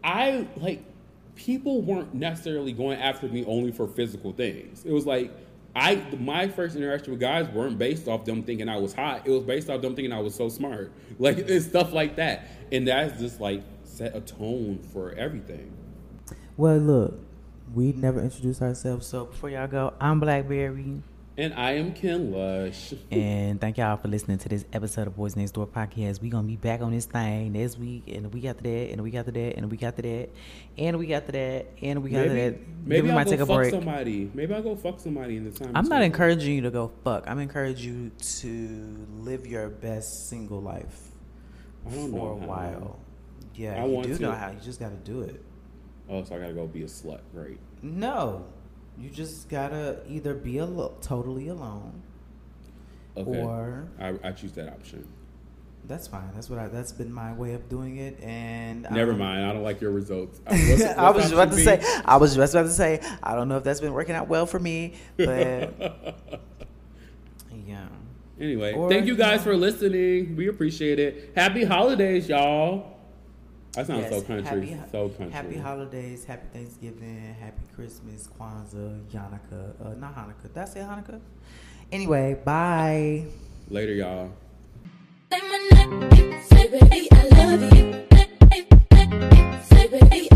I 0.04 0.48
like 0.58 0.84
people 1.36 1.82
weren't 1.82 2.14
necessarily 2.14 2.72
going 2.72 3.00
after 3.00 3.28
me 3.28 3.46
only 3.46 3.72
for 3.72 3.88
physical 3.88 4.32
things. 4.32 4.86
It 4.86 4.92
was 4.92 5.06
like 5.06 5.32
I 5.76 5.96
my 6.20 6.48
first 6.48 6.76
interaction 6.76 7.12
with 7.12 7.20
guys 7.20 7.48
weren't 7.50 7.78
based 7.78 8.08
off 8.08 8.24
them 8.24 8.44
thinking 8.44 8.70
I 8.70 8.78
was 8.78 8.94
hot. 8.94 9.28
It 9.28 9.32
was 9.32 9.44
based 9.44 9.70
off 9.70 9.82
them 9.82 9.96
thinking 9.96 10.14
I 10.14 10.22
was 10.22 10.34
so 10.34 10.50
smart. 10.50 10.92
Like 11.18 11.38
it's 11.38 11.66
stuff 11.66 11.94
like 11.94 12.18
that, 12.18 12.46
and 12.74 12.88
that's 12.90 13.18
just 13.20 13.40
like 13.40 13.64
set 13.84 14.16
a 14.16 14.20
tone 14.20 14.80
for 14.92 15.14
everything. 15.14 15.72
Well, 16.58 16.78
look, 16.78 17.20
we 17.74 17.94
never 17.94 18.20
introduced 18.20 18.62
ourselves, 18.62 19.08
so 19.08 19.26
before 19.26 19.50
y'all 19.50 19.68
go, 19.68 19.94
I'm 20.02 20.20
Blackberry. 20.20 21.02
And 21.38 21.54
I 21.54 21.74
am 21.74 21.92
Ken 21.94 22.32
Lush. 22.32 22.94
And 23.12 23.60
thank 23.60 23.78
y'all 23.78 23.98
for 23.98 24.08
listening 24.08 24.38
to 24.38 24.48
this 24.48 24.64
episode 24.72 25.08
of 25.08 25.18
Boys 25.18 25.36
Next 25.36 25.52
Door 25.52 25.68
podcast. 25.68 26.22
We're 26.22 26.32
gonna 26.32 26.48
be 26.48 26.56
back 26.56 26.80
on 26.82 26.92
this 26.92 27.06
thing 27.06 27.52
next 27.52 27.78
week, 27.78 28.04
and 28.08 28.34
we 28.34 28.40
got 28.40 28.52
after 28.52 28.64
that, 28.64 28.92
and 28.92 29.02
we 29.02 29.12
got 29.12 29.20
after 29.20 29.32
that, 29.34 29.58
and 29.58 29.70
we 29.70 29.78
got 29.78 29.88
after 29.88 30.02
that, 30.04 30.30
and 30.78 30.98
we 30.98 31.08
got 31.08 31.16
after 31.16 31.32
that, 31.34 31.66
and 31.82 32.04
week 32.04 32.14
after 32.14 32.30
Maybe, 32.34 32.50
that. 32.52 32.60
maybe 32.86 32.96
Then 32.96 33.04
we 33.04 33.10
I'll 33.10 33.16
might 33.16 33.24
go 33.26 33.32
take 33.32 33.40
a 33.42 33.46
fuck 33.46 33.56
break. 33.58 33.72
somebody. 33.72 34.32
Maybe 34.34 34.54
I'll 34.54 34.64
go 34.64 34.76
fuck 34.78 35.00
somebody 35.02 35.36
in 35.36 35.44
the 35.44 35.52
time. 35.52 35.72
I'm 35.76 35.90
not 35.90 36.04
encouraging 36.04 36.56
you 36.56 36.62
to 36.62 36.72
go 36.72 36.90
fuck. 37.04 37.26
I'm 37.28 37.40
encouraging 37.40 37.94
you 37.94 38.12
to 38.42 39.08
live 39.20 39.46
your 39.46 39.68
best 39.68 40.30
single 40.30 40.62
life 40.62 41.10
I 41.86 41.90
don't 41.96 42.12
for 42.12 42.18
know 42.18 42.28
a 42.28 42.36
while. 42.48 43.00
Yeah, 43.56 43.84
I 43.84 43.86
you 43.88 44.04
do 44.04 44.16
to. 44.16 44.22
know 44.22 44.32
how. 44.32 44.52
You 44.52 44.60
just 44.64 44.80
got 44.80 44.90
to 44.90 45.12
do 45.12 45.22
it. 45.22 45.44
Oh, 46.10 46.24
so 46.24 46.36
I 46.36 46.40
gotta 46.40 46.54
go 46.54 46.66
be 46.68 46.84
a 46.84 46.86
slut, 46.86 47.22
right? 47.34 47.58
No, 47.82 48.46
you 49.00 49.10
just 49.10 49.50
gotta 49.50 50.00
either 50.08 50.34
be 50.34 50.58
alo- 50.60 50.96
totally 51.02 51.48
alone, 51.50 52.02
Okay. 53.18 53.42
or 53.42 53.88
I, 54.00 54.14
I 54.24 54.32
choose 54.32 54.52
that 54.54 54.70
option. 54.70 55.08
that's 55.88 56.08
fine. 56.08 56.30
That's 56.34 56.50
what 56.50 56.58
I. 56.60 56.68
That's 56.68 56.92
been 56.92 57.12
my 57.14 57.34
way 57.34 57.54
of 57.54 57.70
doing 57.70 57.98
it. 57.98 58.20
And 58.24 58.88
Never 58.92 59.12
um, 59.12 59.20
mind. 59.20 59.46
I 59.46 59.54
don't 59.54 59.64
like 59.64 59.82
your 59.82 59.92
results. 59.92 60.40
Uh, 60.48 60.56
what's- 60.58 60.82
I 60.98 61.04
what's 61.12 61.18
was 61.24 61.32
about 61.32 61.52
to 61.52 61.70
option 61.70 61.82
say. 61.82 62.02
I 62.06 62.18
was 62.18 62.36
just 62.36 62.54
about 62.56 62.64
to 62.64 62.70
say. 62.74 63.02
I 63.22 63.36
don't 63.36 63.48
know 63.50 63.58
if 63.58 63.64
that's 63.64 63.82
been 63.82 63.94
working 63.94 64.16
out 64.16 64.28
well 64.28 64.46
for 64.46 64.60
me, 64.60 64.96
but 65.18 65.74
yeah. 67.68 67.88
Anyway, 68.40 68.74
Or, 68.74 68.90
thank 68.90 69.06
you 69.06 69.16
guys 69.16 69.38
yeah. 69.40 69.44
for 69.44 69.56
listening. 69.58 70.36
We 70.36 70.50
appreciate 70.50 71.00
it. 71.00 71.32
Happy 71.36 71.64
holidays, 71.64 72.28
y'all. 72.28 72.95
That 73.76 73.88
sounds 73.88 74.08
so 74.10 74.16
Yes, 74.16 74.24
country. 74.28 74.68
happy- 74.70 74.92
so 74.92 75.10
country. 75.10 75.32
Happy 75.32 75.58
holidays, 75.58 76.24
happy 76.26 76.48
Thanksgiving, 76.54 77.36
happy 77.40 77.64
Christmas, 77.76 78.28
Kwanzaa, 78.40 79.02
Hanukkah. 79.12 79.74
Uh, 79.86 79.94
not 80.00 80.16
Hanukkah. 80.16 80.44
Did 80.54 80.58
I 80.58 80.66
say 80.66 80.80
Hanukkah? 80.82 81.20
Anyway, 81.92 82.36
bye. 82.46 83.26
Later, 83.70 83.94
y'all. 83.94 84.30
Say 85.32 85.42
my 85.42 85.60
name, 85.72 86.42
say 86.50 86.68
baby 86.72 87.08
I 87.12 87.22
love 87.36 87.64
you. 87.76 87.86
Say 89.70 89.88
baby 89.88 90.30